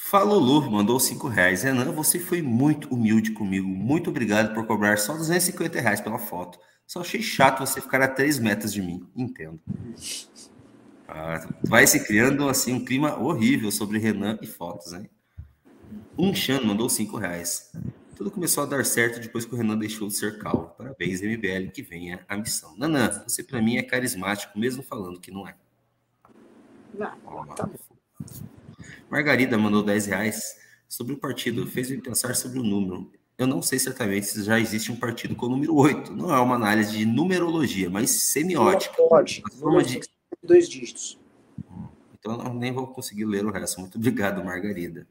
Falolu 0.00 0.70
mandou 0.70 1.00
cinco 1.00 1.26
reais. 1.26 1.64
Renan, 1.64 1.90
você 1.90 2.20
foi 2.20 2.40
muito 2.40 2.88
humilde 2.94 3.32
comigo. 3.32 3.66
Muito 3.66 4.10
obrigado 4.10 4.54
por 4.54 4.64
cobrar 4.64 4.96
só 4.96 5.12
250 5.14 5.80
reais 5.80 6.00
pela 6.00 6.20
foto. 6.20 6.58
Só 6.86 7.00
achei 7.00 7.20
chato 7.20 7.58
você 7.58 7.80
ficar 7.80 8.00
a 8.00 8.06
três 8.06 8.38
metros 8.38 8.72
de 8.72 8.80
mim. 8.80 9.04
Entendo. 9.14 9.60
Ah, 11.06 11.44
vai 11.64 11.84
se 11.84 12.06
criando 12.06 12.48
assim 12.48 12.72
um 12.72 12.84
clima 12.84 13.18
horrível 13.18 13.72
sobre 13.72 13.98
Renan 13.98 14.38
e 14.40 14.46
fotos, 14.46 14.92
hein? 14.92 15.10
Um 16.16 16.32
Chan 16.32 16.60
mandou 16.60 16.88
cinco 16.88 17.16
reais. 17.16 17.72
Tudo 18.14 18.30
começou 18.30 18.62
a 18.62 18.66
dar 18.66 18.84
certo 18.84 19.18
depois 19.18 19.44
que 19.44 19.52
o 19.52 19.56
Renan 19.58 19.76
deixou 19.76 20.06
de 20.06 20.14
ser 20.14 20.38
calvo. 20.38 20.68
Parabéns, 20.78 21.20
MBL, 21.20 21.72
que 21.74 21.82
venha 21.82 22.24
a 22.28 22.36
missão. 22.36 22.74
Nanã, 22.78 23.24
você 23.26 23.42
para 23.42 23.60
mim 23.60 23.76
é 23.76 23.82
carismático, 23.82 24.56
mesmo 24.56 24.80
falando 24.80 25.20
que 25.20 25.32
não 25.32 25.46
é. 25.46 25.56
Não, 26.94 27.46
tá 27.48 27.68
Margarida 29.10 29.56
mandou 29.56 29.82
10 29.82 30.06
reais 30.06 30.56
sobre 30.88 31.14
o 31.14 31.18
partido. 31.18 31.66
Fez-me 31.66 32.00
pensar 32.00 32.34
sobre 32.34 32.58
o 32.58 32.62
número. 32.62 33.10
Eu 33.36 33.46
não 33.46 33.62
sei 33.62 33.78
certamente 33.78 34.26
se 34.26 34.42
já 34.42 34.58
existe 34.58 34.90
um 34.90 34.96
partido 34.96 35.36
com 35.36 35.46
o 35.46 35.48
número 35.50 35.74
8. 35.74 36.12
Não 36.12 36.34
é 36.34 36.40
uma 36.40 36.56
análise 36.56 36.96
de 36.96 37.04
numerologia, 37.04 37.88
mas 37.88 38.10
semiótica. 38.10 38.94
Pode. 38.96 39.42
Forma 39.58 39.82
de... 39.82 40.00
Dois 40.42 40.68
dígitos. 40.68 41.18
Então 42.18 42.40
eu 42.42 42.52
nem 42.52 42.72
vou 42.72 42.86
conseguir 42.88 43.24
ler 43.24 43.44
o 43.44 43.50
resto. 43.50 43.80
Muito 43.80 43.96
obrigado, 43.96 44.44
Margarida. 44.44 45.06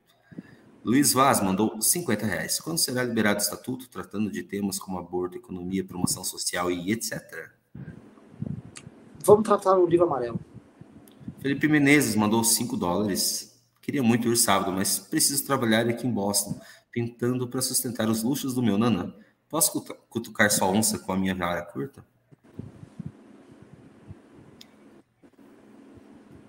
Luiz 0.84 1.14
Vaz 1.14 1.41
mandou 1.41 1.82
50 1.82 2.26
reais. 2.26 2.60
Quando 2.60 2.78
será 2.78 3.03
liberado 3.03 3.40
o 3.40 3.44
estatuto, 3.44 3.90
tratando 3.90 4.32
de 4.32 4.44
temas 4.44 4.80
como 4.80 4.98
aborto, 4.98 5.38
economia, 5.38 5.84
promoção 5.84 6.24
social 6.24 6.72
e 6.72 6.91
etc? 6.91 7.49
Vamos 9.24 9.44
tratar 9.44 9.76
no 9.76 9.86
livro 9.86 10.06
amarelo. 10.06 10.40
Felipe 11.40 11.68
Menezes 11.68 12.15
mandou 12.15 12.44
5 12.44 12.78
dólares. 12.78 13.47
Queria 13.88 14.03
muito 14.03 14.27
ir 14.27 14.35
sábado, 14.35 14.73
mas 14.73 14.99
preciso 14.99 15.45
trabalhar 15.45 15.88
aqui 15.88 16.05
em 16.05 16.11
Boston, 16.11 16.59
tentando 16.91 17.47
para 17.47 17.61
sustentar 17.61 18.09
os 18.09 18.22
luxos 18.22 18.53
do 18.53 18.61
meu 18.61 18.77
nanã. 18.77 19.14
Posso 19.47 19.81
cutucar 20.09 20.51
sua 20.51 20.68
onça 20.68 20.99
com 20.99 21.14
a 21.14 21.18
minha 21.18 21.34
vara 21.34 21.61
curta? 21.61 22.03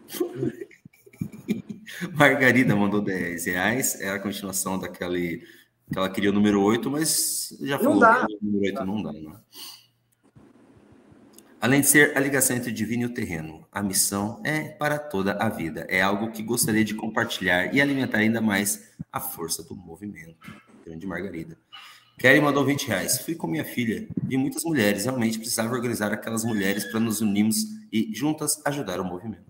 Margarida 2.13 2.75
mandou 2.75 3.01
10 3.01 3.47
reais. 3.47 4.01
É 4.01 4.11
a 4.11 4.19
continuação 4.19 4.77
daquele 4.77 5.47
que 5.93 5.97
ela 5.97 6.11
queria 6.11 6.31
o 6.31 6.33
número 6.33 6.61
8, 6.61 6.91
mas 6.91 7.57
já 7.61 7.79
falou 7.79 8.01
dá. 8.01 8.27
que 8.27 8.35
o 8.35 8.39
número 8.43 8.65
8 8.65 8.85
não 8.85 9.01
dá, 9.01 9.13
né? 9.13 9.37
Além 11.61 11.81
de 11.81 11.89
ser 11.89 12.17
a 12.17 12.21
ligação 12.21 12.57
entre 12.57 12.71
o 12.71 12.75
divino 12.75 13.03
e 13.03 13.07
o 13.07 13.13
terreno, 13.13 13.67
a 13.73 13.83
missão 13.83 14.41
é 14.45 14.69
para 14.69 14.97
toda 14.97 15.33
a 15.33 15.49
vida. 15.49 15.85
É 15.89 16.01
algo 16.01 16.31
que 16.31 16.41
gostaria 16.41 16.85
de 16.85 16.95
compartilhar 16.95 17.75
e 17.75 17.81
alimentar 17.81 18.19
ainda 18.19 18.41
mais 18.41 18.93
a 19.13 19.19
força 19.19 19.65
do 19.65 19.75
movimento. 19.75 20.37
Grande 20.87 21.05
Margarida. 21.05 21.59
Kelly 22.17 22.41
mandou 22.41 22.65
20 22.65 22.87
reais. 22.87 23.19
Fui 23.19 23.35
com 23.35 23.49
minha 23.49 23.65
filha. 23.65 24.07
Vi 24.23 24.37
muitas 24.37 24.63
mulheres. 24.63 25.05
Realmente 25.05 25.39
precisava 25.39 25.75
organizar 25.75 26.13
aquelas 26.13 26.45
mulheres 26.45 26.85
para 26.85 27.01
nos 27.01 27.21
unirmos 27.21 27.57
e 27.93 28.13
juntas 28.15 28.61
ajudar 28.65 29.01
o 29.01 29.05
movimento. 29.05 29.43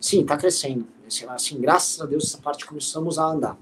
Sim, 0.00 0.22
está 0.22 0.38
crescendo. 0.38 0.86
Assim, 1.28 1.60
graças 1.60 2.00
a 2.00 2.06
Deus, 2.06 2.24
essa 2.24 2.38
parte 2.38 2.64
começamos 2.64 3.18
a 3.18 3.24
andar. 3.24 3.58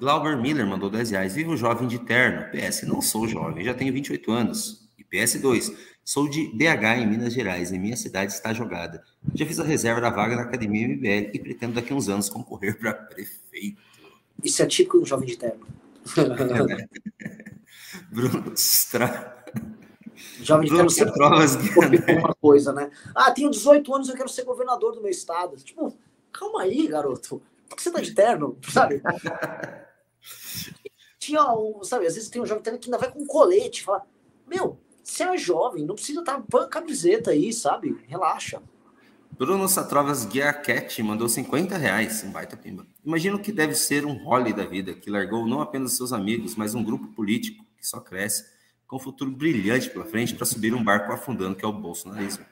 Glauber 0.00 0.36
Miller 0.36 0.66
mandou 0.66 0.90
10 0.90 1.12
reais. 1.12 1.34
Vivo 1.34 1.56
jovem 1.56 1.86
de 1.86 2.00
terno. 2.00 2.50
PS, 2.50 2.82
não 2.82 3.00
sou 3.00 3.28
jovem, 3.28 3.64
já 3.64 3.72
tenho 3.72 3.92
28 3.92 4.32
anos. 4.32 4.88
E 4.98 5.04
PS2, 5.04 5.74
sou 6.04 6.28
de 6.28 6.48
BH, 6.48 6.98
em 6.98 7.06
Minas 7.06 7.32
Gerais, 7.32 7.72
e 7.72 7.78
minha 7.78 7.96
cidade 7.96 8.32
está 8.32 8.52
jogada. 8.52 9.02
Já 9.34 9.46
fiz 9.46 9.58
a 9.58 9.64
reserva 9.64 10.00
da 10.00 10.10
vaga 10.10 10.36
na 10.36 10.42
Academia 10.42 10.86
MBL 10.86 11.30
e 11.32 11.38
pretendo 11.38 11.74
daqui 11.74 11.92
a 11.92 11.96
uns 11.96 12.08
anos 12.08 12.28
concorrer 12.28 12.78
para 12.78 12.92
prefeito. 12.92 13.80
Isso 14.42 14.62
é 14.62 14.66
típico 14.66 15.00
do 15.00 15.06
jovem 15.06 15.28
de 15.28 15.38
terno. 15.38 15.66
Bruno 18.10 18.52
Stra... 18.56 19.32
Jovem 20.42 20.68
de 20.68 20.74
terno 20.74 20.90
sempre 20.90 21.14
provas 21.14 21.56
uma 22.18 22.34
coisa, 22.34 22.72
né? 22.72 22.90
Ah, 23.14 23.30
tenho 23.30 23.50
18 23.50 23.94
anos, 23.94 24.08
eu 24.08 24.14
quero 24.14 24.28
ser 24.28 24.44
governador 24.44 24.94
do 24.94 25.00
meu 25.00 25.10
estado. 25.10 25.56
Tipo, 25.56 25.96
calma 26.32 26.62
aí, 26.62 26.86
garoto. 26.86 27.42
Por 27.68 27.76
que 27.76 27.82
você 27.82 27.90
tá 27.90 28.00
de 28.00 28.14
terno? 28.14 28.56
Sabe? 28.70 29.02
Tinha 31.18 31.52
um, 31.54 31.82
sabe, 31.82 32.06
às 32.06 32.14
vezes 32.14 32.28
tem 32.28 32.42
um 32.42 32.46
jovem 32.46 32.62
terno 32.62 32.78
que 32.78 32.86
ainda 32.86 32.98
vai 32.98 33.10
com 33.10 33.26
colete, 33.26 33.82
fala, 33.82 34.06
meu, 34.46 34.78
você 35.04 35.22
é 35.22 35.36
jovem, 35.36 35.84
não 35.84 35.94
precisa 35.94 36.20
estar 36.20 36.40
tá, 36.40 36.66
camiseta 36.66 37.30
aí, 37.30 37.52
sabe? 37.52 37.96
Relaxa. 38.08 38.62
Bruno 39.32 39.68
Satrovas 39.68 40.24
Guiaquete 40.24 41.02
mandou 41.02 41.28
50 41.28 41.76
reais, 41.76 42.24
um 42.24 42.30
baita 42.30 42.56
pimba. 42.56 42.86
Imagino 43.04 43.38
que 43.38 43.52
deve 43.52 43.74
ser 43.74 44.06
um 44.06 44.14
role 44.14 44.52
da 44.52 44.64
vida, 44.64 44.94
que 44.94 45.10
largou 45.10 45.46
não 45.46 45.60
apenas 45.60 45.92
seus 45.92 46.12
amigos, 46.12 46.56
mas 46.56 46.74
um 46.74 46.82
grupo 46.82 47.08
político 47.08 47.64
que 47.76 47.86
só 47.86 48.00
cresce, 48.00 48.46
com 48.86 48.96
um 48.96 49.00
futuro 49.00 49.30
brilhante 49.30 49.90
pela 49.90 50.06
frente 50.06 50.34
para 50.34 50.46
subir 50.46 50.72
um 50.72 50.82
barco 50.82 51.12
afundando, 51.12 51.54
que 51.54 51.64
é 51.64 51.68
o 51.68 51.72
bolsonarismo. 51.72 52.46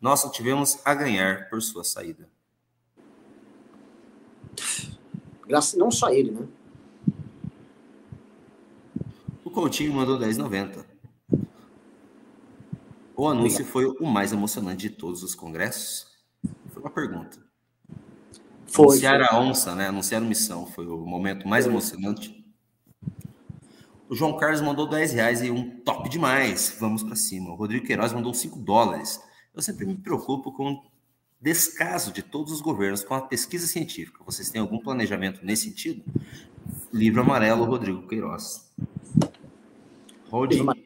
Nós 0.00 0.20
só 0.20 0.30
tivemos 0.30 0.78
a 0.84 0.94
ganhar 0.94 1.48
por 1.48 1.60
sua 1.60 1.82
saída. 1.82 2.28
Graças, 5.48 5.74
não 5.74 5.90
só 5.90 6.10
ele, 6.10 6.30
né? 6.30 6.46
O 9.44 9.50
Coutinho 9.50 9.92
mandou 9.92 10.18
10,90. 10.18 10.84
O 13.16 13.26
anúncio 13.26 13.64
Obrigado. 13.64 13.72
foi 13.72 13.86
o 13.86 14.06
mais 14.06 14.32
emocionante 14.32 14.88
de 14.88 14.90
todos 14.90 15.22
os 15.22 15.34
congressos? 15.34 16.06
Foi 16.68 16.82
uma 16.82 16.90
pergunta. 16.90 17.38
Foi. 18.66 18.84
Anunciar 18.88 19.22
a 19.22 19.40
onça, 19.40 19.74
né? 19.74 19.88
Anunciar 19.88 20.20
a 20.20 20.24
missão 20.24 20.66
foi 20.66 20.86
o 20.86 20.98
momento 20.98 21.48
mais 21.48 21.64
foi. 21.64 21.72
emocionante. 21.72 22.44
O 24.08 24.14
João 24.14 24.36
Carlos 24.36 24.60
mandou 24.60 24.86
10 24.88 25.14
reais 25.14 25.42
e 25.42 25.50
um 25.50 25.80
top 25.80 26.08
demais. 26.10 26.76
Vamos 26.78 27.02
para 27.02 27.16
cima. 27.16 27.50
O 27.50 27.54
Rodrigo 27.54 27.86
Queiroz 27.86 28.12
mandou 28.12 28.34
5 28.34 28.58
dólares. 28.58 29.20
Eu 29.54 29.62
sempre 29.62 29.86
me 29.86 29.96
preocupo 29.96 30.52
com 30.52 30.84
descaso 31.40 32.12
de 32.12 32.22
todos 32.22 32.52
os 32.52 32.60
governos 32.60 33.02
com 33.02 33.14
a 33.14 33.22
pesquisa 33.22 33.66
científica. 33.66 34.22
Vocês 34.24 34.50
têm 34.50 34.60
algum 34.60 34.78
planejamento 34.78 35.44
nesse 35.44 35.64
sentido? 35.64 36.04
Livro 36.92 37.22
amarelo, 37.22 37.64
Rodrigo 37.64 38.06
Queiroz. 38.06 38.70
Rodrigo 40.30 40.85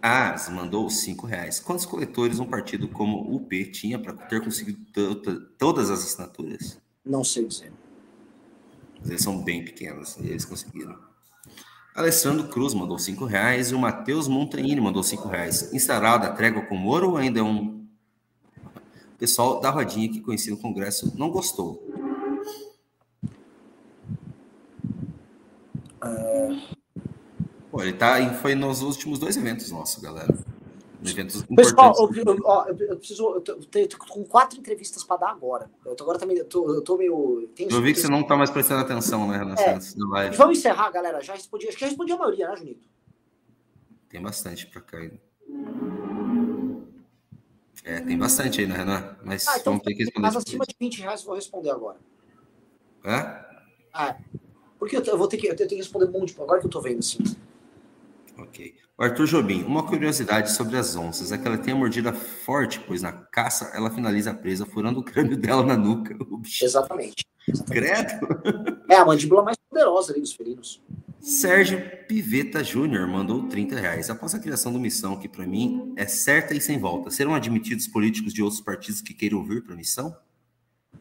As 0.00 0.48
mandou 0.48 0.88
cinco 0.90 1.26
reais. 1.26 1.60
Quantos 1.60 1.86
coletores 1.86 2.38
um 2.38 2.46
partido 2.46 2.88
como 2.88 3.18
o 3.18 3.36
UP 3.36 3.64
tinha 3.66 3.98
para 3.98 4.12
ter 4.12 4.42
conseguido 4.42 4.80
todas 5.58 5.90
as 5.90 6.04
assinaturas? 6.04 6.78
Não 7.04 7.22
sei 7.22 7.46
dizer. 7.46 7.72
Eles 9.04 9.22
são 9.22 9.42
bem 9.42 9.64
pequenos 9.64 10.16
e 10.16 10.28
eles 10.28 10.44
conseguiram. 10.44 10.96
Alessandro 11.94 12.48
Cruz 12.48 12.74
mandou 12.74 12.98
cinco 12.98 13.24
reais 13.24 13.70
e 13.70 13.74
o 13.74 13.78
Matheus 13.78 14.26
Montanini 14.26 14.80
mandou 14.80 15.02
cinco 15.02 15.28
reais. 15.28 15.72
Instalada 15.72 16.26
a 16.26 16.32
trégua 16.32 16.62
com 16.62 16.76
Moro 16.76 17.10
ou 17.10 17.16
ainda 17.16 17.40
é 17.40 17.42
um 17.42 17.84
o 19.14 19.16
pessoal 19.16 19.60
da 19.60 19.70
rodinha 19.70 20.08
que 20.08 20.20
conhecia 20.20 20.52
o 20.52 20.56
Congresso 20.56 21.16
não 21.16 21.30
gostou. 21.30 21.80
Uh... 26.02 26.83
Pô, 27.74 27.82
ele 27.82 27.94
tá, 27.94 28.32
foi 28.34 28.54
nos 28.54 28.82
últimos 28.82 29.18
dois 29.18 29.36
eventos 29.36 29.68
nossos, 29.72 30.00
galera. 30.00 30.32
Eventos 31.04 31.42
Pessoal, 31.42 31.92
eu, 31.98 32.24
eu, 32.24 32.88
eu, 32.88 32.96
preciso. 32.96 33.34
Eu 33.34 33.40
tô, 33.40 33.58
com 34.08 34.22
quatro 34.22 34.60
entrevistas 34.60 35.02
para 35.02 35.16
dar 35.16 35.30
agora. 35.30 35.68
Eu 35.84 35.96
tô, 35.96 36.04
agora 36.04 36.16
também. 36.16 36.36
Eu 36.36 36.44
tô, 36.44 36.72
eu 36.72 36.82
tô 36.82 36.96
meio. 36.96 37.50
eu 37.58 37.82
vi 37.82 37.92
que 37.92 37.98
você 37.98 38.06
não 38.06 38.22
tá 38.22 38.36
mais 38.36 38.48
prestando 38.48 38.80
atenção, 38.80 39.26
né, 39.26 39.38
Renan? 39.38 39.56
É. 39.56 40.30
Vamos 40.30 40.58
encerrar, 40.58 40.88
galera. 40.92 41.20
Já 41.20 41.34
respondi. 41.34 41.66
Acho 41.66 41.76
que 41.76 41.80
já 41.80 41.88
respondi 41.88 42.12
a 42.12 42.16
maioria, 42.16 42.48
né, 42.48 42.56
Junito? 42.56 42.88
Tem 44.08 44.22
bastante 44.22 44.68
para 44.68 44.80
cá 44.80 44.98
ainda. 44.98 45.20
É, 47.82 48.00
tem 48.02 48.16
bastante 48.16 48.60
aí, 48.60 48.68
né, 48.68 48.76
Renan? 48.76 49.16
Mas 49.24 49.48
ah, 49.48 49.58
então, 49.58 49.72
vamos 49.72 49.84
ter 49.84 49.94
que 49.94 50.04
responder. 50.04 50.26
Mas 50.28 50.36
acima 50.36 50.64
de 50.64 50.76
20 50.78 51.00
reais 51.00 51.20
eu 51.22 51.26
vou 51.26 51.34
responder 51.34 51.70
agora. 51.70 51.98
É? 53.04 53.44
Ah, 53.92 54.16
porque 54.78 54.96
eu, 54.96 55.18
vou 55.18 55.26
ter 55.26 55.38
que, 55.38 55.48
eu 55.48 55.56
tenho 55.56 55.68
que 55.68 55.74
responder 55.74 56.04
um 56.04 56.12
monte, 56.12 56.40
agora 56.40 56.60
que 56.60 56.66
eu 56.66 56.70
tô 56.70 56.80
vendo 56.80 57.00
assim. 57.00 57.18
Ok. 58.38 58.74
Arthur 58.98 59.26
Jobim, 59.26 59.62
uma 59.64 59.86
curiosidade 59.86 60.52
sobre 60.52 60.76
as 60.76 60.96
onças 60.96 61.32
é 61.32 61.38
que 61.38 61.46
ela 61.46 61.58
tem 61.58 61.74
a 61.74 61.76
mordida 61.76 62.12
forte, 62.12 62.80
pois 62.80 63.02
na 63.02 63.12
caça 63.12 63.70
ela 63.74 63.90
finaliza 63.90 64.30
a 64.30 64.34
presa 64.34 64.66
furando 64.66 65.00
o 65.00 65.04
crânio 65.04 65.36
dela 65.36 65.64
na 65.64 65.76
nuca. 65.76 66.16
Exatamente. 66.62 67.26
Exatamente. 67.46 67.64
Credo? 67.66 68.74
É 68.88 68.96
a 68.96 69.04
mandíbula 69.04 69.42
mais 69.42 69.56
poderosa 69.56 70.12
ali 70.12 70.20
dos 70.20 70.34
felinos. 70.34 70.80
Sérgio 71.18 71.80
Piveta 72.06 72.62
Júnior 72.62 73.08
mandou 73.08 73.48
30 73.48 73.76
reais. 73.76 74.10
Após 74.10 74.34
a 74.34 74.38
criação 74.38 74.70
do 74.72 74.78
Missão, 74.78 75.18
que 75.18 75.26
para 75.26 75.46
mim 75.46 75.94
é 75.96 76.06
certa 76.06 76.54
e 76.54 76.60
sem 76.60 76.78
volta, 76.78 77.10
serão 77.10 77.34
admitidos 77.34 77.88
políticos 77.88 78.34
de 78.34 78.42
outros 78.42 78.60
partidos 78.60 79.00
que 79.00 79.14
queiram 79.14 79.42
vir 79.42 79.64
para 79.64 79.72
a 79.72 79.76
missão? 79.76 80.14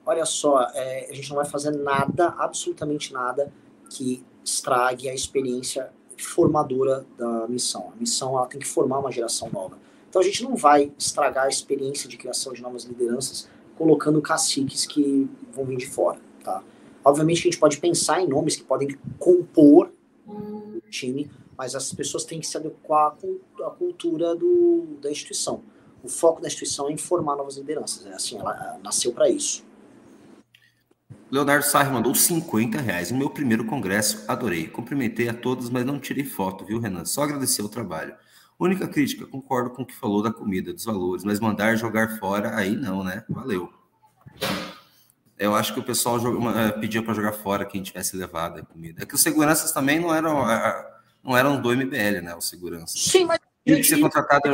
olha 0.06 0.26
só, 0.26 0.68
é, 0.74 1.08
a 1.10 1.14
gente 1.14 1.30
não 1.30 1.38
vai 1.38 1.46
fazer 1.46 1.72
nada, 1.72 2.30
absolutamente 2.38 3.14
nada, 3.14 3.52
que 3.90 4.24
estrague 4.44 5.10
a 5.10 5.14
experiência 5.14 5.92
formadora 6.18 7.06
da 7.18 7.48
missão. 7.48 7.91
A 7.95 7.99
missão 7.99 8.38
ela 8.38 8.48
tem 8.48 8.60
que 8.60 8.68
formar 8.68 8.99
uma 8.99 9.11
geração 9.11 9.49
nova. 9.52 9.77
Então 10.10 10.22
a 10.22 10.26
gente 10.26 10.44
não 10.44 10.56
vai 10.56 10.91
estragar 10.98 11.45
a 11.45 11.49
experiência 11.49 12.07
de 12.07 12.18
criação 12.18 12.53
de 12.53 12.61
novas 12.61 12.84
lideranças 12.84 13.48
colocando 13.77 14.22
caciques 14.22 14.85
que 14.85 15.27
vão 15.52 15.65
vir 15.65 15.77
de 15.77 15.88
fora, 15.88 16.19
tá? 16.44 16.64
Obviamente 17.03 17.41
que 17.41 17.48
a 17.48 17.52
gente 17.52 17.60
pode 17.60 17.77
pensar 17.77 18.22
em 18.22 18.27
nomes 18.27 18.56
que 18.56 18.64
podem 18.64 18.98
compor 19.18 19.91
o 20.27 20.80
time, 20.90 21.30
mas 21.57 21.76
as 21.76 21.91
pessoas 21.94 22.23
têm 22.23 22.40
que 22.40 22.48
se 22.48 22.56
adequar 22.56 23.15
à 23.61 23.69
cultura 23.72 24.35
do, 24.35 24.98
da 25.02 25.11
instituição. 25.11 25.64
O 26.03 26.07
foco 26.07 26.41
da 26.41 26.48
instituição 26.48 26.90
é 26.90 26.91
informar 26.91 27.35
novas 27.35 27.57
lideranças. 27.57 28.06
É 28.06 28.14
assim, 28.14 28.38
ela 28.38 28.80
nasceu 28.84 29.11
para 29.11 29.30
isso. 29.30 29.64
Leonardo 31.34 31.66
Sarri 31.66 31.92
mandou 31.92 32.14
50 32.14 32.80
reais 32.80 33.10
no 33.10 33.18
meu 33.18 33.28
primeiro 33.28 33.66
congresso. 33.66 34.24
Adorei. 34.28 34.68
Cumprimentei 34.68 35.28
a 35.30 35.34
todos, 35.34 35.68
mas 35.68 35.84
não 35.84 36.00
tirei 36.00 36.24
foto, 36.24 36.64
viu, 36.64 36.80
Renan? 36.80 37.06
Só 37.06 37.24
agradecer 37.24 37.64
o 37.64 37.68
trabalho. 37.68 38.14
Única 38.60 38.88
crítica, 38.88 39.26
concordo 39.26 39.72
com 39.72 39.82
o 39.82 39.86
que 39.86 39.96
falou 39.96 40.22
da 40.22 40.32
comida, 40.32 40.72
dos 40.72 40.86
valores, 40.86 41.24
mas 41.24 41.40
mandar 41.40 41.76
jogar 41.76 42.20
fora, 42.20 42.56
aí 42.56 42.76
não, 42.76 43.04
né? 43.04 43.24
Valeu. 43.28 43.74
Eu 45.36 45.56
acho 45.56 45.74
que 45.74 45.80
o 45.80 45.84
pessoal 45.84 46.20
eh, 46.56 46.72
pedia 46.74 47.02
para 47.02 47.16
jogar 47.16 47.34
fora 47.34 47.66
quem 47.66 47.82
tivesse 47.82 48.16
levado 48.16 48.60
a 48.60 48.64
comida. 48.64 49.02
É 49.02 49.06
que 49.08 49.16
os 49.16 49.22
seguranças 49.22 49.72
também 49.72 50.00
não 50.00 50.14
eram, 50.14 50.48
eh, 50.48 50.88
não 51.24 51.36
eram 51.36 51.60
do 51.60 51.72
MBL, 51.72 52.22
né? 52.22 52.36
Os 52.36 52.48
seguranças. 52.48 53.02
Sim, 53.02 53.26
mas. 53.26 53.40
Tinha 53.65 53.77
que 53.77 53.84
ser 53.84 53.99
contratado 53.99 54.49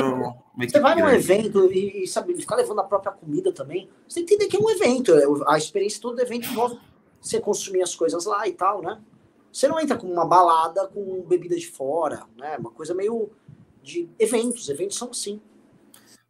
Você 0.57 0.79
vai 0.79 0.95
num 0.95 1.09
evento 1.09 1.71
e, 1.71 2.05
sabe, 2.07 2.35
ficar 2.35 2.55
levando 2.55 2.79
a 2.79 2.83
própria 2.83 3.11
comida 3.11 3.51
também. 3.51 3.89
Você 4.07 4.23
tem 4.23 4.37
que 4.37 4.55
é 4.55 4.59
um 4.59 4.69
evento. 4.69 5.13
É, 5.15 5.23
a 5.47 5.57
experiência 5.57 6.01
todo 6.01 6.19
evento 6.21 6.47
envolve 6.47 6.79
você 7.19 7.39
consumir 7.39 7.81
as 7.81 7.95
coisas 7.95 8.25
lá 8.25 8.47
e 8.47 8.53
tal, 8.53 8.81
né? 8.81 8.99
Você 9.51 9.67
não 9.67 9.79
entra 9.79 9.97
com 9.97 10.07
uma 10.07 10.25
balada 10.25 10.87
com 10.87 11.23
bebida 11.23 11.55
de 11.55 11.67
fora, 11.67 12.23
né? 12.37 12.57
Uma 12.59 12.69
coisa 12.69 12.93
meio 12.93 13.29
de 13.81 14.07
eventos. 14.19 14.69
Eventos 14.69 14.97
são 14.97 15.09
assim. 15.09 15.41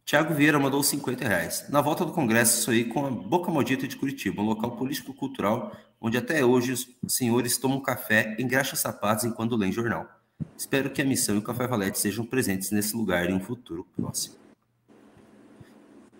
Tiago 0.04 0.34
Vieira 0.34 0.58
mandou 0.58 0.82
50 0.82 1.22
reais. 1.22 1.66
Na 1.68 1.82
volta 1.82 2.04
do 2.04 2.12
Congresso, 2.12 2.62
sou 2.62 2.72
aí 2.72 2.84
com 2.84 3.06
a 3.06 3.10
Boca 3.10 3.50
Maldita 3.50 3.86
de 3.86 3.94
Curitiba, 3.94 4.42
um 4.42 4.46
local 4.46 4.72
político-cultural 4.72 5.70
onde 6.00 6.16
até 6.16 6.44
hoje 6.44 6.72
os 6.72 6.88
senhores 7.06 7.58
tomam 7.58 7.80
café, 7.80 8.34
engraxam 8.38 8.76
sapatos 8.76 9.24
enquanto 9.24 9.56
leem 9.56 9.70
jornal. 9.70 10.08
Espero 10.56 10.90
que 10.90 11.00
a 11.00 11.04
missão 11.04 11.34
e 11.34 11.38
o 11.38 11.42
Café 11.42 11.66
Valete 11.66 11.98
sejam 11.98 12.24
presentes 12.24 12.70
nesse 12.70 12.96
lugar 12.96 13.28
em 13.28 13.34
um 13.34 13.40
futuro 13.40 13.86
próximo. 13.96 14.36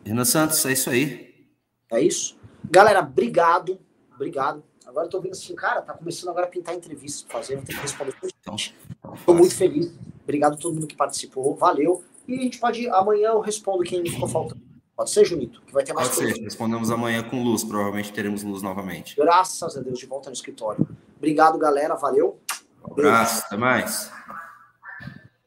Renan 0.04 0.24
Santos, 0.24 0.64
é 0.64 0.72
isso 0.72 0.90
aí. 0.90 1.46
É 1.90 2.00
isso. 2.00 2.36
Galera, 2.70 3.00
obrigado. 3.00 3.78
Obrigado. 4.14 4.62
Agora 4.86 5.06
eu 5.06 5.10
tô 5.10 5.20
vendo 5.20 5.32
assim, 5.32 5.54
cara, 5.54 5.82
tá 5.82 5.92
começando 5.92 6.30
agora 6.30 6.46
a 6.46 6.48
pintar 6.48 6.74
entrevistas 6.74 7.22
pra 7.22 7.38
fazer, 7.38 7.56
vou 7.56 7.64
ter 7.64 7.74
que 7.74 7.80
responder. 7.80 8.14
Então, 8.40 8.56
então 8.90 9.14
tô 9.24 9.34
muito 9.34 9.54
feliz. 9.54 9.92
Obrigado 10.24 10.54
a 10.54 10.56
todo 10.56 10.74
mundo 10.74 10.86
que 10.86 10.96
participou. 10.96 11.54
Valeu. 11.54 12.04
E 12.26 12.34
a 12.34 12.42
gente 12.42 12.58
pode. 12.58 12.88
Amanhã 12.88 13.30
eu 13.30 13.40
respondo 13.40 13.82
quem 13.82 14.04
ficou 14.04 14.28
faltando. 14.28 14.60
Pode 14.96 15.10
ser, 15.10 15.24
Junito? 15.24 15.62
Que 15.62 15.72
vai 15.72 15.82
ter 15.82 15.92
mais 15.92 16.08
Pode 16.08 16.20
coisa. 16.20 16.34
ser. 16.34 16.42
Respondemos 16.42 16.90
amanhã 16.90 17.22
com 17.22 17.42
luz. 17.42 17.64
Provavelmente 17.64 18.12
teremos 18.12 18.42
luz 18.42 18.62
novamente. 18.62 19.16
Graças 19.16 19.76
a 19.76 19.80
Deus, 19.80 19.98
de 19.98 20.06
volta 20.06 20.28
no 20.28 20.34
escritório. 20.34 20.86
Obrigado, 21.16 21.58
galera. 21.58 21.94
Valeu. 21.94 22.38
Um 22.84 22.92
abraço. 22.92 23.44
Até 23.46 23.56
mais. 23.56 24.12